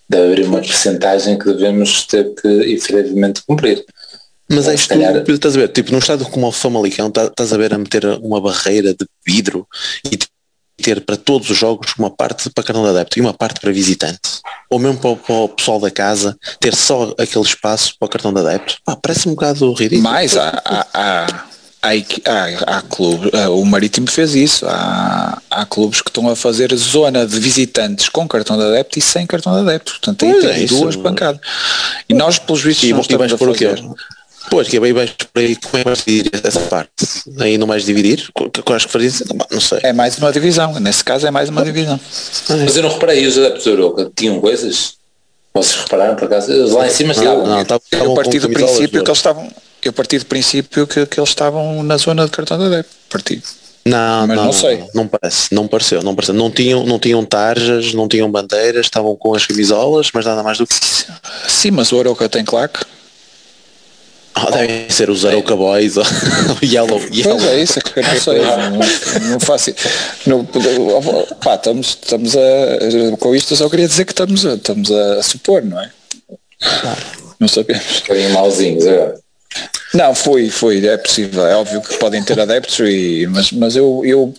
deve 0.08 0.32
haver 0.32 0.46
uma 0.46 0.58
percentagem 0.58 1.38
que 1.38 1.44
devemos 1.44 2.08
ter 2.08 2.34
que 2.34 2.48
efetivamente 2.48 3.40
cumprir. 3.46 3.84
Mas 4.50 4.66
é 4.66 4.74
isto, 4.74 4.88
calhar... 4.88 5.24
estás 5.28 5.56
a 5.56 5.60
ver, 5.60 5.68
tipo, 5.68 5.92
num 5.92 5.98
estado 5.98 6.24
como 6.26 6.48
o 6.48 6.52
Famalicão, 6.52 7.08
tá, 7.08 7.26
estás 7.26 7.52
a 7.52 7.56
ver 7.56 7.72
a 7.72 7.78
meter 7.78 8.04
uma 8.20 8.40
barreira 8.40 8.92
de 8.92 9.06
vidro 9.24 9.64
e 10.10 10.18
ter 10.82 11.02
para 11.02 11.16
todos 11.16 11.50
os 11.50 11.56
jogos 11.56 11.92
uma 11.96 12.10
parte 12.10 12.50
para 12.50 12.64
cartão 12.64 12.82
de 12.82 12.90
adepto 12.90 13.18
e 13.18 13.22
uma 13.22 13.34
parte 13.34 13.60
para 13.60 13.70
visitante. 13.70 14.40
Ou 14.68 14.78
mesmo 14.78 14.98
para, 14.98 15.14
para 15.14 15.34
o 15.34 15.48
pessoal 15.48 15.78
da 15.78 15.90
casa 15.90 16.36
ter 16.58 16.74
só 16.74 17.14
aquele 17.18 17.44
espaço 17.44 17.94
para 17.98 18.06
o 18.06 18.08
cartão 18.08 18.32
de 18.32 18.40
adepto. 18.40 18.76
Pá, 18.84 18.96
parece 18.96 19.28
um 19.28 19.32
bocado 19.32 19.72
ridículo. 19.72 20.02
Mais, 20.02 20.36
há, 20.36 20.60
há, 20.64 21.44
há, 21.82 21.96
há, 22.66 22.82
clubes, 22.82 23.30
o 23.50 23.64
Marítimo 23.64 24.10
fez 24.10 24.34
isso, 24.34 24.66
há, 24.66 25.40
há 25.50 25.64
clubes 25.66 26.02
que 26.02 26.10
estão 26.10 26.28
a 26.28 26.34
fazer 26.34 26.74
zona 26.74 27.26
de 27.26 27.38
visitantes 27.38 28.08
com 28.08 28.26
cartão 28.26 28.56
de 28.56 28.64
adepto 28.64 28.98
e 28.98 29.02
sem 29.02 29.26
cartão 29.26 29.52
de 29.54 29.60
adepto. 29.60 29.92
Portanto, 29.92 30.24
aí 30.24 30.40
tem 30.40 30.64
é 30.64 30.66
duas 30.66 30.96
bancadas. 30.96 31.40
E 32.08 32.14
nós, 32.14 32.38
pelos 32.38 32.62
vistos, 32.62 32.88
e, 32.88 32.92
não 32.92 33.00
estamos 33.00 33.32
a 33.32 33.38
fazer. 33.38 33.80
Pois, 34.48 34.68
que 34.68 34.76
é 34.76 34.80
bem 34.80 34.94
baixo 34.94 35.14
por 35.32 35.40
aí, 35.40 35.54
como 35.56 35.76
é 35.76 35.78
que 35.80 35.84
vais 35.84 36.04
dividir 36.04 36.40
essa 36.42 36.60
parte? 36.60 36.90
Aí 37.38 37.58
não 37.58 37.66
vais 37.66 37.84
dividir? 37.84 38.28
Que 38.34 38.72
acho 38.72 38.86
que 38.86 38.92
fazia 38.92 39.26
não 39.50 39.60
sei. 39.60 39.80
É 39.82 39.92
mais 39.92 40.16
uma 40.18 40.32
divisão, 40.32 40.78
nesse 40.80 41.04
caso 41.04 41.26
é 41.26 41.30
mais 41.30 41.48
uma 41.48 41.62
divisão. 41.62 42.00
Mas 42.48 42.76
eu 42.76 42.82
não 42.82 42.90
reparei, 42.90 43.26
os 43.26 43.36
adeptos 43.36 43.64
da 43.64 43.70
Europa 43.70 44.10
tinham 44.16 44.40
coisas? 44.40 44.94
Vocês 45.52 45.82
repararam 45.82 46.16
por 46.16 46.24
acaso? 46.24 46.50
Eles 46.50 46.70
lá 46.70 46.86
em 46.86 46.90
cima 46.90 47.12
estavam. 47.12 47.46
Não, 47.46 47.64
não, 47.64 47.80
eu 47.92 48.14
parti 48.14 48.38
do 48.38 48.48
princípio 48.48 49.02
que 49.02 49.10
eles 49.10 49.18
estavam. 49.18 49.52
Eu 49.82 49.92
parti 49.92 50.18
do 50.18 50.26
princípio 50.26 50.86
que, 50.86 51.06
que 51.06 51.20
eles 51.20 51.30
estavam 51.30 51.82
na 51.82 51.96
zona 51.96 52.24
de 52.24 52.30
cartão 52.30 52.58
de 52.58 52.64
adepto. 52.64 52.92
Parti. 53.08 53.42
Não, 53.84 54.26
mas 54.26 54.36
não, 54.36 54.44
não 54.44 54.52
sei. 54.52 54.84
Não 54.94 55.08
parece, 55.08 55.54
não 55.54 55.66
pareceu, 55.66 56.02
não 56.02 56.14
pareceu. 56.14 56.34
Não 56.34 56.50
tinham, 56.50 56.84
não 56.84 56.98
tinham 56.98 57.24
tarjas, 57.24 57.94
não 57.94 58.06
tinham 58.06 58.30
bandeiras, 58.30 58.86
estavam 58.86 59.16
com 59.16 59.34
as 59.34 59.46
camisolas, 59.46 60.10
mas 60.12 60.26
nada 60.26 60.42
mais 60.42 60.58
do 60.58 60.66
que 60.66 60.74
isso. 60.74 61.06
Sim, 61.48 61.72
mas 61.72 61.90
o 61.92 61.98
Aroca 61.98 62.28
tem 62.28 62.44
claque. 62.44 62.84
Oh, 64.42 64.50
devem 64.50 64.88
ser 64.88 65.10
os 65.10 65.24
Arouca 65.24 65.54
Boys 65.54 65.96
ou 65.96 66.04
Yellow, 66.62 67.00
Yellow. 67.12 67.38
Pois 67.38 67.44
é 67.44 67.62
isso, 67.62 67.80
que 67.80 67.98
eu 67.98 68.02
não 68.02 68.20
sei, 68.20 68.38
não, 69.20 69.30
não 69.30 69.40
faço 69.40 69.74
não, 70.26 70.44
pá, 71.42 71.56
estamos, 71.56 71.88
estamos 71.88 72.36
a, 72.36 73.16
com 73.18 73.34
isto 73.34 73.52
eu 73.52 73.56
só 73.56 73.68
queria 73.68 73.86
dizer 73.86 74.04
que 74.04 74.12
estamos 74.12 74.46
a, 74.46 74.54
estamos 74.54 74.90
a 74.90 75.22
supor, 75.22 75.62
não 75.62 75.80
é? 75.80 75.90
Não 77.38 77.48
sabemos. 77.48 78.02
Um 78.08 78.30
mauzinhos 78.30 78.86
agora. 78.86 79.18
Não, 79.92 80.14
foi, 80.14 80.48
foi, 80.48 80.86
é 80.86 80.96
possível, 80.96 81.44
é 81.46 81.56
óbvio 81.56 81.80
que 81.80 81.96
podem 81.96 82.22
ter 82.22 82.38
adeptos, 82.38 82.78
e, 82.80 83.26
mas, 83.28 83.50
mas 83.50 83.74
eu, 83.74 84.02
eu 84.04 84.32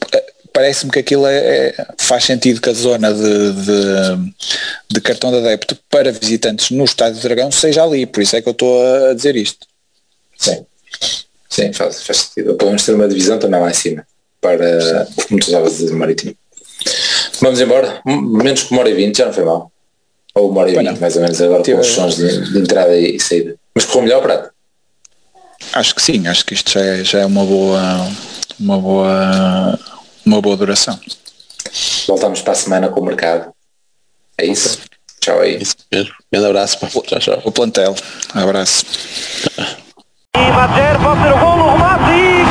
parece-me 0.53 0.91
que 0.91 0.99
aquilo 0.99 1.25
é, 1.27 1.37
é, 1.37 1.85
faz 1.97 2.23
sentido 2.23 2.61
que 2.61 2.69
a 2.69 2.73
zona 2.73 3.13
de, 3.13 3.53
de, 3.53 4.33
de, 4.89 5.01
cartão 5.01 5.31
de 5.31 5.37
adepto 5.37 5.77
para 5.89 6.11
visitantes 6.11 6.71
no 6.71 6.85
Estádio 6.85 7.19
do 7.19 7.23
Dragão 7.23 7.51
seja 7.51 7.83
ali, 7.83 8.05
por 8.05 8.21
isso 8.21 8.35
é 8.35 8.41
que 8.41 8.47
eu 8.47 8.53
estou 8.53 9.09
a 9.09 9.13
dizer 9.13 9.35
isto. 9.35 9.67
Sim, 10.41 10.65
sim, 11.47 11.71
faz, 11.71 12.03
faz 12.03 12.17
sentido. 12.17 12.55
Podemos 12.55 12.83
ter 12.83 12.95
uma 12.95 13.07
divisão 13.07 13.37
também 13.37 13.61
lá 13.61 13.69
em 13.69 13.73
cima 13.73 14.05
para, 14.41 15.07
como 15.27 15.39
tu 15.39 15.45
estavas 15.45 15.77
dizer, 15.77 15.93
marítimo. 15.93 16.35
Vamos 17.39 17.61
embora, 17.61 18.01
menos 18.05 18.63
que 18.63 18.71
uma 18.71 18.81
hora 18.81 18.89
e 18.89 18.95
vinte, 18.95 19.19
já 19.19 19.27
não 19.27 19.33
foi 19.33 19.45
mal. 19.45 19.71
Ou 20.33 20.49
uma 20.49 20.61
hora 20.61 20.71
e 20.71 20.77
vinte, 20.77 20.99
mais 20.99 21.15
ou 21.15 21.21
menos, 21.21 21.39
agora 21.39 21.63
com 21.63 21.79
os 21.79 21.87
sons 21.87 22.15
de, 22.15 22.51
de, 22.51 22.59
entrada 22.59 22.97
e 22.97 23.19
saída. 23.19 23.55
Mas 23.75 23.85
correu 23.85 24.03
melhor 24.03 24.21
prato? 24.21 24.51
Acho 25.73 25.93
que 25.93 26.01
sim, 26.01 26.27
acho 26.27 26.43
que 26.43 26.55
isto 26.55 26.71
já 26.71 26.81
é, 26.81 27.03
já 27.03 27.19
é 27.19 27.25
uma 27.25 27.45
boa 27.45 27.81
uma 28.59 28.79
boa 28.79 29.79
uma 30.25 30.41
boa 30.41 30.57
duração. 30.57 30.99
Voltamos 32.07 32.41
para 32.41 32.53
a 32.53 32.55
semana 32.55 32.89
com 32.89 32.99
o 32.99 33.05
mercado. 33.05 33.53
É 34.37 34.45
isso? 34.45 34.79
Tchau 35.19 35.39
aí. 35.39 35.61
Isso 35.61 35.75
mesmo. 35.91 36.13
Grande 36.31 36.47
abraço. 36.47 36.77
Tchau, 36.77 37.19
tchau. 37.19 37.41
O 37.45 37.51
plantel. 37.51 37.95
Abraço. 38.33 38.85
E 40.37 40.51
Madjer 40.53 40.97
pode 40.99 41.21
ser 41.21 41.33
o 41.33 41.37
golo, 41.37 41.65
o 41.65 41.71
remate 41.73 42.11
e... 42.11 42.45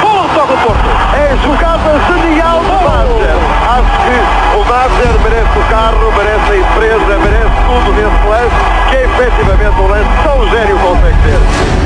Golo 0.00 0.28
só 0.34 0.46
do 0.46 0.56
Porto. 0.64 0.88
É 1.14 1.36
jogada 1.44 2.00
genial 2.08 2.60
do 2.60 2.72
Madjer. 2.72 3.36
Acho 3.76 3.98
que 4.04 4.56
o 4.56 4.64
Madjer 4.64 5.20
merece 5.22 5.58
o 5.58 5.64
carro, 5.70 6.12
merece 6.16 6.52
a 6.52 6.56
empresa, 6.56 7.18
merece 7.18 7.56
tudo 7.68 7.92
nesse 7.92 8.26
lance, 8.26 8.56
que 8.88 8.96
é 8.96 9.04
efetivamente 9.04 9.80
um 9.80 9.86
lance 9.86 10.08
tão 10.24 10.48
gênio 10.48 10.78
consegue 10.78 11.18
ter. 11.22 11.83